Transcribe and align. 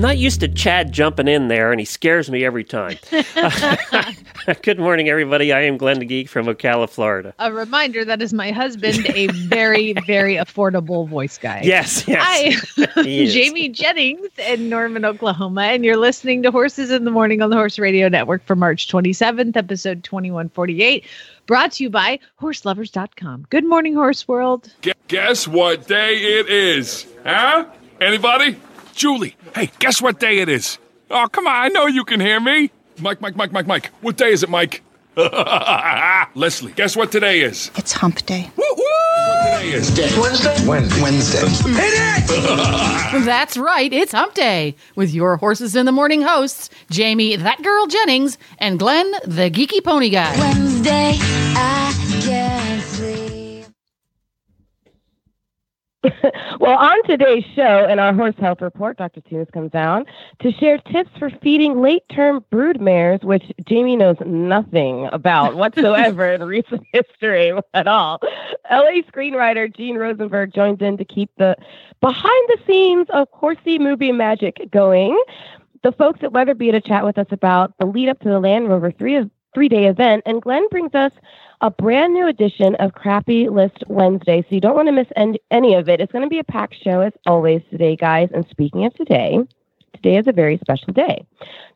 I'm 0.00 0.02
not 0.04 0.16
used 0.16 0.40
to 0.40 0.48
Chad 0.48 0.92
jumping 0.92 1.28
in 1.28 1.48
there, 1.48 1.72
and 1.72 1.78
he 1.78 1.84
scares 1.84 2.30
me 2.30 2.42
every 2.42 2.64
time. 2.64 2.96
Good 4.62 4.78
morning, 4.78 5.10
everybody. 5.10 5.52
I 5.52 5.60
am 5.60 5.76
Glenn 5.76 5.98
the 5.98 6.06
Geek 6.06 6.26
from 6.26 6.46
Ocala, 6.46 6.88
Florida. 6.88 7.34
A 7.38 7.52
reminder 7.52 8.02
that 8.06 8.22
is 8.22 8.32
my 8.32 8.50
husband, 8.50 9.04
a 9.10 9.26
very, 9.26 9.92
very 10.06 10.36
affordable 10.36 11.06
voice 11.06 11.36
guy. 11.36 11.60
Yes, 11.62 12.08
yes. 12.08 12.64
Hi, 12.76 13.02
Jamie 13.02 13.68
Jennings 13.68 14.30
in 14.38 14.70
Norman, 14.70 15.04
Oklahoma, 15.04 15.64
and 15.64 15.84
you're 15.84 15.98
listening 15.98 16.42
to 16.44 16.50
Horses 16.50 16.90
in 16.90 17.04
the 17.04 17.10
Morning 17.10 17.42
on 17.42 17.50
the 17.50 17.56
Horse 17.56 17.78
Radio 17.78 18.08
Network 18.08 18.42
for 18.46 18.56
March 18.56 18.88
27th, 18.88 19.54
episode 19.54 20.02
2148, 20.02 21.04
brought 21.44 21.72
to 21.72 21.84
you 21.84 21.90
by 21.90 22.18
horseloverz.com. 22.40 23.48
Good 23.50 23.66
morning, 23.66 23.92
Horse 23.92 24.26
World. 24.26 24.72
Guess 25.08 25.46
what 25.46 25.86
day 25.86 26.16
it 26.16 26.48
is? 26.48 27.04
Huh? 27.22 27.66
Anybody? 28.00 28.56
Julie, 29.00 29.34
hey, 29.54 29.70
guess 29.78 30.02
what 30.02 30.20
day 30.20 30.40
it 30.40 30.50
is? 30.50 30.78
Oh, 31.10 31.26
come 31.32 31.46
on, 31.46 31.54
I 31.54 31.68
know 31.68 31.86
you 31.86 32.04
can 32.04 32.20
hear 32.20 32.38
me. 32.38 32.70
Mike, 32.98 33.22
Mike, 33.22 33.34
Mike, 33.34 33.50
Mike, 33.50 33.66
Mike. 33.66 33.86
What 34.02 34.18
day 34.18 34.30
is 34.30 34.42
it, 34.42 34.50
Mike? 34.50 34.82
Leslie, 36.34 36.72
guess 36.72 36.96
what 36.96 37.10
today 37.10 37.40
is? 37.40 37.70
It's 37.76 37.92
hump 37.92 38.26
day. 38.26 38.50
Woo 38.58 38.64
woo! 38.76 38.84
What 38.84 39.62
today 39.62 40.04
is? 40.04 40.18
Wednesday? 40.18 41.02
Wednesday. 41.02 41.38
Hit 41.70 41.94
it! 41.94 43.24
That's 43.24 43.56
right, 43.56 43.90
it's 43.90 44.12
hump 44.12 44.34
day 44.34 44.76
with 44.96 45.14
your 45.14 45.38
Horses 45.38 45.74
in 45.74 45.86
the 45.86 45.92
Morning 45.92 46.20
hosts, 46.20 46.68
Jamie, 46.90 47.36
that 47.36 47.62
girl 47.62 47.86
Jennings, 47.86 48.36
and 48.58 48.78
Glenn, 48.78 49.10
the 49.24 49.50
geeky 49.50 49.82
pony 49.82 50.10
guy. 50.10 50.38
Wednesday, 50.38 51.14
I 51.16 51.99
Well, 56.58 56.76
on 56.76 57.02
today's 57.04 57.44
show, 57.54 57.86
in 57.88 57.98
our 57.98 58.12
horse 58.12 58.34
health 58.38 58.60
report, 58.60 58.98
Dr. 58.98 59.22
Tunis 59.22 59.48
comes 59.50 59.70
down 59.70 60.04
to 60.40 60.52
share 60.52 60.76
tips 60.78 61.10
for 61.18 61.30
feeding 61.42 61.80
late 61.80 62.02
term 62.12 62.44
brood 62.50 62.80
mares, 62.80 63.20
which 63.22 63.44
Jamie 63.66 63.96
knows 63.96 64.16
nothing 64.26 65.08
about 65.12 65.54
whatsoever 65.56 66.26
in 66.30 66.42
recent 66.44 66.82
history 66.92 67.52
at 67.72 67.86
all. 67.86 68.20
LA 68.70 69.00
screenwriter 69.10 69.74
Gene 69.74 69.96
Rosenberg 69.96 70.52
joins 70.52 70.82
in 70.82 70.98
to 70.98 71.04
keep 71.04 71.30
the 71.38 71.56
behind 72.00 72.48
the 72.48 72.58
scenes 72.66 73.06
of 73.10 73.28
horsey 73.32 73.78
movie 73.78 74.12
magic 74.12 74.70
going. 74.70 75.18
The 75.82 75.92
folks 75.92 76.20
at 76.22 76.32
Weatherby 76.32 76.72
to 76.72 76.80
chat 76.80 77.04
with 77.04 77.16
us 77.16 77.28
about 77.30 77.72
the 77.78 77.86
lead 77.86 78.10
up 78.10 78.20
to 78.20 78.28
the 78.28 78.40
Land 78.40 78.68
Rover 78.68 78.90
three 78.90 79.30
three 79.54 79.68
day 79.68 79.86
event, 79.86 80.24
and 80.26 80.42
Glenn 80.42 80.68
brings 80.68 80.94
us 80.94 81.12
a 81.60 81.70
brand 81.70 82.14
new 82.14 82.26
edition 82.26 82.74
of 82.76 82.94
Crappy 82.94 83.48
List 83.48 83.84
Wednesday. 83.88 84.42
So 84.42 84.54
you 84.54 84.60
don't 84.60 84.76
want 84.76 84.88
to 84.88 84.92
miss 84.92 85.08
any 85.50 85.74
of 85.74 85.88
it. 85.88 86.00
It's 86.00 86.12
going 86.12 86.24
to 86.24 86.28
be 86.28 86.38
a 86.38 86.44
packed 86.44 86.76
show 86.82 87.00
as 87.00 87.12
always 87.26 87.62
today, 87.70 87.96
guys. 87.96 88.30
And 88.32 88.46
speaking 88.50 88.86
of 88.86 88.94
today, 88.94 89.38
today 89.94 90.16
is 90.16 90.26
a 90.26 90.32
very 90.32 90.58
special 90.58 90.92
day. 90.92 91.26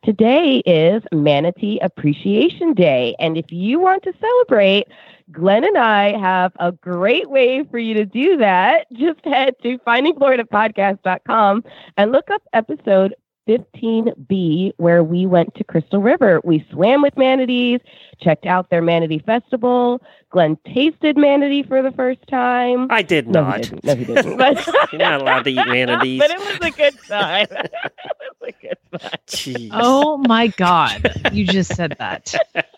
Today 0.02 0.62
is 0.64 1.02
Manatee 1.12 1.78
Appreciation 1.80 2.72
Day. 2.72 3.14
And 3.18 3.36
if 3.36 3.52
you 3.52 3.78
want 3.78 4.02
to 4.04 4.12
celebrate, 4.18 4.88
Glenn 5.32 5.64
and 5.64 5.76
I 5.76 6.18
have 6.18 6.52
a 6.60 6.72
great 6.72 7.28
way 7.28 7.64
for 7.70 7.78
you 7.78 7.94
to 7.94 8.04
do 8.06 8.36
that. 8.38 8.86
Just 8.92 9.24
head 9.24 9.54
to 9.62 9.78
findingfloridapodcast.com 9.78 11.64
and 11.96 12.12
look 12.12 12.30
up 12.30 12.42
episode 12.52 13.14
15B, 13.48 14.72
where 14.76 15.02
we 15.04 15.26
went 15.26 15.54
to 15.56 15.64
Crystal 15.64 16.00
River. 16.00 16.40
We 16.44 16.66
swam 16.70 17.02
with 17.02 17.16
manatees, 17.16 17.80
checked 18.20 18.46
out 18.46 18.70
their 18.70 18.82
manatee 18.82 19.20
festival. 19.24 20.00
Glenn 20.30 20.56
tasted 20.66 21.16
manatee 21.16 21.62
for 21.62 21.80
the 21.80 21.92
first 21.92 22.18
time. 22.28 22.88
I 22.90 23.02
did 23.02 23.28
No, 23.28 23.42
not. 23.44 23.56
he 23.58 23.62
didn't. 23.70 23.84
No, 23.84 23.94
he 23.94 24.04
didn't. 24.04 24.36
But- 24.36 24.68
You're 24.92 24.98
not 24.98 25.20
allowed 25.20 25.44
to 25.44 25.50
eat 25.50 25.66
manatees. 25.68 26.18
but 26.20 26.30
it 26.30 26.38
was 26.38 26.58
a 26.60 26.70
good 26.70 26.98
time. 27.06 27.46
it 27.50 27.70
was 28.40 28.48
a 28.48 28.52
good 28.60 28.78
time. 29.00 29.10
Jeez. 29.28 29.70
Oh 29.72 30.16
my 30.18 30.48
God. 30.48 31.12
You 31.32 31.46
just 31.46 31.74
said 31.74 31.96
that. 31.98 32.34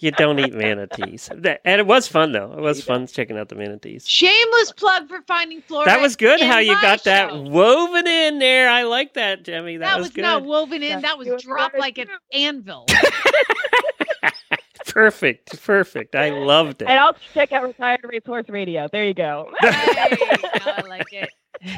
You 0.00 0.10
don't 0.10 0.38
eat 0.38 0.52
manatees. 0.52 1.30
That- 1.34 1.62
And 1.64 1.80
it 1.80 1.86
was 1.86 2.06
fun, 2.06 2.32
though. 2.32 2.52
It 2.52 2.60
was 2.60 2.84
fun 2.84 3.06
checking 3.06 3.38
out 3.38 3.48
the 3.48 3.54
manatees. 3.54 4.06
Shameless 4.06 4.72
plug 4.72 5.08
for 5.08 5.22
Finding 5.22 5.62
Florida. 5.62 5.90
That 5.90 6.02
was 6.02 6.16
good 6.16 6.38
how 6.42 6.58
you 6.58 6.74
my 6.74 6.82
got 6.82 7.04
that 7.04 7.34
woven 7.34 8.06
in 8.06 8.38
there. 8.38 8.68
I 8.68 8.82
like 8.82 9.14
that, 9.14 9.42
Jemmy. 9.66 9.78
That, 9.78 9.86
That, 9.92 9.98
was, 9.98 10.06
was, 10.08 10.14
good. 10.14 10.22
not 10.22 10.44
woven 10.44 10.82
in. 10.82 10.90
Yeah, 10.90 11.00
That 11.00 11.18
was 11.18 11.42
dropped 11.42 11.74
good. 11.74 11.80
like 11.80 11.98
an 11.98 12.08
anvil. 12.32 12.86
perfect. 14.88 15.62
Perfect. 15.64 16.14
I 16.14 16.30
loved 16.30 16.82
it. 16.82 16.88
And 16.88 16.98
I'll 16.98 17.16
check 17.34 17.52
out 17.52 17.64
Retired 17.64 18.00
Racehorse 18.04 18.48
Radio. 18.48 18.88
There 18.90 19.04
you 19.04 19.14
go. 19.14 19.50
Hey, 19.60 20.26
now 20.64 20.74
I 20.78 20.82
like 20.88 21.12
it. 21.12 21.30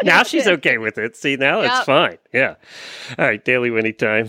now 0.04 0.22
she's 0.22 0.46
okay 0.46 0.76
with 0.78 0.98
it. 0.98 1.16
See, 1.16 1.36
now 1.36 1.60
it's 1.60 1.80
fine. 1.84 2.18
Yeah. 2.32 2.56
All 3.18 3.24
right, 3.24 3.42
Daily 3.44 3.70
Winnie 3.70 3.92
time. 3.92 4.28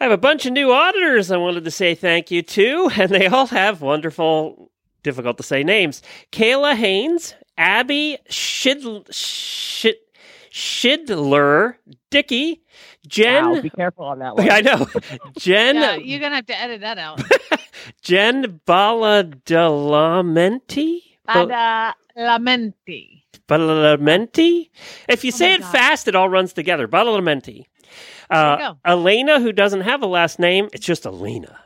I 0.00 0.06
have 0.06 0.10
a 0.12 0.16
bunch 0.18 0.46
of 0.46 0.52
new 0.52 0.72
auditors 0.72 1.30
I 1.30 1.36
wanted 1.36 1.64
to 1.64 1.70
say 1.70 1.94
thank 1.94 2.30
you 2.32 2.42
to, 2.42 2.90
and 2.96 3.10
they 3.10 3.26
all 3.28 3.46
have 3.48 3.80
wonderful, 3.82 4.72
difficult 5.04 5.36
to 5.36 5.42
say 5.44 5.62
names. 5.62 6.02
Kayla 6.32 6.74
Haynes, 6.74 7.34
Abby 7.62 8.18
Shid- 8.28 9.06
Shid- 9.14 9.96
Shidler, 10.50 11.76
Dicky, 12.10 12.60
Jen. 13.06 13.50
Wow, 13.52 13.60
be 13.62 13.70
careful 13.70 14.04
on 14.04 14.18
that 14.18 14.36
one. 14.46 14.50
I 14.50 14.60
know. 14.60 14.86
Jen 15.38 15.76
Yeah, 15.76 15.94
you're 15.96 16.20
gonna 16.20 16.34
have 16.36 16.46
to 16.46 16.60
edit 16.60 16.82
that 16.82 16.98
out. 16.98 17.22
Jen 18.02 18.60
Baladelamenti? 18.66 21.00
Ba- 21.32 21.94
Badalamenti. 22.16 23.22
Badalamenti? 23.48 24.70
If 25.08 25.24
you 25.24 25.32
Oh 25.32 25.36
say 25.36 25.54
it 25.54 25.60
God. 25.60 25.72
fast, 25.72 26.08
it 26.08 26.14
all 26.14 26.28
runs 26.28 26.52
together. 26.52 26.86
Badalamenti. 26.88 27.64
Uh, 28.30 28.56
you 28.58 28.64
go. 28.66 28.78
Elena, 28.84 29.40
who 29.40 29.52
doesn't 29.52 29.82
have 29.82 30.02
a 30.02 30.06
last 30.06 30.38
name, 30.38 30.68
it's 30.72 30.86
just 30.86 31.06
Elena. 31.06 31.58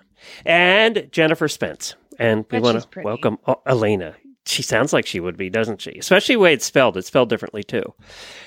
And 0.44 1.08
Jennifer 1.12 1.48
Spence. 1.48 1.94
And 2.18 2.44
we 2.50 2.60
want 2.60 2.90
to 2.90 3.00
welcome 3.02 3.38
oh, 3.46 3.60
Elena. 3.66 4.14
She 4.46 4.62
sounds 4.62 4.92
like 4.92 5.06
she 5.06 5.18
would 5.18 5.36
be, 5.36 5.50
doesn't 5.50 5.80
she? 5.80 5.98
Especially 5.98 6.36
the 6.36 6.40
way 6.40 6.52
it's 6.54 6.64
spelled. 6.64 6.96
It's 6.96 7.08
spelled 7.08 7.28
differently 7.28 7.64
too. 7.64 7.82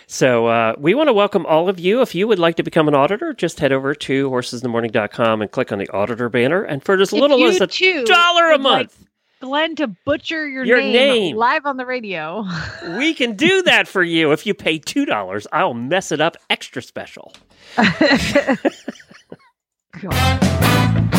So 0.08 0.48
uh, 0.48 0.74
we 0.78 0.96
want 0.96 1.10
to 1.10 1.14
welcome 1.14 1.46
all 1.46 1.68
of 1.68 1.80
you. 1.80 2.02
If 2.02 2.16
you 2.16 2.28
would 2.28 2.40
like 2.40 2.56
to 2.56 2.64
become 2.64 2.88
an 2.88 2.96
auditor, 2.96 3.34
just 3.34 3.60
head 3.60 3.74
over 3.74 3.94
to 3.94 4.30
horsesinthemorning.com 4.30 5.42
and 5.42 5.52
click 5.52 5.72
on 5.74 5.80
the 5.80 5.90
auditor 5.90 6.30
banner. 6.30 6.64
And 6.64 6.84
for 6.84 7.00
as 7.00 7.12
If 7.14 7.20
little 7.20 7.44
as 7.46 7.60
a 7.60 8.06
dollar 8.06 8.46
a 8.48 8.52
would 8.54 8.62
like 8.62 8.64
month, 8.88 9.06
Glenn 9.42 9.76
to 9.78 9.88
butcher 9.88 10.48
your, 10.48 10.66
Your 10.66 10.82
name, 10.82 10.94
name. 10.94 11.36
live 11.36 11.66
on 11.66 11.78
the 11.78 11.86
radio. 11.86 12.46
we 12.98 13.14
can 13.14 13.36
do 13.36 13.62
that 13.64 13.88
for 13.88 14.04
you. 14.04 14.32
If 14.32 14.46
you 14.46 14.54
pay 14.54 14.80
$2, 14.80 15.48
I'll 15.54 15.74
mess 15.74 16.12
it 16.12 16.20
up 16.22 16.38
extra 16.50 16.82
special. 16.82 17.34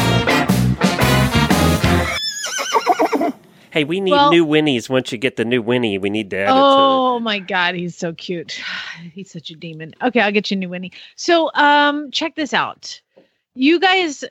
Hey, 3.71 3.85
we 3.85 4.01
need 4.01 4.13
Well- 4.13 4.31
new 4.31 4.45
Winnies. 4.45 4.89
Once 4.89 5.13
you 5.13 5.19
get 5.19 5.37
the 5.37 5.45
new 5.45 5.63
Winnie, 5.63 5.99
we 5.99 6.11
need 6.11 6.31
to 6.31 6.39
add 6.39 6.49
oh 6.51 7.21
my 7.21 7.39
god, 7.39 7.75
he's 7.75 7.97
so 7.97 8.13
cute. 8.13 8.61
He's 9.15 9.31
such 9.31 9.51
a 9.51 9.55
demon. 9.55 9.95
Okay, 10.03 10.21
I'll 10.21 10.33
get 10.33 10.51
you 10.51 10.57
a 10.57 10.61
new 10.61 10.69
Winnie. 10.69 10.93
So, 11.17 11.51
um, 11.55 12.11
check 12.11 12.35
this 12.35 12.53
out. 12.53 13.01
You 13.55 13.81
guys, 13.81 14.25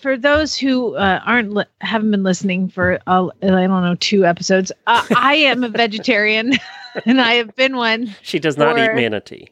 for 0.00 0.16
those 0.16 0.56
who 0.56 0.96
uh, 0.96 1.20
aren't 1.24 1.52
li- 1.52 1.64
haven't 1.80 2.10
been 2.10 2.22
listening 2.22 2.68
for 2.68 2.98
uh, 3.06 3.28
I 3.42 3.46
don't 3.46 3.68
know 3.68 3.96
two 4.00 4.24
episodes, 4.24 4.72
uh, 4.86 5.06
I 5.16 5.34
am 5.36 5.62
a 5.62 5.68
vegetarian, 5.68 6.54
and 7.06 7.20
I 7.20 7.34
have 7.34 7.54
been 7.54 7.76
one. 7.76 8.14
She 8.22 8.38
does 8.38 8.56
not 8.56 8.78
eat 8.78 8.94
manatee. 8.94 9.48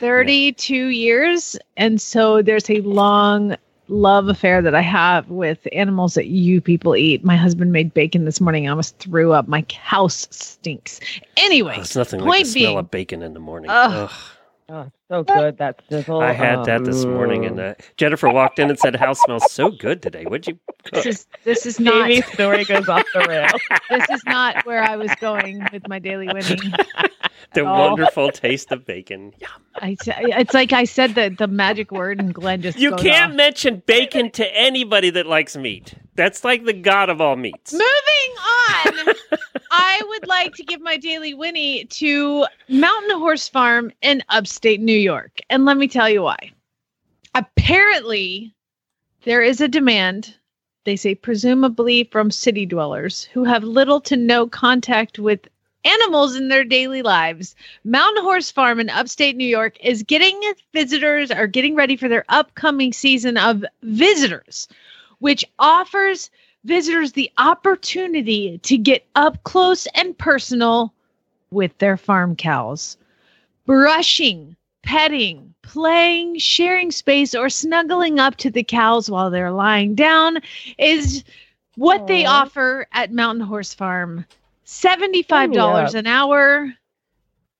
32 0.00 0.74
years. 0.88 1.56
And 1.76 2.00
so 2.00 2.42
there's 2.42 2.68
a 2.68 2.80
long 2.82 3.56
love 3.88 4.28
affair 4.28 4.62
that 4.62 4.74
I 4.74 4.80
have 4.80 5.28
with 5.28 5.66
animals 5.72 6.14
that 6.14 6.26
you 6.26 6.60
people 6.60 6.96
eat. 6.96 7.24
My 7.24 7.36
husband 7.36 7.72
made 7.72 7.92
bacon 7.94 8.24
this 8.24 8.40
morning. 8.40 8.66
I 8.66 8.70
almost 8.70 8.98
threw 8.98 9.32
up. 9.32 9.48
My 9.48 9.64
house 9.76 10.26
stinks. 10.30 11.00
Anyway, 11.36 11.74
Oh, 11.76 11.80
it's 11.82 11.96
nothing 11.96 12.20
like 12.20 12.28
point 12.28 12.44
the 12.44 12.50
smell 12.50 12.62
being- 12.72 12.78
of 12.78 12.90
bacon 12.90 13.22
in 13.22 13.34
the 13.34 13.40
morning. 13.40 13.70
Ugh. 13.70 14.10
Ugh. 14.10 14.20
Oh, 14.70 14.90
so 15.10 15.22
good. 15.24 15.58
That 15.58 15.82
sizzle. 15.90 16.22
I 16.22 16.32
had 16.32 16.64
that 16.64 16.86
this 16.86 17.04
morning, 17.04 17.44
and 17.44 17.60
uh, 17.60 17.74
Jennifer 17.98 18.30
walked 18.30 18.58
in 18.58 18.70
and 18.70 18.78
said, 18.78 18.96
"House 18.96 19.20
smells 19.20 19.52
so 19.52 19.70
good 19.70 20.00
today. 20.00 20.24
What'd 20.24 20.46
you 20.46 20.58
cook?" 20.84 21.04
this 21.04 21.04
is 21.04 21.26
this 21.44 21.66
is 21.66 21.78
not 21.78 22.08
Jamie's 22.08 22.24
story 22.32 22.64
goes 22.64 22.88
off 22.88 23.04
the 23.12 23.26
rails. 23.28 23.50
this 23.90 24.08
is 24.08 24.22
not 24.24 24.64
where 24.64 24.82
I 24.82 24.96
was 24.96 25.10
going 25.20 25.68
with 25.70 25.86
my 25.86 25.98
daily 25.98 26.28
winning. 26.28 26.72
The 27.54 27.64
all. 27.66 27.88
wonderful 27.90 28.30
taste 28.30 28.70
of 28.72 28.84
bacon. 28.84 29.32
Yeah. 29.38 29.48
I, 29.76 29.96
it's 30.06 30.54
like 30.54 30.72
I 30.72 30.84
said 30.84 31.14
the, 31.14 31.34
the 31.36 31.46
magic 31.48 31.90
word 31.90 32.20
and 32.20 32.32
Glenn 32.34 32.62
just 32.62 32.78
You 32.78 32.90
goes 32.90 33.00
can't 33.02 33.32
off. 33.32 33.36
mention 33.36 33.82
bacon 33.86 34.30
to 34.32 34.56
anybody 34.56 35.10
that 35.10 35.26
likes 35.26 35.56
meat. 35.56 35.94
That's 36.16 36.44
like 36.44 36.64
the 36.64 36.72
god 36.72 37.10
of 37.10 37.20
all 37.20 37.36
meats. 37.36 37.72
Moving 37.72 37.84
on, 37.88 39.14
I 39.70 40.00
would 40.08 40.26
like 40.28 40.54
to 40.54 40.62
give 40.62 40.80
my 40.80 40.96
daily 40.96 41.34
Winnie 41.34 41.84
to 41.86 42.46
Mountain 42.68 43.18
Horse 43.18 43.48
Farm 43.48 43.90
in 44.02 44.22
upstate 44.28 44.80
New 44.80 44.96
York. 44.96 45.40
And 45.50 45.64
let 45.64 45.76
me 45.76 45.88
tell 45.88 46.08
you 46.08 46.22
why. 46.22 46.52
Apparently, 47.34 48.54
there 49.24 49.42
is 49.42 49.60
a 49.60 49.66
demand, 49.68 50.34
they 50.84 50.94
say, 50.96 51.14
presumably 51.16 52.04
from 52.04 52.30
city 52.30 52.64
dwellers 52.64 53.24
who 53.24 53.42
have 53.42 53.64
little 53.64 54.00
to 54.02 54.16
no 54.16 54.46
contact 54.46 55.18
with 55.18 55.40
animals 55.84 56.36
in 56.36 56.48
their 56.48 56.64
daily 56.64 57.02
lives. 57.02 57.54
Mountain 57.84 58.22
Horse 58.22 58.50
Farm 58.50 58.80
in 58.80 58.90
upstate 58.90 59.36
New 59.36 59.46
York 59.46 59.76
is 59.80 60.02
getting 60.02 60.40
visitors, 60.72 61.30
are 61.30 61.46
getting 61.46 61.74
ready 61.74 61.96
for 61.96 62.08
their 62.08 62.24
upcoming 62.28 62.92
season 62.92 63.36
of 63.36 63.64
visitors, 63.82 64.68
which 65.18 65.44
offers 65.58 66.30
visitors 66.64 67.12
the 67.12 67.30
opportunity 67.38 68.58
to 68.58 68.78
get 68.78 69.06
up 69.14 69.42
close 69.44 69.86
and 69.94 70.16
personal 70.16 70.92
with 71.50 71.76
their 71.78 71.96
farm 71.96 72.34
cows. 72.36 72.96
Brushing, 73.66 74.56
petting, 74.82 75.54
playing, 75.62 76.38
sharing 76.38 76.90
space, 76.90 77.34
or 77.34 77.48
snuggling 77.48 78.18
up 78.18 78.36
to 78.36 78.50
the 78.50 78.64
cows 78.64 79.10
while 79.10 79.30
they're 79.30 79.50
lying 79.50 79.94
down 79.94 80.38
is 80.78 81.24
what 81.76 82.06
they 82.06 82.24
offer 82.26 82.86
at 82.92 83.12
Mountain 83.12 83.46
Horse 83.46 83.74
Farm. 83.74 84.24
$75 84.66 85.54
Yeah. 85.54 85.98
an 85.98 86.06
hour 86.06 86.72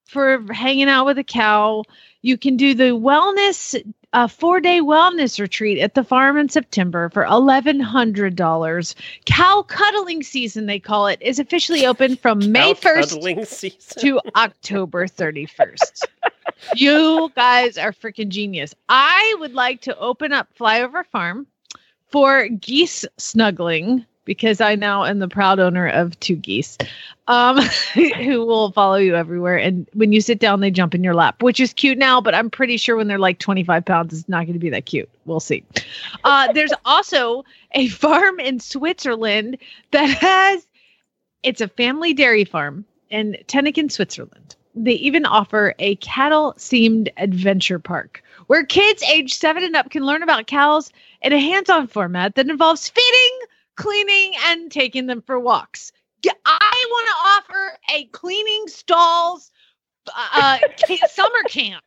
for 0.06 0.44
hanging 0.52 0.88
out 0.88 1.06
with 1.06 1.18
a 1.18 1.24
cow. 1.24 1.82
You 2.22 2.38
can 2.38 2.56
do 2.56 2.74
the 2.74 2.92
wellness 2.96 3.80
a 4.16 4.28
four 4.28 4.60
day 4.60 4.80
wellness 4.80 5.40
retreat 5.40 5.78
at 5.78 5.94
the 5.94 6.04
farm 6.04 6.38
in 6.38 6.48
September 6.48 7.08
for 7.10 7.24
$1,100. 7.24 8.94
Cow 9.26 9.62
cuddling 9.66 10.22
season, 10.22 10.66
they 10.66 10.78
call 10.78 11.08
it, 11.08 11.20
is 11.20 11.40
officially 11.40 11.84
open 11.84 12.16
from 12.16 12.52
May 12.52 12.74
1st 12.74 13.98
to 13.98 14.20
October 14.36 15.08
31st. 15.08 16.04
you 16.76 17.30
guys 17.34 17.76
are 17.76 17.92
freaking 17.92 18.28
genius. 18.28 18.72
I 18.88 19.34
would 19.40 19.52
like 19.54 19.80
to 19.82 19.98
open 19.98 20.32
up 20.32 20.48
Flyover 20.56 21.04
Farm 21.06 21.48
for 22.06 22.46
geese 22.48 23.04
snuggling 23.18 24.06
because 24.24 24.60
I 24.60 24.74
now 24.74 25.04
am 25.04 25.18
the 25.18 25.28
proud 25.28 25.60
owner 25.60 25.88
of 25.88 26.18
two 26.20 26.36
geese 26.36 26.78
um, 27.28 27.58
who 27.94 28.44
will 28.44 28.72
follow 28.72 28.96
you 28.96 29.14
everywhere. 29.16 29.56
And 29.56 29.88
when 29.94 30.12
you 30.12 30.20
sit 30.20 30.38
down, 30.38 30.60
they 30.60 30.70
jump 30.70 30.94
in 30.94 31.04
your 31.04 31.14
lap, 31.14 31.42
which 31.42 31.60
is 31.60 31.72
cute 31.72 31.98
now, 31.98 32.20
but 32.20 32.34
I'm 32.34 32.50
pretty 32.50 32.76
sure 32.76 32.96
when 32.96 33.08
they're 33.08 33.18
like 33.18 33.38
25 33.38 33.84
pounds, 33.84 34.18
it's 34.18 34.28
not 34.28 34.44
going 34.44 34.54
to 34.54 34.58
be 34.58 34.70
that 34.70 34.86
cute. 34.86 35.08
We'll 35.24 35.40
see. 35.40 35.64
Uh, 36.24 36.52
there's 36.52 36.72
also 36.84 37.44
a 37.72 37.88
farm 37.88 38.40
in 38.40 38.60
Switzerland 38.60 39.58
that 39.92 40.06
has, 40.06 40.66
it's 41.42 41.60
a 41.60 41.68
family 41.68 42.14
dairy 42.14 42.44
farm 42.44 42.84
in 43.10 43.36
Tenneken, 43.46 43.90
Switzerland. 43.90 44.56
They 44.74 44.94
even 44.94 45.24
offer 45.24 45.74
a 45.78 45.94
cattle 45.96 46.54
themed 46.58 47.08
adventure 47.16 47.78
park 47.78 48.24
where 48.48 48.64
kids 48.64 49.02
age 49.04 49.34
seven 49.34 49.62
and 49.62 49.76
up 49.76 49.90
can 49.90 50.04
learn 50.04 50.22
about 50.22 50.46
cows 50.46 50.90
in 51.22 51.32
a 51.32 51.38
hands 51.38 51.70
on 51.70 51.86
format 51.86 52.34
that 52.34 52.50
involves 52.50 52.88
feeding, 52.88 53.38
cleaning, 53.76 54.32
and 54.46 54.70
taking 54.70 55.06
them 55.06 55.22
for 55.22 55.38
walks. 55.38 55.92
I 56.46 56.86
want 56.90 57.08
to 57.08 57.52
offer 57.52 57.78
a 57.94 58.04
cleaning 58.06 58.64
stalls 58.68 59.50
uh, 60.14 60.58
ca- 60.86 61.06
summer 61.08 61.42
camp 61.48 61.84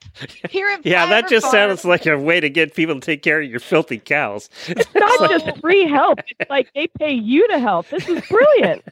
here 0.50 0.68
at 0.70 0.86
Yeah, 0.86 1.06
that 1.08 1.28
just 1.28 1.44
Farm. 1.46 1.70
sounds 1.70 1.86
like 1.86 2.06
a 2.06 2.18
way 2.18 2.40
to 2.40 2.50
get 2.50 2.76
people 2.76 2.96
to 2.96 3.02
take 3.02 3.24
care 3.24 3.42
of 3.42 3.50
your 3.50 3.60
filthy 3.60 3.98
cows. 4.00 4.50
It's 4.68 4.94
not 4.94 5.30
just 5.30 5.60
free 5.60 5.88
help. 5.88 6.20
It's 6.40 6.50
like 6.50 6.72
they 6.74 6.88
pay 7.00 7.14
you 7.14 7.48
to 7.48 7.60
help. 7.60 7.88
This 7.90 8.08
is 8.08 8.22
brilliant. 8.28 8.84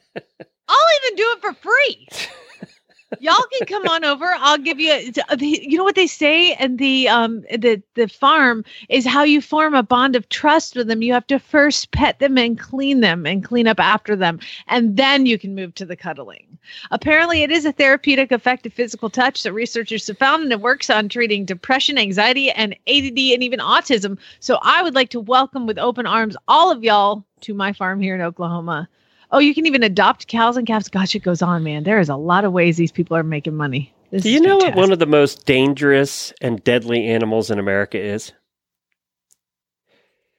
I'll 0.68 0.88
even 1.04 1.16
do 1.16 1.36
it 1.36 1.42
for 1.42 1.54
free. 1.54 2.08
Y'all 3.20 3.36
can 3.52 3.68
come 3.68 3.88
on 3.88 4.04
over. 4.04 4.26
I'll 4.26 4.58
give 4.58 4.80
you. 4.80 5.12
You 5.40 5.78
know 5.78 5.84
what 5.84 5.96
they 5.96 6.08
say, 6.08 6.54
and 6.54 6.80
the 6.80 7.08
um 7.08 7.42
the 7.42 7.82
the 7.94 8.08
farm 8.08 8.66
is 8.90 9.06
how 9.06 9.24
you 9.24 9.42
form 9.42 9.74
a 9.74 9.84
bond 9.84 10.16
of 10.16 10.28
trust 10.30 10.76
with 10.76 10.88
them. 10.88 11.02
You 11.02 11.14
have 11.14 11.28
to 11.28 11.40
first 11.40 11.92
pet 11.92 12.20
them 12.20 12.38
and 12.38 12.60
clean 12.60 13.02
them 13.02 13.26
and 13.26 13.44
clean 13.44 13.68
up 13.68 13.80
after 13.80 14.16
them, 14.16 14.40
and 14.68 14.98
then 14.98 15.26
you 15.26 15.38
can 15.38 15.56
move 15.56 15.76
to 15.76 15.86
the 15.86 15.96
cuddling. 15.96 16.58
Apparently, 16.92 17.44
it 17.44 17.52
is 17.52 17.66
a 17.66 17.72
therapeutic, 17.72 18.32
effective 18.32 18.74
physical 18.74 19.10
touch 19.10 19.44
that 19.44 19.54
researchers 19.54 20.08
have 20.08 20.18
found, 20.18 20.44
and 20.44 20.52
it 20.52 20.62
works 20.62 20.90
on 20.90 21.08
treating 21.08 21.46
depression, 21.46 21.98
anxiety, 21.98 22.50
and 22.52 22.74
ADD, 22.88 23.18
and 23.18 23.44
even 23.44 23.60
autism. 23.60 24.18
So, 24.40 24.58
I 24.62 24.82
would 24.82 24.96
like 24.96 25.10
to 25.10 25.20
welcome 25.20 25.68
with 25.68 25.78
open 25.78 26.08
arms 26.08 26.36
all 26.48 26.72
of 26.72 26.84
y'all 26.84 27.24
to 27.42 27.54
my 27.54 27.72
farm 27.72 28.02
here 28.02 28.16
in 28.16 28.22
Oklahoma. 28.22 28.90
Oh, 29.36 29.40
you 29.40 29.54
can 29.54 29.66
even 29.66 29.84
adopt 29.84 30.28
cows 30.30 30.56
and 30.56 30.66
calves. 30.66 30.88
Gosh, 30.88 31.14
it 31.14 31.20
goes 31.20 31.42
on, 31.42 31.62
man. 31.62 31.84
There 31.84 32.00
is 32.00 32.08
a 32.08 32.16
lot 32.16 32.46
of 32.46 32.54
ways 32.54 32.78
these 32.78 32.94
people 32.94 33.18
are 33.18 33.24
making 33.24 33.54
money. 33.54 33.94
This 34.10 34.24
Do 34.24 34.30
you 34.30 34.40
know 34.40 34.56
what 34.56 34.76
one 34.76 34.94
of 34.94 35.00
the 35.00 35.06
most 35.06 35.46
dangerous 35.46 36.32
and 36.40 36.64
deadly 36.64 37.06
animals 37.06 37.52
in 37.52 37.60
America 37.60 38.00
is? 38.00 38.32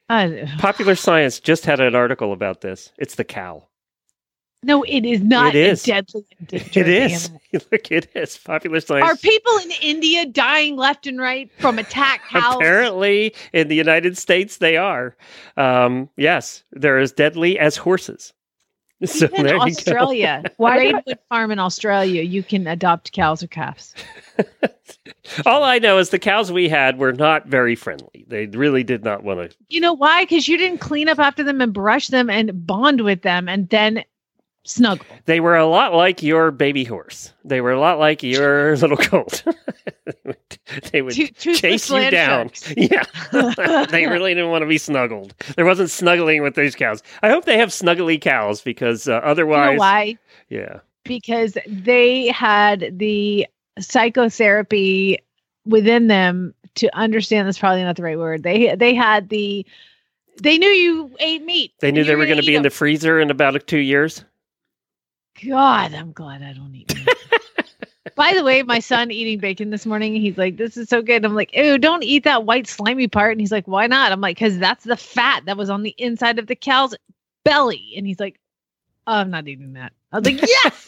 Uh, 0.08 0.30
Popular 0.56 0.94
Science 0.94 1.40
just 1.40 1.66
had 1.66 1.78
an 1.78 1.94
article 1.94 2.32
about 2.32 2.62
this. 2.62 2.90
It's 2.96 3.16
the 3.16 3.24
cow. 3.24 3.66
no, 4.62 4.82
it 4.84 5.04
is 5.04 5.20
not 5.20 5.54
It 5.54 5.56
is. 5.56 5.84
a 5.84 5.86
deadly 5.88 6.24
and 6.38 6.52
It 6.54 6.88
is. 6.88 7.30
Look, 7.52 7.92
it 7.92 8.08
is. 8.14 8.38
Popular 8.38 8.80
Science. 8.80 9.10
Are 9.10 9.16
people 9.16 9.58
in 9.58 9.72
India 9.82 10.24
dying 10.24 10.76
left 10.76 11.06
and 11.06 11.20
right 11.20 11.50
from 11.58 11.78
attack 11.78 12.22
cows? 12.30 12.54
Apparently, 12.54 13.34
in 13.52 13.68
the 13.68 13.76
United 13.76 14.16
States, 14.16 14.56
they 14.56 14.78
are. 14.78 15.14
Um, 15.58 16.08
yes, 16.16 16.64
they're 16.72 16.98
as 16.98 17.12
deadly 17.12 17.58
as 17.58 17.76
horses. 17.76 18.32
So 19.04 19.26
Even 19.26 19.44
there 19.44 19.54
you 19.56 19.60
go. 19.60 19.66
Australia, 19.66 20.42
Braidwood 20.58 21.18
Farm 21.28 21.50
in 21.50 21.58
Australia, 21.58 22.22
you 22.22 22.42
can 22.42 22.66
adopt 22.66 23.12
cows 23.12 23.42
or 23.42 23.46
calves. 23.46 23.94
All 25.46 25.64
I 25.64 25.78
know 25.78 25.98
is 25.98 26.10
the 26.10 26.18
cows 26.18 26.50
we 26.50 26.68
had 26.68 26.98
were 26.98 27.12
not 27.12 27.46
very 27.46 27.74
friendly. 27.74 28.24
They 28.26 28.46
really 28.46 28.84
did 28.84 29.04
not 29.04 29.22
want 29.22 29.50
to. 29.50 29.56
You 29.68 29.80
know 29.80 29.92
why? 29.92 30.22
Because 30.22 30.48
you 30.48 30.56
didn't 30.56 30.78
clean 30.78 31.10
up 31.10 31.18
after 31.18 31.42
them 31.42 31.60
and 31.60 31.74
brush 31.74 32.08
them 32.08 32.30
and 32.30 32.66
bond 32.66 33.02
with 33.02 33.20
them 33.20 33.48
and 33.50 33.68
then 33.68 34.02
snuggle. 34.66 35.06
They 35.24 35.40
were 35.40 35.56
a 35.56 35.66
lot 35.66 35.94
like 35.94 36.22
your 36.22 36.50
baby 36.50 36.84
horse. 36.84 37.32
They 37.44 37.60
were 37.60 37.72
a 37.72 37.80
lot 37.80 37.98
like 37.98 38.22
your 38.22 38.76
little 38.78 38.96
colt. 38.96 39.42
they 40.92 41.02
would, 41.02 41.14
Two- 41.14 41.28
toothless 41.28 41.60
chase 41.60 41.90
you 41.90 42.10
down. 42.10 42.50
sharks. 42.50 42.74
Yeah, 42.76 43.86
they 43.90 44.06
really 44.06 44.34
didn't 44.34 44.50
want 44.50 44.62
to 44.62 44.66
be 44.66 44.78
snuggled. 44.78 45.34
There 45.56 45.64
wasn't 45.64 45.90
snuggling 45.90 46.42
with 46.42 46.54
these 46.54 46.74
cows. 46.74 47.02
I 47.22 47.30
hope 47.30 47.44
they 47.44 47.58
have 47.58 47.70
snuggly 47.70 48.20
cows 48.20 48.60
because 48.60 49.08
uh, 49.08 49.12
You 49.14 49.18
otherwise, 49.18 49.74
know 49.76 49.78
why? 49.80 50.18
yeah. 50.48 50.80
because 51.04 51.56
they 51.66 52.28
had 52.28 52.98
the 52.98 53.46
psychotherapy 53.78 55.18
within 55.64 56.06
them 56.06 56.54
to 56.76 56.94
understand 56.96 57.46
that's 57.46 57.58
probably 57.58 57.82
not 57.82 57.96
the 57.96 58.02
right 58.02 58.18
word. 58.18 58.42
They 58.42 58.74
they 58.76 58.94
had 58.94 59.28
the 59.28 59.64
they 60.42 60.58
knew 60.58 60.68
you 60.68 61.10
ate 61.20 61.42
meat. 61.44 61.72
They 61.80 61.90
knew 61.90 62.04
they 62.04 62.14
were 62.16 62.26
going 62.26 62.40
to 62.40 62.46
be 62.46 62.54
in 62.54 62.62
the 62.62 62.70
freezer 62.70 63.18
in 63.20 63.30
about 63.30 63.66
two 63.66 63.78
years. 63.78 64.22
God, 65.44 65.94
I'm 65.94 66.12
glad 66.12 66.42
I 66.42 66.52
don't 66.52 66.74
eat. 66.74 66.94
By 68.16 68.32
the 68.32 68.44
way, 68.44 68.62
my 68.62 68.78
son 68.78 69.10
eating 69.10 69.38
bacon 69.38 69.70
this 69.70 69.84
morning, 69.84 70.14
he's 70.14 70.38
like, 70.38 70.56
"This 70.56 70.76
is 70.76 70.88
so 70.88 71.02
good." 71.02 71.24
I'm 71.24 71.34
like, 71.34 71.54
"Ew, 71.54 71.76
don't 71.76 72.02
eat 72.02 72.24
that 72.24 72.44
white 72.44 72.66
slimy 72.66 73.08
part." 73.08 73.32
And 73.32 73.40
he's 73.40 73.52
like, 73.52 73.68
"Why 73.68 73.86
not?" 73.86 74.12
I'm 74.12 74.20
like, 74.20 74.38
"Cause 74.38 74.58
that's 74.58 74.84
the 74.84 74.96
fat 74.96 75.44
that 75.46 75.56
was 75.58 75.68
on 75.68 75.82
the 75.82 75.94
inside 75.98 76.38
of 76.38 76.46
the 76.46 76.56
cow's 76.56 76.94
belly." 77.44 77.92
And 77.96 78.06
he's 78.06 78.20
like, 78.20 78.40
oh, 79.06 79.14
"I'm 79.14 79.30
not 79.30 79.48
eating 79.48 79.74
that." 79.74 79.92
I 80.12 80.18
was 80.18 80.26
like, 80.26 80.40
"Yes." 80.48 80.86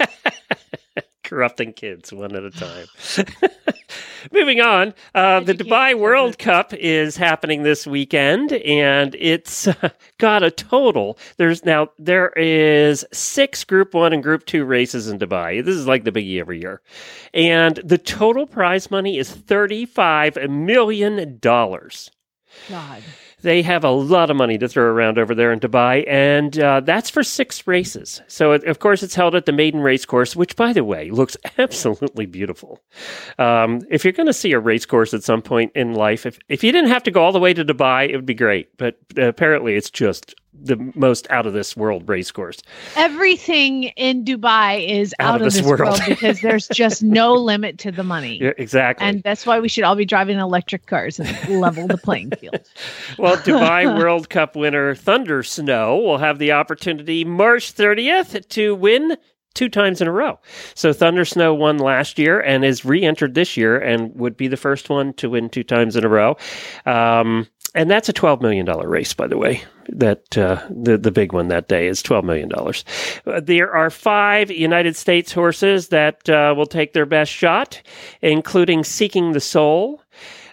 Corrupting 1.28 1.75
kids 1.75 2.11
one 2.11 2.35
at 2.35 2.42
a 2.42 2.50
time. 2.50 2.87
Moving 4.32 4.62
on, 4.62 4.94
uh, 5.14 5.40
the 5.40 5.52
Dubai. 5.52 5.94
World 5.94 6.38
Cup 6.38 6.73
is 6.73 7.18
happening 7.18 7.64
this 7.64 7.87
weekend, 7.87 8.54
and 8.54 9.14
it's 9.18 9.68
uh, 9.68 9.90
got 10.18 10.42
a 10.42 10.50
total. 10.50 11.18
There's 11.37 11.66
now 11.66 11.90
there 11.99 12.30
is 12.30 13.04
six 13.12 13.62
Group 13.62 13.92
One 13.92 14.14
and 14.14 14.23
Group 14.23 14.47
Two 14.47 14.64
races 14.64 15.06
in 15.08 15.18
Dubai. 15.18 15.62
This 15.62 15.76
is 15.76 15.87
like 15.87 16.04
the 16.04 16.12
biggie 16.12 16.40
every 16.40 16.62
year, 16.62 16.80
and 17.35 17.76
the 17.85 17.99
total 17.99 18.47
prize 18.47 18.90
money 18.90 19.18
is 19.18 19.30
thirty-five 19.30 20.49
million 20.49 21.38
dollars. 21.40 22.11
God. 22.69 23.02
They 23.40 23.62
have 23.62 23.85
a 23.85 23.90
lot 23.90 24.31
of 24.31 24.37
money 24.37 24.59
to 24.59 24.69
throw 24.69 24.85
around 24.85 25.17
over 25.17 25.33
there 25.33 25.52
in 25.52 25.61
Dubai, 25.61 26.05
and 26.09 26.59
uh, 26.59 26.81
that's 26.81 27.09
for 27.09 27.23
six 27.23 27.67
races. 27.69 28.21
So, 28.26 28.52
it, 28.52 28.64
of 28.64 28.81
course, 28.81 29.05
it's 29.05 29.14
held 29.14 29.37
at 29.37 29.47
the 29.47 29.52
Meydan 29.52 29.83
Race 29.83 30.05
Course, 30.05 30.35
which, 30.35 30.57
by 30.57 30.73
the 30.73 30.83
way, 30.83 31.11
looks 31.11 31.37
absolutely 31.59 32.26
beautiful. 32.26 32.81
Um, 33.38 33.83
if 33.90 34.05
you're 34.05 34.12
going 34.12 34.26
to 34.26 34.33
see 34.33 34.52
a 34.52 34.59
race 34.59 34.87
course 34.87 35.14
at 35.14 35.23
some 35.23 35.40
point 35.40 35.71
in 35.76 35.95
life, 35.95 36.26
if, 36.26 36.38
if 36.49 36.64
you 36.64 36.73
didn't 36.73 36.90
have 36.90 37.05
to 37.05 37.12
go 37.12 37.23
all 37.23 37.33
the 37.33 37.38
way 37.38 37.55
to 37.55 37.64
Dubai, 37.64 38.09
it 38.09 38.17
would 38.17 38.26
be 38.26 38.35
great. 38.35 38.76
But 38.76 38.99
uh, 39.17 39.28
apparently, 39.28 39.75
it's 39.75 39.90
just 39.90 40.35
the 40.52 40.76
most 40.95 41.26
out 41.31 41.47
of 41.47 41.52
this 41.52 41.76
world 41.76 42.09
race 42.09 42.31
course. 42.31 42.61
Everything 42.97 43.85
in 43.85 44.25
Dubai 44.25 44.88
is 44.88 45.14
out, 45.19 45.40
of, 45.40 45.52
this, 45.52 45.62
world. 45.62 46.00
because 46.09 46.40
there's 46.40 46.69
just 46.69 47.02
no 47.02 47.35
limit 47.50 47.78
to 47.78 47.93
the 47.93 48.02
money. 48.02 48.38
Yeah, 48.40 48.52
exactly. 48.59 49.07
And 49.07 49.23
that's 49.23 49.47
why 49.47 49.61
we 49.61 49.69
should 49.69 49.85
all 49.85 49.95
be 49.95 50.05
driving 50.05 50.38
electric 50.38 50.87
cars 50.87 51.21
and 51.21 51.61
level 51.61 51.87
the 51.87 51.99
playing 51.99 52.31
field. 52.33 52.61
Well, 53.19 53.37
Dubai 53.37 53.99
World 53.99 54.28
Cup 54.28 54.55
winner 54.55 54.95
Thunder 54.95 55.43
Snow 55.43 55.97
will 55.97 56.19
have 56.19 56.38
the 56.38 56.52
opportunity 56.52 57.25
March 57.25 57.75
30th 57.75 58.49
to 58.50 58.75
win 58.75 59.17
two 59.55 59.69
times 59.69 60.00
in 60.00 60.07
a 60.07 60.12
row. 60.12 60.38
So 60.75 60.93
Thunder 60.93 61.25
Snow 61.25 61.52
won 61.52 61.78
last 61.78 62.19
year 62.19 62.40
and 62.40 62.64
is 62.64 62.85
re-entered 62.85 63.35
this 63.35 63.57
year 63.57 63.78
and 63.78 64.14
would 64.14 64.37
be 64.37 64.47
the 64.47 64.57
first 64.57 64.88
one 64.88 65.12
to 65.14 65.31
win 65.31 65.49
two 65.49 65.64
times 65.64 65.97
in 65.97 66.05
a 66.05 66.09
row. 66.09 66.37
Um, 66.87 67.49
and 67.75 67.91
that's 67.91 68.09
a 68.09 68.13
twelve 68.13 68.41
million 68.43 68.67
dollar 68.67 68.89
race, 68.89 69.15
by 69.15 69.27
the 69.27 69.39
way. 69.39 69.63
That 69.89 70.37
uh, 70.37 70.67
the 70.71 70.99
the 70.99 71.11
big 71.11 71.33
one 71.33 71.49
that 71.49 71.69
day 71.69 71.87
is 71.87 72.03
twelve 72.03 72.25
million 72.25 72.49
dollars. 72.49 72.85
Uh, 73.27 73.41
there 73.41 73.73
are 73.73 73.91
five 73.91 74.51
United 74.51 74.97
States 74.97 75.33
horses 75.33 75.89
that 75.89 76.29
uh, 76.29 76.55
will 76.57 76.67
take 76.67 76.93
their 76.93 77.07
best 77.07 77.33
shot, 77.33 77.81
including 78.23 78.85
Seeking 78.85 79.33
the 79.33 79.41
Soul. 79.41 80.03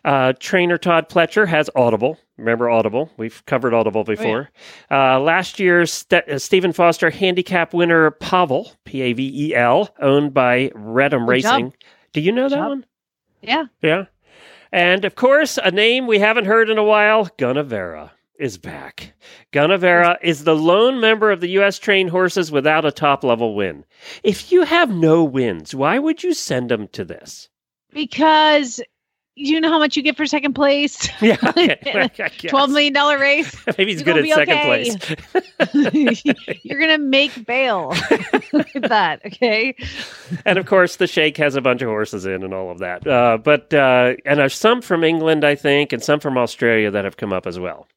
Uh, 0.04 0.34
trainer 0.40 0.78
Todd 0.78 1.10
Pletcher 1.10 1.48
has 1.48 1.70
Audible. 1.76 2.20
Remember 2.38 2.70
Audible? 2.70 3.10
We've 3.18 3.44
covered 3.46 3.74
Audible 3.74 4.04
before. 4.04 4.52
Uh, 4.92 5.20
last 5.20 5.60
year's 5.60 5.92
St- 5.92 6.40
Stephen 6.40 6.74
Foster 6.74 7.10
handicap 7.10 7.74
winner 7.74 8.12
Pavel, 8.12 8.72
P 8.84 9.02
A 9.02 9.14
V 9.14 9.48
E 9.48 9.56
L, 9.56 9.90
owned 10.00 10.34
by 10.34 10.70
Reddam 10.76 11.26
Good 11.26 11.42
job. 11.42 11.54
Racing. 11.56 11.74
Do 12.14 12.22
you 12.22 12.32
know 12.32 12.50
that 12.50 12.56
job. 12.56 12.68
one? 12.70 12.86
Yeah. 13.42 13.64
Yeah. 13.82 14.06
And 14.76 15.06
of 15.06 15.16
course, 15.16 15.58
a 15.58 15.72
name 15.72 16.06
we 16.06 16.20
haven't 16.20 16.48
heard 16.48 16.70
in 16.70 16.78
a 16.78 16.84
while, 16.84 17.30
Gunnevera 17.38 18.12
is 18.38 18.58
back. 18.58 19.14
Gunnevera 19.54 20.18
is 20.22 20.44
the 20.44 20.54
lone 20.54 21.00
member 21.00 21.32
of 21.32 21.40
the 21.40 21.48
U.S. 21.52 21.80
trained 21.80 22.10
horses 22.10 22.52
without 22.52 22.84
a 22.84 22.92
top 22.92 23.24
level 23.24 23.56
win. 23.56 23.86
If 24.22 24.52
you 24.52 24.64
have 24.64 24.90
no 24.90 25.24
wins, 25.24 25.74
why 25.74 25.98
would 25.98 26.24
you 26.24 26.34
send 26.34 26.70
them 26.70 26.90
to 26.90 27.06
this? 27.06 27.48
Because 27.94 28.82
you 29.36 29.60
know 29.60 29.70
how 29.70 29.80
much 29.80 29.96
you 29.98 30.04
get 30.04 30.16
for 30.18 30.26
second 30.26 30.54
place? 30.54 31.10
Yeah, 31.22 31.38
okay. 31.48 32.48
Twelve 32.48 32.70
million 32.70 32.94
dollar 32.94 33.18
race. 33.20 33.56
Maybe 33.78 33.92
he's 33.94 34.02
You're 34.02 34.14
good 34.14 34.26
at 34.26 34.48
second 34.48 34.98
be 35.72 35.74
place. 35.74 36.64
You're 36.64 36.80
gonna 36.80 36.98
make 36.98 37.46
bail. 37.46 37.94
At 37.94 38.90
that. 38.90 39.22
Okay. 39.26 39.76
and 40.46 40.58
of 40.58 40.66
course, 40.66 40.98
the 40.98 41.08
Sheikh 41.08 41.38
has 41.38 41.56
a 41.56 41.62
bunch 41.62 41.82
of 41.82 41.88
horses 41.90 42.26
in 42.26 42.44
and 42.44 42.54
all 42.54 42.70
of 42.70 42.80
that. 42.80 43.06
Uh, 43.08 43.38
but 43.38 43.74
uh, 43.74 44.16
and 44.26 44.40
there's 44.40 44.56
some 44.56 44.82
from 44.82 45.04
England, 45.04 45.44
I 45.44 45.56
think, 45.56 45.94
and 45.94 46.04
some 46.04 46.20
from 46.20 46.38
Australia 46.38 46.92
that 46.92 47.06
have 47.06 47.18
come 47.18 47.34
up 47.34 47.48
as 47.48 47.60
well. 47.60 47.88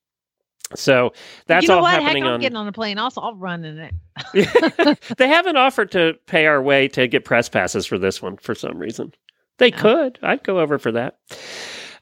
So 0.75 1.13
that's 1.47 1.63
you 1.63 1.69
know 1.69 1.77
all 1.77 1.83
what? 1.83 2.03
happening 2.03 2.23
Heck, 2.25 2.29
I'm 2.29 2.35
on. 2.35 2.41
getting 2.41 2.57
on 2.57 2.69
a 2.69 2.73
plane. 2.73 2.99
Also, 2.99 3.21
I'll 3.21 3.35
run 3.35 3.65
in 3.65 3.79
it. 3.79 5.17
they 5.17 5.29
haven't 5.29 5.57
offered 5.57 5.91
to 5.93 6.15
pay 6.27 6.47
our 6.47 6.63
way 6.63 6.89
to 6.89 7.07
get 7.09 7.25
press 7.25 7.49
passes 7.49 7.87
for 7.87 7.99
this 7.99 8.21
one 8.21 8.37
for 8.37 8.55
some 8.55 8.79
reason. 8.79 9.13
They 9.59 9.71
could. 9.71 10.19
I'd 10.23 10.43
go 10.43 10.61
over 10.61 10.79
for 10.79 10.93
that. 10.93 11.19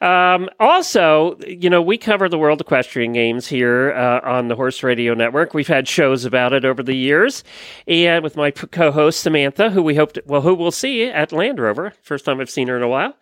Um, 0.01 0.51
also, 0.61 1.39
you 1.47 1.71
know, 1.71 1.81
we 1.81 1.97
cover 1.97 2.29
the 2.29 2.39
World 2.39 2.61
Equestrian 2.61 3.13
Games 3.13 3.47
here 3.47 3.93
uh, 3.93 4.21
on 4.23 4.49
the 4.49 4.55
Horse 4.55 4.83
Radio 4.83 5.15
Network. 5.15 5.55
We've 5.55 5.67
had 5.67 5.89
shows 5.89 6.25
about 6.27 6.53
it 6.53 6.65
over 6.67 6.83
the 6.83 6.95
years, 6.95 7.43
and 7.89 8.23
with 8.23 8.37
my 8.37 8.51
co-host 8.51 9.21
Samantha, 9.21 9.71
who 9.71 9.83
we 9.83 9.95
hope 9.95 10.13
to, 10.13 10.23
well, 10.27 10.43
who 10.43 10.55
we'll 10.55 10.71
see 10.71 11.05
at 11.05 11.33
Land 11.33 11.59
Rover. 11.59 11.95
First 12.03 12.27
time 12.27 12.41
I've 12.41 12.51
seen 12.51 12.69
her 12.69 12.77
in 12.77 12.83
a 12.83 12.89
while. 12.89 13.15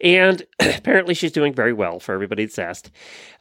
And 0.00 0.42
apparently, 0.60 1.14
she's 1.14 1.32
doing 1.32 1.52
very 1.52 1.72
well 1.72 2.00
for 2.00 2.14
everybody 2.14 2.44
that's 2.44 2.58
asked. 2.58 2.90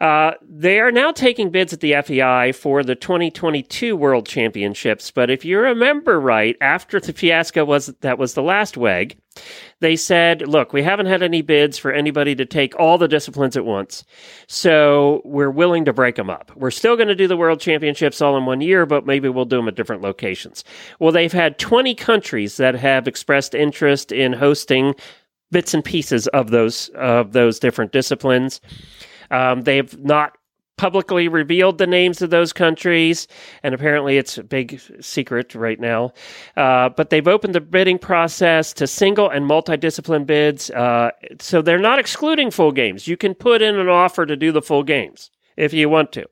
Uh, 0.01 0.31
they 0.41 0.79
are 0.79 0.91
now 0.91 1.11
taking 1.11 1.49
bids 1.49 1.73
at 1.73 1.79
the 1.79 1.95
FEI 2.01 2.51
for 2.51 2.83
the 2.83 2.95
2022 2.95 3.95
World 3.95 4.27
Championships. 4.27 5.11
But 5.11 5.29
if 5.29 5.45
you 5.45 5.59
remember 5.59 6.19
right, 6.19 6.55
after 6.61 6.99
the 6.99 7.13
fiasco 7.13 7.65
was 7.65 7.87
that 8.01 8.17
was 8.17 8.33
the 8.33 8.43
last 8.43 8.77
WEG, 8.77 9.17
they 9.79 9.95
said, 9.95 10.47
look, 10.47 10.73
we 10.73 10.83
haven't 10.83 11.05
had 11.05 11.23
any 11.23 11.41
bids 11.41 11.77
for 11.77 11.91
anybody 11.91 12.35
to 12.35 12.45
take 12.45 12.77
all 12.77 12.97
the 12.97 13.07
disciplines 13.07 13.55
at 13.55 13.65
once. 13.65 14.03
So 14.47 15.21
we're 15.23 15.51
willing 15.51 15.85
to 15.85 15.93
break 15.93 16.15
them 16.15 16.29
up. 16.29 16.51
We're 16.55 16.71
still 16.71 16.95
going 16.95 17.07
to 17.07 17.15
do 17.15 17.27
the 17.27 17.37
world 17.37 17.61
championships 17.61 18.21
all 18.21 18.37
in 18.37 18.45
one 18.45 18.61
year, 18.61 18.85
but 18.85 19.05
maybe 19.05 19.29
we'll 19.29 19.45
do 19.45 19.57
them 19.57 19.67
at 19.67 19.75
different 19.75 20.01
locations. 20.01 20.63
Well, 20.99 21.11
they've 21.11 21.31
had 21.31 21.59
20 21.59 21.95
countries 21.95 22.57
that 22.57 22.75
have 22.75 23.07
expressed 23.07 23.55
interest 23.55 24.11
in 24.11 24.33
hosting 24.33 24.95
bits 25.51 25.73
and 25.73 25.83
pieces 25.83 26.27
of 26.27 26.51
those 26.51 26.89
of 26.95 27.33
those 27.33 27.59
different 27.59 27.91
disciplines. 27.91 28.61
Um, 29.31 29.61
they've 29.61 29.97
not 29.99 30.37
publicly 30.77 31.27
revealed 31.27 31.77
the 31.77 31.85
names 31.85 32.21
of 32.21 32.29
those 32.29 32.53
countries, 32.53 33.27
and 33.63 33.75
apparently 33.75 34.17
it's 34.17 34.37
a 34.37 34.43
big 34.43 34.79
secret 35.01 35.53
right 35.53 35.79
now. 35.79 36.13
Uh, 36.55 36.87
but 36.87 37.09
they've 37.09 37.27
opened 37.27 37.53
the 37.53 37.59
bidding 37.59 37.99
process 37.99 38.71
to 38.71 38.87
single 38.87 39.29
and 39.29 39.45
multi-discipline 39.45 40.23
bids, 40.23 40.69
uh, 40.71 41.11
so 41.39 41.61
they're 41.61 41.77
not 41.77 41.99
excluding 41.99 42.49
full 42.49 42.71
games. 42.71 43.07
You 43.09 43.17
can 43.17 43.35
put 43.35 43.61
in 43.61 43.77
an 43.77 43.89
offer 43.89 44.25
to 44.25 44.37
do 44.37 44.53
the 44.53 44.61
full 44.61 44.83
games 44.83 45.29
if 45.57 45.73
you 45.73 45.89
want 45.89 46.13
to. 46.13 46.25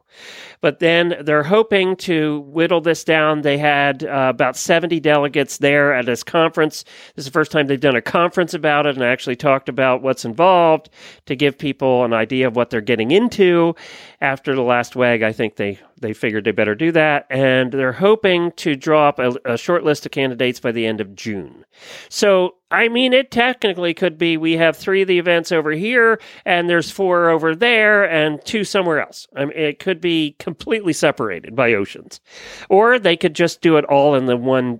But 0.61 0.79
then 0.79 1.15
they're 1.21 1.43
hoping 1.43 1.95
to 1.97 2.39
whittle 2.41 2.81
this 2.81 3.03
down. 3.03 3.41
They 3.41 3.57
had 3.57 4.03
uh, 4.03 4.31
about 4.33 4.57
70 4.57 4.99
delegates 4.99 5.57
there 5.57 5.93
at 5.93 6.05
this 6.05 6.23
conference. 6.23 6.83
This 7.15 7.23
is 7.23 7.25
the 7.25 7.31
first 7.31 7.51
time 7.51 7.67
they've 7.67 7.79
done 7.79 7.95
a 7.95 8.01
conference 8.01 8.53
about 8.53 8.85
it 8.85 8.95
and 8.95 9.03
actually 9.03 9.35
talked 9.35 9.69
about 9.69 10.01
what's 10.01 10.25
involved 10.25 10.89
to 11.25 11.35
give 11.35 11.57
people 11.57 12.03
an 12.03 12.13
idea 12.13 12.47
of 12.47 12.55
what 12.55 12.69
they're 12.69 12.81
getting 12.81 13.11
into. 13.11 13.75
After 14.19 14.55
the 14.55 14.63
last 14.63 14.95
WEG, 14.95 15.21
I 15.21 15.31
think 15.31 15.57
they, 15.57 15.79
they 15.99 16.13
figured 16.13 16.43
they 16.43 16.51
better 16.51 16.73
do 16.73 16.91
that. 16.93 17.27
And 17.29 17.71
they're 17.71 17.91
hoping 17.91 18.51
to 18.53 18.75
draw 18.75 19.09
up 19.09 19.19
a, 19.19 19.35
a 19.45 19.57
short 19.57 19.83
list 19.83 20.05
of 20.05 20.11
candidates 20.11 20.59
by 20.59 20.71
the 20.71 20.87
end 20.87 21.01
of 21.01 21.15
June. 21.15 21.65
So, 22.09 22.55
I 22.71 22.89
mean, 22.89 23.13
it 23.13 23.31
technically 23.31 23.93
could 23.93 24.17
be 24.17 24.35
we 24.35 24.53
have 24.53 24.75
three 24.75 25.03
of 25.03 25.07
the 25.07 25.19
events 25.19 25.51
over 25.51 25.71
here, 25.71 26.19
and 26.45 26.69
there's 26.69 26.91
four 26.91 27.29
over 27.29 27.55
there, 27.55 28.03
and 28.03 28.43
two 28.43 28.63
somewhere 28.63 28.99
else. 28.99 29.27
I 29.35 29.45
mean, 29.45 29.57
it 29.57 29.79
could 29.79 30.01
be 30.01 30.06
completely 30.39 30.93
separated 30.93 31.55
by 31.55 31.73
oceans. 31.73 32.19
Or 32.69 32.99
they 32.99 33.17
could 33.17 33.33
just 33.33 33.61
do 33.61 33.77
it 33.77 33.85
all 33.85 34.15
in 34.15 34.25
the 34.25 34.37
one 34.37 34.79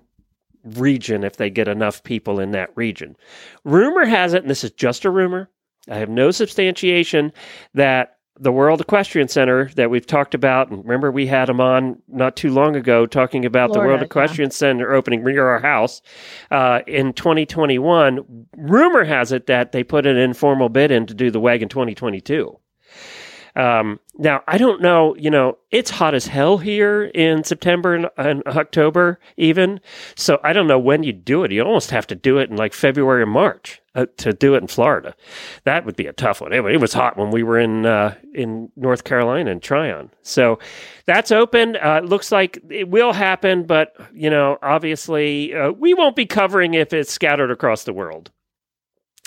region 0.64 1.24
if 1.24 1.36
they 1.36 1.50
get 1.50 1.68
enough 1.68 2.02
people 2.02 2.40
in 2.40 2.52
that 2.52 2.70
region. 2.74 3.16
Rumor 3.64 4.04
has 4.04 4.34
it, 4.34 4.42
and 4.42 4.50
this 4.50 4.64
is 4.64 4.70
just 4.72 5.04
a 5.04 5.10
rumor, 5.10 5.48
I 5.88 5.96
have 5.96 6.10
no 6.10 6.30
substantiation, 6.30 7.32
that 7.74 8.18
the 8.40 8.52
World 8.52 8.80
Equestrian 8.80 9.28
Center 9.28 9.68
that 9.74 9.90
we've 9.90 10.06
talked 10.06 10.34
about, 10.34 10.70
and 10.70 10.82
remember 10.84 11.10
we 11.10 11.26
had 11.26 11.48
them 11.48 11.60
on 11.60 12.00
not 12.08 12.36
too 12.36 12.52
long 12.52 12.76
ago 12.76 13.04
talking 13.04 13.44
about 13.44 13.68
the 13.68 13.74
Florida, 13.74 13.88
World 13.88 14.00
yeah. 14.00 14.06
Equestrian 14.06 14.50
Center 14.50 14.92
opening 14.92 15.24
near 15.24 15.48
our 15.48 15.60
house 15.60 16.02
uh, 16.50 16.80
in 16.86 17.12
2021. 17.12 18.46
Rumor 18.56 19.04
has 19.04 19.32
it 19.32 19.46
that 19.46 19.72
they 19.72 19.82
put 19.82 20.06
an 20.06 20.16
informal 20.16 20.68
bid 20.68 20.90
in 20.90 21.06
to 21.06 21.14
do 21.14 21.30
the 21.30 21.40
wagon 21.40 21.68
2022. 21.68 22.58
Um, 23.58 23.98
now, 24.16 24.42
I 24.46 24.56
don't 24.56 24.80
know, 24.80 25.16
you 25.16 25.30
know, 25.30 25.58
it's 25.72 25.90
hot 25.90 26.14
as 26.14 26.28
hell 26.28 26.58
here 26.58 27.04
in 27.04 27.42
September 27.42 27.92
and, 27.92 28.08
and 28.16 28.42
October, 28.46 29.18
even. 29.36 29.80
So 30.14 30.38
I 30.44 30.52
don't 30.52 30.68
know 30.68 30.78
when 30.78 31.02
you 31.02 31.12
do 31.12 31.42
it. 31.42 31.50
You 31.50 31.62
almost 31.62 31.90
have 31.90 32.06
to 32.06 32.14
do 32.14 32.38
it 32.38 32.50
in 32.50 32.56
like 32.56 32.72
February 32.72 33.22
or 33.22 33.26
March 33.26 33.82
uh, 33.96 34.06
to 34.18 34.32
do 34.32 34.54
it 34.54 34.58
in 34.58 34.68
Florida. 34.68 35.12
That 35.64 35.84
would 35.84 35.96
be 35.96 36.06
a 36.06 36.12
tough 36.12 36.40
one. 36.40 36.52
It, 36.52 36.64
it 36.66 36.80
was 36.80 36.92
hot 36.92 37.16
when 37.16 37.32
we 37.32 37.42
were 37.42 37.58
in 37.58 37.84
uh, 37.84 38.14
in 38.32 38.70
North 38.76 39.02
Carolina 39.02 39.50
and 39.50 39.60
Tryon. 39.60 40.10
So 40.22 40.60
that's 41.06 41.32
open. 41.32 41.76
Uh, 41.76 42.00
looks 42.04 42.30
like 42.30 42.60
it 42.70 42.88
will 42.88 43.12
happen, 43.12 43.64
but 43.64 43.96
you 44.14 44.30
know, 44.30 44.58
obviously, 44.62 45.52
uh, 45.52 45.72
we 45.72 45.94
won't 45.94 46.14
be 46.14 46.26
covering 46.26 46.74
if 46.74 46.92
it's 46.92 47.12
scattered 47.12 47.50
across 47.50 47.82
the 47.82 47.92
world. 47.92 48.30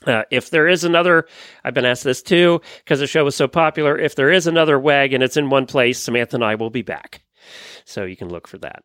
Uh, 0.05 0.23
if 0.31 0.49
there 0.49 0.67
is 0.67 0.83
another, 0.83 1.27
I've 1.63 1.73
been 1.73 1.85
asked 1.85 2.03
this 2.03 2.21
too 2.21 2.61
because 2.79 2.99
the 2.99 3.07
show 3.07 3.23
was 3.23 3.35
so 3.35 3.47
popular. 3.47 3.97
If 3.97 4.15
there 4.15 4.31
is 4.31 4.47
another 4.47 4.79
WEG 4.79 5.13
and 5.13 5.23
it's 5.23 5.37
in 5.37 5.49
one 5.49 5.67
place, 5.67 5.99
Samantha 5.99 6.37
and 6.37 6.43
I 6.43 6.55
will 6.55 6.71
be 6.71 6.81
back. 6.81 7.21
So 7.85 8.05
you 8.05 8.15
can 8.15 8.29
look 8.29 8.47
for 8.47 8.57
that. 8.59 8.83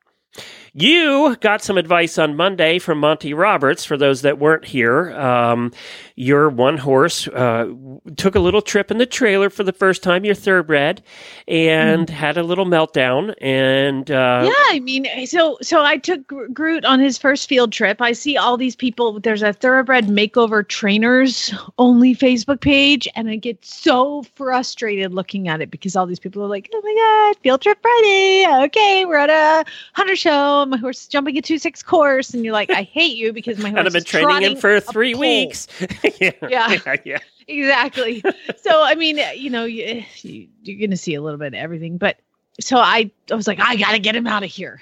You 0.78 1.36
got 1.40 1.62
some 1.62 1.78
advice 1.78 2.18
on 2.18 2.36
Monday 2.36 2.78
from 2.78 2.98
Monty 2.98 3.32
Roberts 3.32 3.86
for 3.86 3.96
those 3.96 4.20
that 4.20 4.38
weren't 4.38 4.66
here. 4.66 5.10
Um, 5.18 5.72
your 6.16 6.50
one 6.50 6.76
horse 6.76 7.26
uh, 7.28 7.72
took 8.18 8.34
a 8.34 8.40
little 8.40 8.60
trip 8.60 8.90
in 8.90 8.98
the 8.98 9.06
trailer 9.06 9.48
for 9.48 9.64
the 9.64 9.72
first 9.72 10.02
time, 10.02 10.26
your 10.26 10.34
thoroughbred, 10.34 11.02
and 11.48 12.10
had 12.10 12.36
a 12.36 12.42
little 12.42 12.66
meltdown. 12.66 13.34
And 13.40 14.10
uh, 14.10 14.42
yeah, 14.44 14.74
I 14.74 14.80
mean, 14.80 15.26
so 15.26 15.56
so 15.62 15.82
I 15.82 15.96
took 15.96 16.26
Groot 16.26 16.84
on 16.84 17.00
his 17.00 17.16
first 17.16 17.48
field 17.48 17.72
trip. 17.72 18.02
I 18.02 18.12
see 18.12 18.36
all 18.36 18.58
these 18.58 18.76
people. 18.76 19.18
There's 19.18 19.42
a 19.42 19.54
thoroughbred 19.54 20.08
makeover 20.08 20.66
trainers 20.66 21.54
only 21.78 22.14
Facebook 22.14 22.60
page, 22.60 23.08
and 23.16 23.30
I 23.30 23.36
get 23.36 23.64
so 23.64 24.24
frustrated 24.34 25.14
looking 25.14 25.48
at 25.48 25.62
it 25.62 25.70
because 25.70 25.96
all 25.96 26.04
these 26.04 26.20
people 26.20 26.42
are 26.42 26.48
like, 26.48 26.68
"Oh 26.74 26.82
my 26.84 27.32
god, 27.32 27.42
field 27.42 27.62
trip 27.62 27.78
Friday! 27.80 28.46
Okay, 28.66 29.06
we're 29.06 29.16
at 29.16 29.30
a 29.30 29.64
hunter 29.94 30.16
show. 30.16 30.65
My 30.70 30.76
horse 30.76 31.02
is 31.02 31.08
jumping 31.08 31.36
a 31.38 31.42
two 31.42 31.58
six 31.58 31.82
course," 31.82 32.34
and 32.34 32.44
you're 32.44 32.52
like, 32.52 32.70
"I 32.70 32.82
hate 32.82 33.16
you 33.16 33.32
because 33.32 33.58
my 33.58 33.68
horse 33.70 33.78
and 33.78 33.86
I've 33.86 33.92
been 33.92 34.04
training 34.04 34.42
him 34.42 34.56
for 34.56 34.80
three 34.80 35.14
weeks. 35.14 35.68
yeah, 36.20 36.32
Yeah. 36.48 36.78
yeah, 36.86 36.96
yeah. 37.04 37.18
exactly. 37.48 38.22
so 38.56 38.82
I 38.82 38.94
mean, 38.94 39.20
you 39.36 39.50
know, 39.50 39.64
you, 39.64 40.04
you, 40.22 40.48
you're 40.62 40.78
going 40.78 40.90
to 40.90 40.96
see 40.96 41.14
a 41.14 41.22
little 41.22 41.38
bit 41.38 41.48
of 41.48 41.54
everything, 41.54 41.98
but 41.98 42.18
so 42.60 42.78
I, 42.78 43.10
I 43.30 43.34
was 43.34 43.46
like, 43.46 43.60
I 43.60 43.76
gotta 43.76 43.98
get 43.98 44.16
him 44.16 44.26
out 44.26 44.42
of 44.42 44.50
here. 44.50 44.80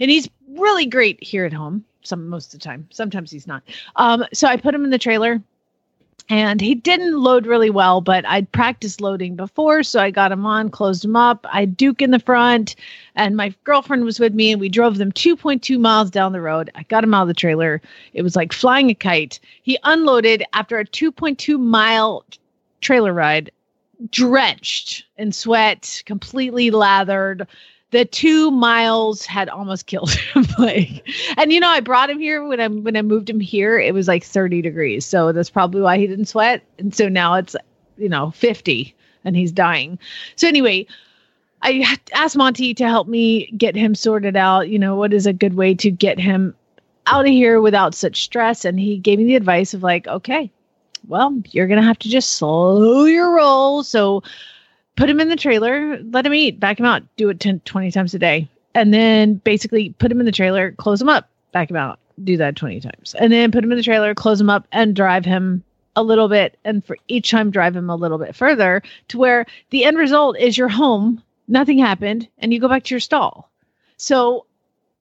And 0.00 0.10
he's 0.10 0.28
really 0.48 0.86
great 0.86 1.22
here 1.22 1.44
at 1.44 1.52
home. 1.52 1.84
Some 2.02 2.28
most 2.28 2.52
of 2.52 2.60
the 2.60 2.64
time. 2.64 2.88
Sometimes 2.90 3.30
he's 3.30 3.46
not. 3.46 3.62
Um, 3.94 4.24
so 4.32 4.48
I 4.48 4.56
put 4.56 4.74
him 4.74 4.84
in 4.84 4.90
the 4.90 4.98
trailer 4.98 5.40
and 6.28 6.60
he 6.60 6.74
didn't 6.74 7.18
load 7.18 7.46
really 7.46 7.70
well, 7.70 8.00
but 8.00 8.26
I'd 8.26 8.50
practiced 8.52 9.00
loading 9.00 9.36
before, 9.36 9.82
so 9.82 10.00
I 10.00 10.10
got 10.10 10.32
him 10.32 10.46
on, 10.46 10.70
closed 10.70 11.04
him 11.04 11.16
up. 11.16 11.46
I 11.52 11.64
Duke 11.64 12.02
in 12.02 12.10
the 12.10 12.18
front, 12.18 12.76
and 13.14 13.36
my 13.36 13.54
girlfriend 13.64 14.04
was 14.04 14.20
with 14.20 14.34
me, 14.34 14.52
and 14.52 14.60
we 14.60 14.68
drove 14.68 14.98
them 14.98 15.12
2.2 15.12 15.78
miles 15.78 16.10
down 16.10 16.32
the 16.32 16.40
road. 16.40 16.70
I 16.74 16.84
got 16.84 17.04
him 17.04 17.14
out 17.14 17.22
of 17.22 17.28
the 17.28 17.34
trailer. 17.34 17.82
It 18.14 18.22
was 18.22 18.36
like 18.36 18.52
flying 18.52 18.90
a 18.90 18.94
kite. 18.94 19.40
He 19.62 19.78
unloaded 19.84 20.44
after 20.52 20.78
a 20.78 20.86
2.2 20.86 21.58
mile 21.58 22.24
trailer 22.80 23.12
ride, 23.12 23.50
drenched 24.10 25.04
in 25.16 25.32
sweat, 25.32 26.02
completely 26.06 26.70
lathered. 26.70 27.46
The 27.92 28.04
two 28.04 28.50
miles 28.50 29.24
had 29.24 29.48
almost 29.48 29.86
killed 29.86 30.10
him. 30.10 30.46
like, 30.58 31.06
and 31.36 31.52
you 31.52 31.60
know, 31.60 31.68
I 31.68 31.80
brought 31.80 32.10
him 32.10 32.18
here 32.18 32.44
when 32.44 32.60
I 32.60 32.68
when 32.68 32.96
I 32.96 33.02
moved 33.02 33.30
him 33.30 33.40
here. 33.40 33.78
It 33.78 33.94
was 33.94 34.08
like 34.08 34.24
30 34.24 34.62
degrees, 34.62 35.06
so 35.06 35.32
that's 35.32 35.50
probably 35.50 35.82
why 35.82 35.98
he 35.98 36.06
didn't 36.06 36.26
sweat. 36.26 36.62
And 36.78 36.94
so 36.94 37.08
now 37.08 37.34
it's 37.34 37.54
you 37.96 38.08
know 38.08 38.30
50, 38.32 38.94
and 39.24 39.36
he's 39.36 39.52
dying. 39.52 39.98
So 40.36 40.48
anyway, 40.48 40.86
I 41.62 41.98
asked 42.12 42.36
Monty 42.36 42.74
to 42.74 42.88
help 42.88 43.08
me 43.08 43.50
get 43.52 43.76
him 43.76 43.94
sorted 43.94 44.36
out. 44.36 44.68
You 44.68 44.78
know, 44.78 44.96
what 44.96 45.12
is 45.12 45.26
a 45.26 45.32
good 45.32 45.54
way 45.54 45.74
to 45.74 45.90
get 45.90 46.18
him 46.18 46.54
out 47.06 47.26
of 47.26 47.30
here 47.30 47.60
without 47.60 47.94
such 47.94 48.24
stress? 48.24 48.64
And 48.64 48.80
he 48.80 48.98
gave 48.98 49.18
me 49.18 49.24
the 49.24 49.36
advice 49.36 49.74
of 49.74 49.82
like, 49.82 50.06
okay, 50.08 50.50
well, 51.08 51.40
you're 51.50 51.68
gonna 51.68 51.82
have 51.82 51.98
to 52.00 52.08
just 52.08 52.32
slow 52.32 53.04
your 53.04 53.34
roll. 53.34 53.82
So 53.82 54.22
put 54.96 55.10
him 55.10 55.20
in 55.20 55.28
the 55.28 55.36
trailer, 55.36 55.98
let 56.02 56.26
him 56.26 56.34
eat, 56.34 56.60
back 56.60 56.78
him 56.78 56.86
out, 56.86 57.02
do 57.16 57.28
it 57.28 57.40
10, 57.40 57.60
20 57.60 57.90
times 57.90 58.14
a 58.14 58.18
day. 58.18 58.48
And 58.74 58.92
then 58.92 59.34
basically 59.34 59.90
put 59.98 60.10
him 60.10 60.20
in 60.20 60.26
the 60.26 60.32
trailer, 60.32 60.72
close 60.72 61.00
him 61.00 61.08
up, 61.08 61.28
back 61.52 61.70
him 61.70 61.76
out, 61.76 61.98
do 62.24 62.36
that 62.38 62.56
20 62.56 62.80
times. 62.80 63.14
And 63.18 63.32
then 63.32 63.50
put 63.50 63.64
him 63.64 63.72
in 63.72 63.76
the 63.76 63.84
trailer, 63.84 64.14
close 64.14 64.40
him 64.40 64.50
up, 64.50 64.66
and 64.72 64.96
drive 64.96 65.24
him 65.24 65.62
a 65.94 66.02
little 66.02 66.28
bit. 66.28 66.58
And 66.64 66.84
for 66.84 66.96
each 67.08 67.30
time, 67.30 67.50
drive 67.50 67.76
him 67.76 67.90
a 67.90 67.96
little 67.96 68.18
bit 68.18 68.34
further 68.34 68.82
to 69.08 69.18
where 69.18 69.46
the 69.70 69.84
end 69.84 69.98
result 69.98 70.38
is 70.38 70.56
you're 70.56 70.68
home, 70.68 71.22
nothing 71.48 71.78
happened, 71.78 72.28
and 72.38 72.52
you 72.52 72.60
go 72.60 72.68
back 72.68 72.84
to 72.84 72.94
your 72.94 73.00
stall. 73.00 73.50
So 73.98 74.46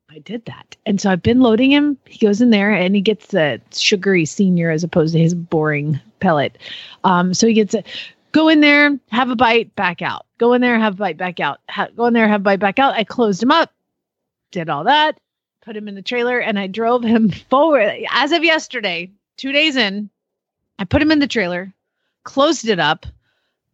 I 0.10 0.20
did 0.20 0.46
that. 0.46 0.76
And 0.86 1.00
so 1.00 1.10
I've 1.10 1.24
been 1.24 1.40
loading 1.40 1.72
him. 1.72 1.98
He 2.06 2.18
goes 2.26 2.42
in 2.42 2.50
there 2.50 2.72
and 2.74 2.96
he 2.96 3.02
gets 3.02 3.28
the 3.28 3.62
sugary 3.72 4.26
senior 4.26 4.70
as 4.70 4.84
opposed 4.84 5.14
to 5.14 5.20
his 5.20 5.34
boring 5.34 6.00
pellet. 6.20 6.58
Um, 7.06 7.34
so 7.34 7.48
he 7.48 7.54
gets 7.54 7.74
a 7.74 7.84
go 8.32 8.50
in 8.50 8.62
there, 8.62 8.98
have 9.10 9.30
a 9.30 9.36
bite, 9.36 9.76
back 9.76 10.02
out. 10.02 10.26
Go 10.38 10.54
in 10.54 10.62
there, 10.62 10.78
have 10.80 10.94
a 10.94 10.98
bite, 10.98 11.18
back 11.18 11.40
out. 11.40 11.60
Ha- 11.70 11.90
go 11.96 12.06
in 12.06 12.14
there, 12.14 12.28
have 12.28 12.42
a 12.42 12.44
bite, 12.44 12.60
back 12.60 12.80
out. 12.80 12.96
I 12.96 13.04
closed 13.04 13.42
him 13.42 13.52
up, 13.52 13.72
did 14.52 14.70
all 14.70 14.86
that, 14.86 15.20
put 15.62 15.76
him 15.76 15.88
in 15.88 15.96
the 15.96 16.02
trailer, 16.02 16.40
and 16.40 16.58
I 16.60 16.68
drove 16.68 17.04
him 17.04 17.30
forward. 17.50 17.92
As 18.12 18.32
of 18.32 18.44
yesterday, 18.44 19.12
two 19.38 19.52
days 19.52 19.76
in, 19.76 20.10
I 20.80 20.86
put 20.86 21.02
him 21.02 21.12
in 21.12 21.20
the 21.20 21.28
trailer, 21.28 21.74
closed 22.24 22.68
it 22.68 22.80
up, 22.80 23.06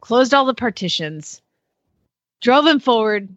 closed 0.02 0.34
all 0.34 0.46
the 0.46 0.54
partitions, 0.54 1.42
drove 2.42 2.66
him 2.66 2.80
forward 2.80 3.30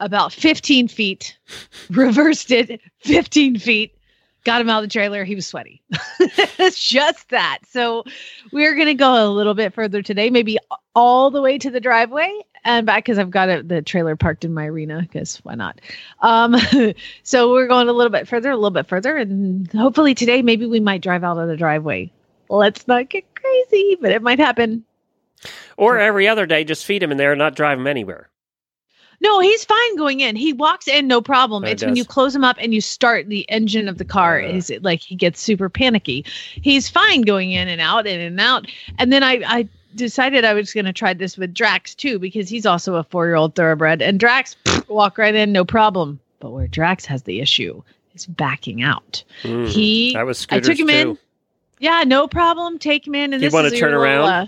about 0.00 0.32
15 0.32 0.88
feet, 0.88 1.38
reversed 1.90 2.50
it 2.50 2.80
15 3.00 3.58
feet, 3.58 3.95
got 4.46 4.60
him 4.60 4.70
out 4.70 4.82
of 4.82 4.88
the 4.88 4.92
trailer. 4.92 5.24
He 5.24 5.34
was 5.34 5.46
sweaty. 5.46 5.82
it's 6.20 6.82
just 6.88 7.28
that. 7.30 7.58
So 7.68 8.04
we're 8.52 8.74
going 8.74 8.86
to 8.86 8.94
go 8.94 9.26
a 9.26 9.28
little 9.28 9.52
bit 9.52 9.74
further 9.74 10.00
today, 10.00 10.30
maybe 10.30 10.56
all 10.94 11.30
the 11.30 11.42
way 11.42 11.58
to 11.58 11.70
the 11.70 11.80
driveway 11.80 12.32
and 12.64 12.86
back 12.86 13.04
because 13.04 13.18
I've 13.18 13.30
got 13.30 13.48
it, 13.48 13.68
the 13.68 13.82
trailer 13.82 14.16
parked 14.16 14.44
in 14.44 14.54
my 14.54 14.66
arena 14.66 15.02
because 15.02 15.38
why 15.38 15.56
not? 15.56 15.80
Um, 16.20 16.56
so 17.24 17.52
we're 17.52 17.66
going 17.66 17.88
a 17.88 17.92
little 17.92 18.10
bit 18.10 18.28
further, 18.28 18.50
a 18.50 18.56
little 18.56 18.70
bit 18.70 18.88
further. 18.88 19.16
And 19.16 19.70
hopefully 19.72 20.14
today, 20.14 20.40
maybe 20.42 20.64
we 20.64 20.80
might 20.80 21.02
drive 21.02 21.24
out 21.24 21.38
of 21.38 21.48
the 21.48 21.56
driveway. 21.56 22.12
Let's 22.48 22.86
not 22.86 23.10
get 23.10 23.24
crazy, 23.34 23.98
but 24.00 24.12
it 24.12 24.22
might 24.22 24.38
happen. 24.38 24.84
Or 25.76 25.98
every 25.98 26.28
other 26.28 26.46
day, 26.46 26.64
just 26.64 26.86
feed 26.86 27.02
him 27.02 27.10
in 27.10 27.18
there 27.18 27.32
and 27.32 27.38
not 27.38 27.56
drive 27.56 27.78
him 27.78 27.86
anywhere. 27.86 28.30
No, 29.20 29.40
he's 29.40 29.64
fine 29.64 29.96
going 29.96 30.20
in. 30.20 30.36
He 30.36 30.52
walks 30.52 30.88
in, 30.88 31.06
no 31.06 31.20
problem. 31.20 31.64
It's 31.64 31.84
when 31.84 31.96
you 31.96 32.04
close 32.04 32.34
him 32.34 32.44
up 32.44 32.56
and 32.58 32.74
you 32.74 32.80
start 32.80 33.28
the 33.28 33.48
engine 33.50 33.88
of 33.88 33.98
the 33.98 34.04
car. 34.04 34.40
Uh. 34.40 34.48
is 34.48 34.70
it 34.70 34.82
like 34.82 35.00
he 35.00 35.14
gets 35.14 35.40
super 35.40 35.68
panicky? 35.68 36.24
He's 36.54 36.88
fine 36.88 37.22
going 37.22 37.52
in 37.52 37.68
and 37.68 37.80
out, 37.80 38.06
in 38.06 38.20
and 38.20 38.38
out. 38.40 38.66
And 38.98 39.12
then 39.12 39.22
I, 39.22 39.42
I 39.46 39.68
decided 39.94 40.44
I 40.44 40.54
was 40.54 40.72
going 40.72 40.84
to 40.86 40.92
try 40.92 41.14
this 41.14 41.36
with 41.36 41.54
Drax 41.54 41.94
too 41.94 42.18
because 42.18 42.48
he's 42.48 42.66
also 42.66 42.96
a 42.96 43.04
four-year-old 43.04 43.54
thoroughbred. 43.54 44.02
And 44.02 44.20
Drax 44.20 44.56
walk 44.88 45.18
right 45.18 45.34
in, 45.34 45.52
no 45.52 45.64
problem. 45.64 46.20
But 46.40 46.50
where 46.50 46.66
Drax 46.68 47.06
has 47.06 47.22
the 47.22 47.40
issue 47.40 47.82
is 48.14 48.26
backing 48.26 48.82
out. 48.82 49.24
Mm. 49.42 49.68
He, 49.68 50.12
That 50.14 50.26
was 50.26 50.46
I 50.50 50.60
took 50.60 50.78
him 50.78 50.90
in. 50.90 51.18
Yeah, 51.78 52.04
no 52.06 52.28
problem. 52.28 52.78
Take 52.78 53.06
him 53.06 53.14
in. 53.14 53.32
And 53.32 53.42
He 53.42 53.48
this 53.48 53.54
is 53.54 53.72
your 53.72 53.90
turn 53.90 53.94
around? 53.94 54.24
uh, 54.28 54.46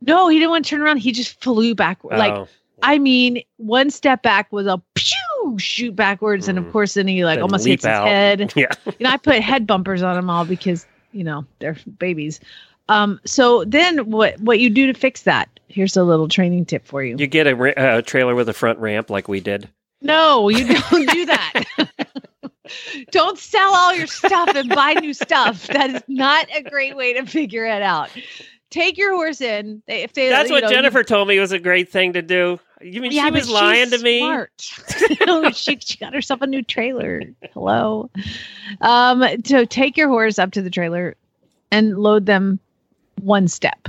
no, 0.00 0.28
he 0.28 0.38
didn't 0.38 0.50
want 0.50 0.64
to 0.64 0.70
turn 0.70 0.80
around. 0.82 0.98
He 0.98 1.12
just 1.12 1.40
flew 1.40 1.74
back. 1.74 2.02
Like 2.04 2.32
Oh, 2.32 2.48
I 2.82 2.98
mean, 2.98 3.42
one 3.58 3.90
step 3.90 4.22
back 4.22 4.52
was 4.52 4.66
a 4.66 4.80
pew 4.94 5.58
shoot 5.58 5.94
backwards, 5.96 6.48
and 6.48 6.58
of 6.58 6.64
Mm. 6.64 6.72
course, 6.72 6.94
then 6.94 7.06
he 7.08 7.24
like 7.24 7.36
Then 7.36 7.42
almost 7.42 7.66
hits 7.66 7.84
his 7.84 7.92
head. 7.92 8.52
yeah. 8.56 8.66
You 8.86 8.92
know, 9.04 9.10
I 9.10 9.16
put 9.16 9.40
head 9.40 9.66
bumpers 9.66 10.02
on 10.02 10.16
them 10.16 10.28
all 10.30 10.44
because 10.44 10.86
you 11.12 11.24
know 11.24 11.44
they're 11.58 11.76
babies. 11.98 12.40
Um, 12.88 13.20
so 13.24 13.64
then 13.64 14.10
what 14.10 14.38
what 14.40 14.58
you 14.60 14.68
do 14.70 14.86
to 14.86 14.94
fix 14.94 15.22
that? 15.22 15.48
Here's 15.68 15.96
a 15.96 16.02
little 16.04 16.28
training 16.28 16.66
tip 16.66 16.86
for 16.86 17.02
you. 17.02 17.16
You 17.18 17.26
get 17.26 17.46
a 17.46 17.54
ra- 17.56 17.72
uh, 17.76 18.02
trailer 18.02 18.34
with 18.34 18.48
a 18.48 18.52
front 18.52 18.78
ramp 18.78 19.08
like 19.10 19.28
we 19.28 19.40
did. 19.40 19.68
No, 20.02 20.48
you 20.48 20.66
don't 20.66 21.08
do 21.10 21.26
that. 21.26 21.62
don't 23.10 23.38
sell 23.38 23.74
all 23.74 23.94
your 23.94 24.06
stuff 24.06 24.48
and 24.54 24.68
buy 24.68 24.94
new 24.94 25.14
stuff. 25.14 25.66
That 25.68 25.90
is 25.90 26.02
not 26.08 26.46
a 26.54 26.62
great 26.62 26.96
way 26.96 27.12
to 27.14 27.24
figure 27.26 27.64
it 27.66 27.82
out. 27.82 28.10
Take 28.70 28.96
your 28.96 29.12
horse 29.14 29.40
in. 29.40 29.82
If 29.86 30.12
they, 30.14 30.28
That's 30.28 30.48
you 30.48 30.54
what 30.56 30.62
know, 30.64 30.70
you- 30.70 30.74
Jennifer 30.76 31.02
told 31.04 31.28
me 31.28 31.38
was 31.38 31.52
a 31.52 31.58
great 31.58 31.90
thing 31.90 32.14
to 32.14 32.22
do. 32.22 32.58
You 32.82 33.00
mean 33.00 33.12
Yeah, 33.12 33.26
she 33.26 33.30
was 33.30 33.48
lying 33.50 33.90
to 33.90 33.98
me? 33.98 34.20
Smart. 34.20 34.52
she, 35.56 35.78
she 35.80 35.98
got 35.98 36.14
herself 36.14 36.42
a 36.42 36.46
new 36.46 36.62
trailer. 36.62 37.22
Hello. 37.52 38.10
Um, 38.80 39.24
so 39.44 39.64
take 39.64 39.96
your 39.96 40.08
horse 40.08 40.38
up 40.38 40.52
to 40.52 40.62
the 40.62 40.70
trailer 40.70 41.16
and 41.70 41.98
load 41.98 42.26
them 42.26 42.58
one 43.20 43.48
step. 43.48 43.88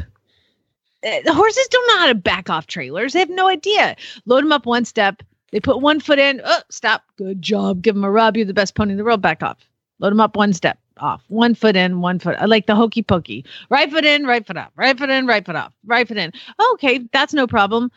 Uh, 1.05 1.21
The 1.25 1.33
horses 1.33 1.67
don't 1.67 1.87
know 1.87 1.97
how 1.99 2.07
to 2.07 2.15
back 2.15 2.49
off 2.49 2.67
trailers. 2.67 3.13
They 3.13 3.19
have 3.19 3.29
no 3.29 3.47
idea. 3.47 3.95
Load 4.25 4.43
them 4.43 4.51
up 4.51 4.65
one 4.65 4.85
step. 4.85 5.21
They 5.51 5.59
put 5.59 5.81
one 5.81 5.99
foot 5.99 6.19
in. 6.19 6.41
Oh, 6.43 6.61
stop. 6.69 7.03
Good 7.17 7.41
job. 7.41 7.81
Give 7.81 7.95
them 7.95 8.03
a 8.03 8.11
rub. 8.11 8.35
You're 8.37 8.45
the 8.45 8.53
best 8.53 8.75
pony 8.75 8.91
in 8.91 8.97
the 8.97 9.03
world. 9.03 9.21
Back 9.21 9.43
off. 9.43 9.57
Load 9.99 10.11
them 10.11 10.21
up 10.21 10.35
one 10.35 10.53
step 10.53 10.79
off. 10.97 11.23
One 11.27 11.55
foot 11.55 11.75
in, 11.75 12.01
one 12.01 12.19
foot. 12.19 12.35
I 12.39 12.45
like 12.45 12.65
the 12.65 12.75
hokey 12.75 13.03
pokey. 13.03 13.45
Right 13.69 13.91
foot 13.91 14.05
in, 14.05 14.25
right 14.25 14.45
foot 14.45 14.57
off. 14.57 14.71
Right 14.75 14.97
foot 14.97 15.09
in, 15.09 15.27
right 15.27 15.45
foot 15.45 15.55
off. 15.55 15.73
Right 15.85 16.07
foot 16.07 16.17
in. 16.17 16.31
Okay, 16.73 17.07
that's 17.11 17.33
no 17.33 17.47
problem 17.47 17.91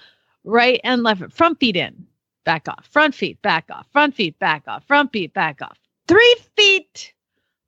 right 0.47 0.81
and 0.85 1.03
left 1.03 1.21
foot. 1.21 1.33
front 1.33 1.61
feet 1.61 1.77
in, 1.77 2.07
back 2.45 2.69
off, 2.69 2.87
front 2.91 3.15
feet, 3.15 3.41
back 3.43 3.67
off, 3.71 3.87
front 3.93 4.15
feet, 4.15 4.39
back 4.39 4.65
off, 4.67 4.85
front 4.87 5.13
feet, 5.13 5.35
back 5.35 5.61
off. 5.61 5.79
Three 6.09 6.37
feet. 6.57 7.13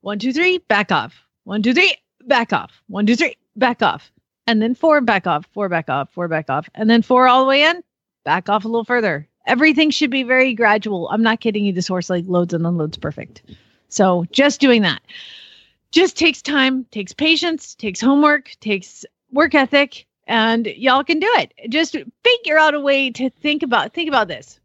One, 0.01 0.19
two, 0.19 0.33
three, 0.33 0.59
back 0.59 0.91
off. 0.93 1.15
One, 1.45 1.63
two, 1.63 1.75
three, 1.75 1.95
back 2.25 2.53
off. 2.53 2.83
One, 2.87 3.05
two, 3.05 3.17
three, 3.17 3.37
back 3.57 3.83
off. 3.83 4.11
And 4.47 4.63
then 4.63 4.75
four, 4.75 5.01
back 5.01 5.27
off, 5.27 5.47
four, 5.53 5.69
back 5.69 5.91
off, 5.91 6.11
four, 6.13 6.29
back 6.29 6.49
off. 6.49 6.71
And 6.75 6.89
then 6.89 7.03
four 7.03 7.29
all 7.29 7.43
the 7.43 7.49
way 7.49 7.65
in, 7.65 7.83
back 8.25 8.49
off 8.49 8.65
a 8.65 8.69
little 8.69 8.85
further. 8.85 9.29
Everything 9.47 9.91
should 9.91 10.11
be 10.11 10.23
very 10.23 10.55
gradual. 10.55 11.09
I'm 11.09 11.23
not 11.23 11.41
kidding 11.41 11.65
you. 11.65 11.73
This 11.73 11.89
horse 11.89 12.09
like 12.09 12.25
loads 12.27 12.55
and 12.55 12.67
unloads 12.67 12.97
perfect. 12.97 13.43
So 13.89 14.27
just 14.31 14.61
doing 14.61 14.83
that 14.83 15.03
just 15.91 16.17
takes 16.17 16.43
time, 16.43 16.85
takes 16.91 17.13
patience, 17.13 17.75
takes 17.75 18.01
homework, 18.01 18.53
takes 18.61 19.05
work 19.33 19.55
ethic, 19.55 20.07
and 20.29 20.67
y'all 20.67 21.03
can 21.03 21.19
do 21.19 21.31
it. 21.37 21.53
Just 21.69 21.97
figure 22.23 22.59
out 22.59 22.75
a 22.75 22.81
way 22.81 23.11
to 23.11 23.31
think 23.31 23.63
about 23.63 23.95
think 23.95 24.09
about 24.09 24.29
this. 24.29 24.61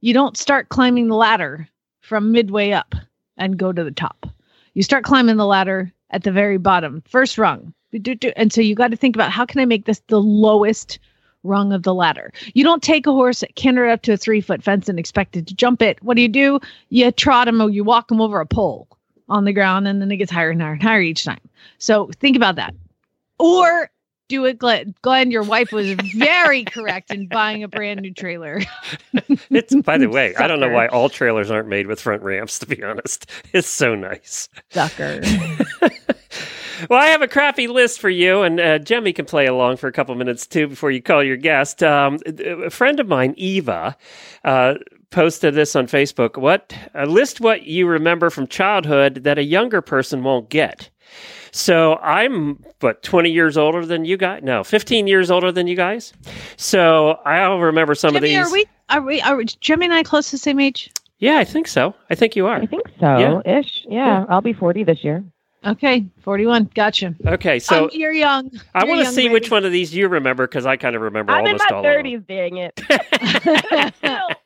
You 0.00 0.14
don't 0.14 0.36
start 0.36 0.68
climbing 0.70 1.08
the 1.08 1.16
ladder 1.16 1.68
from 2.00 2.32
midway 2.32 2.70
up 2.70 2.94
and 3.36 3.58
go 3.58 3.72
to 3.72 3.84
the 3.84 3.90
top. 3.90 4.26
You 4.74 4.82
start 4.82 5.04
climbing 5.04 5.36
the 5.36 5.46
ladder 5.46 5.92
at 6.10 6.22
the 6.22 6.32
very 6.32 6.58
bottom, 6.58 7.02
first 7.08 7.36
rung. 7.38 7.74
And 8.36 8.52
so 8.52 8.60
you 8.60 8.74
got 8.74 8.90
to 8.90 8.96
think 8.96 9.16
about 9.16 9.30
how 9.30 9.44
can 9.44 9.60
I 9.60 9.64
make 9.64 9.84
this 9.84 10.02
the 10.08 10.20
lowest 10.20 10.98
rung 11.42 11.72
of 11.72 11.82
the 11.82 11.94
ladder. 11.94 12.32
You 12.54 12.64
don't 12.64 12.82
take 12.82 13.06
a 13.06 13.12
horse, 13.12 13.44
canter 13.54 13.86
up 13.88 14.02
to 14.02 14.12
a 14.12 14.16
three 14.16 14.40
foot 14.40 14.62
fence 14.62 14.88
and 14.88 14.98
expect 14.98 15.36
it 15.36 15.46
to 15.46 15.54
jump 15.54 15.82
it. 15.82 16.02
What 16.02 16.16
do 16.16 16.22
you 16.22 16.28
do? 16.28 16.58
You 16.88 17.10
trot 17.12 17.48
him 17.48 17.60
or 17.60 17.70
you 17.70 17.84
walk 17.84 18.10
him 18.10 18.20
over 18.20 18.40
a 18.40 18.46
pole 18.46 18.88
on 19.28 19.44
the 19.44 19.52
ground 19.52 19.86
and 19.86 20.00
then 20.00 20.10
it 20.10 20.16
gets 20.16 20.30
higher 20.30 20.50
and 20.50 20.60
higher 20.60 20.72
and 20.72 20.82
higher 20.82 21.02
each 21.02 21.24
time. 21.24 21.40
So 21.78 22.10
think 22.20 22.36
about 22.36 22.56
that. 22.56 22.74
Or 23.38 23.90
do 24.28 24.44
it, 24.44 24.58
Glenn. 24.58 24.94
Glenn, 25.02 25.30
your 25.30 25.42
wife 25.42 25.72
was 25.72 25.92
very 25.92 26.64
correct 26.64 27.10
in 27.10 27.28
buying 27.28 27.62
a 27.62 27.68
brand 27.68 28.00
new 28.00 28.12
trailer. 28.12 28.60
It's 29.50 29.74
by 29.82 29.96
the 29.98 30.08
way, 30.08 30.34
I 30.36 30.48
don't 30.48 30.60
know 30.60 30.68
why 30.68 30.88
all 30.88 31.08
trailers 31.08 31.50
aren't 31.50 31.68
made 31.68 31.86
with 31.86 32.00
front 32.00 32.22
ramps. 32.22 32.58
To 32.58 32.66
be 32.66 32.82
honest, 32.82 33.30
it's 33.52 33.68
so 33.68 33.94
nice. 33.94 34.48
Sucker. 34.70 35.20
well, 36.90 37.00
I 37.00 37.06
have 37.06 37.22
a 37.22 37.28
crappy 37.28 37.68
list 37.68 38.00
for 38.00 38.10
you, 38.10 38.42
and 38.42 38.60
uh, 38.60 38.78
Jemmy 38.80 39.12
can 39.12 39.24
play 39.24 39.46
along 39.46 39.76
for 39.76 39.86
a 39.86 39.92
couple 39.92 40.14
minutes 40.14 40.46
too 40.46 40.66
before 40.66 40.90
you 40.90 41.00
call 41.00 41.22
your 41.22 41.36
guest. 41.36 41.82
Um, 41.82 42.18
a 42.26 42.70
friend 42.70 42.98
of 42.98 43.06
mine, 43.06 43.34
Eva, 43.36 43.96
uh, 44.44 44.74
posted 45.10 45.54
this 45.54 45.76
on 45.76 45.86
Facebook. 45.86 46.36
What 46.36 46.76
uh, 46.94 47.04
list 47.04 47.40
what 47.40 47.62
you 47.62 47.86
remember 47.86 48.30
from 48.30 48.48
childhood 48.48 49.22
that 49.24 49.38
a 49.38 49.44
younger 49.44 49.80
person 49.80 50.24
won't 50.24 50.48
get? 50.48 50.90
So 51.54 51.94
I'm 51.98 52.58
what 52.80 53.00
20 53.04 53.30
years 53.30 53.56
older 53.56 53.86
than 53.86 54.04
you 54.04 54.16
guys? 54.16 54.42
No, 54.42 54.64
15 54.64 55.06
years 55.06 55.30
older 55.30 55.52
than 55.52 55.68
you 55.68 55.76
guys. 55.76 56.12
So 56.56 57.10
I'll 57.24 57.60
remember 57.60 57.94
some 57.94 58.12
Jimmy, 58.12 58.34
of 58.34 58.44
these. 58.44 58.50
are 58.50 58.52
we? 58.52 58.66
Are 58.88 59.00
we? 59.00 59.20
Are 59.20 59.36
we, 59.36 59.44
Jimmy 59.44 59.86
and 59.86 59.94
I 59.94 60.02
close 60.02 60.26
to 60.30 60.32
the 60.32 60.38
same 60.38 60.58
age? 60.58 60.90
Yeah, 61.18 61.38
I 61.38 61.44
think 61.44 61.68
so. 61.68 61.94
I 62.10 62.16
think 62.16 62.34
you 62.34 62.48
are. 62.48 62.56
I 62.56 62.66
think 62.66 62.82
so, 62.98 63.40
ish. 63.46 63.86
Yeah, 63.88 64.24
I'll 64.28 64.40
be 64.40 64.52
40 64.52 64.82
this 64.82 65.04
year. 65.04 65.24
Okay, 65.64 66.04
forty-one. 66.22 66.70
Gotcha. 66.74 67.14
Okay, 67.24 67.58
so 67.58 67.84
um, 67.84 67.90
you're 67.92 68.12
young. 68.12 68.50
I 68.74 68.84
You're 68.84 68.96
want 68.96 69.06
to 69.06 69.12
see 69.12 69.22
baby. 69.22 69.34
which 69.34 69.50
one 69.50 69.64
of 69.64 69.72
these 69.72 69.94
you 69.94 70.08
remember 70.08 70.46
because 70.46 70.66
I 70.66 70.76
kind 70.76 70.94
of 70.94 71.00
remember 71.02 71.32
I'm 71.32 71.46
in 71.46 71.52
almost 71.52 71.64
my 71.70 71.76
all 71.76 71.86
of 71.86 72.04
them. 72.04 72.04
30s, 72.04 72.26
dang 72.26 72.56
it. 72.58 72.78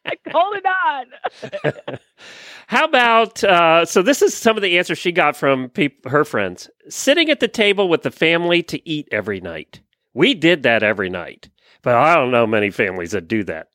Holding 0.30 0.62
on. 0.66 1.98
How 2.68 2.84
about 2.84 3.42
uh, 3.42 3.86
so? 3.86 4.02
This 4.02 4.20
is 4.20 4.34
some 4.34 4.56
of 4.56 4.62
the 4.62 4.76
answers 4.76 4.98
she 4.98 5.10
got 5.10 5.36
from 5.38 5.70
peop- 5.70 6.06
her 6.06 6.22
friends. 6.22 6.68
Sitting 6.90 7.30
at 7.30 7.40
the 7.40 7.48
table 7.48 7.88
with 7.88 8.02
the 8.02 8.10
family 8.10 8.62
to 8.64 8.86
eat 8.86 9.08
every 9.10 9.40
night. 9.40 9.80
We 10.12 10.34
did 10.34 10.64
that 10.64 10.82
every 10.82 11.08
night, 11.08 11.48
but 11.80 11.94
I 11.94 12.14
don't 12.14 12.30
know 12.30 12.46
many 12.46 12.70
families 12.70 13.12
that 13.12 13.26
do 13.26 13.42
that 13.44 13.68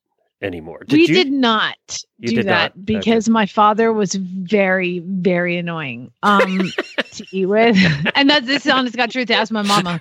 anymore. 0.43 0.84
Did 0.88 0.97
we 0.97 1.08
you? 1.08 1.13
did 1.15 1.32
not 1.32 1.75
You 2.19 2.29
do 2.29 2.36
did 2.36 2.45
that 2.47 2.75
not? 2.77 2.86
because 2.86 3.27
my 3.29 3.47
father 3.47 3.91
was 3.91 4.13
very, 4.13 4.99
very 4.99 5.58
annoying 5.58 6.12
um, 6.21 6.71
to 7.13 7.25
eat 7.32 7.47
with, 7.47 7.75
and 8.13 8.29
that's 8.29 8.45
this 8.45 8.63
is 8.67 8.71
honest 8.71 8.95
God 8.95 9.10
truth. 9.10 9.27
To 9.29 9.34
ask 9.36 9.51
my 9.51 9.63
mama, 9.63 9.99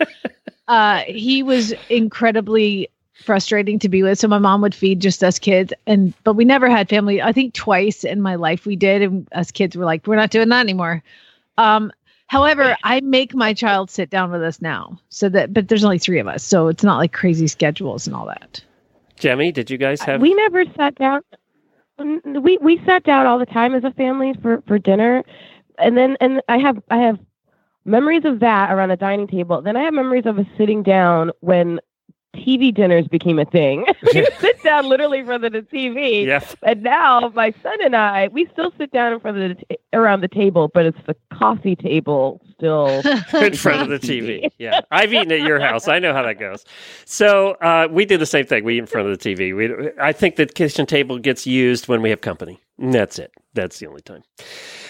uh, 0.68 0.98
he 1.06 1.42
was 1.42 1.72
incredibly 1.88 2.90
frustrating 3.22 3.78
to 3.80 3.88
be 3.88 4.02
with. 4.02 4.18
So 4.18 4.28
my 4.28 4.38
mom 4.38 4.60
would 4.62 4.74
feed 4.74 5.00
just 5.00 5.22
us 5.24 5.38
kids, 5.38 5.72
and 5.86 6.12
but 6.24 6.34
we 6.34 6.44
never 6.44 6.68
had 6.68 6.88
family. 6.88 7.22
I 7.22 7.32
think 7.32 7.54
twice 7.54 8.04
in 8.04 8.20
my 8.20 8.34
life 8.34 8.66
we 8.66 8.76
did, 8.76 9.02
and 9.02 9.28
us 9.32 9.50
kids 9.50 9.76
were 9.76 9.84
like, 9.84 10.06
we're 10.06 10.16
not 10.16 10.30
doing 10.30 10.48
that 10.50 10.60
anymore. 10.60 11.02
Um, 11.58 11.92
however, 12.26 12.76
I 12.82 13.00
make 13.00 13.34
my 13.34 13.54
child 13.54 13.90
sit 13.90 14.10
down 14.10 14.30
with 14.30 14.42
us 14.42 14.60
now, 14.60 14.98
so 15.08 15.28
that 15.28 15.52
but 15.52 15.68
there's 15.68 15.84
only 15.84 15.98
three 15.98 16.18
of 16.18 16.28
us, 16.28 16.42
so 16.42 16.68
it's 16.68 16.84
not 16.84 16.98
like 16.98 17.12
crazy 17.12 17.46
schedules 17.46 18.06
and 18.06 18.16
all 18.16 18.26
that. 18.26 18.62
Jemmy, 19.16 19.52
did 19.52 19.70
you 19.70 19.78
guys 19.78 20.00
have? 20.02 20.20
we 20.20 20.34
never 20.34 20.64
sat 20.76 20.94
down. 20.96 21.20
Mm, 22.00 22.42
We 22.42 22.58
we 22.58 22.82
sat 22.84 23.04
down 23.04 23.26
all 23.26 23.38
the 23.38 23.46
time 23.46 23.74
as 23.74 23.84
a 23.84 23.92
family 23.92 24.34
for 24.42 24.62
for 24.66 24.78
dinner, 24.78 25.22
and 25.78 25.96
then 25.96 26.16
and 26.20 26.42
I 26.48 26.58
have 26.58 26.82
I 26.90 26.98
have 26.98 27.18
memories 27.84 28.24
of 28.24 28.40
that 28.40 28.72
around 28.72 28.90
a 28.90 28.96
dining 28.96 29.26
table. 29.26 29.60
Then 29.60 29.76
I 29.76 29.82
have 29.82 29.92
memories 29.94 30.26
of 30.26 30.38
us 30.38 30.46
sitting 30.56 30.82
down 30.82 31.32
when 31.40 31.80
TV 32.34 32.74
dinners 32.74 33.06
became 33.08 33.38
a 33.38 33.44
thing. 33.44 33.84
we 34.14 34.26
sit 34.38 34.62
down 34.62 34.88
literally 34.88 35.20
in 35.20 35.26
front 35.26 35.44
of 35.44 35.52
the 35.52 35.62
TV. 35.62 36.26
yeah, 36.26 36.40
And 36.62 36.82
now 36.82 37.30
my 37.34 37.52
son 37.62 37.76
and 37.82 37.94
I, 37.94 38.28
we 38.28 38.46
still 38.52 38.72
sit 38.78 38.90
down 38.90 39.12
in 39.12 39.20
front 39.20 39.38
of 39.38 39.48
the 39.50 39.64
t- 39.64 39.78
around 39.92 40.22
the 40.22 40.28
table, 40.28 40.70
but 40.72 40.86
it's 40.86 40.98
the 41.06 41.16
coffee 41.32 41.76
table 41.76 42.40
still. 42.56 42.86
in 43.34 43.54
front 43.54 43.82
of 43.82 44.00
the 44.00 44.06
TV. 44.06 44.50
Yeah, 44.58 44.80
I've 44.90 45.12
eaten 45.12 45.32
at 45.32 45.40
your 45.40 45.60
house. 45.60 45.88
I 45.88 45.98
know 45.98 46.12
how 46.12 46.22
that 46.22 46.38
goes. 46.38 46.64
So 47.04 47.52
uh, 47.60 47.88
we 47.90 48.04
do 48.06 48.16
the 48.16 48.26
same 48.26 48.46
thing. 48.46 48.64
We 48.64 48.76
eat 48.76 48.78
in 48.78 48.86
front 48.86 49.08
of 49.08 49.18
the 49.18 49.34
TV. 49.34 49.54
We, 49.56 49.90
I 50.00 50.12
think 50.12 50.36
the 50.36 50.46
kitchen 50.46 50.86
table 50.86 51.18
gets 51.18 51.46
used 51.46 51.88
when 51.88 52.02
we 52.02 52.10
have 52.10 52.20
company. 52.20 52.60
And 52.78 52.92
that's 52.94 53.18
it. 53.18 53.32
That's 53.54 53.78
the 53.78 53.86
only 53.86 54.00
time. 54.00 54.22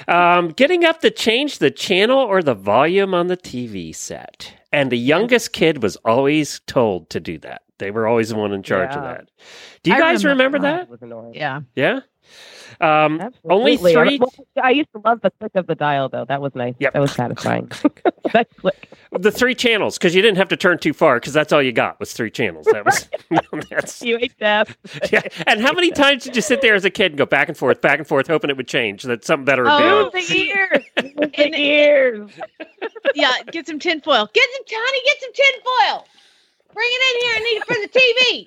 Um, 0.08 0.48
getting 0.50 0.84
up 0.84 1.00
to 1.00 1.10
change 1.10 1.58
the 1.58 1.70
channel 1.70 2.18
or 2.18 2.42
the 2.42 2.54
volume 2.54 3.12
on 3.14 3.26
the 3.26 3.36
TV 3.36 3.94
set. 3.94 4.54
And 4.72 4.90
the 4.90 4.98
youngest 4.98 5.52
kid 5.52 5.82
was 5.82 5.96
always 5.96 6.60
told 6.66 7.10
to 7.10 7.20
do 7.20 7.38
that. 7.38 7.62
They 7.78 7.90
were 7.90 8.06
always 8.06 8.30
the 8.30 8.36
one 8.36 8.52
in 8.52 8.62
charge 8.62 8.94
of 8.94 9.02
that. 9.02 9.28
Do 9.82 9.90
you 9.90 9.96
I 9.96 10.00
guys 10.00 10.24
remember, 10.24 10.58
remember 10.58 10.88
that? 10.88 10.88
was. 10.88 11.34
Yeah. 11.34 11.60
Yeah. 11.74 12.00
Um, 12.80 13.30
only 13.48 13.76
three. 13.76 14.18
Well, 14.18 14.32
I 14.62 14.70
used 14.70 14.90
to 14.92 15.00
love 15.04 15.20
the 15.22 15.30
click 15.38 15.52
of 15.54 15.66
the 15.66 15.74
dial, 15.74 16.08
though. 16.08 16.24
That 16.24 16.40
was 16.40 16.54
nice. 16.54 16.74
Yep. 16.78 16.92
That 16.94 17.00
was 17.00 17.12
satisfying. 17.12 17.70
that 18.32 18.48
click. 18.56 18.88
the 19.12 19.30
three 19.30 19.54
channels 19.54 19.98
because 19.98 20.14
you 20.14 20.22
didn't 20.22 20.38
have 20.38 20.48
to 20.48 20.56
turn 20.56 20.78
too 20.78 20.92
far 20.92 21.16
because 21.20 21.32
that's 21.32 21.52
all 21.52 21.62
you 21.62 21.72
got 21.72 21.98
was 22.00 22.12
three 22.12 22.30
channels. 22.30 22.66
That 22.72 22.84
was 22.84 23.08
that's 23.70 24.00
UHF. 24.02 25.12
yeah. 25.12 25.22
And 25.46 25.60
how 25.60 25.72
many 25.72 25.90
times 25.90 26.24
did 26.24 26.36
you 26.36 26.42
sit 26.42 26.60
there 26.62 26.74
as 26.74 26.84
a 26.84 26.90
kid 26.90 27.12
and 27.12 27.18
go 27.18 27.26
back 27.26 27.48
and 27.48 27.56
forth, 27.56 27.80
back 27.80 27.98
and 27.98 28.06
forth, 28.08 28.26
hoping 28.26 28.50
it 28.50 28.56
would 28.56 28.68
change, 28.68 29.02
that 29.04 29.24
something 29.24 29.44
better 29.44 29.62
would 29.64 29.78
be 29.78 29.84
Oh, 29.84 30.04
on? 30.06 30.10
the 30.12 30.36
ears. 30.36 30.84
the 30.96 31.58
ears. 31.60 32.30
yeah, 33.14 33.32
get 33.50 33.66
some 33.66 33.78
tinfoil. 33.78 34.28
Get 34.32 34.48
some, 34.54 34.64
Johnny, 34.66 34.98
get 35.04 35.16
some 35.20 35.32
tinfoil. 35.32 36.06
Bring 36.74 36.88
it 36.90 37.02
in 37.08 37.20
here. 37.20 37.34
I 37.34 37.40
need 37.40 37.56
it 37.58 37.66
for 37.66 37.74
the 37.74 37.88
TV. 37.88 38.46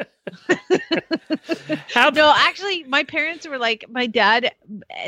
How, 1.94 2.10
No, 2.10 2.34
actually, 2.36 2.84
my 2.84 3.04
parents 3.04 3.48
were 3.48 3.58
like, 3.58 3.86
my 3.90 4.08
dad, 4.08 4.52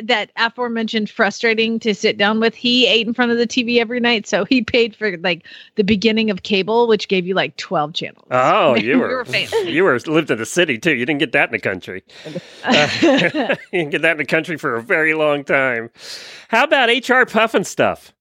that 0.03 0.31
aforementioned 0.35 1.09
frustrating 1.09 1.79
to 1.79 1.95
sit 1.95 2.17
down 2.17 2.39
with, 2.39 2.53
he 2.55 2.87
ate 2.87 3.07
in 3.07 3.13
front 3.13 3.31
of 3.31 3.37
the 3.37 3.47
TV 3.47 3.79
every 3.79 3.99
night. 3.99 4.27
So 4.27 4.45
he 4.45 4.61
paid 4.61 4.95
for 4.95 5.17
like 5.17 5.45
the 5.75 5.83
beginning 5.83 6.29
of 6.29 6.43
cable, 6.43 6.87
which 6.87 7.07
gave 7.07 7.25
you 7.25 7.33
like 7.33 7.57
12 7.57 7.93
channels. 7.93 8.27
Oh, 8.31 8.75
you 8.79 8.99
were, 8.99 9.07
were 9.07 9.25
famous. 9.25 9.53
you 9.65 9.83
were 9.83 9.99
lived 10.05 10.31
in 10.31 10.37
the 10.37 10.45
city 10.45 10.77
too. 10.77 10.95
You 10.95 11.05
didn't 11.05 11.19
get 11.19 11.31
that 11.31 11.49
in 11.49 11.53
the 11.53 11.59
country. 11.59 12.03
Uh, 12.63 12.89
you 13.01 13.09
didn't 13.71 13.89
get 13.91 14.01
that 14.03 14.11
in 14.11 14.17
the 14.17 14.25
country 14.25 14.57
for 14.57 14.75
a 14.75 14.81
very 14.81 15.13
long 15.13 15.43
time. 15.43 15.89
How 16.49 16.63
about 16.63 16.89
HR 16.89 17.25
Pufnstuf? 17.25 18.11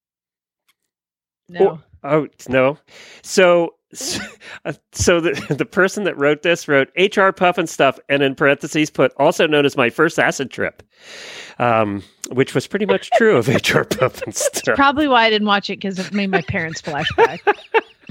no. 1.48 1.80
Oh 2.02 2.28
no. 2.48 2.78
So 3.22 3.75
so 3.92 5.20
the 5.20 5.54
the 5.56 5.64
person 5.64 6.04
that 6.04 6.16
wrote 6.18 6.42
this 6.42 6.66
wrote 6.66 6.88
HR 6.96 7.30
Pufnstuf 7.30 7.98
and 8.08 8.22
in 8.22 8.34
parentheses 8.34 8.90
put 8.90 9.12
also 9.16 9.46
known 9.46 9.64
as 9.64 9.76
my 9.76 9.90
first 9.90 10.18
acid 10.18 10.50
trip. 10.50 10.82
Um, 11.58 12.02
which 12.30 12.54
was 12.54 12.66
pretty 12.66 12.86
much 12.86 13.10
true 13.12 13.36
of 13.36 13.48
HR 13.48 13.84
Pufnstuf. 13.84 14.74
Probably 14.74 15.08
why 15.08 15.24
I 15.24 15.30
didn't 15.30 15.46
watch 15.46 15.70
it 15.70 15.80
because 15.80 15.98
it 15.98 16.12
made 16.12 16.30
my 16.30 16.42
parents 16.42 16.82
flashback. 16.82 17.40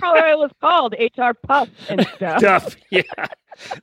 How 0.01 0.15
it 0.15 0.37
was 0.37 0.51
called 0.61 0.95
HR 0.99 1.33
Puff 1.47 1.69
and 1.89 2.07
stuff. 2.15 2.39
stuff. 2.39 2.75
Yeah. 2.89 3.01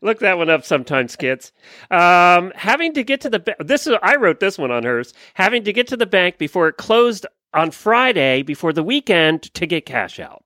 Look 0.03 0.19
that 0.21 0.37
one 0.37 0.51
up 0.51 0.65
sometimes, 0.65 1.17
kids. 1.17 1.53
Um, 1.91 2.53
having 2.55 2.93
to 2.95 3.03
get 3.03 3.21
to 3.23 3.31
the 3.31 3.39
ba- 3.39 3.57
this 3.61 3.87
is 3.87 3.97
I 4.03 4.17
wrote 4.17 4.41
this 4.41 4.59
one 4.59 4.71
on 4.71 4.85
hers. 4.85 5.15
Having 5.35 5.65
to 5.65 5.73
get 5.73 5.87
to 5.89 5.97
the 5.97 6.07
bank 6.07 6.39
before 6.39 6.69
it 6.69 6.77
closed 6.77 7.27
on 7.55 7.71
Friday 7.71 8.43
before 8.43 8.73
the 8.73 8.83
weekend 8.83 9.43
to 9.55 9.67
get 9.67 9.87
cash 9.87 10.19
out. 10.21 10.45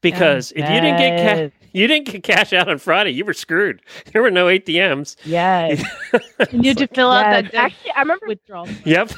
Because 0.00 0.52
if 0.52 0.68
you 0.68 0.80
didn't 0.80 0.98
get 0.98 1.50
ca- 1.50 1.56
you 1.72 1.86
didn't 1.86 2.06
get 2.06 2.22
cash 2.22 2.52
out 2.52 2.68
on 2.68 2.78
Friday, 2.78 3.10
you 3.10 3.24
were 3.24 3.34
screwed. 3.34 3.82
There 4.12 4.22
were 4.22 4.30
no 4.30 4.46
ATMs. 4.46 5.16
Yes. 5.24 5.84
You 6.52 6.58
need 6.60 6.78
to 6.78 6.86
fill 6.86 7.10
out 7.10 7.30
that 7.30 7.54
Actually, 7.54 7.90
I 7.92 8.00
remember 8.00 8.26
withdrawal. 8.26 8.68
Yep. 8.84 9.10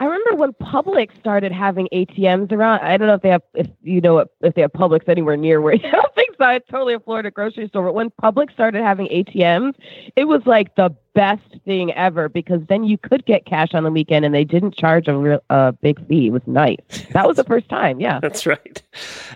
I 0.00 0.04
remember 0.04 0.36
when 0.36 0.52
Publix 0.52 1.18
started 1.18 1.50
having 1.50 1.88
ATMs 1.92 2.52
around. 2.52 2.80
I 2.80 2.96
don't 2.96 3.08
know 3.08 3.14
if 3.14 3.22
they 3.22 3.30
have, 3.30 3.42
if 3.54 3.66
you 3.82 4.00
know, 4.00 4.24
if 4.40 4.54
they 4.54 4.62
have 4.62 4.72
Publix 4.72 5.08
anywhere 5.08 5.36
near 5.36 5.60
where. 5.60 5.74
I 5.84 6.07
don't 6.38 6.48
think 6.48 6.50
so. 6.50 6.56
It's 6.56 6.68
totally 6.70 6.94
a 6.94 7.00
Florida 7.00 7.30
grocery 7.30 7.68
store. 7.68 7.84
But 7.84 7.94
when 7.94 8.10
Publix 8.22 8.52
started 8.52 8.82
having 8.82 9.06
ATMs, 9.08 9.74
it 10.16 10.24
was 10.24 10.42
like 10.46 10.74
the 10.76 10.94
best 11.14 11.42
thing 11.64 11.92
ever 11.94 12.28
because 12.28 12.60
then 12.68 12.84
you 12.84 12.96
could 12.98 13.24
get 13.26 13.44
cash 13.44 13.74
on 13.74 13.82
the 13.84 13.90
weekend 13.90 14.24
and 14.24 14.34
they 14.34 14.44
didn't 14.44 14.74
charge 14.76 15.08
a 15.08 15.16
real 15.16 15.40
a 15.50 15.72
big 15.72 16.06
fee. 16.08 16.28
It 16.28 16.30
was 16.30 16.42
nice. 16.46 16.78
That 17.12 17.26
was 17.26 17.36
the 17.36 17.44
first 17.52 17.68
time. 17.68 18.00
Yeah. 18.00 18.20
That's 18.20 18.46
right. 18.46 18.82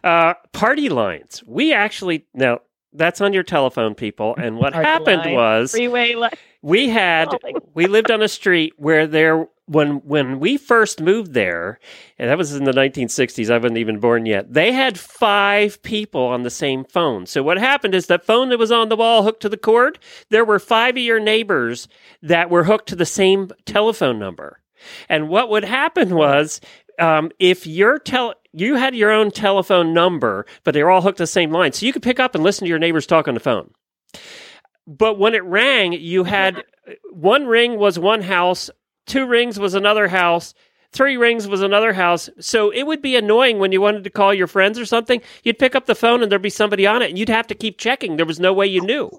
Uh, 0.04 0.34
party 0.52 0.88
lines. 0.88 1.42
We 1.46 1.72
actually 1.72 2.26
now 2.34 2.60
that's 2.92 3.20
on 3.20 3.32
your 3.32 3.42
telephone, 3.42 3.94
people. 3.94 4.34
And 4.36 4.58
what 4.58 4.72
Party 4.74 4.86
happened 4.88 5.22
line. 5.22 5.34
was 5.34 5.72
Freeway. 5.72 6.14
li- 6.14 6.28
we 6.60 6.88
had 6.88 7.28
Oh, 7.32 7.38
we 7.74 7.86
lived 7.86 8.10
on 8.10 8.22
a 8.22 8.28
street 8.28 8.74
where 8.76 9.06
there 9.06 9.46
when 9.72 9.96
when 10.04 10.38
we 10.38 10.56
first 10.56 11.00
moved 11.00 11.32
there 11.34 11.78
and 12.18 12.28
that 12.30 12.38
was 12.38 12.54
in 12.54 12.64
the 12.64 12.72
1960s 12.72 13.50
i 13.50 13.58
wasn't 13.58 13.78
even 13.78 13.98
born 13.98 14.26
yet 14.26 14.52
they 14.52 14.72
had 14.72 14.98
five 14.98 15.82
people 15.82 16.22
on 16.22 16.42
the 16.42 16.50
same 16.50 16.84
phone. 16.84 17.26
So 17.26 17.42
what 17.42 17.58
happened 17.58 17.94
is 17.94 18.06
that 18.06 18.24
phone 18.24 18.48
that 18.48 18.58
was 18.58 18.72
on 18.72 18.88
the 18.88 18.96
wall 18.96 19.22
hooked 19.22 19.42
to 19.42 19.48
the 19.48 19.56
cord 19.56 19.98
there 20.30 20.44
were 20.44 20.58
five 20.58 20.96
of 20.96 21.02
your 21.02 21.20
neighbors 21.20 21.88
that 22.22 22.50
were 22.50 22.64
hooked 22.64 22.88
to 22.88 22.96
the 22.96 23.06
same 23.06 23.50
telephone 23.66 24.18
number. 24.18 24.60
And 25.08 25.28
what 25.28 25.48
would 25.50 25.64
happen 25.64 26.14
was 26.14 26.60
um, 26.98 27.30
if 27.38 27.66
your 27.66 27.98
tel- 27.98 28.34
you 28.52 28.76
had 28.76 28.94
your 28.94 29.10
own 29.10 29.30
telephone 29.30 29.94
number 29.94 30.46
but 30.64 30.74
they 30.74 30.82
were 30.82 30.90
all 30.90 31.02
hooked 31.02 31.18
to 31.18 31.22
the 31.22 31.26
same 31.26 31.50
line 31.50 31.72
so 31.72 31.86
you 31.86 31.92
could 31.92 32.02
pick 32.02 32.20
up 32.20 32.34
and 32.34 32.44
listen 32.44 32.64
to 32.64 32.68
your 32.68 32.78
neighbors 32.78 33.06
talk 33.06 33.28
on 33.28 33.34
the 33.34 33.40
phone. 33.40 33.70
But 34.86 35.18
when 35.18 35.34
it 35.34 35.44
rang, 35.44 35.92
you 35.92 36.24
had 36.24 36.64
one 37.12 37.46
ring 37.46 37.78
was 37.78 37.98
one 37.98 38.22
house, 38.22 38.70
two 39.06 39.26
rings 39.26 39.58
was 39.58 39.74
another 39.74 40.08
house, 40.08 40.54
three 40.92 41.16
rings 41.16 41.48
was 41.48 41.62
another 41.62 41.92
house. 41.92 42.28
So 42.38 42.70
it 42.70 42.84
would 42.84 43.02
be 43.02 43.16
annoying 43.16 43.58
when 43.58 43.72
you 43.72 43.80
wanted 43.80 44.04
to 44.04 44.10
call 44.10 44.34
your 44.34 44.46
friends 44.46 44.78
or 44.78 44.84
something. 44.84 45.22
You'd 45.42 45.58
pick 45.58 45.74
up 45.74 45.86
the 45.86 45.94
phone 45.94 46.22
and 46.22 46.30
there'd 46.30 46.42
be 46.42 46.50
somebody 46.50 46.86
on 46.86 47.02
it, 47.02 47.10
and 47.10 47.18
you'd 47.18 47.28
have 47.28 47.46
to 47.48 47.54
keep 47.54 47.78
checking. 47.78 48.16
There 48.16 48.26
was 48.26 48.40
no 48.40 48.52
way 48.52 48.66
you 48.66 48.80
knew. 48.80 49.10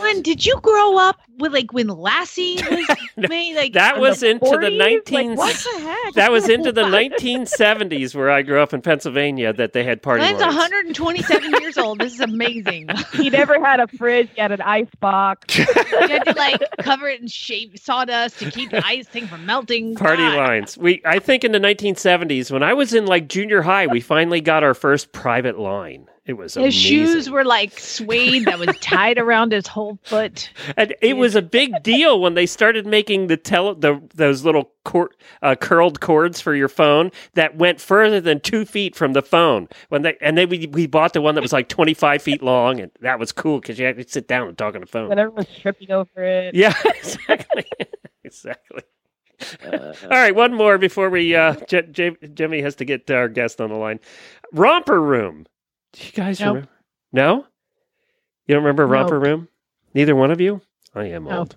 Glenn, 0.00 0.22
did 0.22 0.44
you 0.46 0.58
grow 0.62 0.96
up 0.98 1.20
with 1.38 1.52
like 1.52 1.72
when 1.72 1.88
Lassie 1.88 2.56
was 2.70 2.86
made? 3.16 3.56
Like 3.56 3.72
that 3.74 3.98
was 4.00 4.20
the 4.20 4.30
into 4.30 4.46
the 4.46 4.56
40s? 4.56 4.78
19 4.78 5.28
Like, 5.30 5.38
what 5.38 5.56
the 5.72 5.80
heck? 5.80 6.14
That 6.14 6.32
was 6.32 6.48
into 6.48 6.72
the 6.72 6.82
1970s 7.44 8.14
where 8.14 8.30
I 8.30 8.42
grew 8.42 8.60
up 8.60 8.72
in 8.72 8.82
Pennsylvania 8.82 9.52
that 9.52 9.72
they 9.72 9.84
had 9.84 10.02
party 10.02 10.20
Glenn's 10.20 10.40
lines. 10.40 10.54
127 10.56 11.50
years 11.60 11.78
old. 11.78 11.98
This 12.00 12.14
is 12.14 12.20
amazing. 12.20 12.88
He 13.20 13.28
never 13.28 13.62
had 13.62 13.80
a 13.80 13.86
fridge. 13.88 14.30
He 14.34 14.40
had 14.40 14.52
an 14.52 14.60
ice 14.62 14.88
box. 15.00 15.58
you 15.58 15.64
had 15.64 16.24
to 16.24 16.32
like 16.34 16.62
cover 16.78 17.06
it 17.08 17.20
in 17.20 17.26
shape 17.26 17.78
sawdust 17.78 18.38
to 18.38 18.50
keep 18.50 18.70
the 18.70 18.84
ice 18.86 19.06
thing 19.06 19.26
from 19.26 19.44
melting. 19.44 19.94
Party 19.96 20.22
God. 20.22 20.36
lines. 20.36 20.78
We 20.78 21.02
I 21.04 21.18
think 21.18 21.44
in 21.44 21.52
the 21.52 21.58
1970s 21.58 22.50
when 22.50 22.62
I 22.62 22.72
was 22.72 22.94
in 22.94 23.06
like 23.06 23.28
junior 23.28 23.62
high, 23.62 23.86
we 23.86 24.00
finally 24.00 24.40
got 24.40 24.62
our 24.62 24.74
first 24.74 25.12
private 25.12 25.58
line. 25.58 26.06
It 26.30 26.36
was 26.36 26.54
His 26.54 26.62
amazing. 26.62 26.80
shoes 26.80 27.28
were 27.30 27.44
like 27.44 27.78
suede 27.78 28.44
that 28.46 28.58
was 28.58 28.74
tied 28.80 29.18
around 29.18 29.52
his 29.52 29.66
whole 29.66 29.98
foot. 30.04 30.50
And 30.76 30.94
it 31.02 31.16
was 31.16 31.34
a 31.34 31.42
big 31.42 31.82
deal 31.82 32.20
when 32.20 32.34
they 32.34 32.46
started 32.46 32.86
making 32.86 33.26
the 33.26 33.36
tele 33.36 33.74
the 33.74 34.00
those 34.14 34.44
little 34.44 34.70
cor- 34.84 35.10
uh, 35.42 35.56
curled 35.56 36.00
cords 36.00 36.40
for 36.40 36.54
your 36.54 36.68
phone 36.68 37.10
that 37.34 37.56
went 37.56 37.80
further 37.80 38.20
than 38.20 38.40
two 38.40 38.64
feet 38.64 38.94
from 38.94 39.12
the 39.12 39.22
phone. 39.22 39.68
When 39.88 40.02
they 40.02 40.16
and 40.20 40.38
then 40.38 40.48
we 40.48 40.66
we 40.68 40.86
bought 40.86 41.12
the 41.12 41.20
one 41.20 41.34
that 41.34 41.42
was 41.42 41.52
like 41.52 41.68
twenty 41.68 41.94
five 41.94 42.22
feet 42.22 42.42
long, 42.42 42.80
and 42.80 42.90
that 43.00 43.18
was 43.18 43.32
cool 43.32 43.60
because 43.60 43.78
you 43.78 43.84
had 43.86 43.96
to 43.96 44.08
sit 44.08 44.28
down 44.28 44.48
and 44.48 44.56
talk 44.56 44.74
on 44.74 44.80
the 44.80 44.86
phone. 44.86 45.10
And 45.10 45.18
everyone's 45.20 45.48
tripping 45.60 45.90
over 45.90 46.22
it. 46.22 46.54
Yeah, 46.54 46.74
exactly, 46.84 47.64
exactly. 48.24 48.82
All 49.72 49.92
right, 50.10 50.34
one 50.34 50.52
more 50.52 50.76
before 50.76 51.08
we. 51.08 51.34
Uh, 51.34 51.54
J- 51.66 51.86
J- 51.90 52.16
Jimmy 52.34 52.60
has 52.60 52.74
to 52.76 52.84
get 52.84 53.10
our 53.10 53.26
guest 53.26 53.58
on 53.60 53.70
the 53.70 53.76
line. 53.76 53.98
Romper 54.52 55.00
Room. 55.00 55.46
Do 55.92 56.04
you 56.04 56.12
guys 56.12 56.40
Nope. 56.40 56.48
remember? 56.54 56.68
No, 57.12 57.46
you 58.46 58.54
don't 58.54 58.62
remember 58.64 58.86
Romper 58.86 59.14
Nope. 59.18 59.24
Room? 59.26 59.48
Neither 59.94 60.14
one 60.14 60.30
of 60.30 60.40
you. 60.40 60.60
I 60.94 61.06
am 61.06 61.24
No. 61.24 61.38
old. 61.40 61.56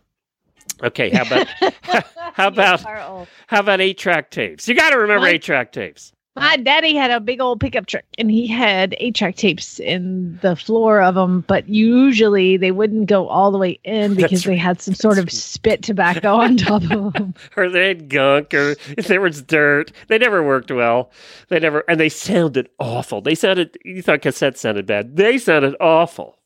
Okay, 0.82 1.10
how 1.12 1.22
about 1.24 1.48
how 2.34 2.48
about 2.48 2.82
You 2.82 2.88
are 2.88 3.02
old. 3.02 3.28
how 3.48 3.60
about 3.60 3.80
eight 3.82 3.98
track 3.98 4.32
tapes? 4.32 4.67
You 4.67 4.76
got 4.76 4.89
to 4.89 4.98
remember 4.98 5.28
eight 5.28 5.43
track 5.43 5.72
tapes. 5.72 6.12
My 6.36 6.58
daddy 6.58 6.96
had 6.96 7.12
a 7.12 7.19
big 7.19 7.39
old 7.39 7.60
pickup 7.60 7.86
truck 7.86 8.06
and 8.17 8.32
he 8.32 8.48
had 8.48 8.96
eight 8.98 9.13
track 9.13 9.36
tapes 9.36 9.80
in 9.80 10.39
the 10.41 10.56
floor 10.56 11.00
of 11.00 11.13
them, 11.13 11.41
but 11.48 11.69
usually 11.69 12.58
they 12.58 12.72
wouldn't 12.72 13.06
go 13.06 13.28
all 13.28 13.52
the 13.52 13.60
way 13.60 13.80
in 13.84 14.15
because 14.15 14.32
That's 14.32 14.43
they 14.46 14.58
had 14.58 14.82
some 14.82 14.96
sort 14.96 15.19
of 15.19 15.32
spit 15.32 15.84
tobacco 15.84 16.36
on 16.36 16.58
top 16.58 16.82
of 16.89 17.13
them. 17.13 17.36
Or 17.56 17.69
they 17.69 17.88
had 17.88 18.10
gunk, 18.10 18.54
or 18.54 18.76
if 18.98 19.08
there 19.08 19.22
was 19.22 19.43
dirt. 19.43 19.91
They 20.08 20.17
never 20.17 20.41
worked 20.43 20.72
well. 20.72 21.12
They 21.50 21.60
never, 21.60 21.84
and 21.88 22.00
they 22.00 22.10
sounded 22.10 22.67
awful. 22.80 23.22
They 23.22 23.36
sounded. 23.36 23.78
You 23.86 24.02
thought 24.02 24.22
cassettes 24.22 24.58
sounded 24.58 24.88
bad. 24.88 25.15
They 25.17 25.38
sounded 25.38 25.76
awful, 25.80 26.39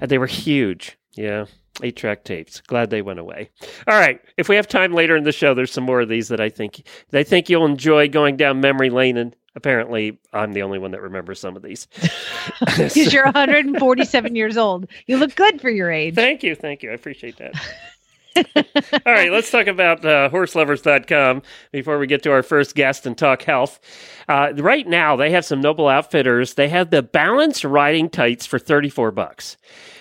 and 0.00 0.10
they 0.10 0.18
were 0.18 0.26
huge. 0.26 0.98
Yeah, 1.12 1.46
eight 1.82 1.96
track 1.96 2.24
tapes. 2.24 2.60
Glad 2.60 2.90
they 2.90 3.02
went 3.02 3.18
away. 3.18 3.50
All 3.86 3.98
right. 3.98 4.20
If 4.36 4.48
we 4.48 4.56
have 4.56 4.68
time 4.68 4.92
later 4.92 5.16
in 5.16 5.24
the 5.24 5.32
show, 5.32 5.54
there's 5.54 5.72
some 5.72 5.84
more 5.84 6.00
of 6.00 6.08
these 6.08 6.28
that 6.28 6.40
I 6.40 6.48
think 6.48 6.86
that 7.10 7.18
I 7.18 7.24
think 7.24 7.48
you'll 7.48 7.66
enjoy 7.66 8.08
going 8.08 8.36
down 8.36 8.60
memory 8.60 8.90
lane. 8.90 9.16
And 9.16 9.34
apparently, 9.56 10.18
I'm 10.32 10.52
the 10.52 10.62
only 10.62 10.78
one 10.78 10.92
that 10.92 11.02
remembers 11.02 11.40
some 11.40 11.56
of 11.56 11.62
these. 11.62 11.88
Because 12.60 13.12
you're 13.12 13.24
147 13.24 14.36
years 14.36 14.56
old. 14.56 14.86
You 15.06 15.16
look 15.16 15.34
good 15.34 15.60
for 15.60 15.70
your 15.70 15.90
age. 15.90 16.14
Thank 16.14 16.42
you. 16.42 16.54
Thank 16.54 16.82
you. 16.82 16.90
I 16.90 16.94
appreciate 16.94 17.38
that. 17.38 17.54
All 19.06 19.12
right, 19.12 19.30
let's 19.30 19.50
talk 19.50 19.66
about 19.66 20.04
uh, 20.04 20.28
horseloverz.com 20.30 21.42
before 21.72 21.98
we 21.98 22.06
get 22.06 22.22
to 22.24 22.32
our 22.32 22.42
first 22.42 22.74
guest 22.74 23.06
and 23.06 23.16
talk 23.16 23.42
health. 23.42 23.80
Uh, 24.28 24.52
right 24.56 24.86
now, 24.86 25.16
they 25.16 25.30
have 25.30 25.44
some 25.44 25.60
Noble 25.60 25.88
Outfitters. 25.88 26.54
They 26.54 26.68
have 26.68 26.90
the 26.90 27.02
Balance 27.02 27.64
Riding 27.64 28.08
Tights 28.10 28.44
for 28.46 28.58
34 28.58 29.12
bucks. 29.12 29.56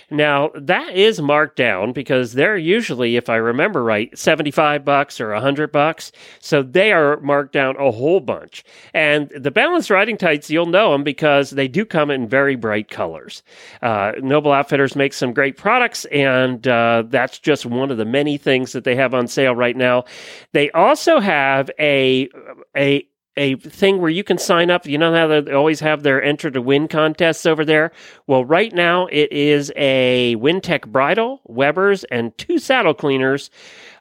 Now, 0.10 0.52
that 0.56 0.96
is 0.96 1.22
marked 1.22 1.56
down 1.56 1.94
because 1.94 2.34
they're 2.34 2.58
usually, 2.58 3.16
if 3.16 3.30
I 3.30 3.36
remember 3.36 3.84
right, 3.84 4.16
75 4.18 4.86
bucks 4.86 5.20
or 5.20 5.32
100 5.34 5.72
bucks. 5.72 6.12
So 6.40 6.64
they 6.64 6.92
are 6.92 7.20
marked 7.20 7.54
down 7.54 7.76
a 7.78 7.92
whole 7.92 8.20
bunch. 8.20 8.64
And 8.94 9.30
the 9.36 9.52
Balance 9.52 9.90
Riding 9.90 10.18
Tights, 10.18 10.50
you'll 10.50 10.66
know 10.66 10.92
them 10.92 11.04
because 11.04 11.52
they 11.52 11.68
do 11.68 11.86
come 11.86 12.12
in 12.12 12.28
very 12.28 12.56
bright 12.56 12.90
colors. 12.90 13.44
Uh, 13.82 14.14
Noble 14.22 14.52
Outfitters 14.52 14.96
makes 14.96 15.18
some 15.18 15.34
great 15.34 15.58
products, 15.58 16.06
and 16.06 16.68
uh, 16.68 17.04
that's 17.08 17.40
just 17.40 17.66
one 17.66 17.92
of 17.92 17.98
the 17.98 18.06
many 18.06 18.38
things 18.38 18.74
that 18.74 18.84
they 18.84 18.96
have 18.96 19.14
on 19.14 19.28
sale 19.28 19.56
right 19.56 19.76
now. 19.76 20.06
They 20.52 20.70
also 20.72 21.20
have 21.20 21.70
a 21.80 22.30
a 22.76 23.08
a 23.38 23.56
thing 23.56 24.00
where 24.00 24.10
you 24.10 24.24
can 24.24 24.38
sign 24.38 24.70
up. 24.70 24.86
You 24.86 24.98
know 24.98 25.14
how 25.14 25.28
they 25.28 25.52
always 25.52 25.80
have 25.80 26.04
their 26.04 26.22
enter 26.22 26.52
to 26.52 26.62
win 26.62 26.88
contests 26.88 27.46
over 27.46 27.66
there? 27.66 27.92
Well, 28.28 28.46
right 28.46 28.74
now 28.74 29.08
it 29.08 29.32
is 29.32 29.72
a 29.76 30.36
Wintec 30.38 30.88
bridle, 30.88 31.42
Weber's, 31.46 32.04
and 32.06 32.38
two 32.38 32.60
saddle 32.60 32.94
cleaners. 32.94 33.50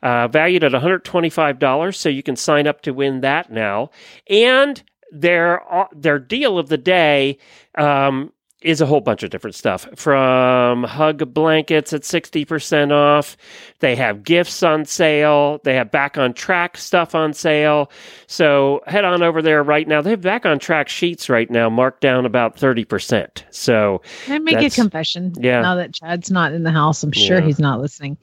Uh, 0.02 0.26
valued 0.26 0.64
at 0.64 0.72
$125, 0.72 1.94
so 1.94 2.08
you 2.08 2.22
can 2.24 2.34
sign 2.34 2.66
up 2.66 2.82
to 2.82 2.92
win 2.92 3.20
that 3.20 3.52
now. 3.52 3.90
And 4.28 4.82
their 5.12 5.62
uh, 5.72 5.86
their 5.94 6.18
deal 6.18 6.58
of 6.58 6.68
the 6.68 6.78
day 6.78 7.38
um, 7.76 8.32
is 8.64 8.80
a 8.80 8.86
whole 8.86 9.00
bunch 9.00 9.22
of 9.22 9.30
different 9.30 9.54
stuff 9.54 9.86
from 9.96 10.84
hug 10.84 11.32
blankets 11.34 11.92
at 11.92 12.02
60% 12.02 12.92
off. 12.92 13.36
They 13.80 13.96
have 13.96 14.22
gifts 14.24 14.62
on 14.62 14.84
sale. 14.84 15.60
They 15.64 15.74
have 15.74 15.90
back 15.90 16.16
on 16.18 16.32
track 16.34 16.76
stuff 16.76 17.14
on 17.14 17.32
sale. 17.32 17.90
So 18.26 18.80
head 18.86 19.04
on 19.04 19.22
over 19.22 19.42
there 19.42 19.62
right 19.62 19.86
now. 19.86 20.02
They 20.02 20.10
have 20.10 20.20
back 20.20 20.46
on 20.46 20.58
track 20.58 20.88
sheets 20.88 21.28
right 21.28 21.50
now 21.50 21.68
marked 21.68 22.00
down 22.00 22.26
about 22.26 22.56
30%. 22.56 23.42
So 23.50 24.02
Can 24.26 24.34
I 24.36 24.38
make 24.38 24.60
a 24.60 24.70
confession? 24.70 25.32
yeah. 25.38 25.60
Now 25.60 25.74
that 25.76 25.92
Chad's 25.92 26.30
not 26.30 26.52
in 26.52 26.62
the 26.62 26.70
house, 26.72 27.02
I'm 27.02 27.12
sure 27.12 27.38
Yeah. 27.38 27.46
he's 27.46 27.58
not 27.58 27.80
listening. 27.80 28.16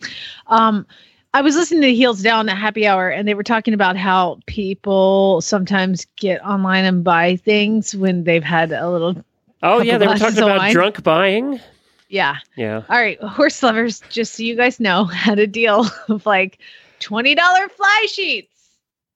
Um, 0.47 0.85
I 1.31 1.41
was 1.41 1.55
listening 1.55 1.81
to 1.81 1.93
Heels 1.93 2.23
Down 2.23 2.49
at 2.49 2.57
Happy 2.57 2.87
Hour, 2.87 3.07
and 3.09 3.27
they 3.27 3.35
were 3.35 3.43
talking 3.43 3.75
about 3.75 3.95
how 3.95 4.39
people 4.47 5.41
sometimes 5.41 6.07
get 6.15 6.43
online 6.43 6.85
and 6.85 7.03
buy 7.03 7.35
things 7.35 7.95
when 7.95 8.23
they've 8.23 8.43
had 8.43 8.71
a 8.71 8.89
little. 8.89 9.15
Oh 9.61 9.81
yeah, 9.81 9.97
they 9.97 10.07
were 10.07 10.17
talking 10.17 10.37
about 10.37 10.59
wine. 10.59 10.73
drunk 10.73 11.03
buying. 11.03 11.59
Yeah. 12.07 12.37
Yeah. 12.55 12.83
All 12.89 12.99
right, 12.99 13.21
horse 13.21 13.61
lovers, 13.61 14.01
just 14.09 14.33
so 14.35 14.43
you 14.43 14.55
guys 14.55 14.79
know, 14.79 15.05
had 15.05 15.39
a 15.39 15.47
deal 15.47 15.85
of 16.07 16.25
like 16.25 16.59
twenty 16.99 17.35
dollar 17.35 17.69
fly 17.69 18.07
sheets. 18.09 18.69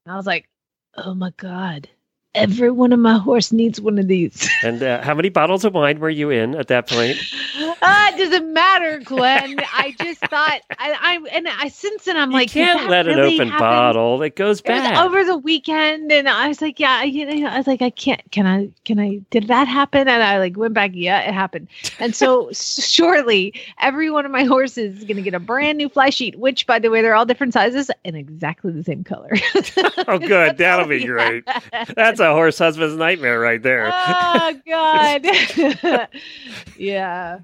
And 0.06 0.14
I 0.14 0.18
was 0.18 0.28
like, 0.28 0.48
oh 0.96 1.14
my 1.14 1.32
god, 1.38 1.90
every 2.36 2.72
one 2.72 2.92
of 2.94 3.00
my 3.00 3.18
horse 3.18 3.52
needs 3.52 3.80
one 3.82 3.98
of 4.00 4.08
these. 4.08 4.50
And 4.64 4.82
uh, 4.82 5.02
how 5.02 5.14
many 5.14 5.28
bottles 5.30 5.66
of 5.66 5.74
wine 5.74 6.00
were 6.00 6.10
you 6.10 6.30
in 6.30 6.56
at 6.56 6.68
that 6.70 6.88
point? 6.88 7.18
ah, 7.82 8.14
it 8.14 8.18
doesn't 8.18 8.54
matter, 8.54 9.00
Glenn. 9.00 9.60
I 9.74 9.94
just 10.00 10.22
thought 10.30 10.62
I, 10.80 10.94
I 11.02 11.20
and 11.34 11.48
I 11.50 11.68
since 11.68 12.06
then 12.06 12.16
I'm 12.16 12.32
you 12.32 12.38
like, 12.38 12.50
can't 12.50 12.90
let 12.90 13.08
an 13.08 13.20
open 13.20 13.50
happen? 13.50 13.60
bottle. 13.60 14.22
It 14.24 14.36
goes 14.38 14.60
It 14.60 14.66
bad. 14.68 15.06
over 15.06 15.26
the 15.26 15.36
weekend, 15.38 16.12
and 16.14 16.30
I 16.30 16.48
was 16.48 16.62
like, 16.62 16.80
"Yeah, 16.80 17.00
I- 17.02 17.04
you 17.04 17.26
know," 17.26 17.48
I 17.50 17.58
was 17.58 17.68
like, 17.68 17.82
"I 17.82 17.90
can't. 17.90 18.22
Can 18.32 18.46
I? 18.48 18.70
Can 18.86 19.00
I? 19.00 19.20
Did 19.32 19.48
that 19.48 19.68
happen?" 19.68 20.08
And 20.08 20.24
I 20.24 20.40
like 20.40 20.56
went 20.56 20.74
back. 20.74 20.92
Yeah, 20.94 21.20
it 21.28 21.34
happened. 21.34 21.68
And 22.00 22.16
so 22.16 22.50
shortly, 22.54 23.54
every 23.82 24.10
one 24.10 24.26
of 24.26 24.32
my 24.32 24.44
horses 24.46 24.98
is 25.00 25.04
going 25.04 25.18
to 25.18 25.22
get 25.24 25.34
a 25.34 25.40
brand 25.40 25.78
new 25.78 25.90
fly 25.90 26.10
sheet. 26.10 26.38
Which, 26.40 26.66
by 26.68 26.80
the 26.80 26.90
way, 26.90 27.02
they're 27.02 27.16
all 27.16 27.26
different 27.26 27.54
sizes 27.54 27.92
and 28.06 28.16
exactly 28.16 28.72
the 28.72 28.84
same 28.84 29.04
color. 29.04 29.32
oh, 30.08 30.20
good. 30.20 30.58
That'll 30.58 30.88
be 30.88 31.04
great. 31.04 31.44
That's 31.96 32.20
a 32.24 32.34
horse 32.34 32.58
husband's 32.58 32.96
nightmare 32.96 33.40
right 33.40 33.62
there. 33.62 33.92
oh 33.94 34.54
God. 34.68 35.26
yeah. 36.78 37.40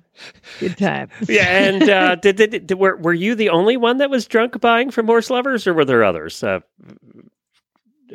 Good 0.60 0.78
time. 0.78 1.10
yeah, 1.28 1.48
and 1.48 1.90
uh, 1.90 2.16
did, 2.22 2.36
did, 2.38 2.68
did 2.68 2.80
were 2.80 2.96
were 2.98 3.14
you 3.14 3.36
the 3.36 3.50
only 3.50 3.78
one 3.78 3.98
that 3.98 4.10
was 4.10 4.26
drunk 4.28 4.60
buying 4.60 4.92
from 4.92 5.06
horse 5.06 5.30
lovers, 5.30 5.68
or 5.68 5.74
were 5.74 5.86
there 5.86 6.04
others? 6.04 6.44
Uh, 6.44 6.60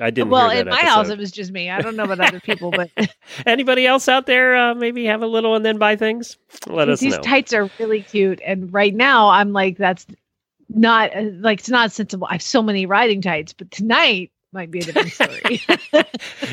I 0.01 0.11
didn't. 0.11 0.31
well, 0.31 0.51
in 0.51 0.69
my 0.69 0.81
house, 0.81 1.09
it 1.09 1.19
was 1.19 1.31
just 1.31 1.53
me. 1.53 1.71
I 1.71 1.81
don't 1.81 1.97
know 1.97 2.05
about 2.05 2.21
other 2.21 2.41
people, 2.41 2.71
but 2.71 2.91
Anybody 3.47 3.87
else 3.87 4.09
out 4.09 4.27
there 4.27 4.57
uh, 4.57 4.75
maybe 4.75 5.05
have 5.07 5.23
a 5.23 5.27
little 5.27 5.55
and 5.55 5.65
then 5.65 5.79
buy 5.79 5.97
things? 5.97 6.37
Let 6.67 6.89
us 6.89 7.01
these 7.01 7.13
know. 7.13 7.19
These 7.19 7.27
tights 7.27 7.53
are 7.53 7.71
really 7.79 8.03
cute. 8.03 8.41
And 8.45 8.73
right 8.73 8.95
now, 8.95 9.29
I'm 9.29 9.53
like, 9.53 9.77
that's 9.77 10.07
not 10.69 11.17
uh, 11.17 11.31
like 11.41 11.61
it's 11.61 11.69
not 11.69 11.93
sensible. 11.93 12.27
I 12.29 12.35
have 12.35 12.43
so 12.43 12.63
many 12.63 12.87
riding 12.87 13.23
tights, 13.23 13.53
but 13.53 13.71
tonight 13.71 14.31
might 14.55 14.71
be 14.71 14.79
a 14.79 14.83
different 14.85 15.13
story. 15.13 15.61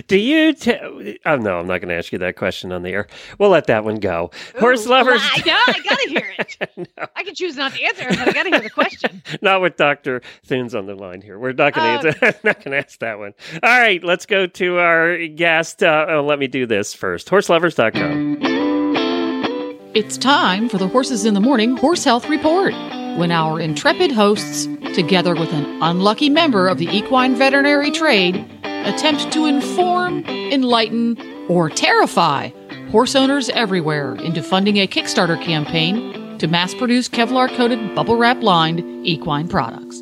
Do 0.08 0.18
you? 0.18 0.54
T- 0.54 1.20
oh 1.26 1.36
no, 1.38 1.60
I'm 1.60 1.68
not 1.68 1.80
going 1.80 1.90
to 1.90 1.96
ask 1.96 2.12
you 2.12 2.18
that 2.20 2.36
question 2.36 2.72
on 2.72 2.82
the 2.84 2.90
air. 2.90 3.08
We'll 3.38 3.50
let 3.52 3.68
that 3.68 3.84
one 3.86 3.96
go. 3.96 4.32
Horse 4.60 4.86
Ooh, 4.86 4.90
lovers. 4.90 5.22
I 5.24 5.38
know. 5.46 5.58
I 5.68 5.80
gotta 5.84 6.10
hear 6.10 6.34
it. 6.40 6.58
no. 6.98 7.06
I 7.16 7.24
can 7.24 7.36
choose 7.36 7.56
not 7.56 7.74
to 7.74 7.84
answer, 7.84 8.06
but 8.10 8.20
I 8.28 8.32
gotta 8.32 8.50
hear 8.50 8.60
the 8.60 8.70
question. 8.70 9.22
not 9.42 9.62
with 9.62 9.78
Doctor 9.78 10.22
Thunes 10.46 10.76
on 10.76 10.88
the 10.88 10.96
line 10.96 11.22
here. 11.22 11.38
We're 11.40 11.54
not 11.54 11.74
going 11.74 12.02
to 12.02 12.08
Oh. 12.08 12.10
answer. 12.26 12.40
not 12.44 12.64
going 12.64 12.72
to 12.72 12.78
ask 12.78 13.00
that 13.00 13.20
one. 13.20 13.34
All 13.62 13.80
right, 13.80 14.04
let's 14.04 14.26
go 14.26 14.48
to 14.48 14.78
our 14.80 15.18
guest. 15.28 15.84
Uh, 15.84 16.06
oh, 16.10 16.22
let 16.26 16.40
me 16.40 16.48
do 16.48 16.66
this 16.66 16.94
first. 16.94 17.30
Horseloverz.com. 17.30 18.40
It's 19.94 20.18
time 20.18 20.70
for 20.70 20.78
the 20.78 20.88
Horses 20.88 21.26
in 21.26 21.34
the 21.34 21.42
Morning 21.42 21.76
Horse 21.78 22.04
Health 22.06 22.30
Report. 22.30 22.74
When 23.18 23.32
our 23.32 23.60
intrepid 23.60 24.12
hosts, 24.12 24.68
together 24.96 25.36
with 25.36 25.52
an 25.54 25.66
unlucky 25.82 26.30
member 26.30 26.68
of 26.68 26.78
the 26.78 26.88
equine 26.88 27.36
veterinary 27.36 27.92
trade, 27.92 28.36
attempt 28.64 29.32
to 29.34 29.46
inform, 29.46 30.26
enlighten, 30.26 31.18
or 31.48 31.70
terrify 31.70 32.50
horse 32.92 33.16
owners 33.16 33.50
everywhere 33.50 34.16
into 34.16 34.44
funding 34.44 34.78
a 34.78 34.88
Kickstarter 34.88 35.42
campaign 35.42 36.38
to 36.40 36.48
mass 36.48 36.74
produce 36.74 37.08
Kevlar 37.08 37.48
coated, 37.56 37.96
bubble 37.96 38.18
wrap 38.18 38.42
lined 38.42 38.80
equine 39.06 39.48
products. 39.48 40.02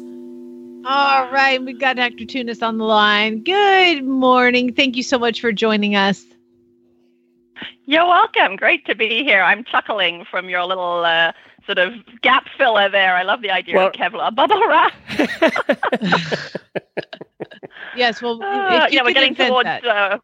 All 0.86 1.30
right, 1.32 1.64
we've 1.64 1.80
got 1.80 1.98
Dr. 1.98 2.26
Tunis 2.26 2.64
on 2.64 2.78
the 2.78 2.86
line. 2.86 3.44
Good 3.44 4.06
morning. 4.06 4.74
Thank 4.74 4.96
you 4.96 5.04
so 5.04 5.20
much 5.20 5.40
for 5.40 5.52
joining 5.52 5.96
us. 5.96 6.26
You're 7.86 8.08
welcome. 8.08 8.56
Great 8.56 8.86
to 8.86 8.96
be 8.96 9.24
here. 9.24 9.42
I'm 9.42 9.64
chuckling 9.64 10.26
from 10.30 10.50
your 10.50 10.64
little 10.66 11.04
uh, 11.06 11.34
sort 11.66 11.78
of 11.78 11.94
gap 12.22 12.46
filler 12.58 12.90
there. 12.90 13.16
I 13.16 13.24
love 13.24 13.42
the 13.42 13.52
idea 13.52 13.76
Well- 13.76 13.88
of 13.88 13.94
Kevlar 13.94 14.34
bubble 14.36 14.62
wrap. 14.68 14.94
Yes, 17.96 18.22
well, 18.22 18.42
Uh, 18.42 18.86
if 18.86 18.92
you 18.92 18.98
yeah, 18.98 19.04
we're 19.04 19.14
getting 19.14 19.36
towards. 19.36 19.66
that. 19.66 19.84
Uh, 19.86 20.20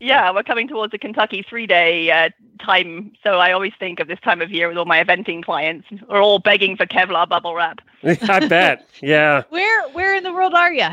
yeah, 0.00 0.32
we're 0.32 0.42
coming 0.42 0.66
towards 0.66 0.90
the 0.92 0.98
Kentucky 0.98 1.44
three-day 1.48 2.10
uh, 2.10 2.30
time. 2.64 3.12
So 3.22 3.38
I 3.38 3.52
always 3.52 3.72
think 3.78 4.00
of 4.00 4.08
this 4.08 4.18
time 4.20 4.40
of 4.40 4.50
year 4.50 4.68
with 4.68 4.76
all 4.78 4.84
my 4.86 5.02
eventing 5.02 5.44
clients. 5.44 5.86
We're 6.08 6.22
all 6.22 6.38
begging 6.38 6.76
for 6.76 6.86
Kevlar 6.86 7.28
bubble 7.28 7.54
wrap. 7.54 7.80
I 8.02 8.46
bet. 8.46 8.88
Yeah. 9.02 9.42
Where 9.50 9.88
where 9.90 10.14
in 10.16 10.24
the 10.24 10.32
world 10.32 10.54
are 10.54 10.72
you? 10.72 10.88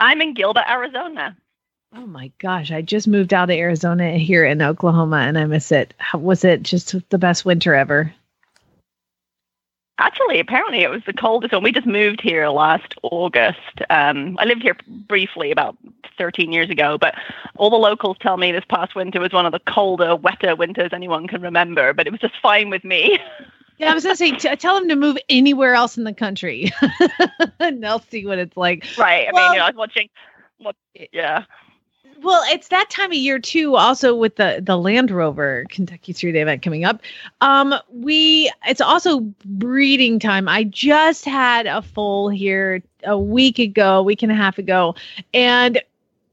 I'm 0.00 0.20
in 0.20 0.34
Gilbert, 0.34 0.64
Arizona. 0.68 1.36
Oh 1.96 2.06
my 2.06 2.32
gosh, 2.40 2.72
I 2.72 2.82
just 2.82 3.06
moved 3.06 3.32
out 3.32 3.50
of 3.50 3.56
Arizona 3.56 4.12
here 4.18 4.44
in 4.44 4.60
Oklahoma 4.62 5.18
and 5.18 5.38
I 5.38 5.44
miss 5.44 5.70
it. 5.70 5.94
How, 5.98 6.18
was 6.18 6.44
it 6.44 6.62
just 6.62 6.94
the 7.10 7.18
best 7.18 7.44
winter 7.44 7.74
ever? 7.74 8.12
Actually, 9.98 10.40
apparently 10.40 10.80
it 10.82 10.90
was 10.90 11.02
the 11.06 11.12
coldest 11.12 11.52
one. 11.52 11.62
We 11.62 11.70
just 11.70 11.86
moved 11.86 12.20
here 12.20 12.48
last 12.48 12.94
August. 13.02 13.60
Um, 13.90 14.36
I 14.40 14.44
lived 14.44 14.62
here 14.62 14.76
briefly 14.88 15.52
about 15.52 15.76
13 16.18 16.50
years 16.50 16.68
ago, 16.68 16.98
but 16.98 17.14
all 17.56 17.70
the 17.70 17.76
locals 17.76 18.16
tell 18.20 18.36
me 18.36 18.50
this 18.50 18.64
past 18.68 18.96
winter 18.96 19.20
was 19.20 19.32
one 19.32 19.46
of 19.46 19.52
the 19.52 19.60
colder, 19.60 20.16
wetter 20.16 20.56
winters 20.56 20.90
anyone 20.92 21.28
can 21.28 21.42
remember, 21.42 21.92
but 21.92 22.08
it 22.08 22.10
was 22.10 22.20
just 22.20 22.34
fine 22.42 22.70
with 22.70 22.84
me. 22.84 23.18
Yeah, 23.76 23.90
I 23.90 23.94
was 23.94 24.04
gonna 24.04 24.14
say 24.14 24.30
t- 24.30 24.54
tell 24.54 24.78
them 24.78 24.88
to 24.88 24.94
move 24.94 25.18
anywhere 25.28 25.74
else 25.74 25.98
in 25.98 26.04
the 26.04 26.14
country, 26.14 26.70
and 27.58 27.82
they'll 27.82 27.98
see 28.08 28.24
what 28.24 28.38
it's 28.38 28.56
like. 28.56 28.86
right. 28.96 29.26
I 29.26 29.32
Well- 29.32 29.48
mean, 29.48 29.54
you 29.54 29.58
know, 29.58 29.64
I 29.64 29.70
was 29.70 29.76
watching, 29.76 30.08
what, 30.58 30.76
yeah. 31.12 31.42
Well, 32.24 32.42
it's 32.46 32.68
that 32.68 32.88
time 32.88 33.10
of 33.10 33.18
year 33.18 33.38
too. 33.38 33.76
Also, 33.76 34.14
with 34.14 34.36
the 34.36 34.62
the 34.62 34.78
Land 34.78 35.10
Rover 35.10 35.66
Kentucky 35.68 36.14
Three 36.14 36.32
Day 36.32 36.40
event 36.40 36.62
coming 36.62 36.86
up, 36.86 37.02
um, 37.42 37.74
we 37.92 38.50
it's 38.66 38.80
also 38.80 39.20
breeding 39.44 40.18
time. 40.18 40.48
I 40.48 40.64
just 40.64 41.26
had 41.26 41.66
a 41.66 41.82
foal 41.82 42.30
here 42.30 42.82
a 43.04 43.18
week 43.18 43.58
ago, 43.58 44.02
week 44.02 44.22
and 44.22 44.32
a 44.32 44.34
half 44.34 44.56
ago, 44.56 44.94
and 45.34 45.82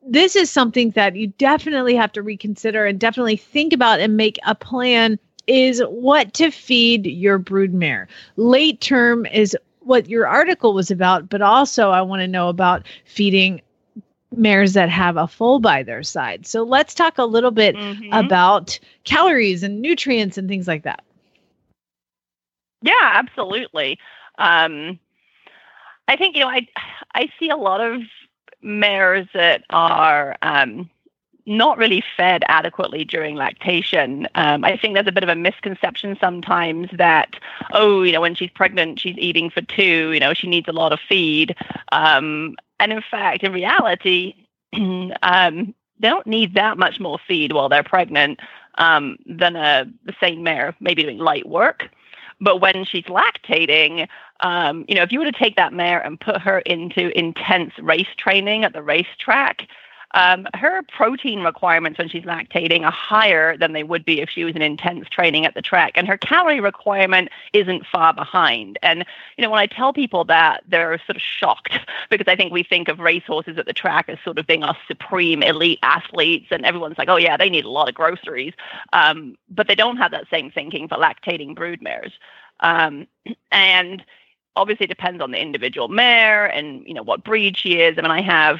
this 0.07 0.37
is 0.37 0.49
something 0.49 0.91
that 0.91 1.17
you 1.17 1.27
definitely 1.27 1.95
have 1.95 2.13
to 2.13 2.21
reconsider 2.21 2.85
and 2.85 2.97
definitely 2.97 3.35
think 3.35 3.73
about 3.73 3.99
and 3.99 4.15
make 4.15 4.39
a 4.45 4.55
plan. 4.55 5.19
Is 5.47 5.81
what 5.89 6.33
to 6.35 6.51
feed 6.51 7.05
your 7.05 7.37
broodmare. 7.37 8.07
Late 8.37 8.79
term 8.79 9.25
is 9.25 9.57
what 9.81 10.07
your 10.07 10.25
article 10.25 10.73
was 10.73 10.91
about, 10.91 11.27
but 11.27 11.41
also 11.41 11.89
I 11.89 12.01
want 12.01 12.21
to 12.21 12.27
know 12.27 12.47
about 12.47 12.85
feeding 13.03 13.61
mares 14.35 14.73
that 14.73 14.89
have 14.89 15.17
a 15.17 15.27
foal 15.27 15.59
by 15.59 15.83
their 15.83 16.03
side. 16.03 16.45
So 16.45 16.63
let's 16.63 16.93
talk 16.93 17.17
a 17.17 17.25
little 17.25 17.51
bit 17.51 17.75
Mhm. 17.75 18.09
about 18.11 18.79
calories 19.03 19.63
and 19.63 19.81
nutrients 19.81 20.37
and 20.37 20.47
things 20.47 20.67
like 20.67 20.83
that. 20.83 21.03
Yeah, 22.81 22.93
absolutely. 23.01 23.99
Um, 24.37 24.99
I 26.07 26.15
think 26.15 26.35
you 26.35 26.41
know 26.41 26.49
I 26.49 26.67
I 27.13 27.29
see 27.39 27.49
a 27.49 27.55
lot 27.55 27.81
of 27.81 28.01
mares 28.61 29.27
that 29.33 29.63
are 29.69 30.35
um, 30.41 30.89
not 31.45 31.77
really 31.77 32.03
fed 32.17 32.43
adequately 32.47 33.03
during 33.03 33.35
lactation. 33.35 34.27
Um, 34.35 34.63
I 34.63 34.77
think 34.77 34.93
there's 34.93 35.07
a 35.07 35.11
bit 35.11 35.23
of 35.23 35.29
a 35.29 35.35
misconception 35.35 36.17
sometimes 36.19 36.89
that 36.93 37.35
oh 37.73 38.03
you 38.03 38.11
know 38.11 38.21
when 38.21 38.35
she's 38.35 38.49
pregnant 38.51 38.99
she's 38.99 39.17
eating 39.17 39.49
for 39.49 39.61
two 39.61 40.11
you 40.11 40.19
know 40.19 40.33
she 40.33 40.47
needs 40.47 40.67
a 40.67 40.73
lot 40.73 40.93
of 40.93 40.99
feed 40.99 41.55
um, 41.91 42.55
and 42.81 42.91
in 42.91 43.01
fact 43.09 43.43
in 43.43 43.53
reality 43.53 44.33
um, 44.73 45.73
they 46.01 46.09
don't 46.09 46.27
need 46.27 46.55
that 46.55 46.77
much 46.77 46.99
more 46.99 47.19
feed 47.27 47.53
while 47.53 47.69
they're 47.69 47.83
pregnant 47.83 48.39
um, 48.77 49.17
than 49.25 49.55
a 49.55 49.85
the 50.05 50.13
same 50.19 50.43
mare 50.43 50.75
maybe 50.79 51.03
doing 51.03 51.19
light 51.19 51.47
work. 51.47 51.89
But 52.43 52.57
when 52.59 52.85
she's 52.85 53.03
lactating, 53.03 54.07
um, 54.39 54.83
you 54.87 54.95
know, 54.95 55.03
if 55.03 55.11
you 55.11 55.19
were 55.19 55.25
to 55.25 55.31
take 55.31 55.55
that 55.57 55.73
mare 55.73 55.99
and 55.99 56.19
put 56.19 56.41
her 56.41 56.59
into 56.59 57.15
intense 57.17 57.73
race 57.79 58.07
training 58.17 58.63
at 58.63 58.73
the 58.73 58.81
racetrack, 58.81 59.67
um, 60.13 60.47
her 60.53 60.81
protein 60.83 61.41
requirements 61.41 61.97
when 61.97 62.09
she's 62.09 62.23
lactating 62.23 62.83
are 62.83 62.91
higher 62.91 63.57
than 63.57 63.73
they 63.73 63.83
would 63.83 64.03
be 64.03 64.21
if 64.21 64.29
she 64.29 64.43
was 64.43 64.55
in 64.55 64.61
intense 64.61 65.07
training 65.09 65.45
at 65.45 65.53
the 65.53 65.61
track. 65.61 65.93
And 65.95 66.07
her 66.07 66.17
calorie 66.17 66.59
requirement 66.59 67.29
isn't 67.53 67.85
far 67.85 68.13
behind. 68.13 68.77
And, 68.81 69.05
you 69.37 69.43
know, 69.43 69.49
when 69.49 69.59
I 69.59 69.67
tell 69.67 69.93
people 69.93 70.25
that, 70.25 70.63
they're 70.67 70.97
sort 71.05 71.15
of 71.15 71.21
shocked 71.21 71.79
because 72.09 72.27
I 72.27 72.35
think 72.35 72.51
we 72.51 72.63
think 72.63 72.87
of 72.87 72.99
racehorses 72.99 73.57
at 73.57 73.65
the 73.65 73.73
track 73.73 74.09
as 74.09 74.17
sort 74.23 74.37
of 74.37 74.47
being 74.47 74.63
our 74.63 74.77
supreme 74.87 75.43
elite 75.43 75.79
athletes. 75.83 76.47
And 76.51 76.65
everyone's 76.65 76.97
like, 76.97 77.09
oh, 77.09 77.17
yeah, 77.17 77.37
they 77.37 77.49
need 77.49 77.65
a 77.65 77.69
lot 77.69 77.89
of 77.89 77.95
groceries. 77.95 78.53
Um, 78.93 79.37
but 79.49 79.67
they 79.67 79.75
don't 79.75 79.97
have 79.97 80.11
that 80.11 80.29
same 80.29 80.51
thinking 80.51 80.87
for 80.87 80.97
lactating 80.97 81.55
broodmares. 81.55 82.11
Um, 82.59 83.07
and 83.51 84.03
obviously 84.57 84.83
it 84.83 84.89
depends 84.89 85.21
on 85.21 85.31
the 85.31 85.41
individual 85.41 85.87
mare 85.87 86.45
and 86.45 86.85
you 86.85 86.93
know 86.93 87.03
what 87.03 87.23
breed 87.23 87.57
she 87.57 87.79
is. 87.79 87.97
I 87.97 88.01
mean, 88.01 88.11
I 88.11 88.21
have 88.21 88.59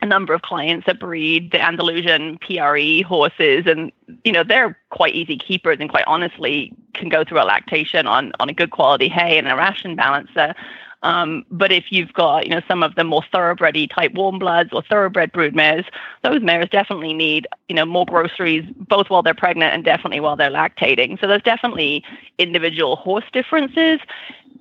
a 0.00 0.06
number 0.06 0.32
of 0.32 0.42
clients 0.42 0.86
that 0.86 0.98
breed 0.98 1.52
the 1.52 1.60
Andalusian 1.60 2.38
PRE 2.38 3.02
horses, 3.06 3.64
and 3.66 3.92
you 4.24 4.32
know 4.32 4.44
they're 4.44 4.78
quite 4.90 5.14
easy 5.14 5.36
keepers, 5.36 5.78
and 5.80 5.90
quite 5.90 6.04
honestly 6.06 6.72
can 6.94 7.08
go 7.08 7.24
through 7.24 7.40
a 7.40 7.44
lactation 7.44 8.06
on 8.06 8.32
on 8.40 8.48
a 8.48 8.54
good 8.54 8.70
quality 8.70 9.08
hay 9.08 9.38
and 9.38 9.48
a 9.48 9.56
ration 9.56 9.96
balancer. 9.96 10.54
Um, 11.02 11.44
but 11.50 11.72
if 11.72 11.86
you've 11.90 12.12
got, 12.12 12.44
you 12.46 12.50
know, 12.50 12.60
some 12.68 12.82
of 12.82 12.94
the 12.94 13.04
more 13.04 13.24
thoroughbred 13.32 13.90
type 13.90 14.14
warm 14.14 14.38
bloods 14.38 14.70
or 14.72 14.82
thoroughbred 14.82 15.32
brood 15.32 15.54
mares, 15.54 15.84
those 16.22 16.40
mares 16.42 16.68
definitely 16.70 17.12
need, 17.12 17.46
you 17.68 17.74
know, 17.74 17.84
more 17.84 18.06
groceries 18.06 18.64
both 18.88 19.10
while 19.10 19.22
they're 19.22 19.34
pregnant 19.34 19.74
and 19.74 19.84
definitely 19.84 20.20
while 20.20 20.36
they're 20.36 20.50
lactating. 20.50 21.20
So 21.20 21.26
there's 21.26 21.42
definitely 21.42 22.04
individual 22.38 22.96
horse 22.96 23.24
differences. 23.32 23.98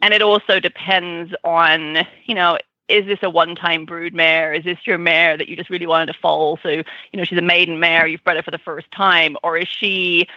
And 0.01 0.15
it 0.15 0.23
also 0.23 0.59
depends 0.59 1.33
on, 1.43 2.07
you 2.25 2.33
know, 2.33 2.57
is 2.91 3.05
this 3.05 3.19
a 3.23 3.29
one-time 3.29 3.85
brood 3.85 4.13
mare? 4.13 4.53
Is 4.53 4.63
this 4.65 4.77
your 4.85 4.97
mare 4.97 5.37
that 5.37 5.47
you 5.47 5.55
just 5.55 5.69
really 5.69 5.87
wanted 5.87 6.07
to 6.13 6.19
foal? 6.19 6.59
So, 6.63 6.69
you 6.69 6.83
know, 7.15 7.23
she's 7.23 7.39
a 7.39 7.41
maiden 7.43 7.79
mare, 7.79 8.07
you've 8.07 8.23
bred 8.23 8.37
her 8.37 8.43
for 8.43 8.51
the 8.51 8.57
first 8.59 8.91
time, 8.91 9.37
or 9.43 9.57
is 9.57 9.67
she 9.67 10.27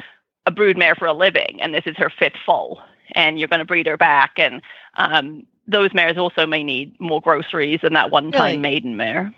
a 0.47 0.51
brood 0.51 0.77
mare 0.79 0.95
for 0.95 1.07
a 1.07 1.13
living 1.13 1.61
and 1.61 1.75
this 1.75 1.87
is 1.87 1.97
her 1.97 2.11
fifth 2.11 2.37
foal 2.47 2.81
and 3.15 3.39
you're 3.39 3.49
going 3.49 3.61
to 3.61 3.65
breed 3.67 3.87
her 3.87 3.97
back? 3.97 4.33
And 4.39 4.63
um, 4.97 5.47
those 5.67 5.93
mares 5.95 6.19
also 6.19 6.47
may 6.47 6.63
need 6.63 6.99
more 7.01 7.21
groceries 7.21 7.81
than 7.83 7.95
that 7.95 8.11
one-time 8.11 8.61
Really? 8.61 8.61
maiden 8.61 8.97
mare. 8.97 9.33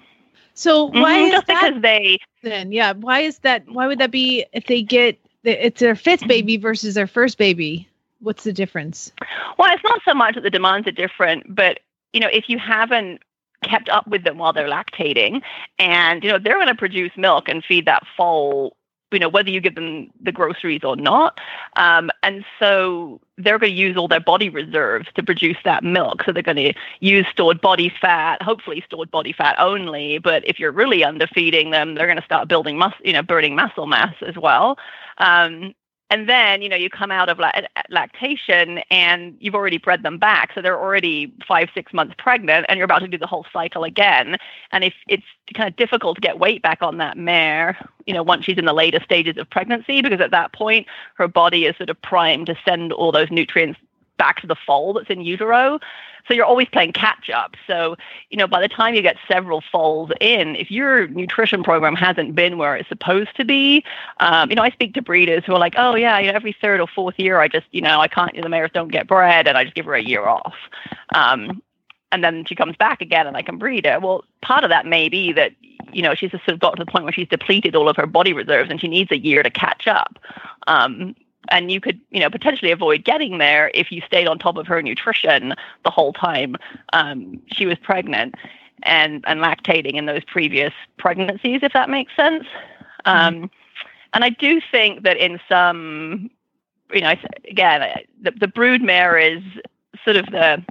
So 0.54 0.84
why 0.84 1.18
Mhm, 1.18 1.30
is 1.32 1.32
just 1.32 1.46
that 1.46 1.72
because 1.72 1.80
they 1.82 2.18
then? 2.42 2.72
Yeah, 2.72 2.92
why 2.92 3.20
is 3.20 3.38
that? 3.40 3.68
Why 3.68 3.86
would 3.86 3.98
that 3.98 4.10
be 4.10 4.44
if 4.52 4.66
they 4.66 4.82
get 4.82 5.18
it's 5.44 5.80
their 5.80 5.94
fifth 5.96 6.26
baby 6.26 6.56
versus 6.56 6.94
their 6.94 7.06
first 7.06 7.38
baby? 7.38 7.88
What's 8.20 8.44
the 8.44 8.52
difference? 8.52 9.12
Well, 9.58 9.72
it's 9.72 9.84
not 9.84 10.00
so 10.06 10.14
much 10.14 10.34
that 10.34 10.42
the 10.42 10.50
demands 10.50 10.86
are 10.88 10.92
different, 10.92 11.54
but 11.54 11.80
you 12.12 12.20
know, 12.20 12.28
if 12.32 12.48
you 12.48 12.58
haven't 12.58 13.20
kept 13.64 13.88
up 13.88 14.06
with 14.06 14.24
them 14.24 14.38
while 14.38 14.52
they're 14.52 14.68
lactating, 14.68 15.42
and 15.78 16.22
you 16.22 16.30
know 16.30 16.38
they're 16.38 16.56
going 16.56 16.66
to 16.68 16.74
produce 16.74 17.12
milk 17.16 17.48
and 17.48 17.64
feed 17.64 17.86
that 17.86 18.02
foal, 18.16 18.76
you 19.12 19.18
know, 19.18 19.28
whether 19.28 19.50
you 19.50 19.60
give 19.60 19.74
them 19.74 20.10
the 20.20 20.32
groceries 20.32 20.84
or 20.84 20.96
not, 20.96 21.38
um, 21.76 22.10
and 22.22 22.44
so 22.58 23.20
they're 23.38 23.58
going 23.58 23.72
to 23.72 23.78
use 23.78 23.96
all 23.96 24.08
their 24.08 24.20
body 24.20 24.48
reserves 24.48 25.08
to 25.14 25.22
produce 25.22 25.56
that 25.64 25.84
milk. 25.84 26.22
So 26.24 26.32
they're 26.32 26.42
going 26.42 26.56
to 26.56 26.74
use 27.00 27.26
stored 27.30 27.60
body 27.60 27.92
fat, 28.00 28.42
hopefully 28.42 28.82
stored 28.86 29.10
body 29.10 29.32
fat 29.32 29.56
only. 29.58 30.18
But 30.18 30.46
if 30.46 30.58
you're 30.58 30.72
really 30.72 31.00
underfeeding 31.00 31.70
them, 31.70 31.94
they're 31.94 32.06
going 32.06 32.18
to 32.18 32.24
start 32.24 32.48
building 32.48 32.78
mus, 32.78 32.94
you 33.04 33.12
know, 33.12 33.22
burning 33.22 33.54
muscle 33.54 33.86
mass 33.86 34.14
as 34.26 34.36
well. 34.36 34.78
Um, 35.18 35.74
and 36.10 36.28
then 36.28 36.62
you 36.62 36.68
know 36.68 36.76
you 36.76 36.90
come 36.90 37.10
out 37.10 37.28
of 37.28 37.38
la- 37.38 37.52
uh, 37.54 37.82
lactation 37.90 38.78
and 38.90 39.36
you've 39.40 39.54
already 39.54 39.78
bred 39.78 40.02
them 40.02 40.18
back. 40.18 40.52
So 40.54 40.62
they're 40.62 40.78
already 40.78 41.32
five 41.46 41.68
six 41.74 41.92
months 41.92 42.14
pregnant 42.18 42.66
and 42.68 42.78
you're 42.78 42.84
about 42.84 43.00
to 43.00 43.08
do 43.08 43.18
the 43.18 43.26
whole 43.26 43.46
cycle 43.52 43.84
again. 43.84 44.36
And 44.72 44.84
if 44.84 44.94
it's 45.08 45.24
kind 45.54 45.68
of 45.68 45.76
difficult 45.76 46.16
to 46.16 46.20
get 46.20 46.38
weight 46.38 46.62
back 46.62 46.82
on 46.82 46.98
that 46.98 47.16
mare 47.16 47.78
you 48.06 48.14
know 48.14 48.22
once 48.22 48.44
she's 48.44 48.56
in 48.56 48.64
the 48.64 48.72
later 48.72 49.00
stages 49.02 49.36
of 49.36 49.48
pregnancy 49.50 50.00
because 50.00 50.20
at 50.20 50.30
that 50.30 50.52
point 50.52 50.86
her 51.14 51.28
body 51.28 51.66
is 51.66 51.76
sort 51.76 51.90
of 51.90 52.00
primed 52.02 52.46
to 52.46 52.56
send 52.64 52.92
all 52.92 53.12
those 53.12 53.30
nutrients 53.30 53.78
back 54.18 54.40
to 54.40 54.46
the 54.46 54.56
foal 54.66 54.94
that's 54.94 55.10
in 55.10 55.20
utero 55.20 55.78
so 56.28 56.34
you're 56.34 56.44
always 56.44 56.68
playing 56.68 56.92
catch 56.92 57.30
up 57.30 57.54
so 57.66 57.96
you 58.30 58.36
know 58.36 58.46
by 58.46 58.60
the 58.60 58.68
time 58.68 58.94
you 58.94 59.02
get 59.02 59.16
several 59.28 59.62
foals 59.72 60.10
in 60.20 60.56
if 60.56 60.70
your 60.70 61.06
nutrition 61.08 61.62
program 61.62 61.94
hasn't 61.94 62.34
been 62.34 62.58
where 62.58 62.76
it's 62.76 62.88
supposed 62.88 63.34
to 63.36 63.44
be 63.44 63.84
um, 64.18 64.50
you 64.50 64.56
know, 64.56 64.62
I 64.62 64.70
speak 64.70 64.94
to 64.94 65.02
breeders 65.02 65.44
who 65.44 65.52
are 65.52 65.58
like, 65.58 65.74
oh 65.76 65.94
yeah, 65.94 66.18
you 66.18 66.28
know, 66.28 66.34
every 66.34 66.56
third 66.60 66.80
or 66.80 66.86
fourth 66.86 67.18
year, 67.18 67.40
I 67.40 67.48
just, 67.48 67.66
you 67.72 67.80
know, 67.80 68.00
I 68.00 68.08
can't, 68.08 68.34
the 68.40 68.48
mares 68.48 68.70
don't 68.72 68.88
get 68.88 69.06
bred, 69.06 69.46
and 69.46 69.58
I 69.58 69.64
just 69.64 69.74
give 69.74 69.86
her 69.86 69.94
a 69.94 70.02
year 70.02 70.26
off. 70.26 70.54
Um, 71.14 71.62
and 72.12 72.24
then 72.24 72.44
she 72.44 72.54
comes 72.54 72.76
back 72.76 73.00
again, 73.00 73.26
and 73.26 73.36
I 73.36 73.42
can 73.42 73.58
breed 73.58 73.84
her. 73.84 74.00
Well, 74.00 74.24
part 74.40 74.64
of 74.64 74.70
that 74.70 74.86
may 74.86 75.08
be 75.08 75.32
that, 75.32 75.52
you 75.92 76.02
know, 76.02 76.14
she's 76.14 76.30
just 76.30 76.44
sort 76.44 76.54
of 76.54 76.60
got 76.60 76.76
to 76.76 76.84
the 76.84 76.90
point 76.90 77.04
where 77.04 77.12
she's 77.12 77.28
depleted 77.28 77.74
all 77.74 77.88
of 77.88 77.96
her 77.96 78.06
body 78.06 78.32
reserves, 78.32 78.70
and 78.70 78.80
she 78.80 78.88
needs 78.88 79.10
a 79.10 79.18
year 79.18 79.42
to 79.42 79.50
catch 79.50 79.86
up. 79.86 80.18
Um, 80.66 81.14
and 81.50 81.70
you 81.70 81.80
could 81.80 82.00
you 82.10 82.20
know 82.20 82.30
potentially 82.30 82.70
avoid 82.70 83.04
getting 83.04 83.38
there 83.38 83.70
if 83.74 83.90
you 83.90 84.00
stayed 84.02 84.26
on 84.26 84.38
top 84.38 84.56
of 84.56 84.66
her 84.66 84.82
nutrition 84.82 85.54
the 85.84 85.90
whole 85.90 86.12
time 86.12 86.56
um, 86.92 87.40
she 87.46 87.66
was 87.66 87.78
pregnant 87.82 88.34
and 88.82 89.24
and 89.26 89.40
lactating 89.40 89.94
in 89.94 90.06
those 90.06 90.24
previous 90.24 90.72
pregnancies 90.98 91.60
if 91.62 91.72
that 91.72 91.88
makes 91.88 92.14
sense 92.14 92.44
um, 93.04 93.50
and 94.14 94.24
i 94.24 94.30
do 94.30 94.60
think 94.70 95.02
that 95.02 95.16
in 95.16 95.40
some 95.48 96.30
you 96.92 97.00
know 97.00 97.14
again 97.48 97.98
the, 98.22 98.30
the 98.32 98.48
brood 98.48 98.82
mare 98.82 99.18
is 99.18 99.42
sort 100.04 100.16
of 100.16 100.26
the 100.26 100.64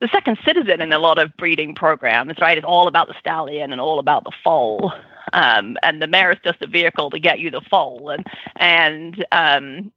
the 0.00 0.08
second 0.08 0.38
citizen 0.44 0.80
in 0.80 0.92
a 0.92 0.98
lot 0.98 1.18
of 1.18 1.34
breeding 1.38 1.74
programs, 1.74 2.34
right? 2.40 2.58
It's 2.58 2.66
all 2.66 2.86
about 2.86 3.08
the 3.08 3.14
stallion 3.18 3.72
and 3.72 3.80
all 3.80 3.98
about 3.98 4.24
the 4.24 4.32
foal. 4.44 4.92
Um, 5.32 5.76
and 5.82 6.00
the 6.00 6.06
mare 6.06 6.30
is 6.32 6.38
just 6.44 6.62
a 6.62 6.66
vehicle 6.66 7.10
to 7.10 7.18
get 7.18 7.38
you 7.40 7.50
the 7.50 7.60
foal. 7.60 8.10
And 8.10 8.26
and 8.56 9.24
um, 9.32 9.92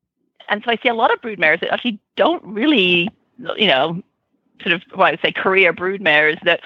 and 0.49 0.63
so 0.63 0.71
I 0.71 0.77
see 0.81 0.89
a 0.89 0.93
lot 0.93 1.13
of 1.13 1.21
brood 1.21 1.39
mares 1.39 1.59
that 1.61 1.71
actually 1.73 1.99
don't 2.15 2.43
really, 2.43 3.09
you 3.57 3.67
know, 3.67 4.01
sort 4.61 4.73
of 4.73 4.81
what 4.93 5.07
I 5.07 5.11
would 5.11 5.21
say 5.21 5.31
career 5.31 5.71
brood 5.73 6.01
mares 6.01 6.37
that 6.43 6.61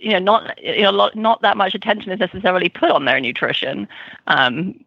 you 0.00 0.10
know 0.12 0.18
not 0.18 0.62
you 0.62 0.82
know 0.82 1.10
not 1.14 1.42
that 1.42 1.56
much 1.56 1.74
attention 1.74 2.10
is 2.10 2.18
necessarily 2.20 2.68
put 2.68 2.90
on 2.90 3.04
their 3.04 3.20
nutrition. 3.20 3.86
Um, 4.26 4.82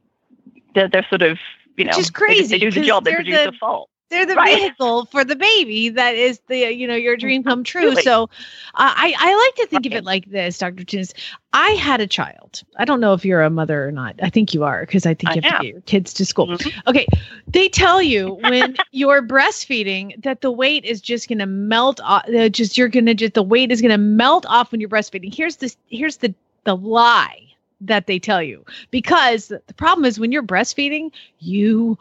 they're, 0.74 0.88
they're 0.89 1.06
sort 1.10 1.22
of 1.22 1.38
you 1.78 1.86
know 1.86 1.91
Which 1.91 1.99
is 1.99 2.10
crazy. 2.10 2.47
they, 2.47 2.60
do 2.60 2.72
the 2.72 2.82
job 2.82 3.06
they 3.06 3.14
produce 3.16 3.38
the- 3.45 3.51
the 3.51 3.58
foal. 3.58 3.89
They're 4.10 4.26
the 4.26 4.36
Right. 4.36 4.58
vehicle 4.58 5.06
for 5.06 5.24
the 5.26 5.36
baby 5.36 5.89
that 5.89 6.16
is 6.16 6.39
the 6.47 6.72
you 6.72 6.88
know 6.88 6.95
your 6.95 7.18
dream 7.18 7.43
come 7.43 7.64
true. 7.64 7.91
Absolutely. 7.91 8.03
So 8.03 8.24
uh, 8.24 8.28
I 8.76 9.16
I 9.18 9.36
like 9.36 9.56
to 9.56 9.68
think 9.68 9.86
of 9.88 9.93
it 9.93 10.03
like 10.03 10.30
this, 10.30 10.58
Dr. 10.60 10.84
Thunes. 10.84 11.14
I 11.53 11.70
had 11.72 12.01
a 12.01 12.08
child. 12.08 12.62
I 12.78 12.86
don't 12.86 12.99
know 12.99 13.14
if 13.14 13.26
you're 13.26 13.41
a 13.41 13.49
mother 13.49 13.88
or 13.88 13.91
not. 13.91 14.16
I 14.22 14.30
think 14.30 14.53
you 14.53 14.64
are 14.64 14.82
because 14.82 15.06
I 15.06 15.14
think 15.16 15.32
I 15.32 15.36
you 15.36 15.41
have 15.41 15.60
to 15.60 15.66
get 15.66 15.74
your 15.74 15.82
kids 15.82 16.14
to 16.16 16.26
school. 16.26 16.47
Mhm. 16.47 16.72
Okay, 16.88 17.08
they 17.47 17.68
tell 17.68 18.01
you 18.01 18.34
when 18.34 18.78
you're 18.91 19.22
breastfeeding 19.24 20.22
that 20.24 20.41
the 20.41 20.51
weight 20.51 20.86
is 20.86 21.01
just 21.01 21.28
going 21.28 21.39
to 21.39 21.45
melt 21.47 21.99
off. 22.03 22.26
Uh, 22.30 22.49
just 22.49 22.78
you're 22.78 22.89
going 22.89 23.08
to 23.08 23.16
just 23.16 23.34
the 23.34 23.43
weight 23.43 23.72
is 23.72 23.82
going 23.82 23.91
to 23.91 23.97
melt 23.97 24.45
off 24.47 24.72
when 24.72 24.82
you're 24.82 24.89
breastfeeding. 24.89 25.34
Here's 25.34 25.56
this. 25.58 25.78
Here's 25.88 26.18
the 26.18 26.34
the 26.66 26.76
lie 26.76 27.41
that 27.82 28.08
they 28.08 28.20
tell 28.20 28.41
you 28.41 28.66
because 28.91 29.47
the 29.47 29.74
problem 29.76 30.06
is 30.06 30.20
when 30.20 30.32
you're 30.32 30.43
breastfeeding, 30.43 31.12
you 31.39 31.97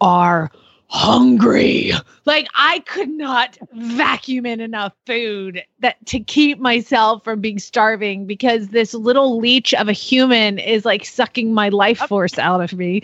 are 0.00 0.50
hungry. 0.88 1.92
Like 2.24 2.48
I 2.54 2.80
could 2.80 3.10
not 3.10 3.58
vacuum 3.72 4.46
in 4.46 4.60
enough 4.60 4.92
food 5.06 5.62
that 5.80 6.04
to 6.06 6.20
keep 6.20 6.58
myself 6.58 7.24
from 7.24 7.40
being 7.40 7.58
starving 7.58 8.26
because 8.26 8.68
this 8.68 8.94
little 8.94 9.38
leech 9.38 9.74
of 9.74 9.88
a 9.88 9.92
human 9.92 10.58
is 10.58 10.84
like 10.84 11.04
sucking 11.04 11.52
my 11.54 11.68
life 11.68 11.98
force 11.98 12.38
out 12.38 12.60
of 12.60 12.72
me. 12.72 13.02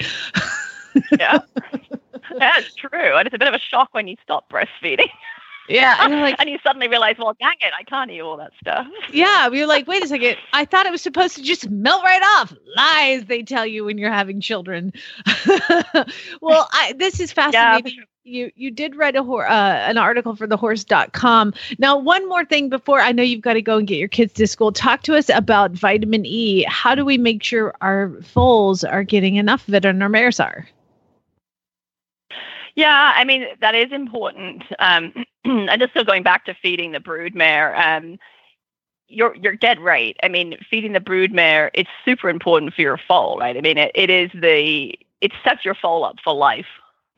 yeah. 1.19 1.39
That's 2.39 2.75
true. 2.75 3.17
And 3.17 3.27
it's 3.27 3.35
a 3.35 3.39
bit 3.39 3.49
of 3.49 3.55
a 3.55 3.59
shock 3.59 3.91
when 3.93 4.09
you 4.09 4.17
stop 4.23 4.51
breastfeeding. 4.51 5.11
Yeah, 5.69 5.97
and 6.01 6.21
like, 6.21 6.37
and 6.41 6.49
you 6.49 6.59
suddenly 6.63 6.89
realize, 6.89 7.17
well, 7.19 7.35
dang 7.41 7.57
it, 7.61 7.73
I 7.79 7.83
can't 7.85 8.11
eat 8.11 8.21
all 8.21 8.37
that 8.37 8.53
stuff. 8.61 8.87
yeah, 9.13 9.49
we 9.49 9.61
were 9.61 9.67
like, 9.67 9.87
wait 9.87 10.05
a 10.05 10.07
second. 10.07 10.37
I 10.53 10.65
thought 10.65 10.87
it 10.87 10.93
was 10.93 11.03
supposed 11.03 11.37
to 11.37 11.43
just 11.43 11.69
melt 11.71 12.03
right 12.03 12.23
off. 12.39 12.53
Lies 12.77 13.25
they 13.25 13.43
tell 13.43 13.67
you 13.67 13.85
when 13.85 13.99
you're 13.99 14.13
having 14.13 14.41
children. 14.41 14.93
well, 16.41 16.69
I, 16.73 16.95
this 16.99 17.21
is 17.21 17.33
fascinating. 17.33 18.05
You 18.27 18.51
you 18.57 18.71
did 18.71 18.97
write 18.97 19.17
a 19.17 19.23
hor- 19.23 19.47
uh, 19.47 19.53
an 19.53 19.99
article 19.99 20.35
for 20.35 20.47
thehorse.com. 20.49 21.53
Now, 21.79 21.99
one 21.99 22.27
more 22.27 22.43
thing 22.47 22.71
before 22.71 22.99
I 22.99 23.13
know 23.13 23.23
you've 23.23 23.43
got 23.43 23.53
to 23.53 23.61
go 23.61 23.77
and 23.77 23.87
get 23.87 23.99
your 23.99 24.09
kids 24.09 24.33
to 24.35 24.47
school. 24.47 24.73
Talk 24.73 25.03
to 25.03 25.15
us 25.15 25.29
about 25.29 25.73
vitamin 25.73 26.25
E. 26.25 26.65
How 26.67 26.95
do 26.95 27.05
we 27.05 27.19
make 27.19 27.43
sure 27.43 27.75
our 27.83 28.15
foals 28.23 28.83
are 28.83 29.05
getting 29.05 29.37
enough 29.37 29.69
of 29.69 29.75
it 29.75 29.85
and 29.85 30.03
our 30.03 30.09
mares 30.09 30.41
are? 30.41 30.67
Yeah, 32.77 33.13
I 33.15 33.25
mean 33.25 33.45
that 33.61 33.75
is 33.75 33.93
important. 33.93 34.65
Um, 34.79 35.13
and 35.69 35.81
just 35.81 35.91
still 35.91 36.05
going 36.05 36.23
back 36.23 36.47
to 36.47 36.55
feeding 36.55 36.93
the 36.93 37.01
brood 37.01 37.35
mare, 37.35 37.77
um, 37.77 38.19
you're 39.09 39.37
you're 39.37 39.57
dead 39.57 39.79
right. 39.81 40.17
I 40.23 40.29
mean, 40.29 40.57
feeding 40.71 40.93
the 40.93 41.01
brood 41.01 41.33
mare, 41.33 41.71
it's 41.75 41.91
super 42.05 42.29
important 42.29 42.75
for 42.75 42.81
your 42.81 42.99
foal, 42.99 43.39
right? 43.39 43.57
I 43.57 43.61
mean, 43.61 43.77
it, 43.77 43.93
it 43.95 44.11
is 44.11 44.31
the 44.35 44.99
it 45.21 45.33
sets 45.45 45.65
your 45.65 45.75
foal 45.75 46.05
up 46.05 46.17
for 46.25 46.35
life, 46.35 46.67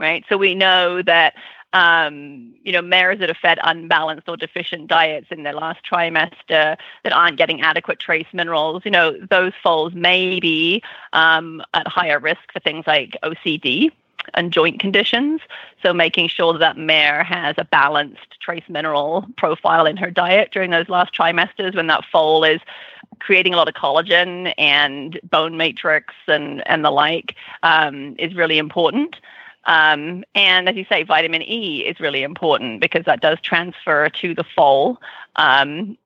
right? 0.00 0.24
So 0.28 0.36
we 0.36 0.54
know 0.54 1.02
that 1.02 1.34
um, 1.72 2.54
you 2.62 2.72
know 2.72 2.82
mares 2.82 3.20
that 3.20 3.30
are 3.30 3.36
fed 3.40 3.58
unbalanced 3.62 4.28
or 4.28 4.36
deficient 4.36 4.88
diets 4.88 5.28
in 5.30 5.44
their 5.44 5.52
last 5.52 5.80
trimester 5.88 6.76
that 7.04 7.12
aren't 7.12 7.38
getting 7.38 7.60
adequate 7.60 8.00
trace 8.00 8.26
minerals, 8.32 8.82
you 8.84 8.90
know, 8.90 9.16
those 9.30 9.52
foals 9.62 9.94
may 9.94 10.40
be 10.40 10.82
um, 11.12 11.62
at 11.74 11.86
higher 11.86 12.18
risk 12.18 12.40
for 12.52 12.58
things 12.58 12.84
like 12.88 13.16
OCD 13.22 13.92
and 14.34 14.52
joint 14.52 14.80
conditions. 14.80 15.40
So 15.82 15.92
making 15.92 16.28
sure 16.28 16.56
that 16.58 16.76
mare 16.76 17.24
has 17.24 17.54
a 17.58 17.64
balanced 17.64 18.40
trace 18.40 18.64
mineral 18.68 19.26
profile 19.36 19.86
in 19.86 19.96
her 19.96 20.10
diet 20.10 20.50
during 20.52 20.70
those 20.70 20.88
last 20.88 21.14
trimesters 21.14 21.74
when 21.74 21.86
that 21.88 22.04
foal 22.04 22.44
is 22.44 22.60
creating 23.18 23.54
a 23.54 23.56
lot 23.56 23.68
of 23.68 23.74
collagen 23.74 24.52
and 24.58 25.18
bone 25.24 25.56
matrix 25.56 26.14
and, 26.28 26.66
and 26.68 26.84
the 26.84 26.90
like 26.90 27.34
um, 27.62 28.14
is 28.18 28.34
really 28.34 28.58
important. 28.58 29.16
Um, 29.64 30.24
and 30.34 30.68
as 30.68 30.76
you 30.76 30.86
say, 30.88 31.02
vitamin 31.02 31.42
E 31.42 31.84
is 31.84 31.98
really 32.00 32.22
important 32.22 32.80
because 32.80 33.04
that 33.04 33.20
does 33.20 33.40
transfer 33.40 34.08
to 34.08 34.34
the 34.34 34.44
foal 34.44 35.00
um, 35.36 35.98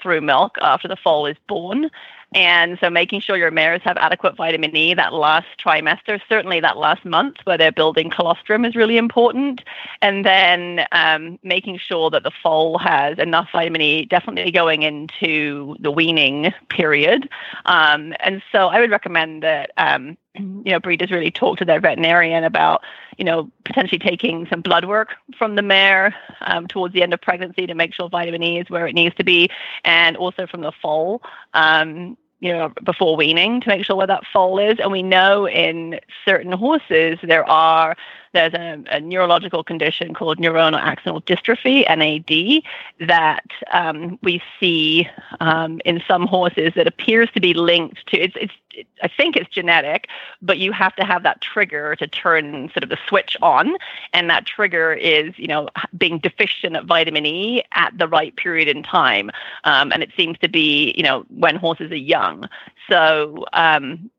through 0.00 0.20
milk 0.20 0.56
after 0.60 0.86
the 0.86 0.96
foal 0.96 1.26
is 1.26 1.36
born. 1.48 1.90
And 2.36 2.78
so 2.82 2.90
making 2.90 3.22
sure 3.22 3.38
your 3.38 3.50
mares 3.50 3.80
have 3.84 3.96
adequate 3.96 4.36
vitamin 4.36 4.76
E 4.76 4.92
that 4.92 5.14
last 5.14 5.46
trimester, 5.58 6.20
certainly 6.28 6.60
that 6.60 6.76
last 6.76 7.02
month 7.02 7.36
where 7.44 7.56
they're 7.56 7.72
building 7.72 8.10
colostrum 8.10 8.66
is 8.66 8.76
really 8.76 8.98
important. 8.98 9.62
And 10.02 10.22
then 10.22 10.86
um, 10.92 11.38
making 11.42 11.78
sure 11.78 12.10
that 12.10 12.24
the 12.24 12.30
foal 12.42 12.76
has 12.76 13.18
enough 13.18 13.48
vitamin 13.52 13.80
E 13.80 14.04
definitely 14.04 14.52
going 14.52 14.82
into 14.82 15.76
the 15.80 15.90
weaning 15.90 16.52
period. 16.68 17.26
Um, 17.64 18.12
and 18.20 18.42
so 18.52 18.68
I 18.68 18.80
would 18.80 18.90
recommend 18.90 19.42
that, 19.42 19.70
um, 19.78 20.18
you 20.34 20.72
know, 20.72 20.78
breeders 20.78 21.10
really 21.10 21.30
talk 21.30 21.56
to 21.56 21.64
their 21.64 21.80
veterinarian 21.80 22.44
about, 22.44 22.82
you 23.16 23.24
know, 23.24 23.50
potentially 23.64 23.98
taking 23.98 24.46
some 24.48 24.60
blood 24.60 24.84
work 24.84 25.14
from 25.38 25.54
the 25.54 25.62
mare 25.62 26.14
um, 26.42 26.66
towards 26.66 26.92
the 26.92 27.02
end 27.02 27.14
of 27.14 27.20
pregnancy 27.22 27.66
to 27.66 27.74
make 27.74 27.94
sure 27.94 28.10
vitamin 28.10 28.42
E 28.42 28.58
is 28.58 28.68
where 28.68 28.86
it 28.86 28.92
needs 28.92 29.14
to 29.14 29.24
be, 29.24 29.48
and 29.84 30.18
also 30.18 30.46
from 30.46 30.60
the 30.60 30.72
foal. 30.82 31.22
Um, 31.54 32.18
you 32.40 32.52
know, 32.52 32.72
before 32.84 33.16
weaning 33.16 33.60
to 33.62 33.68
make 33.68 33.84
sure 33.84 33.96
where 33.96 34.06
that 34.06 34.26
foal 34.32 34.58
is. 34.58 34.78
And 34.78 34.92
we 34.92 35.02
know 35.02 35.48
in 35.48 36.00
certain 36.24 36.52
horses 36.52 37.18
there 37.22 37.48
are 37.48 37.96
there's 38.36 38.52
a, 38.52 38.84
a 38.90 39.00
neurological 39.00 39.64
condition 39.64 40.12
called 40.12 40.38
neuronal 40.38 40.80
axonal 40.80 41.24
dystrophy 41.24 41.84
(NAD) 41.88 42.62
that 43.08 43.46
um, 43.72 44.18
we 44.22 44.42
see 44.60 45.08
um, 45.40 45.80
in 45.86 46.02
some 46.06 46.26
horses 46.26 46.72
that 46.76 46.86
appears 46.86 47.30
to 47.32 47.40
be 47.40 47.54
linked 47.54 48.06
to. 48.08 48.18
It's, 48.18 48.36
it's 48.38 48.52
it, 48.72 48.86
I 49.02 49.08
think 49.08 49.36
it's 49.36 49.48
genetic, 49.48 50.08
but 50.42 50.58
you 50.58 50.70
have 50.72 50.94
to 50.96 51.04
have 51.04 51.22
that 51.22 51.40
trigger 51.40 51.96
to 51.96 52.06
turn 52.06 52.68
sort 52.74 52.82
of 52.82 52.90
the 52.90 52.98
switch 53.08 53.34
on, 53.40 53.74
and 54.12 54.28
that 54.28 54.44
trigger 54.44 54.92
is 54.92 55.32
you 55.38 55.48
know 55.48 55.70
being 55.96 56.18
deficient 56.18 56.76
of 56.76 56.84
vitamin 56.84 57.24
E 57.24 57.64
at 57.72 57.96
the 57.96 58.06
right 58.06 58.36
period 58.36 58.68
in 58.68 58.82
time, 58.82 59.30
um, 59.64 59.92
and 59.92 60.02
it 60.02 60.10
seems 60.14 60.38
to 60.40 60.48
be 60.48 60.92
you 60.94 61.02
know 61.02 61.24
when 61.30 61.56
horses 61.56 61.90
are 61.90 61.96
young. 61.96 62.48
So 62.90 63.46
um, 63.54 64.10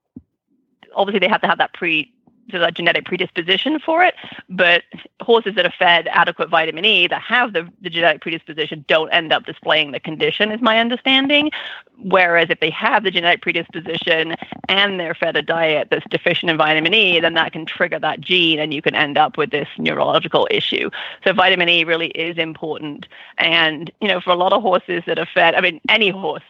obviously 0.95 1.19
they 1.19 1.29
have 1.29 1.41
to 1.41 1.47
have 1.47 1.59
that 1.59 1.73
pre 1.73 2.11
that 2.51 2.75
genetic 2.75 3.05
predisposition 3.05 3.79
for 3.79 4.03
it, 4.03 4.15
but 4.49 4.83
horses 5.21 5.55
that 5.55 5.65
are 5.65 5.73
fed 5.77 6.07
adequate 6.11 6.49
vitamin 6.49 6.85
E 6.85 7.07
that 7.07 7.21
have 7.21 7.53
the, 7.53 7.67
the 7.81 7.89
genetic 7.89 8.21
predisposition 8.21 8.85
don't 8.87 9.09
end 9.09 9.33
up 9.33 9.45
displaying 9.45 9.91
the 9.91 9.99
condition, 9.99 10.51
is 10.51 10.61
my 10.61 10.79
understanding. 10.79 11.51
Whereas 11.99 12.49
if 12.49 12.59
they 12.59 12.69
have 12.69 13.03
the 13.03 13.11
genetic 13.11 13.41
predisposition 13.41 14.35
and 14.69 14.99
they're 14.99 15.15
fed 15.15 15.35
a 15.35 15.41
diet 15.41 15.89
that's 15.89 16.05
deficient 16.09 16.49
in 16.49 16.57
vitamin 16.57 16.93
E, 16.93 17.19
then 17.19 17.33
that 17.33 17.51
can 17.51 17.65
trigger 17.65 17.99
that 17.99 18.21
gene 18.21 18.59
and 18.59 18.73
you 18.73 18.81
can 18.81 18.95
end 18.95 19.17
up 19.17 19.37
with 19.37 19.51
this 19.51 19.67
neurological 19.77 20.47
issue. 20.51 20.89
So 21.23 21.33
vitamin 21.33 21.69
E 21.69 21.83
really 21.83 22.09
is 22.09 22.37
important. 22.37 23.07
And, 23.37 23.91
you 23.99 24.07
know, 24.07 24.21
for 24.21 24.29
a 24.29 24.35
lot 24.35 24.53
of 24.53 24.61
horses 24.61 25.03
that 25.07 25.19
are 25.19 25.27
fed, 25.33 25.55
I 25.55 25.61
mean, 25.61 25.81
any 25.89 26.09
horse, 26.09 26.43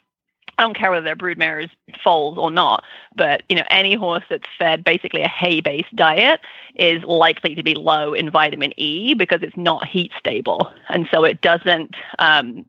I 0.58 0.64
don't 0.64 0.76
care 0.76 0.90
whether 0.90 1.04
they're 1.04 1.16
brood 1.16 1.38
mares, 1.38 1.70
foals 2.04 2.38
or 2.38 2.50
not, 2.50 2.84
but 3.16 3.44
you 3.48 3.56
know 3.56 3.64
any 3.70 3.96
horse 3.96 4.24
that's 4.30 4.48
fed 4.58 4.84
basically 4.84 5.22
a 5.22 5.28
hay-based 5.28 5.96
diet 5.96 6.42
is 6.76 7.04
likely 7.04 7.54
to 7.56 7.64
be 7.64 7.76
low 7.76 8.14
in 8.14 8.32
vitamin 8.32 8.74
E 8.78 9.14
because 9.14 9.44
it's 9.44 9.58
not 9.58 9.88
heat 9.88 10.12
stable, 10.18 10.72
and 10.90 11.08
so 11.12 11.24
it 11.24 11.42
doesn't. 11.42 11.96
Um, 12.20 12.66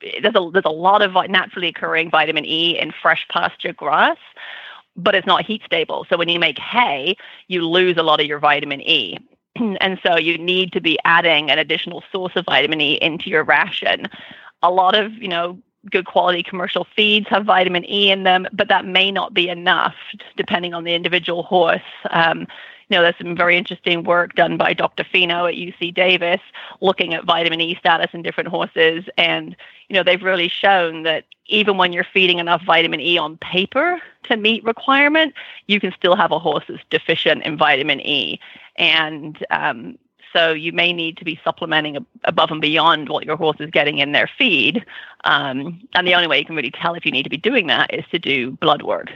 there's 0.00 0.34
a 0.34 0.50
there's 0.52 0.64
a 0.64 0.70
lot 0.70 1.02
of 1.02 1.12
naturally 1.30 1.68
occurring 1.68 2.10
vitamin 2.10 2.44
E 2.44 2.78
in 2.78 2.92
fresh 3.02 3.26
pasture 3.30 3.72
grass, 3.72 4.18
but 4.96 5.14
it's 5.14 5.26
not 5.26 5.44
heat 5.44 5.62
stable. 5.64 6.06
So 6.08 6.16
when 6.16 6.28
you 6.28 6.40
make 6.40 6.58
hay, 6.58 7.16
you 7.48 7.66
lose 7.68 7.96
a 7.96 8.02
lot 8.02 8.20
of 8.20 8.26
your 8.26 8.40
vitamin 8.40 8.80
E. 8.82 9.18
and 9.56 10.00
so 10.04 10.16
you 10.16 10.38
need 10.38 10.72
to 10.72 10.80
be 10.80 10.98
adding 11.04 11.50
an 11.50 11.58
additional 11.58 12.02
source 12.10 12.32
of 12.36 12.44
vitamin 12.46 12.80
E 12.80 12.94
into 12.94 13.30
your 13.30 13.44
ration. 13.44 14.08
A 14.62 14.70
lot 14.70 14.94
of, 14.94 15.12
you 15.14 15.28
know, 15.28 15.58
good 15.90 16.06
quality 16.06 16.42
commercial 16.42 16.86
feeds 16.94 17.28
have 17.28 17.44
vitamin 17.44 17.84
E 17.90 18.10
in 18.10 18.22
them, 18.22 18.46
but 18.52 18.68
that 18.68 18.84
may 18.84 19.10
not 19.10 19.34
be 19.34 19.48
enough 19.48 19.94
depending 20.36 20.74
on 20.74 20.84
the 20.84 20.94
individual 20.94 21.42
horse. 21.42 21.80
Um, 22.10 22.46
you 22.88 22.98
know, 22.98 23.02
there's 23.02 23.16
some 23.18 23.34
very 23.34 23.56
interesting 23.56 24.04
work 24.04 24.34
done 24.34 24.58
by 24.58 24.74
Dr. 24.74 25.02
Finno 25.02 25.48
at 25.48 25.54
UC 25.54 25.94
Davis 25.94 26.40
looking 26.82 27.14
at 27.14 27.24
vitamin 27.24 27.60
E 27.60 27.74
status 27.76 28.10
in 28.12 28.22
different 28.22 28.50
horses. 28.50 29.04
And, 29.16 29.56
you 29.88 29.94
know, 29.94 30.02
they've 30.02 30.22
really 30.22 30.48
shown 30.48 31.02
that 31.04 31.24
even 31.46 31.78
when 31.78 31.92
you're 31.92 32.04
feeding 32.04 32.38
enough 32.38 32.62
vitamin 32.64 33.00
E 33.00 33.16
on 33.16 33.38
paper 33.38 33.98
to 34.24 34.36
meet 34.36 34.62
requirement, 34.64 35.32
you 35.68 35.80
can 35.80 35.92
still 35.96 36.16
have 36.16 36.32
a 36.32 36.38
horse 36.38 36.64
that's 36.68 36.82
deficient 36.90 37.44
in 37.44 37.56
vitamin 37.56 38.00
E. 38.00 38.38
And 38.76 39.42
um, 39.50 39.98
so 40.32 40.52
you 40.52 40.72
may 40.72 40.92
need 40.92 41.16
to 41.18 41.24
be 41.24 41.40
supplementing 41.44 42.04
above 42.24 42.50
and 42.50 42.60
beyond 42.60 43.08
what 43.08 43.24
your 43.24 43.36
horse 43.36 43.58
is 43.60 43.70
getting 43.70 43.98
in 43.98 44.12
their 44.12 44.28
feed. 44.38 44.84
Um, 45.24 45.80
and 45.94 46.06
the 46.06 46.14
only 46.14 46.26
way 46.26 46.38
you 46.38 46.44
can 46.44 46.56
really 46.56 46.70
tell 46.70 46.94
if 46.94 47.04
you 47.04 47.12
need 47.12 47.24
to 47.24 47.30
be 47.30 47.36
doing 47.36 47.66
that 47.66 47.92
is 47.92 48.04
to 48.12 48.18
do 48.18 48.52
blood 48.52 48.82
work. 48.82 49.10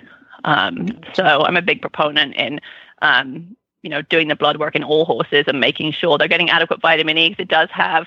Um, 0.45 0.89
so 1.15 1.25
I'm 1.25 1.57
a 1.57 1.63
big 1.63 1.81
proponent 1.81 2.35
in, 2.37 2.61
um, 3.03 3.57
you 3.83 3.91
know, 3.91 4.03
doing 4.03 4.29
the 4.29 4.37
blood 4.37 4.59
work 4.59 4.77
in 4.77 4.85
all 4.85 5.05
horses 5.05 5.45
and 5.47 5.61
making 5.61 5.93
sure 5.93 6.19
they're 6.19 6.29
getting 6.29 6.51
adequate 6.51 6.81
vitamin 6.81 7.19
E 7.19 7.35
it 7.39 7.49
does 7.49 7.69
have 7.73 8.07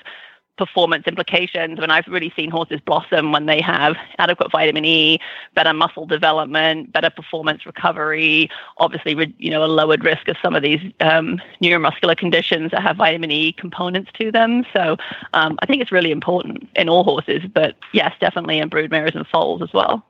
performance 0.60 1.06
implications. 1.06 1.80
When 1.80 1.90
I've 1.90 2.06
really 2.06 2.30
seen 2.36 2.50
horses 2.50 2.80
blossom 2.84 3.32
when 3.32 3.46
they 3.46 3.62
have 3.62 3.96
adequate 4.18 4.52
vitamin 4.52 4.84
E, 4.84 5.18
better 5.54 5.72
muscle 5.72 6.04
development, 6.04 6.92
better 6.92 7.08
performance 7.08 7.64
recovery, 7.64 8.50
obviously, 8.76 9.34
you 9.38 9.50
know, 9.50 9.64
a 9.64 9.70
lowered 9.80 10.04
risk 10.04 10.28
of 10.28 10.36
some 10.42 10.54
of 10.54 10.62
these 10.62 10.82
um, 11.00 11.40
neuromuscular 11.62 12.14
conditions 12.14 12.72
that 12.72 12.82
have 12.82 12.98
vitamin 12.98 13.30
E 13.30 13.54
components 13.54 14.10
to 14.18 14.30
them. 14.30 14.66
So 14.74 14.98
um, 15.32 15.58
I 15.62 15.66
think 15.66 15.80
it's 15.80 15.90
really 15.90 16.10
important 16.10 16.68
in 16.76 16.90
all 16.90 17.04
horses, 17.04 17.42
but 17.54 17.74
yes, 17.94 18.12
definitely 18.20 18.58
in 18.58 18.68
broodmares 18.68 19.14
and 19.14 19.26
foals 19.26 19.62
as 19.62 19.72
well. 19.72 20.04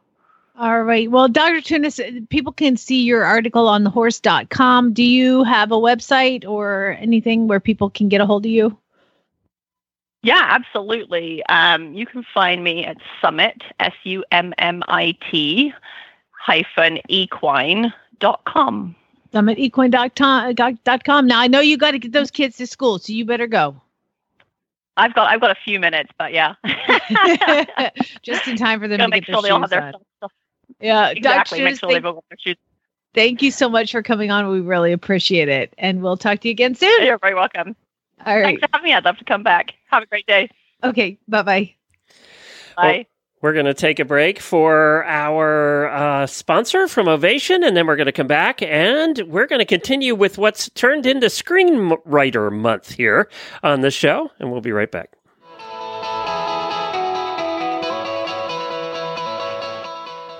All 0.58 0.82
right. 0.82 1.08
Well, 1.08 1.28
Dr. 1.28 1.60
Thunes, 1.60 2.00
people 2.28 2.52
can 2.52 2.76
see 2.76 3.02
your 3.04 3.24
article 3.24 3.68
on 3.68 3.84
thehorse.com. 3.84 4.94
Do 4.94 5.04
you 5.04 5.44
have 5.44 5.70
a 5.70 5.76
website 5.76 6.44
or 6.44 6.98
anything 7.00 7.46
where 7.46 7.60
people 7.60 7.88
can 7.88 8.08
get 8.08 8.20
a 8.20 8.26
hold 8.26 8.44
of 8.44 8.50
you? 8.50 8.76
Yeah, 10.22 10.46
absolutely. 10.48 11.42
Um, 11.46 11.94
you 11.94 12.04
can 12.06 12.24
find 12.34 12.62
me 12.62 12.84
at 12.84 12.98
Summit, 13.22 13.62
S 13.78 13.94
U 14.04 14.24
M 14.30 14.52
M 14.58 14.82
I 14.88 15.16
T, 15.30 15.72
hyphen 16.32 16.98
equine.com. 17.08 18.96
SummitEquine.com. 19.32 21.26
Now, 21.26 21.40
I 21.40 21.46
know 21.46 21.60
you 21.60 21.76
got 21.76 21.92
to 21.92 21.98
get 21.98 22.12
those 22.12 22.30
kids 22.30 22.56
to 22.56 22.66
school, 22.66 22.98
so 22.98 23.12
you 23.12 23.24
better 23.24 23.46
go. 23.46 23.80
I've 24.96 25.14
got 25.14 25.28
I've 25.28 25.40
got 25.40 25.50
a 25.50 25.56
few 25.64 25.80
minutes, 25.80 26.10
but 26.18 26.32
yeah. 26.32 26.54
Just 28.22 28.46
in 28.48 28.56
time 28.56 28.80
for 28.80 28.88
them 28.88 28.98
to 28.98 29.08
make 29.08 29.24
get 29.24 29.34
sure 29.34 29.42
their 29.42 29.52
shoes 29.52 29.70
their 29.70 29.92
on. 30.22 30.30
Yeah, 30.80 31.08
exactly. 31.10 31.62
Make 31.62 31.78
sure 31.78 31.88
thank, 31.88 32.02
they've 32.04 32.14
got 32.14 32.24
their 32.28 32.38
shoes. 32.38 32.56
thank 33.14 33.40
you 33.40 33.50
so 33.50 33.68
much 33.70 33.92
for 33.92 34.02
coming 34.02 34.30
on. 34.30 34.48
We 34.50 34.60
really 34.60 34.92
appreciate 34.92 35.48
it. 35.48 35.72
And 35.78 36.02
we'll 36.02 36.16
talk 36.16 36.40
to 36.40 36.48
you 36.48 36.52
again 36.52 36.74
soon. 36.74 37.04
You're 37.04 37.18
very 37.18 37.34
welcome. 37.34 37.74
All 38.26 38.36
right. 38.36 38.44
Thanks 38.44 38.60
for 38.60 38.68
having 38.72 38.84
me. 38.84 38.94
I'd 38.94 39.04
love 39.04 39.16
to 39.18 39.24
come 39.24 39.42
back. 39.42 39.74
Have 39.90 40.02
a 40.02 40.06
great 40.06 40.26
day. 40.26 40.48
Okay. 40.82 41.18
Bye-bye. 41.28 41.74
Bye. 42.76 43.06
We're 43.42 43.54
going 43.54 43.66
to 43.66 43.74
take 43.74 43.98
a 43.98 44.04
break 44.04 44.38
for 44.38 45.04
our 45.06 45.88
uh, 45.88 46.26
sponsor 46.26 46.86
from 46.88 47.08
Ovation, 47.08 47.64
and 47.64 47.74
then 47.74 47.86
we're 47.86 47.96
going 47.96 48.04
to 48.04 48.12
come 48.12 48.26
back 48.26 48.60
and 48.60 49.18
we're 49.26 49.46
going 49.46 49.60
to 49.60 49.64
continue 49.64 50.14
with 50.14 50.36
what's 50.36 50.68
turned 50.70 51.06
into 51.06 51.26
Screenwriter 51.28 52.52
Month 52.52 52.92
here 52.92 53.30
on 53.62 53.80
the 53.80 53.90
show, 53.90 54.30
and 54.38 54.52
we'll 54.52 54.60
be 54.60 54.72
right 54.72 54.90
back. 54.90 55.10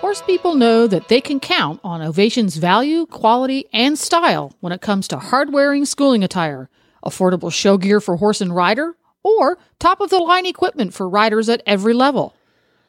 Horse 0.00 0.22
people 0.22 0.54
know 0.54 0.86
that 0.86 1.08
they 1.08 1.22
can 1.22 1.40
count 1.40 1.80
on 1.82 2.02
Ovation's 2.02 2.56
value, 2.56 3.06
quality, 3.06 3.66
and 3.72 3.98
style 3.98 4.54
when 4.60 4.72
it 4.74 4.82
comes 4.82 5.08
to 5.08 5.18
hard-wearing 5.18 5.86
schooling 5.86 6.22
attire, 6.22 6.68
affordable 7.02 7.50
show 7.50 7.78
gear 7.78 8.00
for 8.00 8.16
horse 8.16 8.42
and 8.42 8.54
rider, 8.54 8.94
or 9.22 9.58
top-of-the-line 9.78 10.46
equipment 10.46 10.94
for 10.94 11.08
riders 11.08 11.48
at 11.48 11.62
every 11.66 11.94
level. 11.94 12.34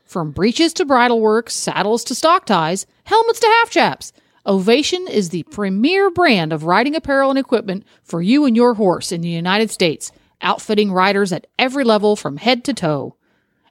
From 0.06 0.32
breeches 0.32 0.74
to 0.74 0.86
bridle 0.86 1.22
work, 1.22 1.50
saddles 1.50 2.04
to 2.06 2.16
stock 2.16 2.46
ties, 2.46 2.86
helmets 3.06 3.40
to 3.40 3.48
half 3.48 3.70
chaps, 3.70 4.14
Ovation 4.46 5.08
is 5.08 5.30
the 5.30 5.44
premier 5.44 6.10
brand 6.10 6.52
of 6.52 6.64
riding 6.64 6.96
apparel 6.96 7.30
and 7.30 7.38
equipment 7.38 7.86
for 8.02 8.24
you 8.24 8.46
and 8.46 8.56
your 8.56 8.74
horse 8.74 9.12
in 9.12 9.22
the 9.22 9.30
United 9.30 9.70
States, 9.70 10.12
outfitting 10.42 10.92
riders 10.92 11.32
at 11.32 11.46
every 11.60 11.84
level 11.84 12.16
from 12.16 12.38
head 12.38 12.64
to 12.64 12.74
toe. 12.74 13.16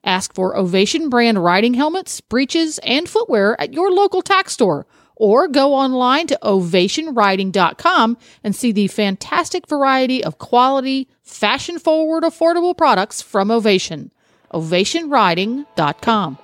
Ask 0.04 0.32
for 0.32 0.56
Ovation 0.56 1.08
brand 1.08 1.42
riding 1.42 1.74
helmets, 1.74 2.20
breeches, 2.20 2.78
and 2.84 3.08
footwear 3.08 3.60
at 3.60 3.74
your 3.74 3.90
local 3.90 4.22
tack 4.22 4.48
store 4.48 4.86
or 5.20 5.46
go 5.46 5.74
online 5.74 6.26
to 6.26 6.38
ovationriding.com 6.42 8.16
and 8.42 8.56
see 8.56 8.72
the 8.72 8.88
fantastic 8.88 9.68
variety 9.68 10.24
of 10.24 10.38
quality, 10.38 11.08
fashion 11.22 11.78
forward, 11.78 12.24
affordable 12.24 12.74
products 12.74 13.20
from 13.20 13.50
Ovation. 13.50 14.10
ovationriding.com. 14.54 16.38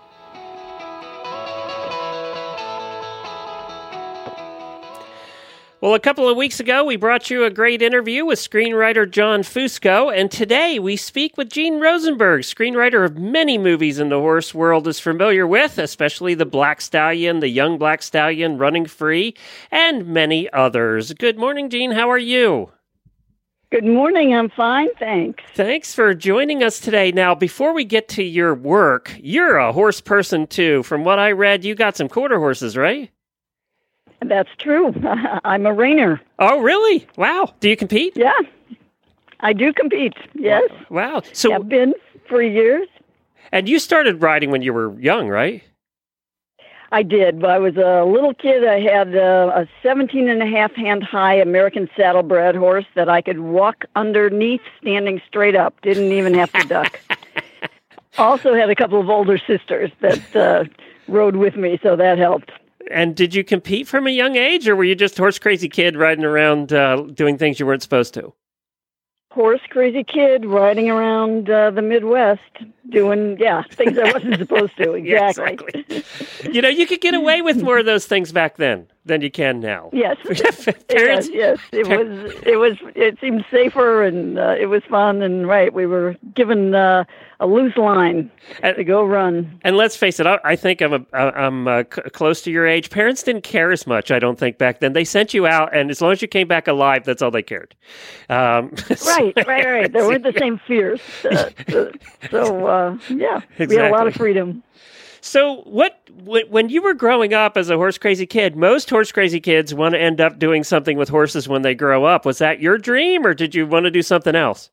Well, 5.82 5.92
a 5.92 6.00
couple 6.00 6.26
of 6.26 6.38
weeks 6.38 6.58
ago, 6.58 6.84
we 6.84 6.96
brought 6.96 7.28
you 7.28 7.44
a 7.44 7.50
great 7.50 7.82
interview 7.82 8.24
with 8.24 8.38
screenwriter 8.38 9.08
John 9.08 9.42
Fusco, 9.42 10.10
and 10.10 10.30
today 10.30 10.78
we 10.78 10.96
speak 10.96 11.36
with 11.36 11.50
Jeanne 11.50 11.80
Rosenberg, 11.80 12.42
screenwriter 12.44 13.04
of 13.04 13.18
many 13.18 13.58
movies 13.58 13.98
in 13.98 14.08
the 14.08 14.18
horse 14.18 14.54
world 14.54 14.88
is 14.88 14.98
familiar 14.98 15.46
with, 15.46 15.76
especially 15.76 16.32
The 16.32 16.46
Black 16.46 16.80
Stallion, 16.80 17.40
The 17.40 17.50
Young 17.50 17.76
Black 17.76 18.02
Stallion, 18.02 18.56
Running 18.56 18.86
Free, 18.86 19.34
and 19.70 20.06
many 20.06 20.50
others. 20.50 21.12
Good 21.12 21.36
morning, 21.38 21.68
Gene. 21.68 21.90
How 21.90 22.10
are 22.10 22.16
you? 22.16 22.72
Good 23.70 23.84
morning. 23.84 24.34
I'm 24.34 24.48
fine, 24.48 24.88
thanks. 24.98 25.44
Thanks 25.54 25.94
for 25.94 26.14
joining 26.14 26.62
us 26.62 26.80
today. 26.80 27.12
Now, 27.12 27.34
before 27.34 27.74
we 27.74 27.84
get 27.84 28.08
to 28.10 28.22
your 28.22 28.54
work, 28.54 29.14
you're 29.20 29.58
a 29.58 29.74
horse 29.74 30.00
person 30.00 30.46
too. 30.46 30.84
From 30.84 31.04
what 31.04 31.18
I 31.18 31.32
read, 31.32 31.66
you 31.66 31.74
got 31.74 31.98
some 31.98 32.08
quarter 32.08 32.38
horses, 32.38 32.78
right? 32.78 33.10
That's 34.20 34.50
true. 34.58 34.88
I'm 35.44 35.66
a 35.66 35.70
reiner. 35.74 36.20
Oh, 36.38 36.60
really? 36.60 37.06
Wow. 37.16 37.54
Do 37.60 37.68
you 37.68 37.76
compete? 37.76 38.14
Yeah, 38.16 38.32
I 39.40 39.52
do 39.52 39.72
compete. 39.72 40.14
Yes. 40.34 40.70
Wow. 40.90 41.22
So, 41.32 41.52
I've 41.52 41.68
been 41.68 41.94
for 42.28 42.42
years. 42.42 42.88
and 43.52 43.68
you 43.68 43.78
started 43.78 44.20
riding 44.22 44.50
when 44.50 44.62
you 44.62 44.72
were 44.72 44.98
young, 44.98 45.28
right? 45.28 45.62
I 46.92 47.02
did. 47.02 47.44
I 47.44 47.58
was 47.58 47.76
a 47.76 48.04
little 48.04 48.32
kid. 48.32 48.64
I 48.64 48.80
had 48.80 49.14
a, 49.14 49.62
a 49.62 49.68
17 49.82 50.28
and 50.28 50.40
a 50.40 50.46
half 50.46 50.72
hand 50.74 51.02
high 51.02 51.34
American 51.34 51.90
saddlebred 51.96 52.54
horse 52.54 52.86
that 52.94 53.08
I 53.08 53.20
could 53.22 53.40
walk 53.40 53.84
underneath 53.96 54.60
standing 54.80 55.20
straight 55.26 55.56
up. 55.56 55.80
Didn't 55.82 56.12
even 56.12 56.32
have 56.34 56.52
to 56.52 56.66
duck. 56.66 57.00
also 58.18 58.54
had 58.54 58.70
a 58.70 58.74
couple 58.76 59.00
of 59.00 59.10
older 59.10 59.36
sisters 59.36 59.90
that 60.00 60.36
uh, 60.36 60.64
rode 61.08 61.36
with 61.36 61.56
me, 61.56 61.78
so 61.82 61.96
that 61.96 62.18
helped. 62.18 62.52
And 62.90 63.14
did 63.14 63.34
you 63.34 63.44
compete 63.44 63.88
from 63.88 64.06
a 64.06 64.10
young 64.10 64.36
age, 64.36 64.68
or 64.68 64.76
were 64.76 64.84
you 64.84 64.94
just 64.94 65.18
a 65.18 65.22
horse 65.22 65.38
crazy 65.38 65.68
kid 65.68 65.96
riding 65.96 66.24
around 66.24 66.72
uh, 66.72 67.02
doing 67.14 67.38
things 67.38 67.58
you 67.58 67.66
weren't 67.66 67.82
supposed 67.82 68.14
to? 68.14 68.32
Horse 69.32 69.60
crazy 69.68 70.04
kid 70.04 70.46
riding 70.46 70.88
around 70.88 71.50
uh, 71.50 71.70
the 71.70 71.82
Midwest 71.82 72.40
doing, 72.88 73.36
yeah, 73.38 73.62
things 73.70 73.98
I 73.98 74.12
wasn't 74.12 74.36
supposed 74.38 74.76
to. 74.78 74.96
Yeah, 74.96 75.28
Exactly. 75.28 75.84
You 76.50 76.62
know, 76.62 76.68
you 76.68 76.86
could 76.86 77.00
get 77.00 77.14
away 77.14 77.42
with 77.42 77.62
more 77.62 77.78
of 77.78 77.86
those 77.86 78.06
things 78.06 78.32
back 78.32 78.56
then 78.56 78.86
than 79.06 79.22
you 79.22 79.30
can 79.30 79.60
now. 79.60 79.90
Yes. 79.96 80.16
Parents- 80.88 81.28
yes, 81.28 81.28
yes. 81.32 81.58
It 81.72 81.86
was. 81.88 82.32
It 82.44 82.56
was. 82.56 82.76
It 82.94 83.18
seemed 83.20 83.44
safer, 83.50 84.02
and 84.04 84.38
uh, 84.38 84.54
it 84.58 84.66
was 84.66 84.82
fun. 84.90 85.22
And 85.22 85.46
right, 85.48 85.72
we 85.72 85.86
were 85.86 86.16
given 86.34 86.74
uh, 86.74 87.04
a 87.40 87.46
loose 87.46 87.76
line 87.76 88.30
to 88.62 88.84
go 88.84 89.04
run. 89.04 89.58
And 89.62 89.76
let's 89.76 89.96
face 89.96 90.20
it, 90.20 90.26
I, 90.26 90.38
I 90.44 90.56
think 90.56 90.80
I'm 90.82 90.92
a, 91.12 91.16
I'm 91.16 91.66
uh, 91.68 91.84
c- 91.92 92.02
close 92.12 92.42
to 92.42 92.50
your 92.50 92.66
age. 92.66 92.90
Parents 92.90 93.22
didn't 93.22 93.42
care 93.44 93.70
as 93.72 93.86
much, 93.86 94.10
I 94.10 94.18
don't 94.18 94.38
think, 94.38 94.58
back 94.58 94.80
then. 94.80 94.92
They 94.92 95.04
sent 95.04 95.32
you 95.34 95.46
out, 95.46 95.74
and 95.74 95.90
as 95.90 96.00
long 96.00 96.12
as 96.12 96.20
you 96.22 96.28
came 96.28 96.48
back 96.48 96.66
alive, 96.68 97.04
that's 97.04 97.22
all 97.22 97.30
they 97.30 97.42
cared. 97.42 97.74
Um, 98.28 98.74
Right, 99.06 99.32
right, 99.46 99.66
right. 99.66 99.92
There 99.92 100.06
weren't 100.06 100.22
the 100.24 100.34
same 100.38 100.58
fears. 100.66 101.00
Uh, 101.24 101.50
so, 101.68 101.92
so 102.30 102.66
uh, 102.66 102.98
yeah, 103.08 103.40
we 103.58 103.76
had 103.76 103.90
a 103.90 103.90
lot 103.92 104.06
of 104.06 104.14
freedom. 104.14 104.62
So, 105.26 105.62
what 105.62 106.08
when 106.22 106.68
you 106.68 106.80
were 106.80 106.94
growing 106.94 107.34
up 107.34 107.56
as 107.56 107.68
a 107.68 107.76
horse 107.76 107.98
crazy 107.98 108.26
kid, 108.26 108.54
most 108.54 108.88
horse 108.88 109.10
crazy 109.10 109.40
kids 109.40 109.74
want 109.74 109.94
to 109.94 110.00
end 110.00 110.20
up 110.20 110.38
doing 110.38 110.62
something 110.62 110.96
with 110.96 111.08
horses 111.08 111.48
when 111.48 111.62
they 111.62 111.74
grow 111.74 112.04
up. 112.04 112.24
Was 112.24 112.38
that 112.38 112.60
your 112.60 112.78
dream, 112.78 113.26
or 113.26 113.34
did 113.34 113.52
you 113.52 113.66
want 113.66 113.84
to 113.84 113.90
do 113.90 114.02
something 114.02 114.36
else? 114.36 114.70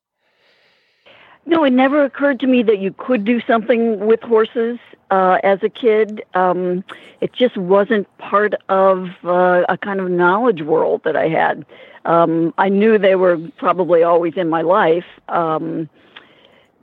No, 1.48 1.64
it 1.64 1.72
never 1.72 2.06
occurred 2.06 2.40
to 2.42 2.46
me 2.46 2.62
that 2.64 2.78
you 2.78 2.94
could 2.96 3.26
do 3.26 3.42
something 3.42 4.06
with 4.06 4.22
horses 4.22 4.78
uh, 5.10 5.40
as 5.44 5.58
a 5.64 5.70
kid. 5.70 6.24
Um, 6.36 6.84
it 7.20 7.34
just 7.34 7.58
wasn't 7.58 8.08
part 8.20 8.54
of 8.70 9.10
uh, 9.24 9.64
a 9.68 9.78
kind 9.78 10.00
of 10.00 10.12
knowledge 10.12 10.62
world 10.62 11.02
that 11.04 11.16
I 11.16 11.30
had. 11.30 11.66
Um, 12.06 12.54
I 12.60 12.70
knew 12.70 13.00
they 13.00 13.16
were 13.16 13.40
probably 13.58 14.04
always 14.04 14.34
in 14.38 14.50
my 14.50 14.62
life, 14.62 15.06
um, 15.30 15.90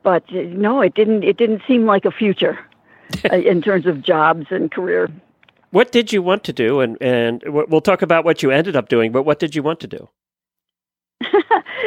but 0.03 0.25
uh, 0.31 0.43
no, 0.49 0.81
it 0.81 0.95
didn't. 0.95 1.23
It 1.23 1.37
didn't 1.37 1.63
seem 1.69 1.87
like 1.87 2.05
a 2.05 2.11
future 2.11 2.59
in 3.33 3.63
terms 3.63 3.87
of 3.87 4.03
jobs 4.03 4.47
and 4.51 4.71
career. 4.71 5.09
What 5.71 5.93
did 5.93 6.13
you 6.13 6.23
want 6.23 6.45
to 6.45 6.53
do? 6.53 6.81
And 6.81 6.97
and 7.01 7.43
we'll 7.47 7.81
talk 7.81 8.03
about 8.03 8.25
what 8.25 8.43
you 8.43 8.51
ended 8.51 8.77
up 8.77 8.89
doing. 8.89 9.13
But 9.13 9.23
what 9.23 9.39
did 9.39 9.55
you 9.55 9.63
want 9.63 9.81
to 9.81 9.87
do? 9.87 10.09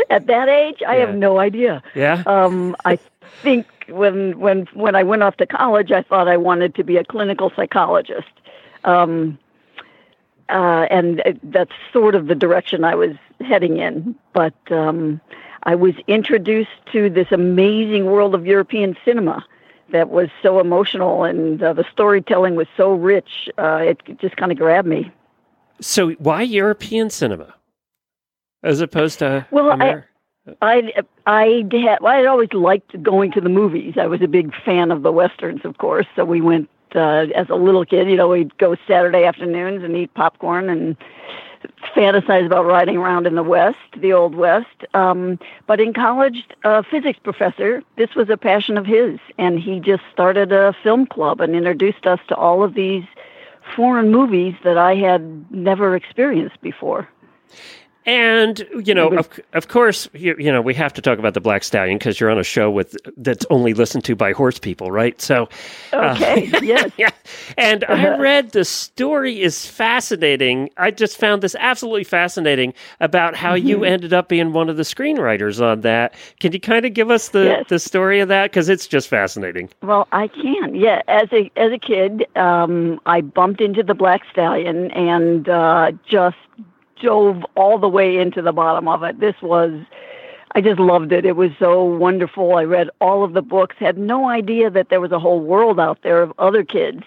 At 0.09 0.27
that 0.27 0.47
age, 0.49 0.81
I 0.87 0.97
Yeah. 0.97 1.05
have 1.07 1.15
no 1.15 1.39
idea. 1.39 1.83
Yeah. 1.95 2.23
Um, 2.25 2.75
I 2.85 2.97
think 3.41 3.65
when 3.87 4.39
when 4.39 4.67
when 4.73 4.95
I 4.95 5.03
went 5.03 5.23
off 5.23 5.37
to 5.37 5.45
college, 5.45 5.91
I 5.91 6.01
thought 6.01 6.27
I 6.27 6.37
wanted 6.37 6.75
to 6.75 6.83
be 6.83 6.97
a 6.97 7.03
clinical 7.03 7.51
psychologist, 7.55 8.29
um, 8.85 9.37
uh, 10.49 10.87
and 10.89 11.21
uh, 11.21 11.33
that's 11.43 11.71
sort 11.91 12.15
of 12.15 12.27
the 12.27 12.35
direction 12.35 12.83
I 12.83 12.95
was 12.95 13.15
heading 13.41 13.77
in. 13.77 14.15
But 14.33 14.53
um, 14.71 15.19
I 15.63 15.75
was 15.75 15.95
introduced 16.07 16.77
to 16.93 17.09
this 17.09 17.31
amazing 17.31 18.05
world 18.05 18.35
of 18.35 18.45
European 18.45 18.95
cinema 19.03 19.43
that 19.93 20.09
was 20.09 20.27
so 20.41 20.59
emotional, 20.59 21.23
and 21.23 21.63
uh, 21.63 21.71
the 21.71 21.85
storytelling 21.91 22.55
was 22.55 22.67
so 22.75 22.91
rich. 22.93 23.47
Uh, 23.57 23.77
it 23.81 24.01
just 24.19 24.35
kind 24.35 24.51
of 24.51 24.57
grabbed 24.57 24.87
me. 24.87 25.09
So 25.79 26.11
why 26.13 26.41
European 26.41 27.09
cinema 27.09 27.53
as 28.63 28.81
opposed 28.81 29.19
to 29.19 29.45
Well, 29.51 29.71
I- 29.71 29.75
Amer- 29.75 30.07
I 30.61 30.93
I 31.25 31.63
had 31.71 32.01
well, 32.01 32.13
I 32.13 32.25
always 32.25 32.51
liked 32.51 33.01
going 33.01 33.31
to 33.31 33.39
the 33.41 33.49
movies. 33.49 33.93
I 33.97 34.07
was 34.07 34.21
a 34.21 34.27
big 34.27 34.53
fan 34.65 34.91
of 34.91 35.01
the 35.03 35.11
westerns, 35.11 35.61
of 35.63 35.77
course. 35.77 36.05
So 36.17 36.25
we 36.25 36.41
went 36.41 36.69
uh, 36.95 37.27
as 37.33 37.47
a 37.49 37.55
little 37.55 37.85
kid. 37.85 38.09
You 38.09 38.17
know, 38.17 38.27
we'd 38.27 38.57
go 38.57 38.75
Saturday 38.87 39.23
afternoons 39.23 39.83
and 39.83 39.95
eat 39.95 40.13
popcorn 40.15 40.69
and 40.69 40.97
fantasize 41.95 42.45
about 42.45 42.65
riding 42.65 42.97
around 42.97 43.27
in 43.27 43.35
the 43.35 43.43
West, 43.43 43.77
the 43.97 44.13
old 44.13 44.35
West. 44.35 44.85
Um, 44.93 45.39
but 45.67 45.79
in 45.79 45.93
college, 45.93 46.45
a 46.63 46.83
physics 46.83 47.19
professor, 47.19 47.83
this 47.97 48.15
was 48.15 48.29
a 48.29 48.37
passion 48.37 48.77
of 48.77 48.85
his, 48.85 49.19
and 49.37 49.59
he 49.59 49.79
just 49.79 50.03
started 50.11 50.51
a 50.51 50.73
film 50.83 51.05
club 51.05 51.41
and 51.41 51.55
introduced 51.55 52.05
us 52.05 52.19
to 52.27 52.35
all 52.35 52.63
of 52.63 52.73
these 52.73 53.05
foreign 53.75 54.11
movies 54.11 54.55
that 54.63 54.77
I 54.77 54.95
had 54.95 55.51
never 55.51 55.95
experienced 55.95 56.61
before. 56.61 57.07
And 58.05 58.67
you 58.85 58.93
know, 58.93 59.09
of, 59.17 59.29
of 59.53 59.67
course, 59.69 60.09
you, 60.13 60.35
you 60.37 60.51
know, 60.51 60.61
we 60.61 60.73
have 60.73 60.93
to 60.93 61.01
talk 61.01 61.19
about 61.19 61.33
the 61.33 61.41
Black 61.41 61.63
Stallion 61.63 61.97
because 61.97 62.19
you're 62.19 62.29
on 62.29 62.37
a 62.39 62.43
show 62.43 62.69
with 62.69 62.97
that's 63.17 63.45
only 63.49 63.73
listened 63.73 64.03
to 64.05 64.15
by 64.15 64.33
horse 64.33 64.59
people, 64.59 64.91
right? 64.91 65.19
So, 65.21 65.47
uh, 65.93 66.13
Okay, 66.15 66.49
yes. 66.61 66.91
yeah. 66.97 67.09
And 67.57 67.83
I 67.85 68.17
read 68.17 68.51
the 68.51 68.65
story 68.65 69.41
is 69.41 69.65
fascinating. 69.65 70.69
I 70.77 70.91
just 70.91 71.17
found 71.17 71.41
this 71.41 71.55
absolutely 71.59 72.03
fascinating 72.03 72.73
about 72.99 73.35
how 73.35 73.53
you 73.53 73.79
Mhm. 73.79 73.87
ended 73.89 74.13
up 74.13 74.27
being 74.29 74.53
one 74.53 74.69
of 74.69 74.77
the 74.77 74.83
screenwriters 74.83 75.61
on 75.61 75.81
that. 75.81 76.13
Can 76.39 76.51
you 76.51 76.59
kind 76.59 76.85
of 76.85 76.93
give 76.93 77.09
us 77.09 77.29
the 77.29 77.43
Yes. 77.43 77.65
the 77.69 77.79
story 77.79 78.19
of 78.19 78.27
that 78.29 78.51
because 78.51 78.69
it's 78.69 78.87
just 78.87 79.07
fascinating. 79.07 79.69
Well, 79.81 80.07
I 80.11 80.27
can. 80.27 80.75
Yeah, 80.75 81.01
as 81.07 81.29
a 81.31 81.49
as 81.55 81.71
a 81.71 81.77
kid, 81.77 82.25
um, 82.35 82.99
I 83.05 83.21
bumped 83.21 83.61
into 83.61 83.83
the 83.83 83.93
Black 83.93 84.21
Stallion 84.31 84.91
and 84.91 85.47
uh, 85.47 85.91
just 86.07 86.35
dove 87.01 87.45
all 87.55 87.77
the 87.77 87.89
way 87.89 88.17
into 88.17 88.41
the 88.41 88.51
bottom 88.51 88.87
of 88.87 89.03
it. 89.03 89.19
This 89.19 89.35
was, 89.41 89.71
I 90.53 90.61
just 90.61 90.79
loved 90.79 91.11
it. 91.11 91.25
It 91.25 91.35
was 91.35 91.51
so 91.59 91.83
wonderful. 91.83 92.55
I 92.55 92.63
read 92.63 92.89
all 93.01 93.23
of 93.23 93.33
the 93.33 93.41
books. 93.41 93.75
Had 93.79 93.97
no 93.97 94.29
idea 94.29 94.69
that 94.69 94.89
there 94.89 95.01
was 95.01 95.11
a 95.11 95.19
whole 95.19 95.41
world 95.41 95.79
out 95.79 95.99
there 96.03 96.21
of 96.21 96.33
other 96.37 96.63
kids, 96.63 97.03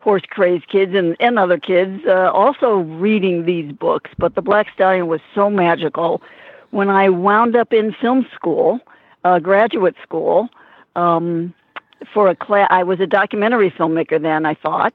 horse 0.00 0.22
crazed 0.28 0.68
kids, 0.68 0.94
and 0.94 1.16
and 1.20 1.38
other 1.38 1.58
kids 1.58 2.04
uh, 2.06 2.30
also 2.32 2.78
reading 2.78 3.44
these 3.44 3.72
books. 3.72 4.10
But 4.18 4.34
the 4.34 4.42
Black 4.42 4.68
Stallion 4.74 5.06
was 5.06 5.20
so 5.34 5.50
magical. 5.50 6.22
When 6.70 6.88
I 6.90 7.08
wound 7.08 7.56
up 7.56 7.72
in 7.72 7.92
film 7.92 8.26
school, 8.34 8.80
uh, 9.24 9.38
graduate 9.38 9.96
school. 10.02 10.48
Um, 10.96 11.54
for 12.12 12.28
a 12.28 12.36
class. 12.36 12.68
I 12.70 12.82
was 12.82 13.00
a 13.00 13.06
documentary 13.06 13.70
filmmaker 13.70 14.20
then, 14.20 14.46
I 14.46 14.54
thought, 14.54 14.94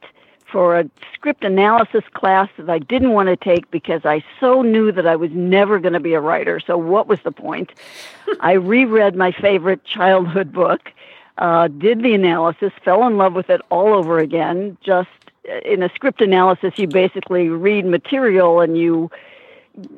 for 0.54 0.80
a 0.80 0.90
script 1.14 1.44
analysis 1.44 2.04
class 2.14 2.48
that 2.58 2.70
I 2.70 2.78
didn't 2.78 3.12
want 3.12 3.28
to 3.28 3.36
take 3.36 3.70
because 3.72 4.02
I 4.06 4.24
so 4.40 4.62
knew 4.62 4.92
that 4.92 5.08
I 5.08 5.16
was 5.16 5.32
never 5.32 5.80
going 5.80 5.94
to 5.94 6.00
be 6.00 6.14
a 6.14 6.22
writer. 6.22 6.60
So, 6.60 6.78
what 6.78 7.08
was 7.08 7.20
the 7.24 7.32
point? 7.32 7.74
I 8.40 8.54
reread 8.54 9.16
my 9.16 9.32
favorite 9.32 9.84
childhood 9.84 10.54
book, 10.54 10.92
uh, 11.40 11.70
did 11.70 12.04
the 12.04 12.14
analysis, 12.14 12.72
fell 12.86 13.06
in 13.08 13.18
love 13.18 13.34
with 13.34 13.50
it 13.50 13.62
all 13.72 13.94
over 13.94 14.20
again. 14.20 14.78
Just 14.82 15.10
uh, 15.50 15.58
in 15.66 15.82
a 15.82 15.90
script 15.90 16.22
analysis, 16.22 16.78
you 16.78 16.88
basically 16.88 17.50
read 17.50 17.86
material 17.86 18.62
and 18.62 18.78
you 18.78 19.10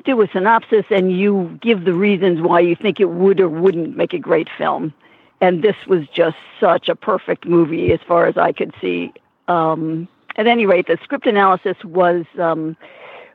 do 0.06 0.22
a 0.22 0.28
synopsis 0.32 0.86
and 0.88 1.12
you 1.12 1.58
give 1.60 1.84
the 1.84 1.92
reasons 1.92 2.40
why 2.40 2.60
you 2.60 2.74
think 2.74 2.98
it 2.98 3.10
would 3.10 3.40
or 3.40 3.48
wouldn't 3.50 3.94
make 3.94 4.14
a 4.14 4.18
great 4.18 4.48
film 4.56 4.94
and 5.42 5.62
this 5.62 5.76
was 5.86 6.08
just 6.08 6.38
such 6.58 6.88
a 6.88 6.96
perfect 6.96 7.44
movie 7.44 7.92
as 7.92 8.00
far 8.08 8.26
as 8.26 8.38
I 8.38 8.52
could 8.52 8.72
see. 8.80 9.12
Um, 9.48 10.08
at 10.36 10.46
any 10.46 10.66
rate, 10.66 10.86
the 10.86 10.98
script 11.02 11.26
analysis 11.26 11.76
was 11.84 12.24
um, 12.38 12.76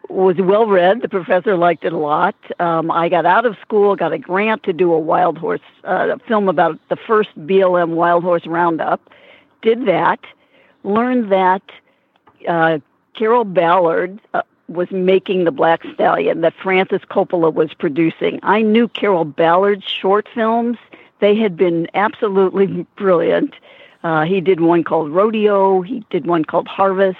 was 0.09 0.35
well 0.37 0.67
read. 0.67 1.01
The 1.01 1.09
professor 1.09 1.55
liked 1.57 1.83
it 1.83 1.93
a 1.93 1.97
lot. 1.97 2.35
Um, 2.59 2.91
I 2.91 3.09
got 3.09 3.25
out 3.25 3.45
of 3.45 3.57
school, 3.61 3.95
got 3.95 4.13
a 4.13 4.17
grant 4.17 4.63
to 4.63 4.73
do 4.73 4.93
a 4.93 4.99
wild 4.99 5.37
horse 5.37 5.61
uh, 5.83 6.17
film 6.27 6.49
about 6.49 6.79
the 6.89 6.95
first 6.95 7.29
BLM 7.39 7.89
wild 7.89 8.23
horse 8.23 8.45
roundup. 8.45 9.01
Did 9.61 9.85
that. 9.85 10.19
Learned 10.83 11.31
that 11.31 11.63
uh, 12.47 12.79
Carroll 13.15 13.45
Ballard. 13.45 14.19
Uh, 14.33 14.41
was 14.67 14.89
making 14.89 15.43
the 15.43 15.51
Black 15.51 15.83
Stallion 15.93 16.39
that 16.39 16.53
Francis 16.53 17.01
Coppola 17.09 17.53
was 17.53 17.73
producing. 17.73 18.39
I 18.41 18.61
knew 18.61 18.87
Carroll 18.87 19.25
Ballard's 19.25 19.83
short 19.83 20.29
films 20.33 20.77
they 21.21 21.35
had 21.35 21.55
been 21.55 21.87
absolutely 21.93 22.85
brilliant. 22.97 23.53
Uh, 24.03 24.23
he 24.23 24.41
did 24.41 24.59
one 24.59 24.83
called 24.83 25.11
Rodeo. 25.11 25.81
He 25.81 26.03
did 26.09 26.25
one 26.25 26.45
called 26.45 26.67
Harvest. 26.67 27.17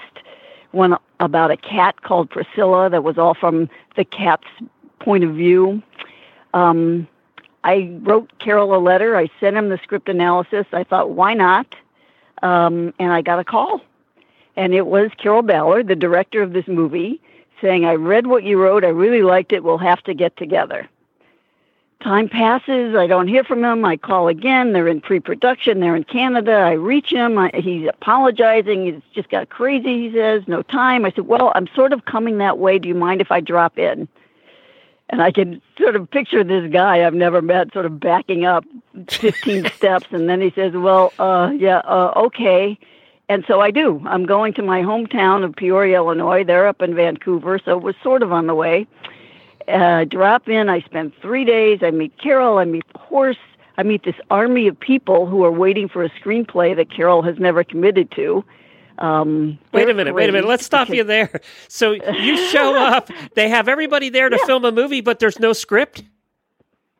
One 0.72 0.96
about 1.20 1.50
a 1.50 1.56
cat 1.56 2.02
called 2.02 2.30
Priscilla 2.30 2.90
that 2.90 3.04
was 3.04 3.18
all 3.18 3.34
from 3.34 3.68
the 3.96 4.04
cat's 4.04 4.48
point 4.98 5.24
of 5.24 5.34
view. 5.34 5.82
Um, 6.54 7.06
I 7.64 7.90
wrote 8.02 8.30
Carroll 8.38 8.74
a 8.74 8.78
letter. 8.78 9.16
I 9.16 9.30
sent 9.38 9.56
him 9.56 9.68
the 9.68 9.78
script 9.82 10.08
analysis. 10.08 10.66
I 10.72 10.84
thought, 10.84 11.10
why 11.10 11.34
not? 11.34 11.74
Um, 12.42 12.92
and 12.98 13.12
I 13.12 13.22
got 13.22 13.38
a 13.38 13.44
call. 13.44 13.80
And 14.56 14.74
it 14.74 14.86
was 14.86 15.10
Carroll 15.16 15.42
Ballard, 15.42 15.88
the 15.88 15.96
director 15.96 16.42
of 16.42 16.52
this 16.52 16.66
movie, 16.66 17.20
saying, 17.60 17.84
I 17.84 17.94
read 17.94 18.26
what 18.26 18.42
you 18.42 18.60
wrote. 18.60 18.84
I 18.84 18.88
really 18.88 19.22
liked 19.22 19.52
it. 19.52 19.62
We'll 19.62 19.78
have 19.78 20.02
to 20.04 20.14
get 20.14 20.36
together 20.36 20.88
time 22.02 22.28
passes. 22.28 22.94
I 22.94 23.06
don't 23.06 23.28
hear 23.28 23.44
from 23.44 23.64
him. 23.64 23.84
I 23.84 23.96
call 23.96 24.28
again. 24.28 24.72
They're 24.72 24.88
in 24.88 25.00
pre-production. 25.00 25.80
They're 25.80 25.96
in 25.96 26.04
canada. 26.04 26.52
I 26.52 26.72
reach 26.72 27.10
him. 27.10 27.38
I, 27.38 27.50
he's 27.54 27.88
apologizing. 27.88 28.84
He's 28.84 29.02
just 29.14 29.30
got 29.30 29.48
crazy. 29.48 30.08
He 30.08 30.12
says 30.14 30.42
no 30.46 30.62
time. 30.62 31.04
I 31.04 31.12
said 31.12 31.26
well 31.26 31.52
i'm 31.54 31.68
sort 31.74 31.92
of 31.92 32.04
coming 32.04 32.38
that 32.38 32.58
way. 32.58 32.78
Do 32.78 32.88
you 32.88 32.94
mind 32.94 33.20
if 33.20 33.30
i 33.30 33.40
drop 33.40 33.78
in? 33.78 34.08
And 35.08 35.22
i 35.22 35.30
can 35.30 35.62
sort 35.78 35.96
of 35.96 36.10
picture 36.10 36.42
this 36.42 36.70
guy 36.72 37.06
i've 37.06 37.14
never 37.14 37.42
met 37.42 37.72
sort 37.72 37.86
of 37.86 38.00
backing 38.00 38.44
up 38.44 38.64
15 39.08 39.66
steps. 39.76 40.06
And 40.10 40.28
then 40.28 40.40
he 40.40 40.50
says 40.50 40.72
well 40.72 41.12
uh 41.18 41.52
yeah 41.56 41.78
uh 41.78 42.12
okay. 42.16 42.78
And 43.28 43.44
so 43.46 43.60
i 43.60 43.70
do. 43.70 44.02
I'm 44.06 44.26
going 44.26 44.52
to 44.54 44.62
my 44.62 44.82
hometown 44.82 45.44
of 45.44 45.54
peoria 45.54 45.96
illinois. 45.96 46.44
They're 46.44 46.66
up 46.66 46.82
in 46.82 46.94
vancouver. 46.94 47.58
So 47.64 47.78
it 47.78 47.82
was 47.82 47.94
sort 48.02 48.22
of 48.22 48.32
on 48.32 48.46
the 48.46 48.54
way 48.54 48.86
uh, 49.68 50.04
drop 50.04 50.48
in. 50.48 50.68
I 50.68 50.80
spend 50.80 51.12
three 51.20 51.44
days. 51.44 51.80
I 51.82 51.90
meet 51.90 52.16
Carroll. 52.18 52.58
I 52.58 52.64
meet 52.64 52.84
the 52.92 52.98
horse. 52.98 53.38
I 53.78 53.82
meet 53.82 54.04
this 54.04 54.16
army 54.30 54.68
of 54.68 54.78
people 54.78 55.26
who 55.26 55.44
are 55.44 55.52
waiting 55.52 55.88
for 55.88 56.04
a 56.04 56.10
screenplay 56.10 56.76
that 56.76 56.90
Carroll 56.90 57.22
has 57.22 57.38
never 57.38 57.64
committed 57.64 58.10
to. 58.12 58.44
Um, 58.98 59.58
Wait 59.72 59.88
a 59.88 59.94
minute, 59.94 60.14
wait 60.14 60.28
a 60.28 60.32
minute. 60.32 60.46
Let's 60.46 60.64
stop 60.64 60.90
you 60.90 61.02
there. 61.02 61.40
So 61.68 61.92
you 61.92 62.36
show 62.50 62.76
up, 62.78 63.08
they 63.34 63.48
have 63.48 63.66
everybody 63.68 64.10
there 64.10 64.28
to 64.28 64.38
film 64.46 64.64
a 64.64 64.70
movie, 64.70 65.00
but 65.00 65.18
there's 65.18 65.40
no 65.40 65.52
script? 65.52 66.04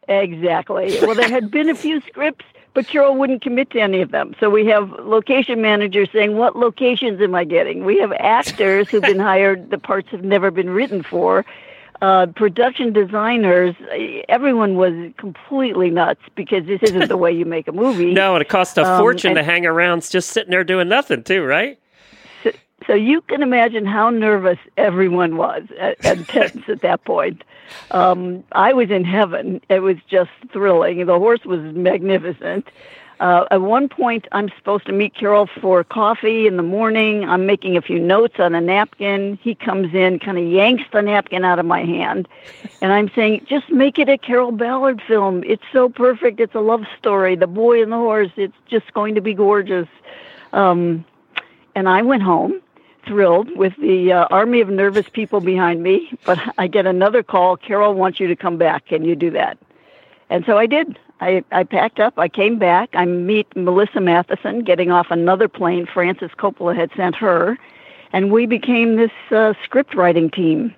Exactly. 0.09 0.99
Well, 1.03 1.15
there 1.15 1.29
had 1.29 1.51
been 1.51 1.69
a 1.69 1.75
few 1.75 2.01
scripts, 2.01 2.45
but 2.75 2.87
Carroll 2.87 3.17
wouldn't 3.17 3.43
commit 3.43 3.71
to 3.71 3.81
any 3.81 4.01
of 4.01 4.11
them. 4.11 4.35
So 4.41 4.51
we 4.51 4.67
have 4.67 4.91
location 5.01 5.61
managers 5.61 6.09
saying, 6.13 6.37
What 6.37 6.57
locations 6.57 7.21
am 7.21 7.35
I 7.35 7.45
getting? 7.45 7.85
We 7.85 7.99
have 7.99 8.13
actors 8.13 8.89
who've 8.89 9.03
been 9.03 9.21
hired, 9.31 9.71
the 9.71 9.79
parts 9.79 10.09
have 10.11 10.25
never 10.25 10.51
been 10.51 10.71
written 10.71 11.03
for. 11.03 11.45
Uh, 12.03 12.27
production 12.27 12.93
designers, 12.93 13.77
everyone 14.29 14.75
was 14.75 14.93
completely 15.19 15.89
nuts 15.89 16.21
because 16.35 16.67
this 16.67 16.83
isn't 16.83 17.07
the 17.09 17.17
way 17.17 17.31
you 17.31 17.45
make 17.45 17.69
a 17.69 17.73
movie. 17.73 18.13
No, 18.23 18.35
and 18.35 18.43
it 18.43 18.49
costs 18.49 18.77
a 18.77 18.85
Um, 18.85 19.01
fortune 19.01 19.37
to 19.37 19.43
hang 19.45 19.65
around 19.67 20.03
just 20.11 20.31
sitting 20.31 20.51
there 20.51 20.65
doing 20.65 20.89
nothing, 20.89 21.23
too, 21.23 21.45
right? 21.45 21.79
So 22.89 22.95
you 22.95 23.21
can 23.21 23.43
imagine 23.43 23.87
how 23.87 24.11
nervous 24.11 24.59
everyone 24.77 25.37
was 25.37 25.63
at, 25.79 26.05
and 26.05 26.27
tense 26.37 26.69
at 26.69 26.81
that 26.81 27.05
point. 27.05 27.45
Um, 27.93 28.43
I 28.51 28.73
was 28.73 28.91
in 28.91 29.05
heaven. 29.05 29.61
It 29.69 29.79
was 29.79 29.97
just 30.11 30.31
thrilling. 30.53 31.07
The 31.07 31.17
horse 31.19 31.45
was 31.45 31.61
magnificent. 31.61 32.67
Uh, 33.23 33.47
at 33.53 33.61
one 33.61 33.89
point, 33.89 34.27
I'm 34.33 34.49
supposed 34.59 34.85
to 34.87 34.93
meet 34.93 35.15
Carroll 35.15 35.47
for 35.61 35.85
coffee 35.85 36.49
in 36.49 36.57
the 36.57 36.63
morning. 36.65 37.25
I'm 37.25 37.47
making 37.47 37.77
a 37.77 37.81
few 37.81 38.01
notes 38.01 38.41
on 38.41 38.53
a 38.53 38.61
napkin. 38.61 39.39
He 39.41 39.55
comes 39.55 39.95
in, 39.95 40.19
kind 40.19 40.39
of 40.39 40.45
yanks 40.45 40.83
the 40.93 41.03
napkin 41.03 41.45
out 41.45 41.61
of 41.61 41.65
my 41.65 41.85
hand. 41.85 42.27
And 42.81 42.93
I'm 42.93 43.09
saying, 43.15 43.47
just 43.49 43.71
make 43.71 44.01
it 44.01 44.09
a 44.09 44.19
Carroll 44.19 44.51
Ballard 44.51 45.01
film. 45.07 45.45
It's 45.47 45.63
so 45.73 45.89
perfect. 45.89 46.41
It's 46.41 46.57
a 46.57 46.61
love 46.61 46.83
story. 46.99 47.37
The 47.37 47.47
boy 47.47 47.81
and 47.81 47.93
the 47.93 47.97
horse. 47.97 48.33
It's 48.35 48.57
just 48.69 48.93
going 48.93 49.15
to 49.15 49.21
be 49.21 49.35
gorgeous. 49.35 49.87
Um, 50.53 51.05
and 51.77 51.89
I 51.89 52.03
went 52.03 52.25
home 52.25 52.61
thrilled 53.07 53.57
with 53.57 53.77
the 53.77 54.13
uh, 54.13 54.27
army 54.33 54.61
of 54.61 54.69
nervous 54.69 55.09
people 55.09 55.41
behind 55.41 55.81
me. 55.81 56.11
But 56.25 56.41
I 56.59 56.67
get 56.67 56.87
another 56.87 57.23
call 57.23 57.57
Carroll 57.57 57.95
wants 57.95 58.19
you 58.19 58.27
to 58.27 58.35
come 58.35 58.59
back. 58.59 58.87
Can 58.87 59.05
you 59.05 59.15
do 59.15 59.31
that? 59.31 59.59
and 60.33 60.47
so 60.47 60.57
I 60.57 60.67
did. 60.67 60.99
I, 61.23 61.45
I 61.53 61.63
packed 61.63 62.01
up. 62.01 62.19
I 62.19 62.29
came 62.29 62.59
back. 62.59 62.91
I 62.95 63.05
meet 63.05 63.47
Melissa 63.55 63.99
Mathison 63.99 64.65
getting 64.65 64.91
off 64.91 65.07
another 65.11 65.47
plane 65.47 65.87
Francis 65.87 66.33
Coppola 66.37 66.75
had 66.75 66.91
sent 66.97 67.15
her, 67.15 67.57
and 68.13 68.33
we 68.33 68.45
became 68.45 68.97
this 68.97 69.13
uh, 69.31 69.55
script 69.63 69.95
writing 69.95 70.31
team. 70.31 70.75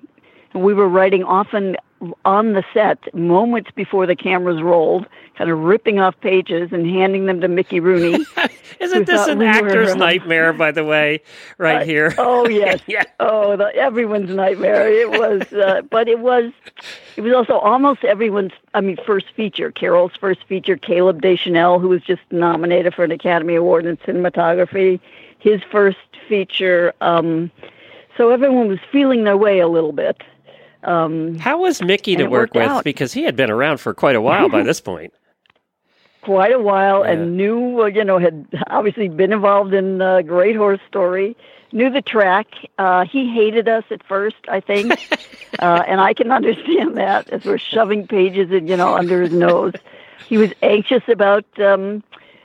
We 0.55 0.74
were 0.74 0.88
writing 0.88 1.24
often 1.24 1.76
on 2.24 2.52
the 2.52 2.64
set 2.72 2.98
moments 3.14 3.70
before 3.74 4.07
the 4.07 4.16
cameras 4.16 4.62
rolled, 4.62 5.07
kind 5.36 5.50
of 5.50 5.59
ripping 5.59 5.98
off 5.98 6.18
pages 6.20 6.72
and 6.72 6.86
handing 6.86 7.26
them 7.26 7.40
to 7.40 7.48
Mickey 7.48 7.80
Rooney. 7.80 8.24
Isn't 8.80 9.07
this 9.07 9.26
an 9.26 9.38
we 9.38 9.46
actor's 9.46 9.94
nightmare, 9.96 10.52
by 10.52 10.70
the 10.72 10.84
way, 10.84 11.20
right 11.59 11.82
Uh, 11.82 11.84
here? 11.84 12.14
Oh 12.18 12.48
yes. 12.48 12.80
Yeah. 12.86 13.05
Oh, 13.20 13.57
the, 13.57 13.74
everyone's 13.74 14.30
nightmare. 14.30 14.88
It 14.88 15.11
was, 15.11 15.52
uh, 15.52 15.82
but 15.90 16.09
it 16.09 16.18
was, 16.20 16.52
it 17.16 17.20
was 17.22 17.32
also 17.32 17.59
almost 17.59 18.05
everyone's. 18.05 18.52
I 18.74 18.80
mean, 18.80 18.96
first 19.07 19.26
feature. 19.34 19.70
Carroll's 19.70 20.12
first 20.18 20.44
feature. 20.44 20.76
Caleb 20.76 21.22
Deschanel, 21.22 21.78
who 21.78 21.88
was 21.88 22.02
just 22.02 22.22
nominated 22.30 22.94
for 22.94 23.05
an 23.05 23.11
Academy 23.11 23.55
Award 23.55 23.86
in 23.86 23.96
cinematography, 23.98 25.00
his 25.38 25.62
first 25.70 25.98
feature. 26.28 26.92
Um, 27.00 27.50
so 28.16 28.30
everyone 28.30 28.68
was 28.68 28.78
feeling 28.92 29.24
their 29.24 29.36
way 29.36 29.59
a 29.59 29.68
little 29.68 29.92
bit. 29.92 30.22
Um, 30.85 31.39
How 31.39 31.59
was 31.61 31.82
Mickey 31.82 32.16
to 32.16 32.26
work 32.26 32.55
with? 32.55 32.64
out. 32.68 32.85
Because 32.85 33.12
he 33.12 33.22
had 33.24 33.37
been 33.37 33.51
around 33.51 33.78
for 33.78 33.95
quite 33.95 34.16
a 34.16 34.20
while 34.20 34.49
by 34.49 34.62
this 34.70 34.80
point. 34.80 35.12
quite 36.22 36.53
a 36.53 36.59
while 36.59 37.05
Yeah. 37.05 37.12
and 37.12 37.37
knew, 37.37 37.82
uh, 37.82 37.87
you 37.87 38.05
know, 38.05 38.18
had 38.18 38.47
obviously 38.68 39.09
been 39.09 39.32
involved 39.32 39.74
in 39.74 40.01
uh, 40.01 40.22
Great 40.22 40.57
Horse 40.57 40.80
Story, 40.89 41.37
knew 41.72 41.91
the 41.91 42.01
track. 42.03 42.47
Uh, 42.78 43.05
he 43.05 43.28
hated 43.32 43.68
us 43.68 43.85
at 43.91 44.03
first, 44.07 44.37
I 44.49 44.61
think, 44.61 44.93
uh, 45.59 45.82
and 45.87 46.01
I 46.01 46.14
can 46.14 46.30
understand 46.30 46.97
that 46.97 47.28
as 47.30 47.45
we're 47.45 47.59
shoving 47.59 48.07
pages, 48.07 48.51
in, 48.51 48.68
you 48.68 48.76
know, 48.76 48.95
under 48.95 49.22
his 49.22 49.32
nose. 49.32 49.74
He 50.28 50.39
was 50.39 50.51
anxious 50.62 51.03
about 51.09 51.45
um, 51.61 52.03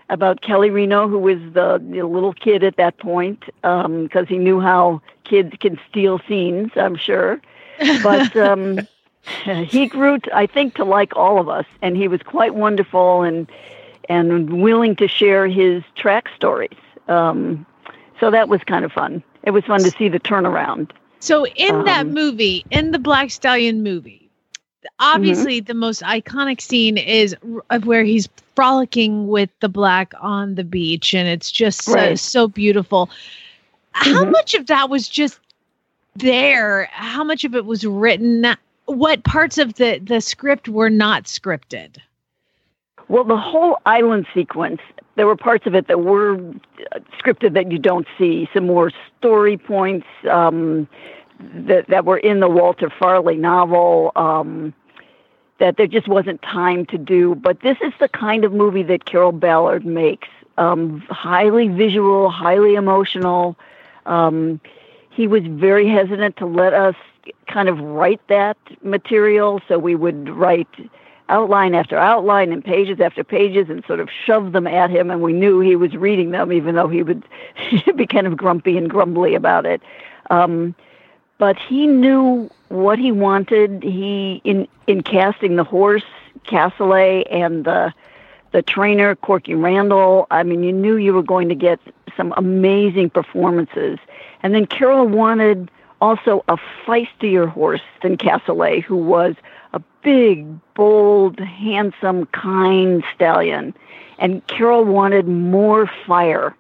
about 0.10 0.42
Kelly 0.42 0.70
Reno, 0.72 1.08
who 1.08 1.20
was 1.20 1.38
the, 1.54 1.82
the 1.88 2.02
little 2.04 2.34
kid 2.34 2.64
at 2.64 2.76
that 2.78 2.98
point, 2.98 3.44
because 3.62 4.28
he 4.28 4.38
knew 4.40 4.60
how 4.60 5.02
kids 5.24 5.54
can 5.60 5.80
steal 5.90 6.20
scenes. 6.28 6.72
I'm 6.76 6.96
sure, 6.98 7.40
but. 8.02 8.36
Um, 8.36 8.88
he 9.68 9.86
grew, 9.86 10.18
to, 10.20 10.36
I 10.36 10.48
think, 10.48 10.74
to 10.76 10.84
like 10.84 11.16
all 11.16 11.40
of 11.40 11.48
us, 11.50 11.66
and 11.82 11.96
he 11.96 12.08
was 12.08 12.22
quite 12.24 12.56
wonderful 12.56 13.22
and 13.22 13.48
and 14.10 14.62
willing 14.64 14.96
to 14.96 15.08
share 15.08 15.48
his 15.48 15.84
track 15.96 16.30
stories. 16.36 16.78
Um, 17.08 17.66
so 18.20 18.32
that 18.32 18.50
was 18.50 18.64
kind 18.64 18.84
of 18.84 18.92
fun. 18.92 19.22
It 19.44 19.52
was 19.52 19.64
fun 19.66 19.84
to 19.84 19.92
see 19.92 20.10
the 20.10 20.20
turnaround. 20.20 20.90
So 21.20 21.46
in 21.46 21.84
that 21.86 22.08
Um, 22.08 22.14
movie, 22.14 22.66
in 22.72 22.92
the 22.92 22.98
Black 23.00 23.30
Stallion 23.30 23.84
movie, 23.84 24.30
obviously 25.00 25.60
the 25.60 25.76
most 25.76 26.02
iconic 26.02 26.60
scene 26.60 26.98
is 26.98 27.36
of 27.70 27.86
where 27.86 28.04
he's 28.04 28.28
frolicking 28.56 29.28
with 29.28 29.50
the 29.60 29.70
black 29.70 30.14
on 30.20 30.56
the 30.56 30.64
beach, 30.64 31.14
and 31.14 31.28
it's 31.28 31.52
just 31.52 31.84
so, 31.84 31.94
Right. 31.94 32.20
so 32.20 32.48
beautiful. 32.48 33.10
How 33.92 34.26
Mhm. 34.26 34.32
much 34.32 34.54
of 34.56 34.68
that 34.68 34.90
was 34.90 35.08
just 35.08 35.40
there? 36.20 36.90
How 36.92 37.24
much 37.24 37.44
of 37.44 37.56
it 37.56 37.66
was 37.66 37.86
written? 37.86 38.46
What 38.86 39.24
parts 39.24 39.58
of 39.58 39.76
the 39.76 40.00
the 40.00 40.22
script 40.22 40.70
were 40.70 40.90
not 40.90 41.24
scripted? 41.24 41.98
Well, 43.08 43.24
the 43.24 43.38
whole 43.38 43.80
island 43.86 44.28
sequence, 44.34 44.82
there 45.16 45.26
were 45.26 45.36
parts 45.36 45.66
of 45.66 45.74
it 45.74 45.88
that 45.88 46.02
were 46.02 46.36
uh, 46.36 47.00
scripted 47.20 47.54
that 47.54 47.72
you 47.72 47.80
don't 47.80 48.08
see. 48.18 48.48
Some 48.54 48.68
more 48.68 48.92
story 49.18 49.58
points 49.58 50.08
um, 50.30 50.88
that 51.40 51.88
that 51.88 52.06
were 52.06 52.18
in 52.18 52.40
the 52.40 52.50
Walter 52.50 52.90
Farley 52.90 53.38
novel. 53.38 54.12
Um, 54.16 54.74
that 55.60 55.78
there 55.78 55.88
just 55.88 56.08
wasn't 56.08 56.42
time 56.42 56.86
to 56.88 56.98
do. 56.98 57.36
But 57.36 57.62
this 57.62 57.78
is 57.82 57.94
the 58.00 58.08
kind 58.08 58.44
of 58.44 58.54
movie 58.54 58.84
that 58.84 59.06
Carroll 59.06 59.32
Ballard 59.32 59.86
makes. 59.86 60.28
Um, 60.58 61.02
highly 61.10 61.68
visual, 61.68 62.30
highly 62.30 62.76
emotional. 62.76 63.58
Um, 64.06 64.60
he 65.20 65.28
was 65.28 65.44
very 65.46 65.86
hesitant 65.86 66.38
to 66.38 66.46
let 66.46 66.74
us 66.74 66.96
kind 67.46 67.68
of 67.68 67.78
write 67.78 68.26
that 68.30 68.56
material, 68.84 69.60
so 69.68 69.78
we 69.78 69.94
would 69.94 70.30
write 70.30 70.70
outline 71.28 71.76
after 71.76 71.98
outline 71.98 72.54
and 72.54 72.64
pages 72.64 73.02
after 73.02 73.22
pages 73.22 73.70
and 73.70 73.84
sort 73.86 74.00
of 74.00 74.10
shove 74.10 74.54
them 74.54 74.66
at 74.66 74.90
him 74.90 75.12
and 75.12 75.22
we 75.22 75.34
knew 75.34 75.60
he 75.60 75.76
was 75.76 75.94
reading 75.96 76.32
them 76.32 76.54
even 76.54 76.74
though 76.74 76.88
he 76.88 77.04
would 77.04 77.24
be 77.98 78.08
kind 78.08 78.28
of 78.28 78.38
grumpy 78.38 78.78
and 78.78 78.90
grumbly 78.90 79.36
about 79.36 79.66
it. 79.66 79.82
Um, 80.30 80.74
but 81.38 81.58
he 81.60 81.86
knew 81.86 82.50
what 82.70 82.98
he 82.98 83.12
wanted. 83.12 83.84
He 83.84 84.42
in 84.46 84.70
in 84.88 85.04
casting 85.04 85.58
the 85.58 85.66
horse 85.66 86.10
Cass 86.46 86.72
Olé 86.80 87.28
and 87.30 87.66
the 87.66 87.94
the 88.54 88.62
trainer 88.62 89.16
Corky 89.18 89.54
Randall 89.54 90.28
I 90.32 90.44
mean 90.44 90.64
you 90.64 90.72
knew 90.72 90.96
you 90.96 91.14
were 91.14 91.24
going 91.36 91.50
to 91.50 91.56
get 91.56 91.80
some 92.16 92.34
amazing 92.38 93.10
performances 93.10 94.00
and 94.44 94.54
then 94.54 94.66
Carroll 94.66 95.08
wanted 95.08 95.70
also 96.02 96.44
a 96.48 96.58
feistier 96.86 97.48
horse 97.48 97.82
than 98.02 98.18
Cass 98.18 98.42
Olé 98.44 98.84
who 98.84 98.96
was 98.96 99.36
a 99.74 99.82
big, 100.02 100.48
bold, 100.74 101.40
handsome, 101.40 102.26
kind 102.28 103.04
stallion. 103.14 103.74
And 104.18 104.46
Carroll 104.48 104.86
wanted 104.86 105.28
more 105.28 105.90
fire. 106.08 106.56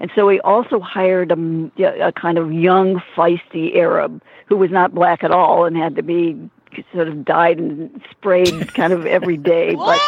And 0.00 0.10
so 0.14 0.28
he 0.28 0.40
also 0.40 0.80
hired 0.80 1.30
a, 1.30 2.06
a 2.06 2.12
kind 2.12 2.38
of 2.38 2.52
young, 2.52 3.00
feisty 3.16 3.76
Arab 3.76 4.22
who 4.46 4.56
was 4.56 4.70
not 4.70 4.94
black 4.94 5.22
at 5.22 5.30
all 5.30 5.64
and 5.64 5.76
had 5.76 5.96
to 5.96 6.02
be 6.02 6.50
sort 6.92 7.08
of 7.08 7.24
dyed 7.24 7.58
and 7.58 8.02
sprayed 8.10 8.74
kind 8.74 8.92
of 8.92 9.06
every 9.06 9.36
day. 9.36 9.74
What? 9.84 10.00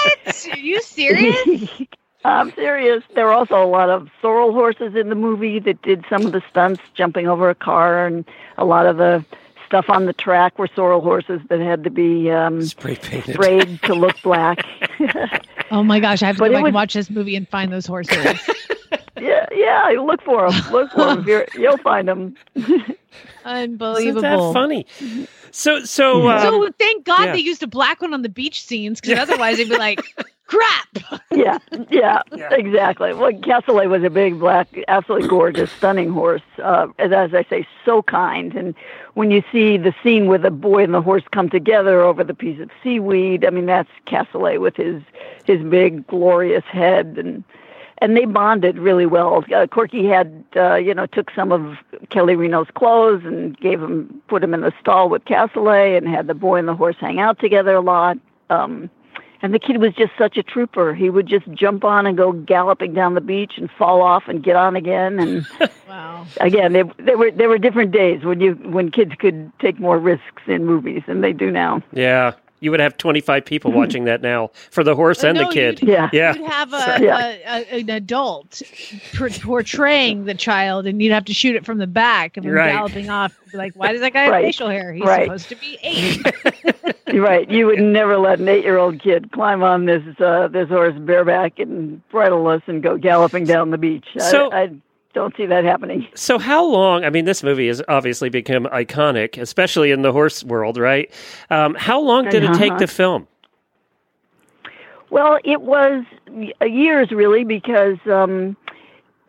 Are 0.52 0.58
you 0.58 0.82
serious? 0.82 1.70
I'm 2.26 2.52
serious. 2.54 3.04
There 3.14 3.26
were 3.26 3.32
also 3.32 3.62
a 3.62 3.66
lot 3.66 3.88
of 3.88 4.08
sorrel 4.20 4.52
horses 4.52 4.94
in 4.96 5.08
the 5.08 5.14
movie 5.14 5.58
that 5.60 5.80
did 5.82 6.04
some 6.10 6.26
of 6.26 6.32
the 6.32 6.42
stunts, 6.50 6.82
jumping 6.94 7.28
over 7.28 7.48
a 7.48 7.54
car, 7.54 8.06
and 8.06 8.24
a 8.58 8.64
lot 8.64 8.86
of 8.86 8.96
the 8.96 9.24
stuff 9.64 9.88
on 9.88 10.06
the 10.06 10.12
track 10.12 10.58
were 10.58 10.68
sorrel 10.74 11.00
horses 11.00 11.40
that 11.48 11.60
had 11.60 11.84
to 11.84 11.90
be 11.90 12.30
um, 12.30 12.62
Spray 12.62 12.96
painted. 12.96 13.34
sprayed 13.34 13.82
to 13.82 13.94
look 13.94 14.20
black. 14.22 14.64
Oh 15.68 15.82
my 15.82 15.98
gosh, 15.98 16.22
I 16.22 16.26
have 16.26 16.36
to 16.36 16.40
But 16.40 16.48
go 16.50 16.52
back 16.52 16.62
was- 16.62 16.68
and 16.68 16.74
watch 16.76 16.94
this 16.94 17.10
movie 17.10 17.34
and 17.34 17.48
find 17.48 17.72
those 17.72 17.86
horses. 17.86 18.16
yeah, 19.20 19.46
yeah. 19.52 19.88
Look 20.00 20.22
for 20.22 20.48
them. 20.48 20.72
Look 20.72 20.92
for 20.92 21.06
them. 21.06 21.24
You're, 21.26 21.44
you'll 21.54 21.78
find 21.78 22.06
them. 22.06 22.36
Unbelievable. 23.44 24.18
Isn't 24.18 24.22
that 24.22 24.52
funny? 24.52 24.86
So, 25.50 25.84
so, 25.84 26.28
um, 26.28 26.40
so 26.40 26.70
thank 26.78 27.04
God 27.04 27.24
yeah. 27.24 27.32
they 27.32 27.40
used 27.40 27.64
a 27.64 27.66
black 27.66 28.00
one 28.00 28.14
on 28.14 28.22
the 28.22 28.28
beach 28.28 28.62
scenes 28.62 29.00
because 29.00 29.18
otherwise 29.18 29.56
they'd 29.56 29.68
be 29.68 29.76
like, 29.76 30.00
crap. 30.46 30.88
yeah, 31.30 31.58
yeah, 31.90 32.22
exactly. 32.50 33.12
Well, 33.12 33.32
Cass 33.40 33.64
Olé 33.64 33.88
was 33.88 34.02
a 34.04 34.10
big, 34.10 34.38
black, 34.38 34.68
absolutely 34.88 35.28
gorgeous, 35.28 35.70
stunning 35.72 36.10
horse. 36.10 36.42
Uh, 36.62 36.88
and 36.98 37.12
as 37.14 37.34
I 37.34 37.44
say, 37.44 37.66
so 37.84 38.02
kind. 38.02 38.54
And 38.54 38.74
when 39.14 39.30
you 39.30 39.42
see 39.52 39.76
the 39.76 39.94
scene 40.02 40.26
where 40.26 40.38
the 40.38 40.50
boy 40.50 40.84
and 40.84 40.94
the 40.94 41.02
horse 41.02 41.24
come 41.32 41.48
together 41.48 42.02
over 42.02 42.24
the 42.24 42.34
piece 42.34 42.60
of 42.60 42.70
seaweed, 42.82 43.44
I 43.44 43.50
mean, 43.50 43.66
that's 43.66 43.90
Cass 44.06 44.26
Olé 44.32 44.60
with 44.60 44.76
his 44.76 45.02
his 45.44 45.62
big, 45.62 46.06
glorious 46.06 46.64
head 46.64 47.16
and. 47.18 47.44
And 48.02 48.14
they 48.14 48.26
bonded 48.26 48.76
really 48.76 49.06
well. 49.06 49.42
Uh, 49.50 49.66
Corky 49.66 50.04
had, 50.04 50.44
uh, 50.54 50.74
you 50.74 50.92
know, 50.92 51.06
took 51.06 51.30
some 51.30 51.50
of 51.50 51.78
Kelly 52.10 52.36
Reno's 52.36 52.66
clothes 52.74 53.24
and 53.24 53.58
gave 53.58 53.82
him, 53.82 54.20
put 54.28 54.44
him 54.44 54.52
in 54.52 54.60
the 54.60 54.72
stall 54.78 55.08
with 55.08 55.24
Cass 55.24 55.48
Olé, 55.54 55.96
and 55.96 56.06
had 56.06 56.26
the 56.26 56.34
boy 56.34 56.56
and 56.56 56.68
the 56.68 56.74
horse 56.74 56.96
hang 57.00 57.20
out 57.20 57.38
together 57.38 57.74
a 57.74 57.80
lot. 57.80 58.18
Um, 58.50 58.90
and 59.46 59.54
the 59.54 59.60
kid 59.60 59.76
was 59.78 59.94
just 59.94 60.10
such 60.18 60.36
a 60.36 60.42
trooper. 60.42 60.92
He 60.92 61.08
would 61.08 61.28
just 61.28 61.48
jump 61.52 61.84
on 61.84 62.04
and 62.04 62.16
go 62.16 62.32
galloping 62.32 62.94
down 62.94 63.14
the 63.14 63.20
beach 63.20 63.52
and 63.58 63.70
fall 63.70 64.02
off 64.02 64.24
and 64.26 64.42
get 64.42 64.56
on 64.56 64.74
again. 64.74 65.20
And 65.20 65.46
Wow. 65.88 66.26
again, 66.40 66.72
they, 66.72 66.82
they 66.98 67.14
were 67.14 67.30
there 67.30 67.48
were 67.48 67.58
different 67.58 67.92
days 67.92 68.24
when 68.24 68.40
you 68.40 68.54
when 68.54 68.90
kids 68.90 69.12
could 69.20 69.52
take 69.60 69.78
more 69.78 70.00
risks 70.00 70.42
in 70.48 70.64
movies 70.66 71.04
than 71.06 71.20
they 71.20 71.32
do 71.32 71.52
now. 71.52 71.80
yeah, 71.92 72.32
you 72.60 72.70
would 72.70 72.80
have 72.80 72.96
25 72.96 73.44
people 73.44 73.70
watching 73.80 74.04
that 74.04 74.22
now 74.22 74.50
for 74.70 74.82
the 74.84 74.94
horse 74.94 75.22
and 75.24 75.36
No, 75.38 75.46
the 75.48 75.52
kid. 75.52 75.80
you'd- 75.82 75.92
Yeah. 75.92 76.10
Yeah. 76.12 76.34
You'd 76.34 76.46
have 76.50 76.72
a, 76.72 76.98
Yeah. 77.04 77.18
a, 77.18 77.42
a, 77.76 77.80
an 77.80 77.90
adult 77.90 78.62
por- 79.14 79.28
portraying 79.30 80.24
the 80.24 80.34
child, 80.34 80.86
and 80.86 81.00
you'd 81.02 81.12
have 81.12 81.24
to 81.26 81.34
shoot 81.34 81.56
it 81.56 81.64
from 81.64 81.78
the 81.78 81.86
back 81.86 82.36
and 82.36 82.46
then 82.46 82.52
Right. 82.52 82.72
galloping 82.72 83.10
off. 83.10 83.38
Like, 83.52 83.74
why 83.74 83.92
does 83.92 84.00
that 84.00 84.12
guy 84.12 84.22
have 84.24 84.32
facial 84.42 84.68
hair? 84.68 84.92
He's 84.92 85.04
Right. 85.04 85.24
supposed 85.24 85.48
to 85.50 85.56
be 85.56 85.78
eight. 85.82 86.26
You're 87.12 87.24
right. 87.24 87.48
You 87.48 87.66
would 87.66 87.78
never 87.80 88.18
let 88.18 88.40
an 88.40 88.48
eight-year-old 88.48 89.00
kid 89.00 89.30
climb 89.32 89.62
on 89.62 89.84
this 89.86 90.02
uh, 90.20 90.48
this 90.48 90.68
horse 90.68 90.94
bareback 90.98 91.58
and 91.58 92.06
bridleless 92.10 92.62
and 92.66 92.82
go 92.82 92.96
galloping 92.98 93.44
down 93.44 93.70
the 93.70 93.78
beach. 93.78 94.06
So- 94.18 94.50
I, 94.50 94.62
I 94.62 94.70
don't 95.16 95.34
see 95.36 95.46
that 95.46 95.64
happening. 95.64 96.06
So, 96.14 96.38
how 96.38 96.62
long? 96.64 97.02
I 97.04 97.10
mean, 97.10 97.24
this 97.24 97.42
movie 97.42 97.68
has 97.68 97.82
obviously 97.88 98.28
become 98.28 98.66
iconic, 98.66 99.40
especially 99.40 99.90
in 99.90 100.02
the 100.02 100.12
horse 100.12 100.44
world, 100.44 100.76
right? 100.76 101.10
Um, 101.50 101.74
how 101.74 101.98
long 102.00 102.28
did 102.28 102.44
it 102.44 102.52
take 102.54 102.72
Uh-huh. 102.72 102.80
to 102.80 102.86
film? 102.86 103.26
Well, 105.10 105.38
it 105.44 105.62
was 105.62 106.04
years 106.60 107.10
really 107.12 107.44
because 107.44 107.96
um, 108.06 108.56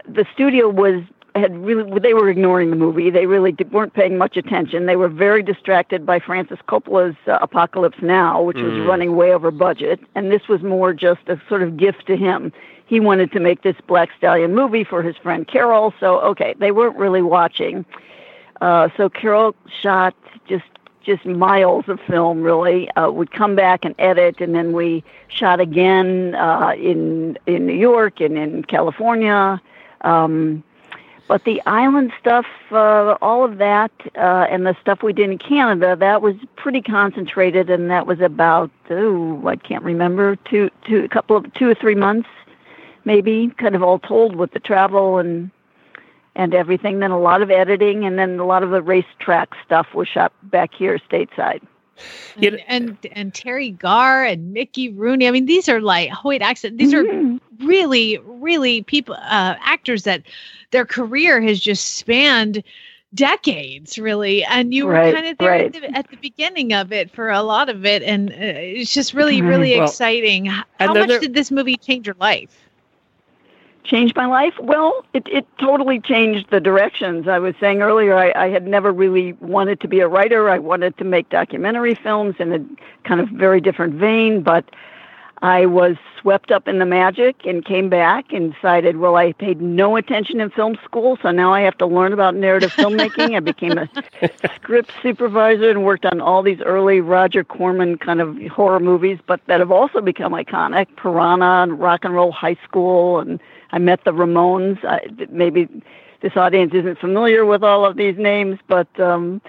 the 0.07 0.25
studio 0.33 0.67
was 0.69 1.03
had 1.35 1.55
really 1.55 1.99
they 1.99 2.13
were 2.15 2.29
ignoring 2.29 2.71
the 2.71 2.75
movie. 2.75 3.09
They 3.11 3.27
really 3.27 3.51
did, 3.51 3.71
weren't 3.71 3.93
paying 3.93 4.17
much 4.17 4.37
attention. 4.37 4.87
They 4.87 4.95
were 4.95 5.07
very 5.07 5.43
distracted 5.43 6.03
by 6.05 6.19
Francis 6.19 6.57
Coppola's 6.67 7.15
uh, 7.27 7.37
Apocalypse 7.41 7.99
Now, 8.01 8.41
which 8.41 8.57
was 8.57 8.73
Mm. 8.73 8.87
running 8.87 9.15
way 9.15 9.31
over 9.33 9.51
budget, 9.51 9.99
and 10.15 10.31
this 10.31 10.47
was 10.49 10.61
more 10.63 10.93
just 10.93 11.21
a 11.27 11.39
sort 11.47 11.61
of 11.61 11.77
gift 11.77 12.07
to 12.07 12.17
him. 12.17 12.51
He 12.87 12.99
wanted 12.99 13.31
to 13.33 13.39
make 13.39 13.61
this 13.63 13.75
Black 13.85 14.09
Stallion 14.17 14.55
movie 14.55 14.85
for 14.85 15.03
his 15.03 15.17
friend 15.17 15.47
Carroll, 15.47 15.93
so 15.99 16.19
okay, 16.21 16.55
they 16.57 16.71
weren't 16.71 16.97
really 16.97 17.21
watching. 17.21 17.85
Uh, 18.61 18.89
so 18.97 19.09
Carroll 19.09 19.55
shot 19.81 20.15
just 20.47 20.65
just 21.03 21.25
miles 21.25 21.87
of 21.87 21.99
film. 22.01 22.41
Really, 22.41 22.89
uh, 22.91 23.11
would 23.11 23.31
come 23.31 23.55
back 23.55 23.83
and 23.83 23.93
edit, 23.99 24.39
and 24.39 24.55
then 24.55 24.71
we 24.71 25.03
shot 25.27 25.59
again 25.59 26.35
uh, 26.35 26.73
in 26.77 27.37
in 27.45 27.67
New 27.67 27.77
York 27.77 28.21
and 28.21 28.37
in 28.37 28.63
California. 28.63 29.61
Um, 30.01 30.63
but 31.27 31.43
the 31.43 31.61
island 31.65 32.13
stuff, 32.17 32.45
uh, 32.71 33.17
all 33.21 33.43
of 33.43 33.57
that, 33.57 33.91
uh, 34.15 34.47
and 34.49 34.65
the 34.65 34.77
stuff 34.79 35.03
we 35.03 35.11
did 35.11 35.29
in 35.29 35.37
Canada, 35.37 35.97
that 35.97 36.21
was 36.21 36.35
pretty 36.55 36.81
concentrated, 36.81 37.69
and 37.69 37.91
that 37.91 38.07
was 38.07 38.21
about 38.21 38.71
oh, 38.89 39.45
I 39.45 39.57
can't 39.57 39.83
remember 39.83 40.37
two 40.37 40.69
two 40.85 41.03
a 41.03 41.09
couple 41.09 41.35
of 41.35 41.53
two 41.53 41.69
or 41.69 41.75
three 41.75 41.95
months, 41.95 42.29
maybe, 43.07 43.51
kind 43.57 43.75
of 43.75 43.81
all 43.81 43.97
told 43.99 44.35
with 44.35 44.51
the 44.51 44.59
travel 44.59 45.17
and 45.17 45.49
and 46.35 46.53
everything. 46.53 46.99
Then 46.99 47.09
a 47.11 47.19
lot 47.19 47.41
of 47.41 47.49
editing, 47.49 48.05
and 48.05 48.19
then 48.19 48.37
a 48.39 48.45
lot 48.45 48.61
of 48.61 48.69
the 48.69 48.81
racetrack 48.83 49.49
stuff 49.65 49.87
was 49.95 50.07
shot 50.07 50.31
back 50.43 50.73
here 50.75 50.99
stateside. 51.09 51.61
and, 52.39 52.61
and 52.67 52.95
and 53.13 53.33
Teri 53.33 53.75
Garr 53.75 54.23
and 54.23 54.53
Mickey 54.53 54.89
Rooney. 54.89 55.27
I 55.27 55.31
mean, 55.31 55.47
these 55.47 55.67
are 55.67 55.81
like 55.81 56.11
Hoyt 56.11 56.43
Axton. 56.43 56.77
These 56.77 56.93
Mm-hmm. 56.93 57.37
are 57.37 57.65
really, 57.65 58.19
really 58.23 58.83
people, 58.83 59.15
uh, 59.15 59.55
actors 59.61 60.03
that 60.03 60.21
their 60.69 60.85
career 60.85 61.41
has 61.41 61.59
just 61.59 61.95
spanned 61.95 62.61
decades, 63.15 63.97
really. 63.97 64.43
And 64.43 64.75
you 64.75 64.87
Right, 64.87 65.07
were 65.07 65.13
kind 65.13 65.27
of 65.27 65.37
there 65.39 65.49
right. 65.49 65.75
at, 65.75 65.81
the, 65.81 65.97
at 65.97 66.11
the 66.11 66.17
beginning 66.17 66.71
of 66.73 66.91
it 66.91 67.09
for 67.09 67.31
a 67.31 67.41
lot 67.41 67.67
of 67.69 67.83
it, 67.83 68.03
and 68.03 68.29
uh, 68.29 68.35
it's 68.37 68.93
just 68.93 69.15
really, 69.15 69.41
really 69.41 69.73
Well, 69.75 69.85
exciting. 69.85 70.45
How 70.45 70.93
much 70.93 71.07
there- 71.07 71.19
did 71.19 71.33
this 71.33 71.49
movie 71.49 71.77
change 71.77 72.05
your 72.05 72.15
life? 72.19 72.66
Changed 73.87 74.15
my 74.15 74.25
life? 74.27 74.53
Well, 74.59 75.03
it, 75.13 75.27
it 75.27 75.47
totally 75.57 75.99
changed 75.99 76.49
the 76.51 76.59
directions. 76.59 77.27
I 77.27 77.39
was 77.39 77.55
saying 77.59 77.81
earlier, 77.81 78.15
I, 78.15 78.31
I 78.35 78.49
had 78.49 78.67
never 78.67 78.91
really 78.91 79.33
wanted 79.33 79.79
to 79.81 79.87
be 79.87 79.99
a 80.01 80.07
writer. 80.07 80.49
I 80.49 80.59
wanted 80.59 80.97
to 80.97 81.03
make 81.03 81.29
documentary 81.29 81.95
films 81.95 82.35
in 82.39 82.53
a 82.53 83.07
kind 83.07 83.19
of 83.21 83.29
very 83.29 83.61
different 83.61 83.95
vein, 83.95 84.41
but 84.41 84.65
I 85.41 85.67
was 85.67 85.97
swept 86.19 86.51
up 86.51 86.67
in 86.67 86.79
the 86.79 86.85
magic 86.85 87.45
and 87.45 87.63
came 87.63 87.89
back 87.89 88.33
and 88.33 88.53
decided, 88.53 88.97
well, 88.97 89.15
I 89.15 89.33
paid 89.33 89.61
no 89.61 89.95
attention 89.95 90.41
in 90.41 90.49
film 90.49 90.77
school, 90.83 91.17
so 91.21 91.29
now 91.29 91.53
I 91.53 91.61
have 91.61 91.77
to 91.77 91.85
learn 91.85 92.11
about 92.11 92.33
narrative 92.35 92.71
filmmaking. 92.73 93.35
I 93.35 93.39
became 93.39 93.77
a 93.77 93.87
script 94.55 94.91
supervisor 95.03 95.69
and 95.69 95.85
worked 95.85 96.05
on 96.05 96.21
all 96.21 96.41
these 96.41 96.59
early 96.61 97.01
Roger 97.01 97.43
Corman 97.43 97.99
kind 97.99 98.19
of 98.19 98.35
horror 98.47 98.79
movies, 98.79 99.19
but 99.27 99.39
that 99.45 99.59
have 99.59 99.71
also 99.71 100.01
become 100.01 100.33
iconic 100.33 100.87
Piranha 100.95 101.63
and 101.63 101.79
Rock 101.79 102.03
and 102.03 102.15
Roll 102.15 102.31
High 102.31 102.57
School. 102.63 103.19
And 103.19 103.39
I 103.71 103.79
met 103.79 104.03
the 104.05 104.11
Ramones. 104.11 104.83
I, 104.83 105.01
maybe 105.29 105.67
this 106.21 106.35
audience 106.35 106.73
isn't 106.73 106.99
familiar 106.99 107.45
with 107.45 107.63
all 107.63 107.85
of 107.85 107.97
these 107.97 108.17
names, 108.17 108.59
but. 108.67 108.87
Um, 108.99 109.41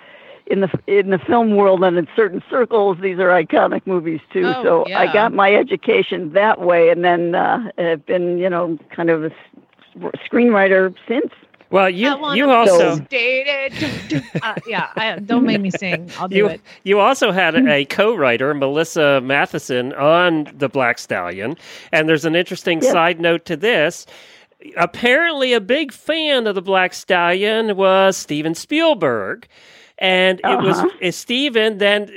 in 0.51 0.61
the 0.61 0.71
in 0.87 1.11
the 1.11 1.19
film 1.19 1.57
world 1.57 1.85
and 1.85 1.99
in 1.99 2.09
certain 2.17 2.43
circles, 2.49 2.97
these 3.03 3.19
are 3.19 3.29
iconic 3.29 3.87
movies 3.87 4.21
too. 4.33 4.47
Oh, 4.47 4.63
so 4.63 4.95
I 4.95 5.13
got 5.13 5.33
my 5.35 5.55
education 5.55 6.33
that 6.33 6.61
way, 6.61 6.89
and 6.89 7.05
then 7.05 7.35
uh, 7.35 7.71
have 7.77 8.07
been 8.07 8.39
you 8.39 8.49
know 8.49 8.79
kind 8.91 9.11
of 9.11 9.25
a 9.25 9.31
screenwriter 10.27 10.95
since. 11.07 11.33
Well, 11.71 11.91
you 11.91 12.09
I 12.09 12.35
you 12.35 12.51
also 12.51 12.99
dated. 12.99 14.23
uh, 14.43 14.55
yeah, 14.67 14.89
I, 14.97 15.19
don't 15.19 15.45
make 15.45 15.61
me 15.61 15.71
sing. 15.71 16.11
I'll 16.19 16.29
do 16.29 16.37
you 16.37 16.47
it. 16.49 16.61
you 16.85 16.99
also 16.99 17.31
had 17.31 17.55
a 17.55 17.85
co-writer, 17.85 18.55
Melissa 18.55 19.21
Mathison, 19.23 19.93
on 19.99 20.51
the 20.57 20.69
Black 20.71 20.99
Stallion, 20.99 21.57
and 21.93 22.09
there's 22.09 22.25
an 22.25 22.35
interesting 22.35 22.81
Yes. 22.83 22.93
side 22.93 23.21
note 23.21 23.45
to 23.47 23.57
this. 23.57 24.07
Apparently, 24.77 25.53
a 25.53 25.61
big 25.61 25.93
fan 25.93 26.47
of 26.47 26.55
the 26.55 26.63
Black 26.63 26.93
Stallion 26.95 27.77
was 27.77 28.17
Steven 28.17 28.55
Spielberg, 28.55 29.47
and 29.99 30.41
it 30.45 30.63
was 30.63 30.79
Uh-huh. 30.79 30.89
uh, 31.03 31.11
Steven 31.11 31.79
then 31.79 32.11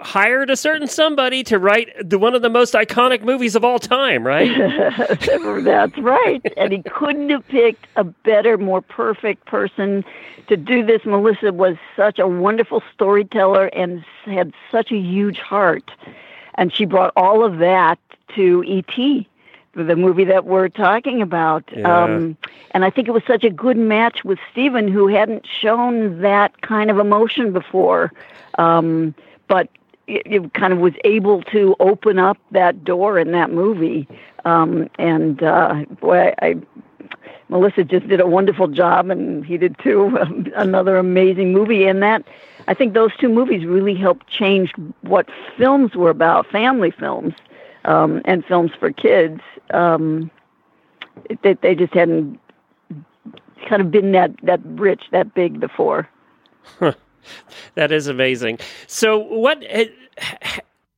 hired 0.00 0.50
a 0.50 0.56
certain 0.56 0.86
somebody 0.86 1.42
to 1.44 1.58
write 1.58 1.88
the, 2.02 2.18
one 2.18 2.34
of 2.34 2.42
the 2.42 2.50
most 2.50 2.74
iconic 2.74 3.22
movies 3.22 3.54
of 3.54 3.64
all 3.64 3.78
time, 3.78 4.26
right? 4.26 4.50
That's 5.64 5.98
right. 5.98 6.42
And 6.56 6.72
he 6.72 6.82
couldn't 6.82 7.30
have 7.30 7.46
picked 7.48 7.86
a 7.96 8.04
better, 8.04 8.58
more 8.58 8.82
perfect 8.82 9.46
person 9.46 10.04
to 10.48 10.56
do 10.56 10.84
this. 10.84 11.04
Melissa 11.04 11.52
was 11.52 11.76
such 11.96 12.18
a 12.18 12.26
wonderful 12.26 12.82
storyteller 12.92 13.66
and 13.66 14.04
had 14.24 14.52
such 14.70 14.92
a 14.92 14.96
huge 14.96 15.38
heart. 15.38 15.90
And 16.56 16.72
she 16.72 16.84
brought 16.84 17.12
all 17.16 17.44
of 17.44 17.58
that 17.58 17.98
to 18.34 18.62
E.T., 18.64 19.28
the 19.74 19.96
movie 19.96 20.24
that 20.24 20.44
we're 20.44 20.68
talking 20.68 21.20
about. 21.20 21.64
Yeah. 21.74 22.04
Um, 22.04 22.36
and 22.70 22.84
I 22.84 22.90
think 22.90 23.08
it 23.08 23.10
was 23.10 23.24
such 23.26 23.42
a 23.42 23.50
good 23.50 23.76
match 23.76 24.24
with 24.24 24.38
Steven, 24.52 24.86
who 24.86 25.08
hadn't 25.08 25.46
shown 25.46 26.20
that 26.20 26.62
kind 26.62 26.90
of 26.90 26.98
emotion 26.98 27.52
before. 27.52 28.12
Um, 28.56 29.14
but 29.48 29.68
it, 30.06 30.54
kind 30.54 30.72
of 30.72 30.78
was 30.78 30.94
able 31.04 31.42
to 31.44 31.74
open 31.80 32.18
up 32.18 32.38
that 32.50 32.84
door 32.84 33.18
in 33.18 33.32
that 33.32 33.50
movie. 33.50 34.06
Um, 34.44 34.88
and 34.98 35.42
uh, 35.42 35.84
boy, 36.00 36.32
I, 36.42 36.56
Melissa 37.48 37.84
just 37.84 38.08
did 38.08 38.20
a 38.20 38.26
wonderful 38.26 38.68
job, 38.68 39.10
and 39.10 39.44
he 39.44 39.56
did 39.56 39.76
too. 39.78 40.16
Another 40.56 40.96
amazing 40.96 41.52
movie, 41.52 41.86
and 41.86 42.02
that 42.02 42.24
I 42.68 42.74
think 42.74 42.94
those 42.94 43.16
two 43.18 43.28
movies 43.28 43.66
really 43.66 43.94
helped 43.94 44.26
change 44.28 44.72
what 45.02 45.28
films 45.56 45.94
were 45.94 46.10
about, 46.10 46.46
family 46.46 46.90
films, 46.90 47.34
um, 47.84 48.22
and 48.24 48.44
films 48.44 48.72
for 48.78 48.90
kids. 48.90 49.40
Um, 49.70 50.30
they, 51.42 51.54
they 51.54 51.74
just 51.74 51.94
hadn't 51.94 52.40
kind 53.68 53.80
of 53.80 53.90
been 53.90 54.12
that 54.12 54.32
that 54.42 54.60
rich, 54.64 55.04
that 55.12 55.34
big 55.34 55.60
before. 55.60 56.08
that 57.74 57.92
is 57.92 58.06
amazing. 58.06 58.58
So, 58.86 59.18
what 59.18 59.62
eh, 59.68 59.86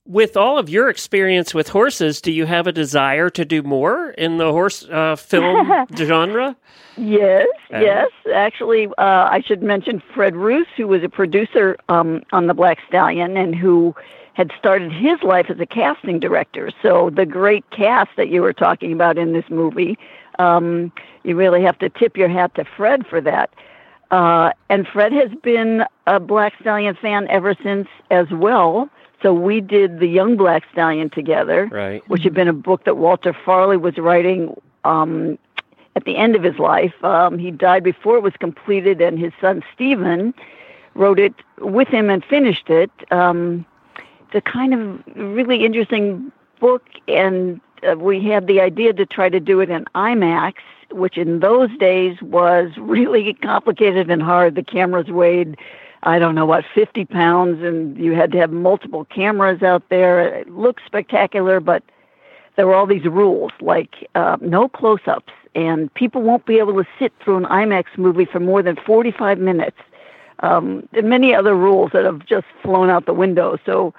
with 0.06 0.36
all 0.36 0.58
of 0.58 0.68
your 0.68 0.88
experience 0.88 1.52
with 1.52 1.68
horses, 1.68 2.20
do 2.20 2.30
you 2.30 2.46
have 2.46 2.66
a 2.66 2.72
desire 2.72 3.28
to 3.30 3.44
do 3.44 3.62
more 3.62 4.10
in 4.10 4.38
the 4.38 4.52
horse 4.52 4.84
uh, 4.84 5.16
film 5.16 5.86
genre? 5.96 6.56
Yes, 6.96 7.48
Uh, 7.74 7.80
yes. 7.80 8.10
Actually, 8.32 8.86
uh, 8.98 9.28
I 9.30 9.42
should 9.44 9.62
mention 9.62 10.02
Fred 10.14 10.34
Roos, 10.36 10.66
who 10.76 10.86
was 10.86 11.02
a 11.02 11.08
producer 11.08 11.76
um, 11.88 12.22
on 12.32 12.46
The 12.46 12.54
Black 12.54 12.78
Stallion 12.88 13.36
and 13.36 13.54
who 13.54 13.94
had 14.32 14.52
started 14.58 14.92
his 14.92 15.22
life 15.22 15.46
as 15.50 15.58
a 15.60 15.66
casting 15.66 16.20
director. 16.20 16.70
So 16.82 17.10
the 17.10 17.26
great 17.26 17.68
cast 17.70 18.10
that 18.16 18.28
you 18.28 18.42
were 18.42 18.52
talking 18.52 18.92
about 18.92 19.18
in 19.18 19.32
this 19.32 19.46
movie, 19.50 19.98
um, 20.38 20.92
you 21.24 21.36
really 21.36 21.62
have 21.62 21.78
to 21.78 21.88
tip 21.88 22.16
your 22.16 22.28
hat 22.28 22.54
to 22.54 22.64
Fred 22.64 23.06
for 23.06 23.20
that. 23.22 23.50
Uh, 24.10 24.50
and 24.68 24.86
Fred 24.86 25.12
has 25.12 25.30
been 25.42 25.84
a 26.06 26.20
Black 26.20 26.54
Stallion 26.60 26.94
fan 26.94 27.26
ever 27.28 27.54
since 27.62 27.88
as 28.10 28.30
well. 28.30 28.88
So 29.22 29.32
we 29.32 29.60
did 29.60 29.98
The 29.98 30.06
Young 30.06 30.36
Black 30.36 30.62
Stallion 30.72 31.10
together 31.10 31.66
Right. 31.72 32.02
which 32.08 32.22
had 32.22 32.34
been 32.34 32.48
a 32.48 32.52
book 32.52 32.84
that 32.84 32.96
Walter 32.96 33.32
Farley 33.32 33.76
was 33.76 33.96
writing 33.98 34.54
um, 34.84 35.38
at 35.96 36.04
the 36.04 36.16
end 36.16 36.36
of 36.36 36.42
his 36.42 36.58
life. 36.58 36.92
Um, 37.02 37.38
he 37.38 37.50
died 37.50 37.82
before 37.82 38.16
it 38.16 38.22
was 38.22 38.34
completed, 38.38 39.00
and 39.00 39.18
his 39.18 39.32
son 39.40 39.64
Stephen 39.74 40.34
wrote 40.94 41.18
it 41.18 41.34
with 41.58 41.88
him 41.88 42.08
and 42.10 42.24
finished 42.24 42.70
it. 42.70 42.90
Um, 43.10 43.64
it's 44.26 44.34
a 44.34 44.40
kind 44.40 44.74
of 44.74 45.02
really 45.16 45.64
interesting 45.64 46.30
book, 46.60 46.84
and 47.08 47.60
uh, 47.90 47.96
we 47.96 48.20
had 48.22 48.46
the 48.46 48.60
idea 48.60 48.92
to 48.92 49.06
try 49.06 49.28
to 49.28 49.40
do 49.40 49.60
it 49.60 49.70
in 49.70 49.84
IMAX, 49.94 50.54
which 50.96 51.16
in 51.16 51.40
those 51.40 51.70
days 51.78 52.20
was 52.22 52.70
really 52.78 53.34
complicated 53.34 54.10
and 54.10 54.22
hard. 54.22 54.54
The 54.54 54.62
cameras 54.62 55.08
weighed 55.08 55.56
I 56.02 56.20
don't 56.20 56.36
know 56.36 56.46
what, 56.46 56.64
50 56.72 57.04
pounds, 57.06 57.62
and 57.64 57.98
you 57.98 58.12
had 58.12 58.30
to 58.32 58.38
have 58.38 58.52
multiple 58.52 59.04
cameras 59.06 59.62
out 59.62 59.82
there. 59.88 60.20
It 60.20 60.48
looked 60.48 60.82
spectacular, 60.86 61.58
but 61.58 61.82
there 62.54 62.66
were 62.66 62.74
all 62.74 62.86
these 62.86 63.04
rules 63.04 63.50
like 63.60 64.08
uh, 64.14 64.36
no 64.40 64.68
close 64.68 65.00
ups, 65.06 65.32
and 65.56 65.92
people 65.94 66.22
won't 66.22 66.46
be 66.46 66.58
able 66.58 66.74
to 66.74 66.88
sit 66.98 67.12
through 67.22 67.38
an 67.38 67.44
IMAX 67.44 67.86
movie 67.96 68.24
for 68.24 68.38
more 68.38 68.62
than 68.62 68.76
45 68.76 69.38
minutes. 69.38 69.78
Um, 70.40 70.88
and 70.92 71.08
many 71.08 71.34
other 71.34 71.56
rules 71.56 71.90
that 71.92 72.04
have 72.04 72.24
just 72.24 72.46
flown 72.62 72.88
out 72.88 73.06
the 73.06 73.14
window. 73.14 73.58
So 73.66 73.92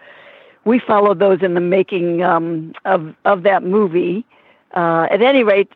we 0.65 0.79
followed 0.79 1.19
those 1.19 1.41
in 1.41 1.55
the 1.55 1.61
making 1.61 2.23
um, 2.23 2.73
of, 2.85 3.15
of 3.25 3.43
that 3.43 3.63
movie. 3.63 4.23
Uh, 4.75 5.07
at 5.09 5.21
any 5.21 5.43
rate, 5.43 5.71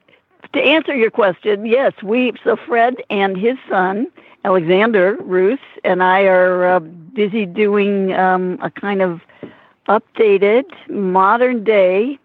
to 0.53 0.59
answer 0.61 0.95
your 0.95 1.11
question, 1.11 1.65
yes, 1.65 1.93
we, 2.03 2.33
so 2.43 2.55
Fred 2.55 2.95
and 3.09 3.37
his 3.37 3.57
son, 3.69 4.07
Alexander 4.43 5.15
Roos, 5.21 5.59
and 5.83 6.03
I 6.03 6.23
are 6.23 6.65
uh, 6.65 6.79
busy 6.79 7.45
doing 7.45 8.13
um, 8.13 8.57
a 8.61 8.69
kind 8.69 9.01
of 9.01 9.21
updated, 9.87 10.65
modern 10.89 11.63
day 11.63 12.17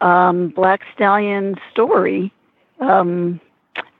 um, 0.00 0.48
Black 0.48 0.82
Stallion 0.94 1.56
story. 1.70 2.32
Um, 2.80 3.40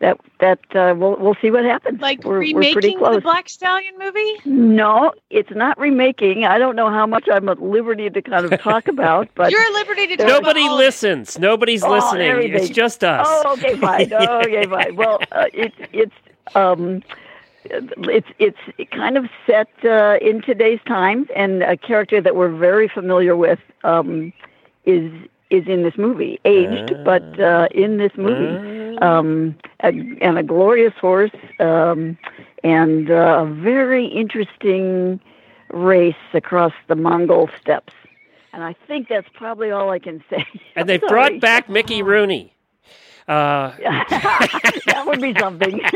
that 0.01 0.19
that 0.41 0.59
uh, 0.75 0.95
we'll 0.97 1.17
we'll 1.17 1.37
see 1.41 1.51
what 1.51 1.65
happens. 1.65 2.01
Like 2.01 2.25
we're, 2.25 2.39
we're 2.41 2.53
pretty 2.73 2.75
remaking 2.79 2.99
close. 2.99 3.15
the 3.17 3.21
Black 3.21 3.49
Stallion 3.49 3.95
movie? 3.99 4.35
No, 4.45 5.13
it's 5.31 5.51
not 5.51 5.79
remaking. 5.79 6.45
I 6.45 6.59
don't 6.59 6.77
know 6.77 6.91
how 6.91 7.07
much 7.07 7.27
I'm 7.31 7.49
at 7.49 7.63
liberty 7.63 8.11
to 8.11 8.23
kind 8.23 8.45
of 8.51 8.61
talk 8.61 8.89
about, 8.89 9.29
but 9.35 9.51
You're 9.51 9.61
at 9.63 9.73
liberty 9.73 10.07
to 10.09 10.17
talk 10.17 10.27
Nobody 10.29 10.63
about 10.63 10.71
all 10.73 10.77
listens. 10.79 11.39
Nobody's 11.39 11.83
Oh, 11.83 11.91
listening. 11.91 12.53
It's 12.55 12.69
just 12.69 13.03
us. 13.05 13.27
Oh, 13.29 13.53
okay, 13.55 13.77
fine. 13.77 14.13
Oh, 14.13 14.41
okay, 14.45 14.67
fine. 14.67 14.97
Well, 14.97 15.21
uh, 15.33 15.47
it's 15.53 15.77
it's 15.93 16.15
um, 16.55 17.03
it's 17.65 18.29
it's 18.39 18.91
kind 18.91 19.17
of 19.17 19.27
set 19.47 19.69
uh, 19.85 20.19
in 20.21 20.43
today's 20.43 20.81
times, 20.87 21.29
and 21.35 21.63
a 21.63 21.77
character 21.77 22.21
that 22.21 22.37
we're 22.37 22.55
very 22.55 22.89
familiar 22.89 23.37
with 23.37 23.59
um, 23.85 24.33
is 24.85 25.11
is 25.51 25.67
in 25.67 25.83
this 25.83 25.97
movie, 25.97 26.41
aged, 26.45 26.95
but 27.05 27.39
uh, 27.41 27.69
in 27.71 27.99
this 27.99 28.13
movie, 28.17 28.97
um, 28.99 29.55
a, 29.83 29.89
and 29.89 30.39
a 30.39 30.43
glorious 30.43 30.95
horse, 31.01 31.31
um, 31.61 32.17
and 32.63 33.11
uh, 33.11 33.45
a 33.45 33.47
very 33.47 34.07
interesting 34.07 35.21
race 35.71 36.15
across 36.33 36.73
the 36.89 36.95
Mongol 36.95 37.49
steppes. 37.61 37.93
And 38.53 38.63
I 38.63 38.75
think 38.87 39.09
that's 39.09 39.29
probably 39.35 39.71
all 39.71 39.91
I 39.91 39.99
can 39.99 40.23
say. 40.31 40.47
and 40.77 40.89
they've 40.89 41.01
brought 41.01 41.41
back 41.41 41.69
Mickey 41.69 42.03
Rooney. 42.03 42.53
Uh, 43.27 43.73
that 43.79 45.05
would 45.07 45.21
be 45.21 45.35
something. 45.39 45.81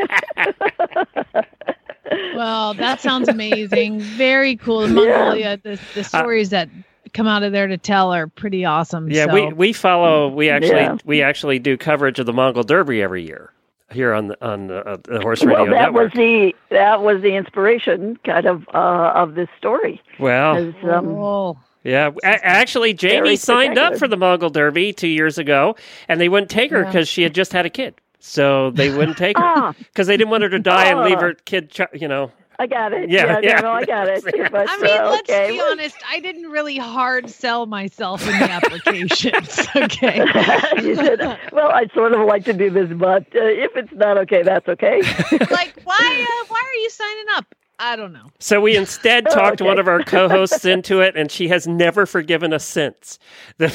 Well, 2.35 2.75
that 2.75 3.01
sounds 3.01 3.29
amazing. 3.29 4.01
Very 4.01 4.57
cool. 4.57 4.81
The 4.81 4.89
Mongolia, 4.89 5.59
the, 5.63 5.79
the 5.95 6.05
stories 6.05 6.51
that 6.51 6.69
come 7.09 7.27
out 7.27 7.43
of 7.43 7.53
there 7.53 7.67
to 7.67 7.77
tell 7.79 8.13
are 8.13 8.27
pretty 8.27 8.65
awesome. 8.65 9.11
yeah, 9.11 9.27
so. 9.27 9.33
we 9.35 9.53
we 9.53 9.73
follow. 9.73 10.29
We 10.29 10.51
actually 10.51 10.81
Yeah. 10.81 10.97
we 11.05 11.23
actually 11.23 11.59
do 11.59 11.77
coverage 11.77 12.19
of 12.19 12.27
the 12.27 12.33
Mongol 12.33 12.63
Derby 12.63 13.03
every 13.03 13.23
year 13.25 13.53
here 13.91 14.13
on 14.13 14.29
the 14.29 14.37
on 14.47 14.67
the, 14.69 14.87
uh, 14.87 14.97
the 15.05 15.21
Horse 15.21 15.45
well, 15.45 15.65
that 15.67 15.71
Network. 15.71 16.13
was 16.13 16.13
the 16.15 16.55
that 16.71 17.03
was 17.03 17.23
the 17.23 17.35
inspiration, 17.37 18.19
kind 18.25 18.47
of, 18.47 18.69
uh, 18.75 19.13
of 19.15 19.35
this 19.35 19.49
story. 19.59 20.01
Well, 20.19 20.57
um, 20.91 21.09
Oh, 21.09 21.59
yeah. 21.85 22.11
A- 22.23 22.47
actually, 22.47 22.93
Jamie 22.93 23.37
signed 23.37 23.79
up 23.79 23.97
for 23.97 24.07
the 24.07 24.17
Mongol 24.17 24.51
Derby 24.51 24.93
two 24.93 25.09
years 25.09 25.39
ago, 25.39 25.75
and 26.09 26.21
they 26.21 26.29
wouldn't 26.29 26.51
take 26.51 26.71
her 26.71 26.81
Yeah. 26.81 26.87
because 26.87 27.09
she 27.09 27.23
had 27.23 27.35
just 27.35 27.53
had 27.53 27.65
a 27.67 27.71
kid. 27.71 27.95
So 28.21 28.73
they 28.73 28.91
wouldn't 28.91 29.17
take 29.17 29.39
her 29.39 29.45
ah, 29.45 29.73
because 29.79 30.07
they 30.09 30.17
didn't 30.17 30.31
want 30.31 30.43
her 30.43 30.49
to 30.51 30.59
die 30.59 30.87
and 30.87 31.01
leave 31.01 31.19
Ah. 31.19 31.21
her 31.23 31.35
kid. 31.45 31.75
You 31.95 32.09
know. 32.09 32.31
I 32.61 32.67
got 32.67 32.93
it. 32.93 33.09
Yeah, 33.09 33.27
Yeah, 33.27 33.41
yeah. 33.43 33.61
no, 33.61 33.71
I 33.71 33.85
got 33.85 34.09
it. 34.09 34.25
But, 34.25 34.69
I 34.69 34.77
mean, 34.79 34.99
uh, 34.99 35.11
let's 35.11 35.31
okay. 35.31 35.53
be 35.53 35.61
honest. 35.61 35.97
I 36.09 36.19
didn't 36.19 36.51
really 36.51 36.77
hard 36.77 37.31
sell 37.31 37.67
myself 37.67 38.23
in 38.27 38.37
the 38.39 38.51
applications. 38.51 39.61
okay. 39.77 40.19
you 40.83 40.97
said, 40.97 41.21
well, 41.53 41.71
I'd 41.71 41.93
sort 41.93 42.15
of 42.15 42.27
like 42.27 42.45
to 42.47 42.53
do 42.53 42.69
this, 42.71 42.91
but 42.93 43.23
uh, 43.35 43.45
if 43.45 43.77
it's 43.77 43.93
not 43.93 44.19
okay, 44.19 44.43
that's 44.43 44.69
okay. 44.69 45.03
like, 45.51 45.75
why? 45.85 45.97
Uh, 46.29 46.45
why 46.49 46.61
are 46.61 46.75
you 46.81 46.91
signing 46.91 47.25
up? 47.35 47.55
I 47.81 47.95
don't 47.97 48.13
know. 48.13 48.27
So 48.41 48.61
we 48.61 48.77
instead 48.77 49.25
talked 49.31 49.61
Okay. 49.63 49.65
one 49.69 49.79
of 49.79 49.87
our 49.87 50.03
co-hosts 50.03 50.65
into 50.75 51.01
it, 51.01 51.17
and 51.17 51.31
she 51.31 51.47
has 51.49 51.67
never 51.69 52.07
forgiven 52.07 52.53
us 52.53 52.65
since. 52.65 53.19
The- 53.59 53.69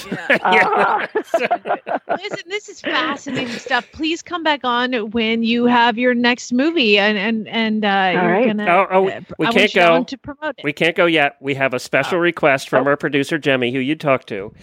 Ah. 0.44 1.08
Listen, 2.22 2.44
this 2.50 2.70
is 2.70 2.82
fascinating 2.82 3.54
stuff. 3.54 3.86
Please 3.94 4.22
come 4.22 4.44
back 4.44 4.62
on 4.64 4.94
when 5.12 5.44
you 5.44 5.66
have 5.66 5.98
your 5.98 6.14
next 6.14 6.52
movie, 6.54 6.98
and 7.00 7.18
and 7.18 7.48
and 7.48 7.86
uh, 7.86 8.12
you're 8.14 8.32
right. 8.32 8.48
gonna. 8.48 8.66
Oh, 8.68 8.88
oh, 8.92 9.10
uh, 9.10 9.22
we 9.40 9.48
I 9.48 9.52
can't 9.52 9.74
go. 9.74 10.04
to 10.04 10.18
promote 10.18 10.56
it. 10.58 10.64
We 10.64 10.74
can't 10.74 10.96
go 10.96 11.06
yet. 11.06 11.38
We 11.40 11.54
have 11.56 11.74
a 11.74 11.80
special 11.80 12.20
request 12.20 12.68
Oh. 12.68 12.70
from 12.72 12.88
our 12.88 12.98
producer 12.98 13.38
Jemmy, 13.38 13.72
who 13.72 13.80
you 13.80 13.96
talked 13.96 14.28
to, 14.30 14.54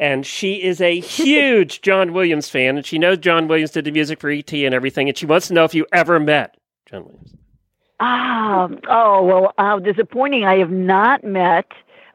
and 0.00 0.26
she 0.26 0.62
is 0.62 0.80
a 0.80 0.98
huge 1.00 1.80
John 1.82 2.12
Williams 2.12 2.48
fan, 2.50 2.76
and 2.76 2.84
she 2.84 2.98
knows 2.98 3.18
John 3.18 3.48
Williams 3.48 3.70
did 3.70 3.84
the 3.84 3.90
music 3.92 4.20
for 4.20 4.28
ET 4.30 4.52
and 4.52 4.74
everything, 4.74 5.08
and 5.08 5.16
she 5.16 5.26
wants 5.26 5.48
to 5.48 5.54
know 5.54 5.64
if 5.64 5.74
you 5.74 5.86
ever 5.92 6.18
met 6.20 6.56
John 6.90 7.04
Williams. 7.04 7.34
Ah, 8.00 8.68
oh 8.88 9.22
well, 9.24 9.52
how 9.58 9.78
disappointing! 9.78 10.44
I 10.44 10.58
have 10.58 10.70
not 10.70 11.24
met. 11.24 11.66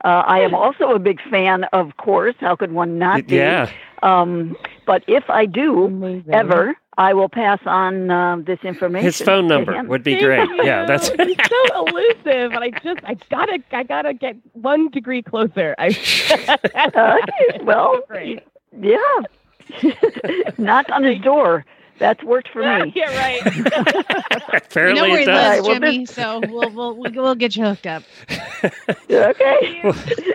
Uh, 0.03 0.23
I 0.25 0.39
am 0.39 0.53
also 0.53 0.91
a 0.91 0.99
big 0.99 1.19
fan, 1.29 1.63
of 1.73 1.95
course. 1.97 2.35
How 2.39 2.55
could 2.55 2.71
one 2.73 2.99
not 2.99 3.25
be? 3.27 3.35
Yeah, 3.37 3.69
Um, 4.01 4.55
but 4.85 5.03
if 5.07 5.29
I 5.29 5.45
do 5.45 5.85
Amazing. 5.85 6.33
ever, 6.33 6.75
I 6.97 7.13
will 7.13 7.29
pass 7.29 7.59
on 7.65 8.11
uh, 8.11 8.35
this 8.45 8.59
information. 8.63 9.05
his 9.05 9.21
phone 9.21 9.47
number 9.47 9.81
would 9.83 10.03
be 10.03 10.15
Thank 10.15 10.25
great. 10.25 10.49
you. 10.49 10.65
Yeah, 10.65 10.85
that's 10.85 11.09
He's 11.09 11.37
so 11.49 11.85
elusive, 11.87 12.51
and 12.53 12.57
I 12.59 12.69
just 12.71 12.99
I 13.05 13.15
gotta 13.29 13.59
I 13.71 13.83
gotta 13.83 14.13
get 14.13 14.35
one 14.53 14.89
degree 14.89 15.21
closer. 15.21 15.73
I 15.77 15.87
Okay, 15.87 17.59
well, 17.63 18.01
yeah. 18.77 18.97
Knock 20.57 20.87
on 20.91 21.03
his 21.03 21.19
door. 21.21 21.65
That's 21.99 22.23
worked 22.23 22.49
for 22.49 22.59
me. 22.59 22.91
yeah, 22.95 23.15
right. 23.17 23.55
You 24.53 24.59
apparently 24.59 25.01
know 25.01 25.09
where 25.09 25.21
it 25.21 25.25
does. 25.25 25.65
lives, 25.65 25.67
Well, 25.67 25.79
this- 25.79 25.91
Jimmy. 25.91 26.05
So 26.07 26.39
we'll 26.49 26.69
we'll 26.71 26.95
we'll, 26.97 27.11
we'll 27.13 27.35
get 27.35 27.55
you 27.55 27.63
hooked 27.65 27.87
up. 27.87 28.03
Okay. 29.09 29.81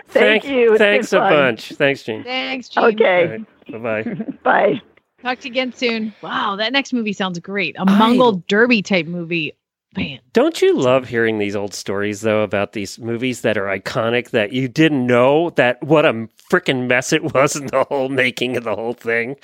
Thank 0.09 0.45
you. 0.45 0.71
It's 0.73 0.77
Thanks 0.77 1.11
a 1.13 1.17
fun. 1.19 1.33
bunch. 1.33 1.69
Thanks, 1.73 2.03
Jeanne. 2.03 2.23
Thanks, 2.23 2.69
Jeanne. 2.69 2.83
Okay. 2.85 3.39
Bye 3.71 3.77
bye. 3.77 4.03
Bye. 4.43 4.81
Talk 5.21 5.39
to 5.39 5.47
you 5.47 5.51
again 5.51 5.73
soon. 5.73 6.13
Wow, 6.21 6.55
that 6.57 6.71
next 6.71 6.93
movie 6.93 7.11
sounds 7.13 7.37
great. 7.39 7.75
A 7.77 7.85
Mongol 7.85 8.43
Derby 8.47 8.81
type 8.81 9.05
movie. 9.07 9.53
Man, 9.97 10.19
Don't 10.33 10.61
you 10.61 10.77
love 10.77 11.07
hearing 11.07 11.39
these 11.39 11.55
old 11.55 11.73
stories 11.73 12.21
though 12.21 12.43
about 12.43 12.73
these 12.73 12.99
movies 12.99 13.41
that 13.41 13.57
are 13.57 13.65
iconic 13.65 14.29
that 14.29 14.53
you 14.53 14.67
didn't 14.67 15.07
know 15.07 15.49
that 15.51 15.81
what 15.83 16.05
a 16.05 16.27
freaking 16.51 16.87
mess 16.87 17.11
it 17.11 17.23
was 17.33 17.55
in 17.55 17.67
the 17.67 17.83
whole 17.85 18.09
making 18.09 18.55
of 18.55 18.63
the 18.63 18.75
whole 18.75 18.93
thing? 18.93 19.35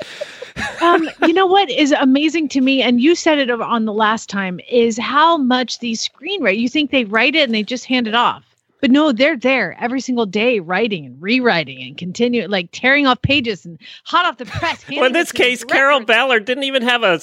um, 0.81 1.09
you 1.23 1.33
know 1.33 1.47
what 1.47 1.69
is 1.71 1.91
amazing 1.93 2.47
to 2.49 2.61
me, 2.61 2.81
and 2.83 3.01
you 3.01 3.15
said 3.15 3.39
it 3.39 3.49
on 3.49 3.85
the 3.85 3.93
last 3.93 4.29
time, 4.29 4.59
is 4.69 4.99
how 4.99 5.35
much 5.37 5.79
these 5.79 6.07
screenwriters. 6.07 6.59
You 6.59 6.69
think 6.69 6.91
they 6.91 7.05
write 7.05 7.35
it 7.35 7.43
and 7.43 7.53
they 7.53 7.63
just 7.63 7.85
hand 7.85 8.07
it 8.07 8.13
off, 8.15 8.43
but 8.81 8.91
no, 8.91 9.11
they're 9.11 9.37
there 9.37 9.75
every 9.79 9.99
single 9.99 10.27
day 10.27 10.59
writing 10.59 11.07
and 11.07 11.19
rewriting 11.19 11.81
and 11.81 11.97
continue 11.97 12.47
like 12.47 12.69
tearing 12.71 13.07
off 13.07 13.19
pages 13.23 13.65
and 13.65 13.79
hot 14.03 14.25
off 14.27 14.37
the 14.37 14.45
press. 14.45 14.87
Well, 14.87 15.05
in 15.05 15.13
this 15.13 15.31
case, 15.31 15.63
Carroll. 15.63 16.05
Ballard 16.05 16.45
didn't 16.45 16.65
even 16.65 16.83
have 16.83 17.01
a, 17.01 17.19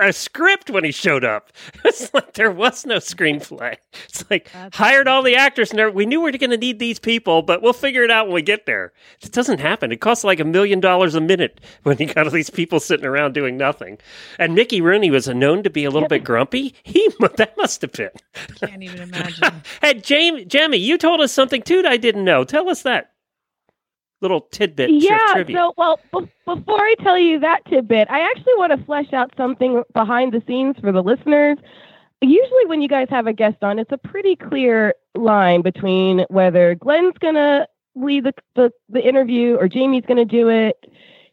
a 0.00 0.12
script 0.12 0.70
when 0.70 0.84
he 0.84 0.92
showed 0.92 1.24
up. 1.24 1.50
It's 1.84 2.12
like 2.12 2.34
there 2.34 2.50
was 2.50 2.84
no 2.84 2.96
screenplay. 2.96 3.76
It's 4.04 4.28
like 4.30 4.50
That's 4.52 4.76
hired 4.76 5.08
all 5.08 5.22
the 5.22 5.36
actors 5.36 5.72
and 5.72 5.94
we 5.94 6.06
knew 6.06 6.20
we 6.20 6.30
were 6.30 6.38
going 6.38 6.50
to 6.50 6.56
need 6.56 6.78
these 6.78 6.98
people, 6.98 7.42
but 7.42 7.62
we'll 7.62 7.72
figure 7.72 8.04
it 8.04 8.10
out 8.10 8.26
when 8.26 8.34
we 8.34 8.42
get 8.42 8.66
there. 8.66 8.92
It 9.22 9.32
doesn't 9.32 9.60
happen. 9.60 9.90
It 9.90 10.00
costs 10.00 10.24
like 10.24 10.40
a 10.40 10.44
million 10.44 10.80
dollars 10.80 11.14
a 11.14 11.20
minute 11.20 11.60
when 11.84 11.96
you 11.98 12.06
got 12.06 12.26
all 12.26 12.32
these 12.32 12.50
people 12.50 12.78
sitting 12.80 13.06
around 13.06 13.32
doing 13.32 13.56
nothing. 13.56 13.98
And 14.38 14.54
Mickey 14.54 14.80
Rooney 14.80 15.10
was 15.10 15.28
known 15.28 15.62
to 15.62 15.70
be 15.70 15.84
a 15.84 15.90
little 15.90 16.08
bit 16.08 16.24
grumpy. 16.24 16.74
He 16.82 17.10
that 17.36 17.56
must 17.56 17.80
have 17.82 17.92
been. 17.92 18.10
I 18.62 18.66
Can't 18.66 18.82
even 18.82 19.00
imagine. 19.00 19.62
Hey, 19.80 19.94
Jamie, 19.94 20.44
Jamie, 20.44 20.78
you 20.78 20.98
told 20.98 21.20
us 21.20 21.32
something 21.32 21.62
too 21.62 21.82
that 21.82 21.92
I 21.92 21.96
didn't 21.96 22.24
know. 22.24 22.44
Tell 22.44 22.68
us 22.68 22.82
that 22.82 23.12
little 24.20 24.42
tidbit. 24.42 24.90
yeah. 24.90 25.44
So, 25.52 25.74
well, 25.76 26.00
be- 26.12 26.30
before 26.44 26.80
I 26.80 26.94
tell 27.00 27.18
you 27.18 27.38
that 27.40 27.64
tidbit, 27.66 28.08
I 28.10 28.20
actually 28.20 28.54
want 28.56 28.72
to 28.78 28.84
flesh 28.84 29.12
out 29.12 29.32
something 29.36 29.82
behind 29.92 30.32
the 30.32 30.42
scenes 30.46 30.76
for 30.80 30.92
the 30.92 31.02
listeners. 31.02 31.58
Usually, 32.20 32.66
when 32.66 32.82
you 32.82 32.88
guys 32.88 33.06
have 33.10 33.26
a 33.26 33.32
guest 33.32 33.58
on, 33.62 33.78
it's 33.78 33.92
a 33.92 33.98
pretty 33.98 34.34
clear 34.34 34.94
line 35.14 35.62
between 35.62 36.24
whether 36.30 36.74
Glenn's 36.74 37.16
gonna 37.18 37.66
lead 37.94 38.24
the 38.24 38.32
the, 38.56 38.70
the 38.88 39.00
interview 39.00 39.56
or 39.56 39.68
Jamie's 39.68 40.04
gonna 40.06 40.24
do 40.24 40.48
it. 40.48 40.76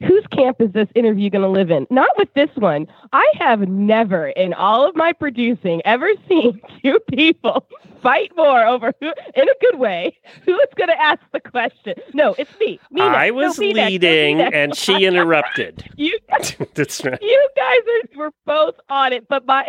Whose 0.04 0.26
camp 0.28 0.62
is 0.62 0.72
this 0.72 0.88
interview 0.96 1.30
going 1.30 1.42
to 1.44 1.48
live 1.50 1.72
in? 1.72 1.88
Not 1.90 2.10
with 2.18 2.34
this 2.34 2.50
one. 2.56 2.88
I 3.14 3.26
have 3.38 3.62
never, 3.68 4.28
in 4.30 4.54
all 4.54 4.88
of 4.88 4.96
my 4.96 5.14
producing, 5.14 5.82
ever 5.86 6.10
seen 6.30 6.60
two 6.84 7.00
people 7.12 7.68
fight 8.02 8.32
more 8.36 8.66
over 8.66 8.94
who, 9.00 9.08
in 9.36 9.50
a 9.50 9.54
good 9.62 9.80
way, 9.80 10.16
who 10.44 10.54
is 10.54 10.68
going 10.76 10.90
to 10.90 11.02
ask 11.02 11.20
the 11.34 11.40
question. 11.40 11.96
No, 12.14 12.36
it's 12.38 12.52
me. 12.60 12.80
me 12.92 13.02
I 13.02 13.30
next. 13.30 13.36
Was. 13.36 13.60
No, 13.60 13.66
me 13.66 13.74
leading 13.74 14.42
and 14.42 14.76
she 14.76 15.06
interrupted. 15.06 15.84
You, 15.98 16.20
That's 16.74 17.04
right. 17.06 17.18
you 17.22 17.50
guys 17.56 17.80
are, 17.88 18.20
were 18.20 18.32
both 18.46 18.76
on 18.90 19.14
it, 19.14 19.28
but 19.30 19.46
my 19.46 19.66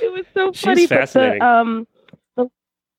it 0.00 0.12
was 0.12 0.24
so 0.32 0.52
funny. 0.52 0.86
but 0.86 0.98
fascinating. 1.00 1.40
The, 1.40 1.44
um, 1.44 1.86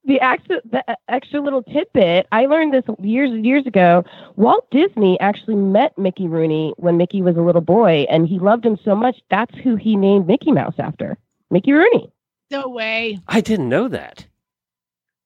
the 0.06 0.20
extra 0.22 0.62
the 0.70 0.84
extra 1.10 1.41
little 1.41 1.64
tidbit. 1.64 2.28
I 2.32 2.45
learned 2.45 2.74
this 2.74 2.84
years 3.01 3.32
and 3.32 3.45
years 3.45 3.66
ago. 3.66 4.03
Walt 4.36 4.70
Disney 4.72 5.20
actually 5.20 5.56
met 5.56 5.97
Mickey 5.97 6.28
Rooney 6.28 6.74
when 6.78 6.97
Mickey 6.97 7.22
was 7.22 7.38
a 7.38 7.41
little 7.41 7.62
boy, 7.62 8.06
and 8.10 8.28
he 8.28 8.39
loved 8.39 8.66
him 8.66 8.78
so 8.84 8.95
much. 8.95 9.18
That's 9.30 9.56
who 9.64 9.76
he 9.76 9.95
named 9.95 10.28
Mickey 10.28 10.51
Mouse 10.51 10.76
after. 10.80 11.18
Mickey 11.49 11.72
Rooney. 11.74 12.12
No 12.51 12.68
way. 12.70 13.20
I 13.28 13.41
didn't 13.41 13.70
know 13.70 13.88
that. 13.88 14.26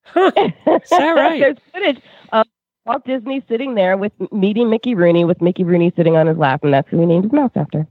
Huh. 0.04 0.30
that 0.34 0.90
right? 0.90 1.40
There's 1.40 1.56
footage 1.72 2.02
of 2.32 2.46
Walt 2.86 3.04
Disney 3.04 3.44
sitting 3.48 3.74
there 3.74 3.96
with 3.96 4.12
meeting 4.32 4.70
Mickey 4.70 4.94
Rooney, 4.94 5.24
with 5.24 5.40
Mickey 5.40 5.64
Rooney 5.64 5.92
sitting 5.96 6.16
on 6.16 6.26
his 6.26 6.36
lap, 6.38 6.64
and 6.64 6.72
that's 6.72 6.88
who 6.88 7.00
he 7.00 7.06
named 7.06 7.24
his 7.24 7.32
mouse 7.32 7.52
after. 7.54 7.86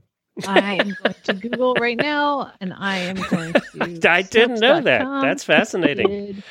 I 0.46 0.74
am 0.74 0.94
going 1.02 1.14
to 1.24 1.32
Google 1.34 1.74
right 1.74 1.96
now, 1.96 2.52
and 2.60 2.72
I 2.72 2.98
am 2.98 3.16
going 3.16 3.52
to. 4.00 4.10
I 4.10 4.22
didn't 4.22 4.60
know 4.60 4.80
that. 4.80 5.02
Snopes.com. 5.02 5.22
That's 5.22 5.44
fascinating. 5.44 6.42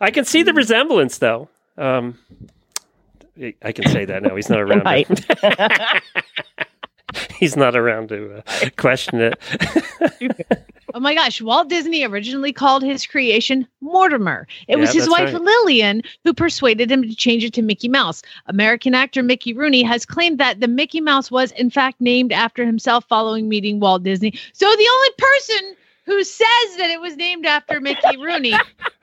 I 0.00 0.10
can 0.10 0.24
see 0.24 0.42
the 0.42 0.52
resemblance, 0.52 1.18
though. 1.18 1.48
Um, 1.76 2.18
I 3.62 3.72
can 3.72 3.88
say 3.88 4.04
that 4.04 4.22
now. 4.22 4.36
He's 4.36 4.50
not 4.50 4.60
around. 4.62 4.84
Right. 4.84 5.08
He's 7.38 7.56
not 7.56 7.74
around 7.74 8.08
to 8.10 8.42
uh, 8.46 8.70
question 8.76 9.20
it. 9.20 9.38
Oh 10.92 10.98
my 10.98 11.14
gosh, 11.14 11.40
Walt 11.40 11.68
Disney 11.68 12.02
originally 12.04 12.52
called 12.52 12.82
his 12.82 13.06
creation 13.06 13.64
Mortimer. 13.80 14.48
It 14.66 14.74
was 14.74 14.92
Yeah, 14.92 15.02
his 15.02 15.08
wife 15.08 15.32
right. 15.32 15.40
Lillian 15.40 16.02
who 16.24 16.34
persuaded 16.34 16.90
him 16.90 17.02
to 17.02 17.14
change 17.14 17.44
it 17.44 17.52
to 17.54 17.62
Mickey 17.62 17.88
Mouse. 17.88 18.22
American 18.46 18.92
actor 18.92 19.22
Mickey 19.22 19.52
Rooney 19.52 19.84
has 19.84 20.04
claimed 20.04 20.38
that 20.38 20.58
the 20.58 20.66
Mickey 20.66 21.00
Mouse 21.00 21.30
was 21.30 21.52
in 21.52 21.70
fact 21.70 22.00
named 22.00 22.32
after 22.32 22.66
himself 22.66 23.04
following 23.08 23.48
meeting 23.48 23.78
Walt 23.78 24.02
Disney. 24.02 24.34
So 24.52 24.66
the 24.66 24.88
only 24.92 25.08
person 25.16 25.76
who 26.10 26.24
says 26.24 26.76
that 26.78 26.90
it 26.90 27.00
was 27.00 27.16
named 27.16 27.46
after 27.46 27.80
Mickey 27.80 28.16
Rooney 28.16 28.52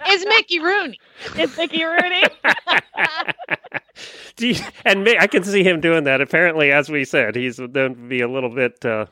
is 0.10 0.26
Mickey 0.28 0.60
Rooney. 0.60 1.00
It's 1.36 1.58
Mickey 1.58 1.84
Rooney. 1.84 2.24
Do 4.36 4.48
you- 4.50 4.64
and 4.86 5.04
me, 5.04 5.18
I 5.20 5.28
can 5.28 5.44
see 5.44 5.64
him 5.64 5.80
doing 5.82 6.04
that. 6.04 6.22
Apparently, 6.22 6.72
as 6.72 6.90
we 6.90 7.06
said, 7.06 7.36
he's 7.36 7.60
known 7.60 7.96
to 7.96 8.02
be 8.08 8.22
a 8.22 8.28
little 8.28 8.54
bit. 8.54 8.84
Uh, 8.86 9.06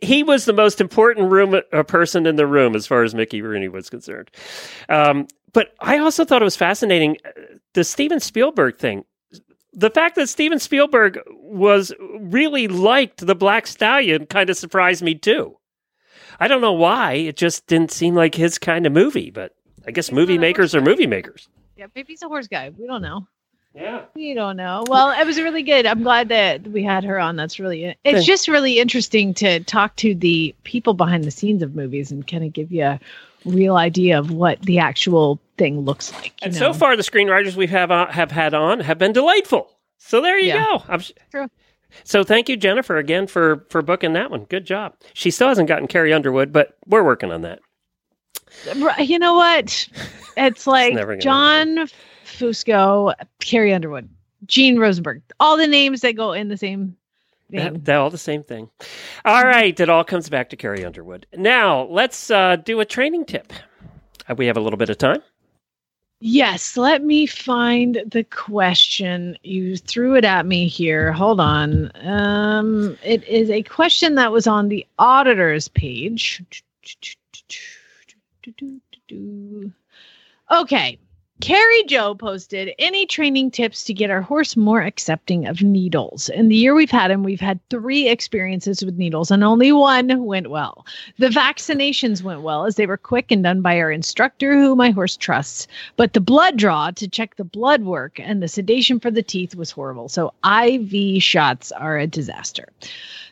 he 0.00 0.22
was 0.22 0.44
the 0.44 0.52
most 0.52 0.80
important 0.80 1.30
room 1.30 1.60
uh, 1.72 1.82
person 1.82 2.26
in 2.26 2.36
the 2.36 2.46
room 2.46 2.74
as 2.76 2.86
far 2.86 3.02
as 3.02 3.14
Mickey 3.14 3.42
Rooney 3.42 3.68
was 3.68 3.90
concerned. 3.90 4.30
Um, 4.88 5.26
but 5.52 5.74
I 5.80 5.98
also 5.98 6.24
thought 6.24 6.40
it 6.40 6.44
was 6.44 6.56
fascinating 6.56 7.16
uh, 7.24 7.30
the 7.74 7.84
Steven 7.84 8.20
Spielberg 8.20 8.78
thing. 8.78 9.04
The 9.74 9.90
fact 9.90 10.16
that 10.16 10.28
Steven 10.28 10.58
Spielberg 10.58 11.18
was 11.30 11.92
really 12.20 12.68
liked 12.68 13.26
the 13.26 13.34
Black 13.34 13.66
Stallion 13.66 14.26
kind 14.26 14.50
of 14.50 14.56
surprised 14.56 15.02
me 15.02 15.14
too. 15.14 15.56
I 16.42 16.48
don't 16.48 16.60
know 16.60 16.72
why; 16.72 17.12
it 17.14 17.36
just 17.36 17.66
didn't 17.66 17.92
seem 17.92 18.14
like 18.14 18.34
his 18.34 18.58
kind 18.58 18.86
of 18.86 18.92
movie. 18.92 19.30
But 19.30 19.54
I 19.86 19.90
guess 19.92 20.10
movie 20.12 20.38
makers 20.38 20.74
are 20.74 20.80
movie 20.80 21.06
makers. 21.06 21.48
Yeah, 21.76 21.86
maybe 21.94 22.12
he's 22.12 22.22
a 22.22 22.28
horse 22.28 22.48
guy. 22.48 22.70
We 22.76 22.86
don't 22.86 23.02
know. 23.02 23.26
Yeah. 23.74 24.02
We 24.14 24.34
don't 24.34 24.56
know. 24.58 24.84
Well, 24.86 25.10
it 25.18 25.26
was 25.26 25.38
really 25.40 25.62
good. 25.62 25.86
I'm 25.86 26.02
glad 26.02 26.28
that 26.28 26.66
we 26.66 26.82
had 26.82 27.04
her 27.04 27.18
on. 27.18 27.36
That's 27.36 27.58
really 27.58 27.84
it's 27.84 27.98
Thanks. 28.04 28.24
just 28.26 28.46
really 28.48 28.78
interesting 28.78 29.32
to 29.34 29.60
talk 29.60 29.96
to 29.96 30.14
the 30.14 30.54
people 30.64 30.92
behind 30.94 31.24
the 31.24 31.30
scenes 31.30 31.62
of 31.62 31.74
movies 31.74 32.10
and 32.12 32.26
kind 32.26 32.44
of 32.44 32.52
give 32.52 32.70
you 32.70 32.84
a 32.84 33.00
real 33.46 33.76
idea 33.76 34.18
of 34.18 34.30
what 34.30 34.60
the 34.62 34.78
actual 34.78 35.40
thing 35.56 35.80
looks 35.80 36.12
like. 36.12 36.26
you 36.42 36.46
And 36.46 36.52
know? 36.54 36.58
so 36.58 36.72
far, 36.74 36.96
the 36.96 37.02
screenwriters 37.02 37.56
we 37.56 37.66
have 37.68 37.90
uh, 37.90 38.08
have 38.08 38.30
had 38.30 38.52
on 38.52 38.80
have 38.80 38.98
been 38.98 39.12
delightful. 39.12 39.70
So 39.96 40.20
there 40.20 40.38
you 40.38 40.48
Yeah. 40.48 40.66
go. 40.66 40.82
I'm, 40.88 41.00
True. 41.30 41.48
So 42.04 42.24
thank 42.24 42.48
you, 42.48 42.56
Jennifer, 42.56 42.96
again 42.96 43.26
for 43.26 43.66
for 43.68 43.82
booking 43.82 44.12
that 44.14 44.30
one. 44.30 44.44
Good 44.44 44.64
job. 44.64 44.94
She 45.14 45.30
still 45.30 45.48
hasn't 45.48 45.68
gotten 45.68 45.88
Carrie 45.88 46.12
Underwood, 46.12 46.52
but 46.52 46.76
we're 46.86 47.04
working 47.04 47.32
on 47.32 47.42
that. 47.42 47.60
You 48.98 49.18
know 49.18 49.34
what? 49.34 49.88
It's 50.36 50.66
like 50.66 50.94
gonna 50.94 51.16
John 51.18 51.88
Fusco, 52.24 53.14
Carrie 53.40 53.72
Underwood, 53.72 54.08
Jeanne 54.46 54.78
Rosenberg, 54.78 55.22
all 55.40 55.56
the 55.56 55.66
names 55.66 56.00
that 56.02 56.12
go 56.12 56.32
in 56.32 56.48
the 56.48 56.56
same 56.56 56.96
name. 57.50 57.80
That, 57.84 57.96
all 57.96 58.10
the 58.10 58.18
same 58.18 58.42
thing. 58.42 58.70
All 59.24 59.44
right, 59.44 59.78
it 59.78 59.88
all 59.88 60.04
comes 60.04 60.28
back 60.28 60.50
to 60.50 60.56
Carrie 60.56 60.84
Underwood. 60.84 61.26
Now 61.34 61.84
let's 61.84 62.30
uh, 62.30 62.56
do 62.56 62.80
a 62.80 62.84
training 62.84 63.26
tip. 63.26 63.52
Uh, 64.28 64.34
we 64.34 64.46
have 64.46 64.56
a 64.56 64.60
little 64.60 64.76
bit 64.76 64.90
of 64.90 64.98
time. 64.98 65.22
Yes, 66.24 66.76
let 66.76 67.02
me 67.02 67.26
find 67.26 68.00
the 68.06 68.22
question. 68.22 69.36
You 69.42 69.76
threw 69.76 70.14
it 70.14 70.24
at 70.24 70.46
me 70.46 70.68
here. 70.68 71.10
Hold 71.10 71.40
on. 71.40 71.90
Um, 72.06 72.96
it 73.02 73.24
is 73.24 73.50
a 73.50 73.64
question 73.64 74.14
that 74.14 74.30
was 74.30 74.46
on 74.46 74.68
the 74.68 74.86
auditor's 75.00 75.66
page. 75.66 76.40
Okay. 80.50 80.98
Carrie 81.42 81.82
Joe 81.88 82.14
posted 82.14 82.72
any 82.78 83.04
training 83.04 83.50
tips 83.50 83.82
to 83.86 83.92
get 83.92 84.10
our 84.10 84.22
horse 84.22 84.56
more 84.56 84.80
accepting 84.80 85.48
of 85.48 85.60
needles. 85.60 86.28
In 86.28 86.48
the 86.48 86.54
year 86.54 86.72
we've 86.72 86.88
had 86.88 87.10
him, 87.10 87.24
we've 87.24 87.40
had 87.40 87.58
three 87.68 88.08
experiences 88.08 88.84
with 88.84 88.96
needles, 88.96 89.32
and 89.32 89.42
only 89.42 89.72
one 89.72 90.24
went 90.24 90.50
well. 90.50 90.86
The 91.18 91.30
vaccinations 91.30 92.22
went 92.22 92.42
well 92.42 92.64
as 92.64 92.76
they 92.76 92.86
were 92.86 92.96
quick 92.96 93.32
and 93.32 93.42
done 93.42 93.60
by 93.60 93.80
our 93.80 93.90
instructor, 93.90 94.52
who 94.52 94.76
my 94.76 94.90
horse 94.90 95.16
trusts. 95.16 95.66
But 95.96 96.12
the 96.12 96.20
blood 96.20 96.58
draw 96.58 96.92
to 96.92 97.08
check 97.08 97.34
the 97.34 97.42
blood 97.42 97.82
work 97.82 98.20
and 98.20 98.40
the 98.40 98.46
sedation 98.46 99.00
for 99.00 99.10
the 99.10 99.20
teeth 99.20 99.56
was 99.56 99.72
horrible. 99.72 100.08
So 100.08 100.32
IV 100.44 101.20
shots 101.20 101.72
are 101.72 101.98
a 101.98 102.06
disaster. 102.06 102.68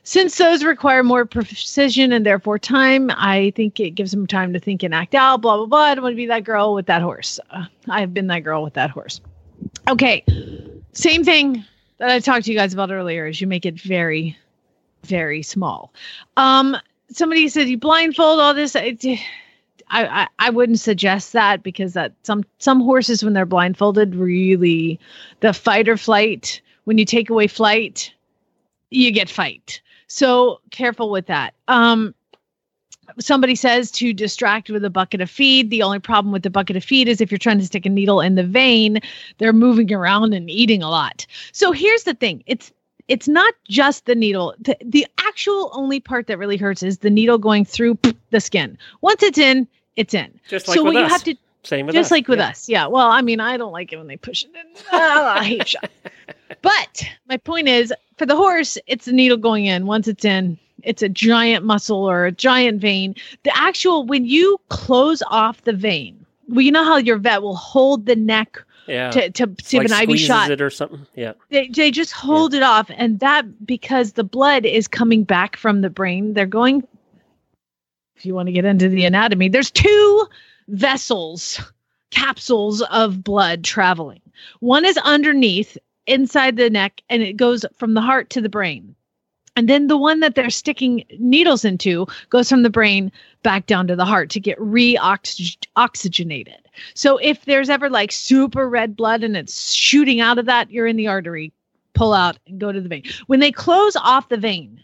Since 0.03 0.39
those 0.39 0.65
require 0.65 1.03
more 1.03 1.25
precision 1.25 2.13
and 2.13 2.25
therefore 2.25 2.59
time, 2.59 3.11
I 3.15 3.53
think 3.55 3.79
it 3.79 3.91
gives 3.91 4.11
them 4.11 4.27
time 4.27 4.53
to 4.53 4.59
think 4.59 4.83
and 4.83 4.95
act 4.95 5.15
out. 5.15 5.43
Blah 5.43 5.59
blah 5.59 5.67
blah. 5.67 5.79
I 5.79 5.95
don't 5.95 6.03
want 6.03 6.13
to 6.15 6.17
be 6.17 6.27
that 6.27 6.45
girl 6.45 6.75
with 6.75 6.87
that 6.87 7.03
horse. 7.03 7.39
Uh, 7.51 7.67
I 7.89 8.01
have 8.01 8.15
been 8.15 8.27
that 8.29 8.41
girl 8.41 8.63
with 8.63 8.75
that 8.75 8.91
horse. 8.91 9.21
Okay, 9.89 10.25
same 10.93 11.23
thing 11.23 11.65
that 11.99 12.11
I 12.11 12.19
talked 12.19 12.47
to 12.47 12.53
you 12.53 12.59
guys 12.59 12.73
about 12.73 12.91
earlier. 12.91 13.27
Is 13.27 13.41
you 13.41 13.47
make 13.47 13.67
it 13.67 13.79
very, 13.79 14.37
very 15.05 15.43
small. 15.43 15.93
Um, 16.37 16.77
somebody 17.11 17.49
said 17.49 17.69
you 17.69 17.79
blindfold 17.79 18.41
all 18.41 18.55
this. 18.55 18.75
I, 18.75 18.97
I, 19.91 20.29
I 20.39 20.51
wouldn't 20.51 20.81
suggest 20.81 21.33
that 21.33 21.63
because 21.63 21.93
that 21.95 22.13
some 22.23 22.45
some 22.59 22.81
horses 22.81 23.23
when 23.23 23.35
they're 23.35 23.47
blindfolded 23.47 24.15
really 24.15 24.99
the 25.41 25.53
fight 25.53 25.89
or 25.89 25.97
flight 25.97 26.61
when 26.85 26.97
you 26.97 27.05
take 27.05 27.29
away 27.29 27.47
flight 27.47 28.13
you 28.91 29.11
get 29.11 29.29
fight 29.29 29.81
so 30.11 30.61
careful 30.71 31.11
with 31.11 31.27
that. 31.27 31.55
Um 31.69 32.15
somebody 33.19 33.55
says 33.57 33.91
to 33.91 34.13
distract 34.13 34.71
with 34.71 34.85
a 34.85 34.91
bucket 34.91 35.21
of 35.21 35.29
feed. 35.31 35.71
The 35.71 35.83
only 35.83 35.99
problem 35.99 36.33
with 36.33 36.43
the 36.45 36.51
bucket 36.51 36.77
of 36.77 36.85
feed 36.85 37.09
is 37.09 37.21
if 37.21 37.31
you're 37.31 37.39
trying 37.39 37.59
to 37.59 37.65
stick 37.67 37.85
a 37.87 37.89
needle 37.89 38.21
in 38.21 38.35
the 38.37 38.45
vein 38.45 39.01
they're 39.39 39.53
moving 39.53 39.93
around 39.93 40.33
and 40.33 40.49
eating 40.51 40.83
a 40.83 40.89
lot. 40.91 41.27
So 41.53 41.73
here's 41.73 42.05
the 42.05 42.15
thing. 42.15 42.43
It's 42.47 42.73
it's 43.09 43.27
not 43.27 43.55
just 43.69 44.07
the 44.07 44.15
needle. 44.15 44.55
The, 44.61 44.77
the 44.85 45.05
actual 45.19 45.71
only 45.75 45.99
part 45.99 46.29
that 46.29 46.39
really 46.39 46.57
hurts 46.57 46.83
is 46.85 46.99
the 46.99 47.11
needle 47.11 47.39
going 47.39 47.65
through 47.65 47.99
the 48.31 48.41
skin. 48.41 48.79
Once 49.01 49.23
it's 49.23 49.39
in 49.39 49.67
it's 49.97 50.15
in. 50.15 50.39
Just 50.49 50.69
like 50.69 50.77
so 50.77 50.85
with 50.85 50.95
what 50.95 51.01
you 51.01 51.07
us. 51.07 51.11
have 51.13 51.25
to 51.25 51.35
Same 51.65 51.87
with 51.87 51.95
just 51.95 52.07
us. 52.09 52.11
like 52.13 52.29
with 52.29 52.39
Yeah. 52.39 52.49
us. 52.49 52.69
Yeah. 52.69 52.87
Well 52.87 53.09
i 53.11 53.21
mean 53.23 53.41
i 53.41 53.57
don't 53.57 53.73
like 53.73 53.93
it 53.93 53.97
when 53.97 54.07
they 54.07 54.17
push 54.17 54.45
it 54.45 54.51
in. 54.55 54.83
Ah, 54.93 55.39
i 55.41 55.45
hate 55.45 55.67
shots 55.69 55.89
but 56.63 57.05
my 57.29 57.37
point 57.37 57.69
is 57.69 57.93
for 58.17 58.27
the 58.27 58.37
horse 58.37 58.77
it's 58.87 59.05
the 59.07 59.13
needle 59.13 59.37
going 59.37 59.67
in 59.67 59.87
once 59.87 60.09
it's 60.09 60.25
in 60.25 60.59
it's 60.83 61.03
a 61.03 61.09
giant 61.09 61.65
muscle 61.65 62.09
or 62.09 62.25
a 62.27 62.33
giant 62.33 62.81
vein 62.81 63.15
the 63.45 63.57
actual 63.57 64.05
when 64.07 64.25
you 64.25 64.59
close 64.69 65.23
off 65.29 65.63
the 65.65 65.73
vein 65.73 66.25
well 66.49 66.61
you 66.63 66.73
know 66.73 66.85
how 66.85 66.97
your 66.97 67.19
vet 67.19 67.43
will 67.43 67.57
hold 67.57 68.07
the 68.07 68.17
neck 68.17 68.63
Yeah. 68.87 69.11
to, 69.11 69.31
to, 69.31 69.47
like 69.77 69.91
an 69.91 70.11
IV 70.11 70.19
shot 70.19 70.51
it 70.51 70.61
or 70.61 70.71
something. 70.71 71.07
Yeah. 71.15 71.35
they, 71.51 71.69
they 71.69 71.91
just 71.91 72.13
hold 72.13 72.55
it 72.55 72.63
off 72.63 72.91
and 72.97 73.21
that 73.21 73.67
because 73.67 74.13
the 74.13 74.25
blood 74.25 74.65
is 74.65 74.89
coming 74.89 75.23
back 75.25 75.57
from 75.57 75.81
the 75.83 75.91
brain 75.91 76.35
they're 76.35 76.47
going 76.47 76.83
if 78.17 78.27
you 78.27 78.35
want 78.35 78.47
to 78.49 78.53
get 78.53 78.65
into 78.65 78.89
the 78.89 79.05
anatomy 79.05 79.49
there's 79.49 79.71
two 79.71 80.27
vessels 80.69 81.61
capsules 82.11 82.83
of 82.83 83.23
blood 83.23 83.63
traveling 83.63 84.21
one 84.61 84.85
is 84.85 84.97
underneath 84.99 85.77
inside 86.11 86.57
the 86.57 86.71
neck 86.71 87.03
and 87.09 87.23
it 87.23 87.37
goes 87.37 87.65
from 87.77 87.95
the 87.95 88.01
heart 88.01 88.31
to 88.31 88.41
the 88.41 88.49
brain 88.49 88.95
and 89.57 89.69
then 89.69 89.89
the 89.89 89.97
one 89.97 90.21
that 90.21 90.35
they're 90.35 90.51
sticking 90.51 91.05
needles 91.19 91.65
into 91.65 92.07
goes 92.29 92.49
from 92.49 92.63
the 92.63 92.71
brain 92.71 93.11
back 93.43 93.67
down 93.67 93.87
to 93.89 93.97
the 93.97 94.05
heart 94.05 94.31
to 94.31 94.41
get 94.41 94.61
re-oxygenated. 94.61 96.69
So 96.95 97.19
if 97.19 97.45
there's 97.45 97.69
ever 97.69 97.91
like 97.91 98.13
super 98.13 98.69
red 98.69 98.97
blood 98.97 99.25
and 99.25 99.37
it's 99.37 99.73
shooting 99.73 100.21
out 100.21 100.39
of 100.39 100.47
that, 100.47 100.71
you're 100.71 100.87
in 100.87 100.97
the 100.97 101.09
artery. 101.09 101.53
Pull 101.95 102.15
out 102.15 102.39
and 102.47 102.61
go 102.61 102.73
to 102.73 102.81
the 102.81 102.89
vein. 102.89 103.03
When 103.27 103.41
they 103.41 103.53
close 103.53 103.97
off 103.97 104.29
the 104.29 104.37
vein 104.37 104.83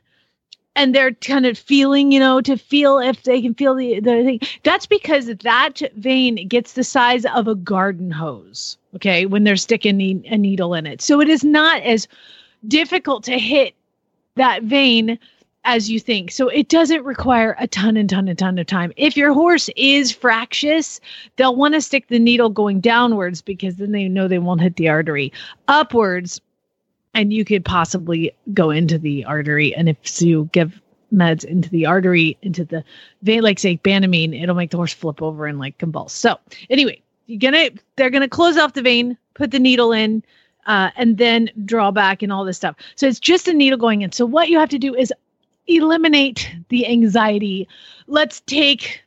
and 0.74 0.94
they're 0.94 1.14
kind 1.14 1.46
of 1.46 1.56
feeling, 1.56 2.12
you 2.12 2.18
know, 2.18 2.40
to 2.40 2.58
feel 2.58 2.98
if 2.98 3.22
they 3.22 3.40
can 3.40 3.54
feel 3.54 3.76
the, 3.76 4.00
the 4.00 4.24
thing, 4.24 4.40
that's 4.64 4.86
because 4.86 5.26
that 5.26 5.80
vein 5.96 6.48
gets 6.48 6.72
the 6.72 6.84
size 6.84 7.24
of 7.24 7.46
a 7.46 7.54
garden 7.54 8.10
hose. 8.10 8.76
Okay. 8.96 9.26
When 9.26 9.44
they're 9.44 9.56
sticking 9.56 10.00
a 10.26 10.36
needle 10.38 10.74
in 10.74 10.86
it. 10.86 11.00
So 11.00 11.20
it 11.20 11.28
is 11.28 11.44
not 11.44 11.82
as 11.82 12.08
difficult 12.66 13.24
to 13.24 13.38
hit 13.38 13.74
that 14.34 14.62
vein 14.62 15.18
as 15.64 15.90
you 15.90 15.98
think. 15.98 16.30
So 16.30 16.48
it 16.48 16.68
doesn't 16.68 17.04
require 17.04 17.56
a 17.58 17.66
ton 17.66 17.96
and 17.96 18.08
ton 18.08 18.28
and 18.28 18.38
ton 18.38 18.58
of 18.58 18.66
time. 18.66 18.92
If 18.96 19.16
your 19.16 19.32
horse 19.32 19.68
is 19.76 20.12
fractious, 20.12 21.00
they'll 21.36 21.56
want 21.56 21.74
to 21.74 21.80
stick 21.80 22.06
the 22.08 22.18
needle 22.18 22.48
going 22.48 22.80
downwards 22.80 23.42
because 23.42 23.76
then 23.76 23.92
they 23.92 24.08
know 24.08 24.28
they 24.28 24.38
won't 24.38 24.60
hit 24.60 24.76
the 24.76 24.88
artery. 24.88 25.32
Upwards, 25.68 26.40
and 27.14 27.32
you 27.32 27.44
could 27.44 27.64
possibly 27.64 28.32
go 28.54 28.70
into 28.70 28.96
the 28.98 29.24
artery. 29.24 29.74
And 29.74 29.88
if 29.88 30.22
you 30.22 30.48
give 30.52 30.80
meds 31.12 31.44
into 31.44 31.68
the 31.68 31.84
artery, 31.84 32.38
into 32.42 32.64
the 32.64 32.84
vein, 33.22 33.42
like 33.42 33.58
say 33.58 33.78
Banamine, 33.78 34.40
it'll 34.40 34.54
make 34.54 34.70
the 34.70 34.76
horse 34.76 34.92
flip 34.92 35.20
over 35.20 35.46
and 35.46 35.58
like 35.58 35.78
convulse. 35.78 36.12
So 36.12 36.38
anyway, 36.70 37.02
you're 37.26 37.38
gonna 37.38 37.70
they're 37.96 38.10
gonna 38.10 38.28
close 38.28 38.56
off 38.56 38.74
the 38.74 38.82
vein, 38.82 39.16
put 39.34 39.50
the 39.50 39.58
needle 39.58 39.92
in, 39.92 40.22
uh, 40.66 40.90
and 40.96 41.18
then 41.18 41.50
draw 41.64 41.90
back 41.90 42.22
and 42.22 42.32
all 42.32 42.44
this 42.44 42.56
stuff. 42.56 42.76
So 42.94 43.06
it's 43.06 43.20
just 43.20 43.48
a 43.48 43.52
needle 43.54 43.78
going 43.78 44.02
in. 44.02 44.12
So 44.12 44.26
what 44.26 44.48
you 44.48 44.58
have 44.58 44.68
to 44.70 44.78
do 44.78 44.94
is 44.94 45.12
eliminate 45.66 46.54
the 46.68 46.86
anxiety. 46.86 47.68
Let's 48.06 48.40
take 48.42 49.02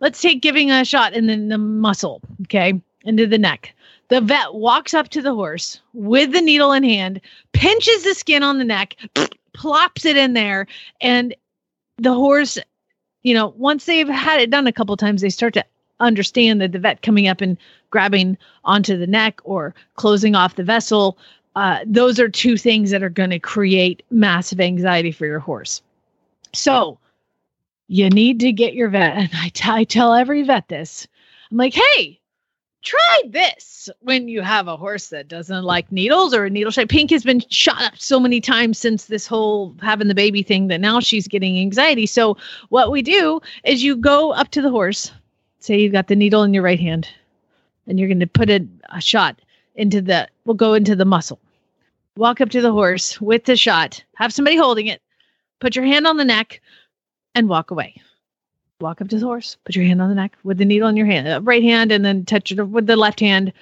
let's 0.00 0.20
take 0.20 0.42
giving 0.42 0.70
a 0.70 0.84
shot 0.84 1.12
in 1.14 1.26
the, 1.26 1.36
the 1.36 1.58
muscle, 1.58 2.20
okay, 2.42 2.80
into 3.04 3.26
the 3.26 3.38
neck. 3.38 3.74
The 4.08 4.20
vet 4.20 4.54
walks 4.54 4.92
up 4.92 5.08
to 5.10 5.22
the 5.22 5.34
horse 5.34 5.80
with 5.94 6.32
the 6.32 6.42
needle 6.42 6.72
in 6.72 6.82
hand, 6.82 7.20
pinches 7.52 8.04
the 8.04 8.14
skin 8.14 8.42
on 8.42 8.58
the 8.58 8.64
neck, 8.64 8.96
plops 9.54 10.04
it 10.04 10.16
in 10.16 10.34
there, 10.34 10.66
and 11.00 11.34
the 11.98 12.12
horse, 12.12 12.58
you 13.22 13.32
know, 13.32 13.54
once 13.56 13.84
they've 13.84 14.08
had 14.08 14.40
it 14.40 14.50
done 14.50 14.66
a 14.66 14.72
couple 14.72 14.96
times, 14.96 15.22
they 15.22 15.30
start 15.30 15.54
to 15.54 15.64
understand 16.02 16.60
that 16.60 16.72
the 16.72 16.78
vet 16.78 17.02
coming 17.02 17.28
up 17.28 17.40
and 17.40 17.56
grabbing 17.90 18.36
onto 18.64 18.96
the 18.96 19.06
neck 19.06 19.40
or 19.44 19.74
closing 19.94 20.34
off 20.34 20.56
the 20.56 20.64
vessel. 20.64 21.16
Uh, 21.54 21.80
those 21.86 22.18
are 22.18 22.28
two 22.28 22.56
things 22.56 22.90
that 22.90 23.02
are 23.02 23.10
going 23.10 23.30
to 23.30 23.38
create 23.38 24.02
massive 24.10 24.60
anxiety 24.60 25.12
for 25.12 25.26
your 25.26 25.38
horse. 25.38 25.82
So 26.52 26.98
you 27.88 28.08
need 28.08 28.40
to 28.40 28.52
get 28.52 28.74
your 28.74 28.88
vet. 28.88 29.16
And 29.16 29.30
I, 29.34 29.48
t- 29.50 29.70
I 29.70 29.84
tell 29.84 30.14
every 30.14 30.42
vet 30.42 30.68
this. 30.68 31.06
I'm 31.50 31.58
like, 31.58 31.74
hey, 31.74 32.18
try 32.82 33.22
this 33.28 33.88
when 34.00 34.28
you 34.28 34.42
have 34.42 34.68
a 34.68 34.76
horse 34.76 35.08
that 35.08 35.28
doesn't 35.28 35.64
like 35.64 35.90
needles 35.92 36.34
or 36.34 36.46
a 36.46 36.50
needle 36.50 36.72
shape. 36.72 36.88
Pink 36.88 37.10
has 37.10 37.22
been 37.22 37.42
shot 37.48 37.82
up 37.82 37.98
so 37.98 38.18
many 38.18 38.40
times 38.40 38.78
since 38.78 39.04
this 39.04 39.26
whole 39.26 39.76
having 39.80 40.08
the 40.08 40.14
baby 40.14 40.42
thing 40.42 40.68
that 40.68 40.80
now 40.80 41.00
she's 41.00 41.28
getting 41.28 41.58
anxiety. 41.58 42.06
So 42.06 42.36
what 42.70 42.90
we 42.90 43.02
do 43.02 43.40
is 43.64 43.84
you 43.84 43.96
go 43.96 44.32
up 44.32 44.48
to 44.52 44.62
the 44.62 44.70
horse, 44.70 45.12
say 45.62 45.80
you've 45.80 45.92
got 45.92 46.08
the 46.08 46.16
needle 46.16 46.42
in 46.42 46.54
your 46.54 46.62
right 46.62 46.80
hand, 46.80 47.08
and 47.86 47.98
you're 47.98 48.08
going 48.08 48.20
to 48.20 48.26
put 48.26 48.50
a, 48.50 48.66
a 48.90 49.00
shot 49.00 49.40
into 49.74 50.00
the, 50.00 50.28
we'll 50.44 50.54
go 50.54 50.74
into 50.74 50.96
the 50.96 51.04
muscle. 51.04 51.38
Walk 52.16 52.40
up 52.40 52.50
to 52.50 52.60
the 52.60 52.72
horse 52.72 53.20
with 53.20 53.44
the 53.44 53.56
shot, 53.56 54.02
have 54.16 54.32
somebody 54.32 54.56
holding 54.56 54.86
it, 54.86 55.00
put 55.60 55.74
your 55.74 55.84
hand 55.84 56.06
on 56.06 56.16
the 56.16 56.24
neck, 56.24 56.60
and 57.34 57.48
walk 57.48 57.70
away. 57.70 58.00
Walk 58.80 59.00
up 59.00 59.08
to 59.08 59.18
the 59.18 59.26
horse, 59.26 59.56
put 59.64 59.76
your 59.76 59.84
hand 59.84 60.02
on 60.02 60.08
the 60.08 60.14
neck 60.14 60.36
with 60.42 60.58
the 60.58 60.64
needle 60.64 60.88
in 60.88 60.96
your 60.96 61.06
hand, 61.06 61.28
uh, 61.28 61.40
right 61.42 61.62
hand, 61.62 61.92
and 61.92 62.04
then 62.04 62.24
touch 62.24 62.50
it 62.50 62.60
with 62.60 62.86
the 62.86 62.96
left 62.96 63.20
hand. 63.20 63.52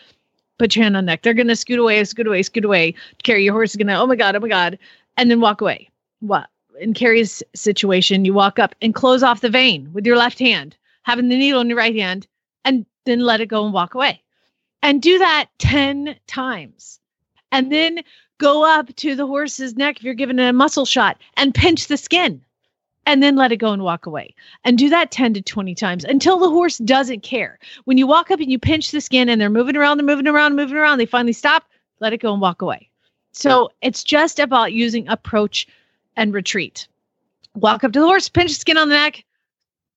Put 0.59 0.75
your 0.75 0.83
hand 0.83 0.97
on 0.97 1.05
the 1.05 1.13
neck. 1.13 1.23
They're 1.23 1.35
gonna 1.35 1.57
scoot 1.57 1.79
away, 1.79 2.03
scoot 2.05 2.27
away, 2.27 2.43
scoot 2.43 2.65
away. 2.65 2.95
Carrie 3.23 3.45
your 3.45 3.53
horse 3.53 3.71
is 3.71 3.77
gonna, 3.77 4.01
oh 4.01 4.07
my 4.07 4.17
god, 4.17 4.35
oh 4.35 4.41
my 4.41 4.49
god, 4.49 4.79
and 5.17 5.31
then 5.31 5.41
walk 5.41 5.61
away. 5.61 5.89
What 6.21 6.49
in 6.81 6.95
Carrie's 6.95 7.43
situation, 7.55 8.25
you 8.25 8.33
walk 8.33 8.59
up 8.59 8.75
and 8.81 8.95
close 8.95 9.23
off 9.23 9.43
the 9.43 9.51
vein 9.51 9.91
with 9.93 10.07
your 10.07 10.17
left 10.17 10.39
hand, 10.39 10.77
having 11.11 11.29
the 11.29 11.37
needle 11.37 11.61
in 11.61 11.69
your 11.69 11.77
right 11.77 11.97
hand, 11.97 12.29
and 12.65 12.87
then 13.05 13.19
let 13.19 13.41
it 13.41 13.47
go 13.47 13.65
and 13.65 13.75
walk 13.75 13.95
away. 13.95 14.23
And 14.81 15.03
do 15.03 15.19
that 15.19 15.47
10 15.59 16.17
times. 16.29 17.01
And 17.51 17.73
then 17.73 18.01
go 18.39 18.65
up 18.65 18.95
to 18.97 19.17
the 19.17 19.27
horse's 19.27 19.77
neck 19.77 19.97
if 19.97 20.05
you're 20.05 20.15
giving 20.15 20.39
it 20.39 20.49
a 20.49 20.53
muscle 20.53 20.87
shot 20.87 21.19
and 21.37 21.53
pinch 21.53 21.89
the 21.89 21.97
skin 21.97 22.43
and 23.07 23.23
then 23.23 23.35
let 23.35 23.51
it 23.51 23.57
go 23.57 23.73
and 23.73 23.83
walk 23.83 24.07
away. 24.07 24.35
And 24.65 24.79
do 24.79 24.89
that 24.91 25.11
10 25.11 25.35
to 25.35 25.43
20 25.43 25.75
times 25.75 26.05
until 26.05 26.39
the 26.39 26.49
horse 26.49 26.79
doesn't 26.79 27.25
care. 27.25 27.59
When 27.85 27.99
you 27.99 28.07
walk 28.07 28.31
up 28.31 28.39
and 28.39 28.51
you 28.51 28.59
pinch 28.59 28.93
the 28.93 29.01
skin 29.01 29.29
and 29.29 29.41
they're 29.41 29.51
moving 29.51 29.77
around, 29.77 29.99
they're 29.99 30.07
moving 30.07 30.29
around, 30.29 30.55
moving 30.55 30.77
around, 30.77 30.99
they 30.99 31.07
finally 31.07 31.33
stop, 31.33 31.65
let 31.99 32.13
it 32.13 32.23
go 32.23 32.33
and 32.33 32.41
walk 32.41 32.63
away. 32.63 32.89
So 33.33 33.71
it's 33.83 34.05
just 34.05 34.39
about 34.39 34.73
using 34.73 35.09
approach 35.09 35.67
and 36.17 36.33
retreat. 36.33 36.87
Walk 37.57 37.83
up 37.83 37.93
to 37.93 38.01
the 38.01 38.07
horse, 38.07 38.29
pinch 38.29 38.53
the 38.53 38.61
skin 38.61 38.79
on 38.79 38.89
the 38.89 38.95
neck, 38.95 39.25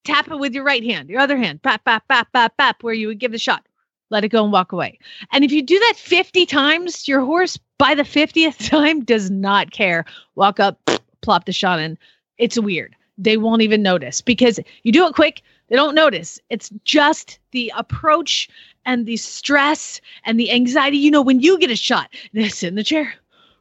tap 0.03 0.29
it 0.29 0.39
with 0.39 0.53
your 0.53 0.63
right 0.63 0.83
hand, 0.83 1.09
your 1.09 1.19
other 1.19 1.37
hand, 1.37 1.61
bap, 1.61 1.83
bap, 1.83 2.07
bap, 2.07 2.31
bap, 2.31 2.55
bap, 2.57 2.83
where 2.83 2.93
you 2.93 3.07
would 3.07 3.19
give 3.19 3.31
the 3.31 3.37
shot. 3.37 3.65
Let 4.09 4.23
it 4.23 4.29
go 4.29 4.43
and 4.43 4.53
walk 4.53 4.71
away. 4.71 4.99
And 5.31 5.43
if 5.43 5.51
you 5.51 5.61
do 5.61 5.79
that 5.79 5.95
50 5.97 6.45
times, 6.45 7.07
your 7.07 7.21
horse 7.21 7.57
by 7.77 7.95
the 7.95 8.03
50th 8.03 8.69
time 8.69 9.03
does 9.03 9.31
not 9.31 9.71
care. 9.71 10.05
Walk 10.35 10.59
up, 10.59 10.79
plop 11.21 11.45
the 11.45 11.51
shot 11.51 11.79
in. 11.79 11.97
It's 12.37 12.59
weird. 12.59 12.95
They 13.17 13.37
won't 13.37 13.61
even 13.61 13.83
notice 13.83 14.21
because 14.21 14.59
you 14.83 14.91
do 14.91 15.05
it 15.05 15.13
quick, 15.13 15.41
they 15.69 15.75
don't 15.75 15.95
notice. 15.95 16.39
It's 16.49 16.69
just 16.83 17.39
the 17.51 17.71
approach 17.75 18.49
and 18.85 19.05
the 19.05 19.17
stress 19.17 20.01
and 20.23 20.39
the 20.39 20.51
anxiety. 20.51 20.97
You 20.97 21.11
know, 21.11 21.21
when 21.21 21.39
you 21.39 21.57
get 21.57 21.71
a 21.71 21.75
shot, 21.75 22.13
sit 22.33 22.63
in 22.67 22.75
the 22.75 22.83
chair, 22.83 23.13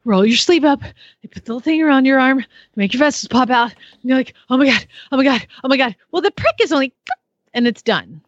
roll 0.05 0.27
your 0.27 0.37
sleeve 0.37 0.65
up, 0.65 0.81
they 0.83 1.29
put 1.29 1.45
the 1.45 1.53
little 1.53 1.61
thing 1.61 1.83
around 1.83 2.05
your 2.05 2.21
arm, 2.21 2.45
make 2.77 2.93
your 2.93 2.99
vessels 2.99 3.29
pop 3.29 3.51
out. 3.51 3.73
And 3.73 4.11
you're 4.11 4.19
like, 4.19 4.35
oh 4.51 4.57
my 4.57 4.67
God, 4.67 4.87
oh 5.11 5.17
my 5.17 5.25
God, 5.25 5.47
oh 5.65 5.69
my 5.69 5.77
God. 5.77 5.97
Well, 6.11 6.23
the 6.23 6.31
prick 6.31 6.57
is 6.61 6.73
only, 6.73 6.93
and 7.55 7.67
it's 7.67 7.83
done 7.83 8.23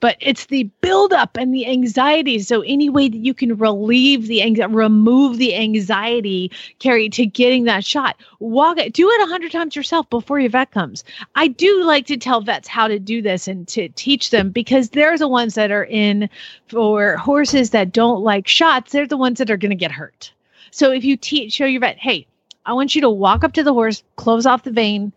but 0.00 0.16
it's 0.20 0.46
the 0.46 0.64
buildup 0.80 1.36
and 1.36 1.52
the 1.52 1.66
anxiety. 1.66 2.38
So 2.40 2.62
any 2.62 2.88
way 2.88 3.08
that 3.08 3.18
you 3.18 3.34
can 3.34 3.56
relieve 3.56 4.26
the 4.26 4.42
anxiety, 4.42 4.74
remove 4.74 5.38
the 5.38 5.54
anxiety, 5.54 6.50
Carrie, 6.78 7.08
to 7.10 7.26
getting 7.26 7.64
that 7.64 7.84
shot, 7.84 8.16
walk 8.38 8.78
it, 8.78 8.92
do 8.92 9.10
it 9.10 9.22
a 9.22 9.26
hundred 9.26 9.52
times 9.52 9.74
yourself 9.74 10.08
before 10.10 10.38
your 10.38 10.50
vet 10.50 10.70
comes. 10.70 11.04
I 11.34 11.48
do 11.48 11.84
like 11.84 12.06
to 12.06 12.16
tell 12.16 12.40
vets 12.40 12.68
how 12.68 12.88
to 12.88 12.98
do 12.98 13.22
this 13.22 13.48
and 13.48 13.66
to 13.68 13.88
teach 13.90 14.30
them 14.30 14.50
because 14.50 14.90
they're 14.90 15.18
the 15.18 15.28
ones 15.28 15.54
that 15.54 15.70
are 15.70 15.84
in 15.84 16.28
for 16.68 17.16
horses 17.16 17.70
that 17.70 17.92
don't 17.92 18.22
like 18.22 18.46
shots. 18.46 18.92
They're 18.92 19.06
the 19.06 19.16
ones 19.16 19.38
that 19.38 19.50
are 19.50 19.56
going 19.56 19.70
to 19.70 19.76
get 19.76 19.92
hurt. 19.92 20.32
So 20.70 20.92
if 20.92 21.04
you 21.04 21.16
teach, 21.16 21.52
show 21.52 21.66
your 21.66 21.80
vet, 21.80 21.98
hey, 21.98 22.26
I 22.66 22.72
want 22.72 22.94
you 22.94 23.00
to 23.02 23.10
walk 23.10 23.44
up 23.44 23.52
to 23.54 23.62
the 23.62 23.72
horse, 23.72 24.02
close 24.16 24.46
off 24.46 24.64
the 24.64 24.70
vein, 24.70 25.12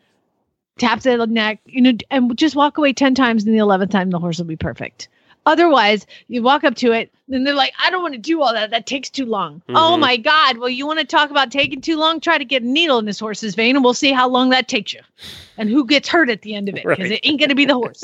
tap 0.77 1.01
the 1.01 1.27
neck, 1.27 1.59
you 1.65 1.81
know, 1.81 1.93
and 2.09 2.37
just 2.37 2.55
walk 2.55 2.77
away 2.77 2.93
10 2.93 3.13
times, 3.15 3.43
and 3.43 3.53
the 3.53 3.59
11th 3.59 3.91
time 3.91 4.09
the 4.09 4.19
horse 4.19 4.37
will 4.37 4.45
be 4.45 4.55
perfect. 4.55 5.09
Otherwise, 5.45 6.05
you 6.27 6.43
walk 6.43 6.63
up 6.63 6.75
to 6.75 6.91
it, 6.91 7.11
and 7.31 7.45
they're 7.47 7.55
like, 7.55 7.73
I 7.83 7.89
don't 7.89 8.03
want 8.03 8.13
to 8.13 8.19
do 8.19 8.41
all 8.41 8.53
that. 8.53 8.69
That 8.69 8.85
takes 8.85 9.09
too 9.09 9.25
long. 9.25 9.55
Mm-hmm. 9.61 9.73
Oh 9.75 9.97
my 9.97 10.15
God. 10.15 10.59
Well, 10.59 10.69
you 10.69 10.85
want 10.85 10.99
to 10.99 11.05
talk 11.05 11.31
about 11.31 11.51
taking 11.51 11.81
too 11.81 11.97
long? 11.97 12.19
Try 12.19 12.37
to 12.37 12.45
get 12.45 12.61
a 12.61 12.65
needle 12.65 12.99
in 12.99 13.05
this 13.05 13.19
horse's 13.19 13.55
vein, 13.55 13.75
and 13.75 13.83
we'll 13.83 13.95
see 13.95 14.11
how 14.11 14.29
long 14.29 14.51
that 14.51 14.67
takes 14.67 14.93
you 14.93 15.01
and 15.57 15.67
who 15.67 15.85
gets 15.85 16.07
hurt 16.07 16.29
at 16.29 16.43
the 16.43 16.53
end 16.53 16.69
of 16.69 16.75
it 16.75 16.83
because 16.87 17.09
Right. 17.09 17.13
it 17.13 17.27
ain't 17.27 17.39
going 17.39 17.49
to 17.49 17.55
be 17.55 17.65
the 17.65 17.73
horse. 17.73 18.03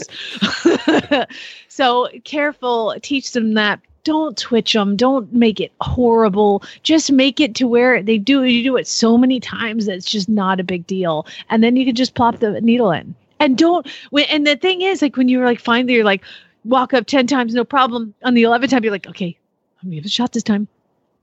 so 1.68 2.10
careful, 2.24 2.96
teach 3.02 3.32
them 3.32 3.54
that. 3.54 3.80
Don't 4.08 4.38
twitch 4.38 4.72
them. 4.72 4.96
Don't 4.96 5.34
make 5.34 5.60
it 5.60 5.74
horrible. 5.82 6.64
Just 6.82 7.12
make 7.12 7.42
it 7.42 7.54
to 7.56 7.68
where 7.68 8.02
they 8.02 8.18
do. 8.18 8.46
You 8.46 8.64
do 8.64 8.78
it 8.78 8.88
so 8.88 9.18
many 9.18 9.42
times 9.42 9.86
that 9.86 9.96
it's 9.96 10.10
just 10.10 10.30
not 10.30 10.62
a 10.62 10.64
big 10.64 10.88
deal, 10.88 11.28
and 11.50 11.62
then 11.62 11.76
you 11.76 11.86
can 11.86 11.94
just 11.94 12.14
plop 12.14 12.40
the 12.40 12.62
needle 12.62 12.90
in. 12.90 13.14
And 13.42 13.58
don't. 13.58 13.86
And 14.30 14.48
the 14.48 14.56
thing 14.56 14.82
is, 14.82 15.02
like 15.02 15.18
when 15.18 15.28
you're 15.28 15.44
like 15.44 15.60
finally, 15.60 15.94
you're 15.94 16.06
like 16.06 16.24
walk 16.64 16.94
up 16.94 17.06
ten 17.06 17.28
times, 17.28 17.54
no 17.54 17.66
problem. 17.66 18.14
On 18.24 18.34
the 18.34 18.44
eleventh 18.44 18.72
time, 18.72 18.82
you're 18.82 18.94
like, 18.94 19.08
okay, 19.08 19.38
I'm 19.82 19.90
gonna 19.90 19.96
give 19.96 20.06
it 20.06 20.08
a 20.08 20.10
shot 20.10 20.32
this 20.32 20.44
time. 20.44 20.70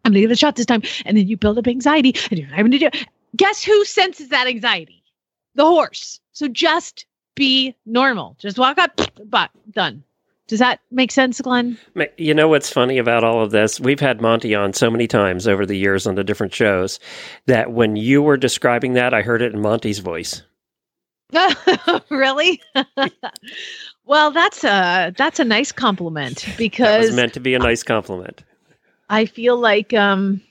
I'm 0.04 0.12
gonna 0.12 0.20
give 0.20 0.30
it 0.30 0.34
a 0.34 0.36
shot 0.36 0.56
this 0.56 0.66
time, 0.66 0.82
and 1.06 1.16
then 1.16 1.26
you 1.26 1.38
build 1.38 1.56
up 1.56 1.66
anxiety, 1.66 2.14
and 2.28 2.38
you're 2.38 2.48
having 2.48 2.72
to 2.72 2.78
do. 2.78 2.90
Guess 3.34 3.64
who 3.64 3.82
senses 3.86 4.28
that 4.28 4.46
anxiety? 4.46 5.02
The 5.54 5.64
horse. 5.64 6.20
So 6.32 6.48
just 6.48 7.06
be 7.34 7.74
normal. 7.86 8.36
Just 8.38 8.58
walk 8.58 8.76
up, 8.76 9.00
but 9.24 9.50
done. 9.70 10.04
Does 10.46 10.58
that 10.58 10.80
make 10.90 11.10
sense, 11.10 11.40
Glenn? 11.40 11.78
You 12.18 12.34
know 12.34 12.48
what's 12.48 12.68
funny 12.68 12.98
about 12.98 13.24
all 13.24 13.42
of 13.42 13.50
this? 13.50 13.80
We've 13.80 14.00
had 14.00 14.20
Monty 14.20 14.54
on 14.54 14.74
so 14.74 14.90
many 14.90 15.06
times 15.06 15.48
over 15.48 15.64
the 15.64 15.76
years 15.76 16.06
on 16.06 16.16
the 16.16 16.24
different 16.24 16.52
shows 16.52 17.00
that 17.46 17.72
when 17.72 17.96
you 17.96 18.20
were 18.22 18.36
describing 18.36 18.92
that, 18.92 19.14
I 19.14 19.22
heard 19.22 19.40
it 19.40 19.54
in 19.54 19.60
Monty's 19.62 20.00
voice. 20.00 20.42
really? 22.10 22.60
well, 24.04 24.30
that's 24.30 24.64
a 24.64 25.12
that's 25.16 25.40
a 25.40 25.44
nice 25.44 25.72
compliment 25.72 26.46
because 26.58 26.86
That 26.86 27.00
was 27.00 27.16
meant 27.16 27.34
to 27.34 27.40
be 27.40 27.54
a 27.54 27.58
nice 27.58 27.82
compliment. 27.82 28.44
I 29.08 29.24
feel 29.24 29.58
like 29.58 29.94
um, 29.94 30.42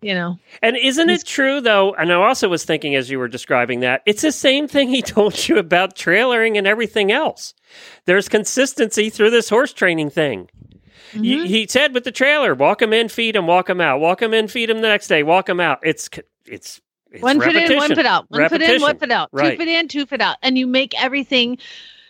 you 0.00 0.14
know, 0.14 0.38
And 0.62 0.76
isn't 0.76 1.10
it 1.10 1.24
true 1.24 1.60
though? 1.60 1.94
And 1.94 2.12
I 2.12 2.14
also 2.16 2.48
was 2.48 2.64
thinking 2.64 2.94
as 2.94 3.10
you 3.10 3.18
were 3.18 3.28
describing 3.28 3.80
that, 3.80 4.02
it's 4.06 4.22
the 4.22 4.32
same 4.32 4.68
thing 4.68 4.88
he 4.88 5.02
told 5.16 5.48
you 5.48 5.58
about 5.58 5.94
trailering 5.96 6.56
and 6.56 6.66
everything 6.66 7.10
else. 7.12 7.54
There's 8.06 8.28
consistency 8.28 9.10
through 9.10 9.30
this 9.30 9.48
horse 9.48 9.72
training 9.72 10.10
thing. 10.10 10.48
Mm-hmm. 11.12 11.22
He, 11.24 11.46
he 11.48 11.66
said 11.66 11.94
with 11.94 12.04
the 12.04 12.12
trailer, 12.12 12.54
walk 12.54 12.82
him 12.82 12.92
in, 12.92 13.08
feed 13.08 13.34
him, 13.36 13.46
walk 13.46 13.70
him 13.70 13.80
out, 13.80 13.98
walk 14.00 14.20
him 14.22 14.34
in, 14.34 14.46
feed 14.48 14.68
him 14.70 14.82
the 14.82 14.88
next 14.88 15.08
day, 15.08 15.22
walk 15.22 15.48
him 15.48 15.58
out. 15.60 15.78
It's 15.82 16.08
it's, 16.44 16.80
it's 17.10 17.22
one 17.22 17.40
foot 17.40 17.56
in, 17.56 17.62
one 17.76 17.90
repetition. 17.90 17.96
foot 17.96 18.06
out. 18.06 18.30
One 18.30 18.48
foot 18.48 18.62
in, 18.62 18.80
one 18.82 18.90
Repetition. 18.92 18.98
foot 18.98 19.10
out. 19.10 19.30
Two 19.30 19.36
Right. 19.38 19.58
foot 19.58 19.68
in, 19.68 19.88
two 19.88 20.06
foot 20.06 20.20
out. 20.20 20.36
And 20.42 20.58
you 20.58 20.66
make 20.66 21.00
everything 21.02 21.58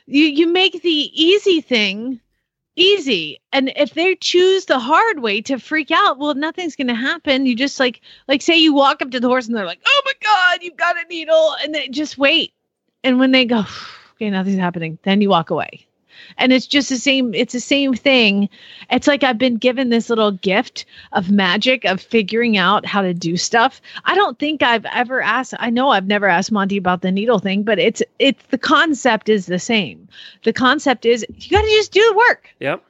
you 0.07 0.25
you 0.25 0.47
make 0.49 0.83
the 0.83 0.89
easy 1.15 1.61
thing 1.61 2.21
easy. 2.79 3.41
And 3.53 3.73
if 3.77 3.95
they 3.95 4.15
choose 4.17 4.67
the 4.67 4.79
hard 4.79 5.21
way 5.21 5.41
to 5.43 5.59
freak 5.59 5.91
out, 5.91 6.19
well, 6.19 6.35
nothing's 6.35 6.77
gonna 6.77 6.95
happen. 6.95 7.47
You 7.47 7.57
just 7.57 7.81
like 7.81 8.01
like 8.29 8.43
say 8.43 8.57
you 8.57 8.73
walk 8.73 9.03
up 9.03 9.11
to 9.11 9.21
the 9.21 9.29
horse 9.29 9.47
and 9.47 9.57
they're 9.57 9.67
like, 9.67 9.81
Oh 9.87 10.03
my 10.05 10.13
god, 10.23 10.63
you've 10.63 10.77
got 10.77 10.97
a 10.97 11.07
needle, 11.09 11.57
and 11.63 11.75
then 11.75 11.93
just 11.93 12.19
wait. 12.19 12.53
And 13.05 13.19
when 13.19 13.33
they 13.33 13.45
go, 13.45 13.65
okay, 14.15 14.31
nothing's 14.31 14.59
happening, 14.59 14.99
then 15.03 15.21
you 15.21 15.31
walk 15.31 15.51
away. 15.51 15.88
And 16.37 16.53
it's 16.53 16.67
just 16.67 16.89
the 16.89 16.97
same, 16.97 17.35
it's 17.35 17.53
the 17.53 17.61
same 17.61 17.95
thing. 17.95 18.49
It's 18.91 19.07
like 19.07 19.25
I've 19.25 19.39
been 19.39 19.57
given 19.57 19.89
this 19.89 20.11
little 20.11 20.33
gift 20.33 20.85
of 21.13 21.31
magic 21.31 21.85
of 21.85 22.01
figuring 22.01 22.57
out 22.59 22.85
how 22.87 23.03
to 23.03 23.15
do 23.15 23.37
stuff. 23.37 23.81
I 24.05 24.15
don't 24.15 24.39
think 24.39 24.63
I've 24.63 24.85
ever 24.87 25.21
asked, 25.23 25.55
I 25.59 25.71
know 25.71 25.91
I've 25.91 26.07
never 26.07 26.27
asked 26.27 26.53
Monty 26.53 26.77
about 26.77 27.03
the 27.03 27.11
needle 27.11 27.39
thing, 27.39 27.63
but 27.63 27.79
it's 27.79 28.03
it's 28.19 28.43
the 28.51 28.59
concept 28.59 29.29
is 29.29 29.47
the 29.47 29.59
same. 29.59 30.09
The 30.45 30.53
concept 30.53 31.07
is 31.07 31.25
you 31.37 31.51
gotta 31.51 31.67
just 31.69 31.93
do 31.93 32.01
the 32.11 32.17
work 32.17 32.49
Yep. 32.61 32.83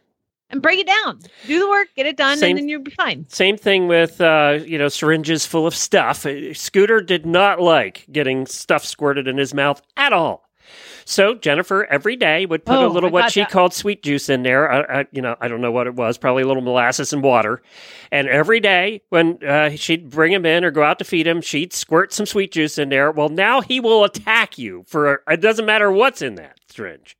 and 0.50 0.62
break 0.62 0.78
it 0.80 0.86
down. 0.86 1.20
Do 1.46 1.58
the 1.60 1.68
work, 1.68 1.88
get 1.96 2.06
it 2.06 2.16
done, 2.16 2.38
Same- 2.38 2.50
and 2.50 2.58
then 2.58 2.68
you'll 2.68 2.82
be 2.82 2.90
fine. 2.90 3.26
Same 3.28 3.56
thing 3.56 3.86
with 3.88 4.20
uh, 4.20 4.58
you 4.64 4.78
know 4.78 4.88
syringes 4.88 5.46
full 5.46 5.66
of 5.66 5.74
stuff. 5.74 6.24
Uh, 6.26 6.52
Scooter 6.54 7.00
did 7.00 7.26
not 7.26 7.60
like 7.60 8.06
getting 8.10 8.46
stuff 8.46 8.84
squirted 8.84 9.28
in 9.28 9.36
his 9.38 9.52
mouth 9.54 9.82
at 9.96 10.12
all. 10.12 10.47
So 11.10 11.34
Jennifer 11.34 11.86
every 11.86 12.16
day 12.16 12.44
would 12.44 12.64
put 12.66 12.74
a 12.76 12.80
Oh, 12.80 12.88
little 12.88 13.08
what 13.10 13.32
she 13.32 13.40
that. 13.40 13.50
called 13.50 13.72
sweet 13.72 14.02
juice 14.02 14.28
in 14.28 14.42
there. 14.42 14.70
I, 14.70 15.00
I, 15.00 15.06
you 15.10 15.22
know, 15.22 15.36
I 15.40 15.48
don't 15.48 15.62
know 15.62 15.72
what 15.72 15.86
it 15.86 15.94
was. 15.94 16.18
Probably 16.18 16.42
a 16.42 16.46
little 16.46 16.62
molasses 16.62 17.12
and 17.14 17.22
water. 17.22 17.62
And 18.12 18.28
every 18.28 18.60
day 18.60 19.00
when 19.08 19.42
uh, 19.42 19.70
she'd 19.70 20.10
bring 20.10 20.32
him 20.32 20.44
in 20.44 20.64
or 20.64 20.70
go 20.70 20.82
out 20.82 20.98
to 20.98 21.04
feed 21.06 21.26
him, 21.26 21.40
she'd 21.40 21.72
squirt 21.72 22.12
some 22.12 22.26
sweet 22.26 22.52
juice 22.52 22.76
in 22.76 22.90
there. 22.90 23.10
Well, 23.10 23.30
now 23.30 23.62
he 23.62 23.80
will 23.80 24.04
attack 24.04 24.58
you 24.58 24.84
for 24.86 25.22
it 25.28 25.40
doesn't 25.40 25.64
matter 25.64 25.90
what's 25.90 26.20
in 26.20 26.34
that 26.34 26.58
syringe. 26.68 27.16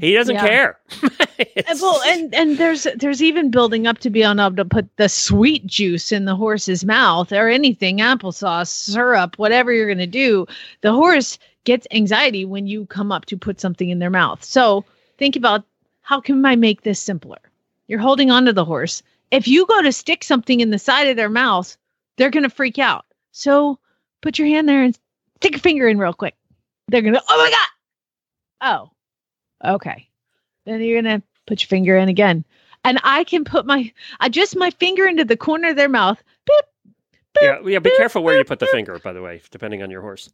He 0.00 0.14
doesn't 0.14 0.36
Mm-hmm. 0.36 0.46
Yeah. 0.46 0.50
care. 0.50 0.78
And, 1.66 1.80
well, 1.80 2.00
and 2.06 2.32
and 2.36 2.56
there's 2.58 2.86
there's 2.96 3.20
even 3.20 3.50
building 3.50 3.88
up 3.88 3.98
to 3.98 4.10
be 4.10 4.22
able 4.22 4.54
to 4.54 4.64
put 4.64 4.96
the 4.96 5.08
sweet 5.08 5.66
juice 5.66 6.12
in 6.12 6.24
the 6.24 6.36
horse's 6.36 6.84
mouth 6.84 7.32
or 7.32 7.48
anything, 7.48 7.98
applesauce, 7.98 8.68
syrup, 8.68 9.36
whatever 9.38 9.72
you're 9.72 9.88
gonna 9.88 10.06
do. 10.06 10.46
The 10.82 10.92
horse 10.92 11.38
gets 11.64 11.86
anxiety 11.90 12.44
when 12.44 12.66
you 12.66 12.86
come 12.86 13.12
up 13.12 13.26
to 13.26 13.36
put 13.36 13.60
something 13.60 13.88
in 13.88 13.98
their 13.98 14.10
mouth. 14.10 14.42
So 14.44 14.84
think 15.18 15.36
about 15.36 15.64
how 16.00 16.20
can 16.20 16.44
I 16.44 16.56
make 16.56 16.82
this 16.82 17.00
simpler? 17.00 17.38
You're 17.86 18.00
holding 18.00 18.30
on 18.30 18.46
to 18.46 18.52
the 18.52 18.64
horse. 18.64 19.02
If 19.30 19.48
you 19.48 19.66
go 19.66 19.82
to 19.82 19.92
stick 19.92 20.24
something 20.24 20.60
in 20.60 20.70
the 20.70 20.78
side 20.78 21.08
of 21.08 21.16
their 21.16 21.28
mouth, 21.28 21.76
they're 22.16 22.30
gonna 22.30 22.50
freak 22.50 22.78
out. 22.78 23.06
So 23.30 23.78
put 24.20 24.38
your 24.38 24.48
hand 24.48 24.68
there 24.68 24.82
and 24.82 24.98
stick 25.36 25.56
a 25.56 25.58
finger 25.58 25.88
in 25.88 25.98
real 25.98 26.12
quick. 26.12 26.34
They're 26.88 27.02
gonna, 27.02 27.22
oh 27.28 27.38
my 27.38 27.50
god. 27.50 28.90
Oh, 29.64 29.74
okay. 29.74 30.08
Then 30.66 30.80
you're 30.82 31.00
gonna 31.00 31.22
put 31.46 31.62
your 31.62 31.68
finger 31.68 31.96
in 31.96 32.08
again. 32.08 32.44
And 32.84 32.98
I 33.04 33.24
can 33.24 33.44
put 33.44 33.64
my 33.64 33.92
I 34.20 34.28
just 34.28 34.56
my 34.56 34.70
finger 34.70 35.06
into 35.06 35.24
the 35.24 35.36
corner 35.36 35.70
of 35.70 35.76
their 35.76 35.88
mouth. 35.88 36.22
Beep. 36.46 36.64
yeah, 37.40 37.60
yeah. 37.64 37.78
Be 37.78 37.96
careful 37.96 38.22
where 38.22 38.36
you 38.36 38.44
put 38.44 38.58
the 38.58 38.66
finger, 38.66 38.98
by 38.98 39.12
the 39.12 39.22
way, 39.22 39.40
depending 39.50 39.82
on 39.82 39.90
your 39.90 40.00
horse. 40.00 40.30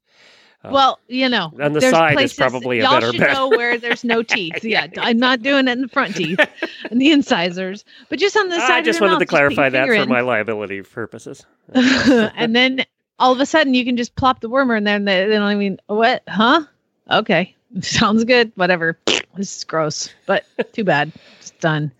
Uh, 0.65 0.71
Well, 0.73 0.99
you 1.09 1.29
know, 1.29 1.53
on 1.63 1.73
the 1.73 1.81
there's 1.81 1.93
side 1.93 2.21
is 2.21 2.35
probably 2.35 2.81
a 2.81 2.83
y'all 2.83 2.95
better 3.01 3.13
should 3.13 3.21
bet. 3.21 3.33
know 3.33 3.49
where 3.49 3.79
there's 3.79 4.03
no 4.05 4.23
teeth. 4.35 4.65
Yeah, 4.65 4.89
I'm 4.99 5.19
not 5.19 5.43
doing 5.43 5.69
it 5.69 5.73
in 5.73 5.83
the 5.83 5.89
front 5.89 6.17
teeth 6.17 6.41
and 6.91 7.01
the 7.01 7.11
incisors, 7.13 7.85
but 8.09 8.19
just 8.19 8.37
on 8.37 8.49
the 8.49 8.59
side. 8.61 8.71
I 8.73 8.83
just 8.83 9.01
wanted 9.01 9.13
to 9.13 9.15
mouth, 9.15 9.21
your 9.21 9.27
clarify 9.29 9.69
that 9.69 9.87
for 9.87 9.95
in. 9.95 10.09
my 10.09 10.21
liability 10.21 10.83
purposes. 10.83 11.47
and 11.75 12.57
then 12.57 12.85
all 13.21 13.33
of 13.33 13.41
a 13.41 13.47
sudden 13.47 13.75
you 13.75 13.85
can 13.85 13.97
just 13.97 14.17
plop 14.17 14.41
the 14.41 14.51
wormer 14.51 14.77
in 14.77 14.85
there, 14.85 14.97
and 14.97 15.07
they, 15.07 15.27
they 15.27 15.35
don't 15.37 15.53
even 15.63 15.81
what? 15.87 16.23
Huh? 16.29 16.63
Okay, 17.11 17.55
sounds 17.81 18.25
good. 18.25 18.51
Whatever. 18.57 18.99
This 19.37 19.59
is 19.59 19.63
gross, 19.65 20.13
but 20.27 20.45
too 20.73 20.83
bad. 20.83 21.13
It's 21.39 21.51
done. 21.61 21.93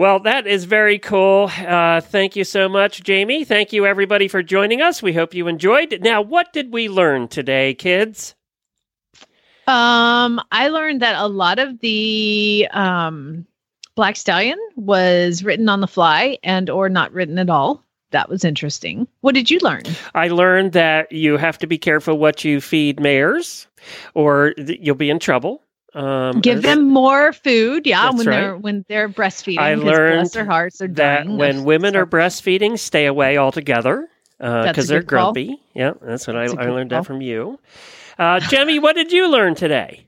Well, 0.00 0.20
that 0.20 0.46
is 0.46 0.64
very 0.64 0.98
cool. 0.98 1.50
Uh, 1.54 2.00
thank 2.00 2.34
you 2.34 2.42
so 2.42 2.70
much, 2.70 3.02
Jamie. 3.02 3.44
Thank 3.44 3.70
you, 3.74 3.84
everybody, 3.84 4.28
for 4.28 4.42
joining 4.42 4.80
us. 4.80 5.02
We 5.02 5.12
hope 5.12 5.34
you 5.34 5.46
enjoyed. 5.46 5.98
Now, 6.00 6.22
what 6.22 6.54
did 6.54 6.72
we 6.72 6.88
learn 6.88 7.28
today, 7.28 7.74
kids? 7.74 8.34
Um, 9.66 10.40
I 10.50 10.68
learned 10.68 11.02
that 11.02 11.16
a 11.20 11.26
lot 11.28 11.58
of 11.58 11.80
the 11.80 12.66
um 12.72 13.46
Black 13.94 14.16
Stallion 14.16 14.58
was 14.74 15.44
written 15.44 15.68
on 15.68 15.82
the 15.82 15.86
fly 15.86 16.38
and 16.42 16.70
or 16.70 16.88
not 16.88 17.12
written 17.12 17.38
at 17.38 17.50
all. 17.50 17.84
That 18.10 18.30
was 18.30 18.42
interesting. 18.42 19.06
What 19.20 19.34
did 19.34 19.50
you 19.50 19.58
learn? 19.60 19.82
I 20.14 20.28
learned 20.28 20.72
that 20.72 21.12
you 21.12 21.36
have 21.36 21.58
to 21.58 21.66
be 21.66 21.76
careful 21.76 22.16
what 22.16 22.42
you 22.42 22.62
feed 22.62 23.00
mares, 23.00 23.66
or 24.14 24.54
th- 24.54 24.80
you'll 24.80 24.94
be 24.94 25.10
in 25.10 25.18
trouble. 25.18 25.62
Um, 25.94 26.40
Give 26.40 26.62
them 26.62 26.88
more 26.88 27.32
food, 27.32 27.86
yeah, 27.86 28.04
That's 28.04 28.16
when 28.18 28.26
they're 28.26 28.56
when 28.56 28.84
they're 28.88 29.08
breastfeeding. 29.08 29.58
I 29.58 29.74
'cause 29.74 29.84
learned 29.84 30.14
bless 30.18 30.32
their 30.32 30.44
hearts, 30.44 30.78
they're 30.78 30.88
that 30.88 31.24
dying 31.24 31.36
when 31.36 31.56
of 31.58 31.64
women 31.64 31.96
are 31.96 32.06
breastfeeding, 32.06 32.78
stay 32.78 33.06
away 33.06 33.36
altogether 33.38 34.08
That's 34.38 34.66
a 34.66 34.68
because 34.70 34.86
they're 34.88 35.00
good 35.00 35.08
call. 35.08 35.32
grumpy. 35.32 35.60
Yeah, 35.74 35.94
that's 36.00 36.26
what 36.28 36.34
That's 36.34 36.52
a 36.52 36.58
I, 36.58 36.62
I 36.62 36.66
good 36.66 36.74
learned 36.74 36.90
call. 36.90 37.00
that 37.00 37.06
from 37.06 37.20
you. 37.20 37.58
Uh, 38.18 38.38
Jemmy, 38.40 38.78
what 38.78 38.94
did 38.96 39.10
you 39.12 39.28
learn 39.30 39.54
today? 39.54 40.06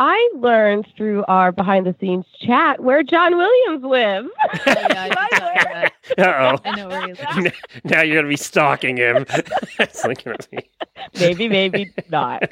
I 0.00 0.30
learned 0.36 0.86
through 0.96 1.24
our 1.26 1.50
behind 1.50 1.84
the 1.84 1.94
scenes 2.00 2.24
chat 2.40 2.78
where 2.80 3.02
John 3.02 3.36
Williams 3.36 3.82
lives. 3.84 4.28
Oh, 4.44 4.58
yeah, 4.66 5.08
I 5.18 5.28
did 5.30 5.42
hear 5.42 5.74
that. 5.74 5.92
Uh 6.18 6.56
I 6.64 6.76
know 6.76 6.88
where 6.88 7.00
he 7.02 7.06
lives. 7.08 7.20
oh. 7.26 7.42
now 7.84 8.02
you're 8.02 8.16
gonna 8.16 8.28
be 8.28 8.36
stalking 8.36 8.96
him. 8.96 9.26
It's 9.80 10.04
like, 10.04 10.24
maybe, 11.18 11.48
maybe 11.48 11.92
not. 12.10 12.48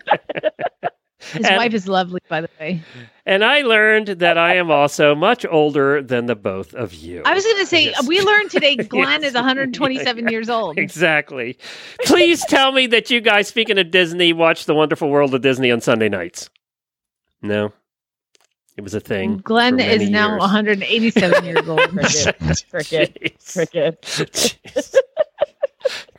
His 1.32 1.46
And- 1.46 1.56
wife 1.56 1.74
is 1.74 1.88
lovely, 1.88 2.20
by 2.28 2.40
the 2.40 2.48
way. 2.60 2.82
and 3.24 3.44
I 3.44 3.62
learned 3.62 4.08
that 4.08 4.38
I 4.38 4.54
am 4.56 4.70
also 4.70 5.14
much 5.14 5.44
older 5.48 6.02
than 6.02 6.26
the 6.26 6.34
both 6.36 6.74
of 6.74 6.94
you. 6.94 7.22
I 7.24 7.34
was 7.34 7.44
going 7.44 7.58
to 7.58 7.66
say 7.66 7.84
Yes. 7.86 8.06
we 8.06 8.20
learned 8.20 8.50
today 8.50 8.76
Glenn 8.76 9.22
Yes. 9.22 9.30
is 9.30 9.34
127 9.34 10.28
years 10.28 10.48
old. 10.48 10.78
Exactly. 10.78 11.56
Please 12.04 12.44
tell 12.46 12.72
me 12.72 12.86
that 12.88 13.10
you 13.10 13.20
guys, 13.20 13.48
speaking 13.48 13.78
of 13.78 13.90
Disney, 13.90 14.32
watch 14.32 14.66
The 14.66 14.74
Wonderful 14.74 15.10
World 15.10 15.34
of 15.34 15.42
Disney 15.42 15.70
on 15.70 15.80
Sunday 15.80 16.08
nights. 16.08 16.48
No, 17.42 17.72
it 18.76 18.82
was 18.82 18.94
a 18.94 19.00
thing. 19.00 19.38
Glenn 19.38 19.78
is 19.80 20.08
now 20.10 20.30
years. 20.30 20.40
187 20.40 21.44
years 21.44 21.68
old. 21.68 21.80
Cricket, 22.70 23.36
cricket, 23.52 24.02
cricket. 24.02 24.56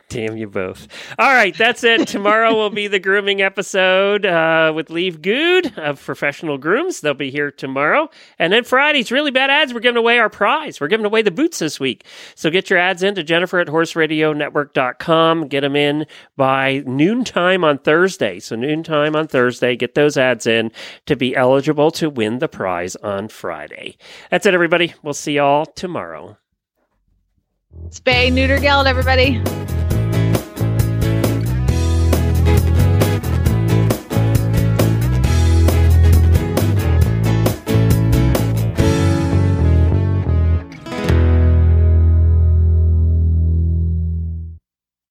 Damn 0.09 0.37
you 0.37 0.47
both. 0.47 0.87
All 1.19 1.33
right, 1.33 1.55
that's 1.57 1.83
it. 1.83 2.07
Tomorrow 2.07 2.53
will 2.55 2.69
be 2.69 2.87
the 2.87 2.99
grooming 2.99 3.41
episode 3.41 4.25
uh, 4.25 4.71
with 4.73 4.89
Liv 4.89 5.21
Gude 5.21 5.77
of 5.77 6.01
Professional 6.01 6.57
Grooms. 6.57 7.01
They'll 7.01 7.13
be 7.13 7.29
here 7.29 7.51
tomorrow. 7.51 8.09
And 8.39 8.53
then 8.53 8.63
Friday's 8.63 9.11
really 9.11 9.31
bad 9.31 9.49
ads. 9.49 9.73
We're 9.73 9.81
giving 9.81 9.97
away 9.97 10.17
our 10.19 10.29
prize. 10.29 10.79
We're 10.79 10.87
giving 10.87 11.05
away 11.05 11.23
the 11.23 11.31
boots 11.31 11.59
this 11.59 11.77
week. 11.77 12.05
So 12.35 12.49
get 12.49 12.69
your 12.69 12.79
ads 12.79 13.03
in 13.03 13.15
to 13.15 13.23
Jennifer 13.23 13.59
at 13.59 13.67
horseradionetwork.com. 13.67 15.47
Get 15.49 15.61
them 15.61 15.75
in 15.75 16.05
by 16.37 16.83
noontime 16.85 17.65
on 17.65 17.77
Thursday. 17.77 18.39
So 18.39 18.55
noontime 18.55 19.13
on 19.13 19.27
Thursday, 19.27 19.75
get 19.75 19.95
those 19.95 20.15
ads 20.15 20.47
in 20.47 20.71
to 21.07 21.17
be 21.17 21.35
eligible 21.35 21.91
to 21.91 22.09
win 22.09 22.39
the 22.39 22.47
prize 22.47 22.95
on 22.97 23.27
Friday. 23.27 23.97
That's 24.31 24.45
it, 24.45 24.53
everybody. 24.53 24.93
We'll 25.03 25.13
see 25.13 25.33
y'all 25.33 25.65
tomorrow. 25.65 26.37
Spay, 27.89 28.31
neuter, 28.31 28.59
geld, 28.59 28.87
everybody. 28.87 29.41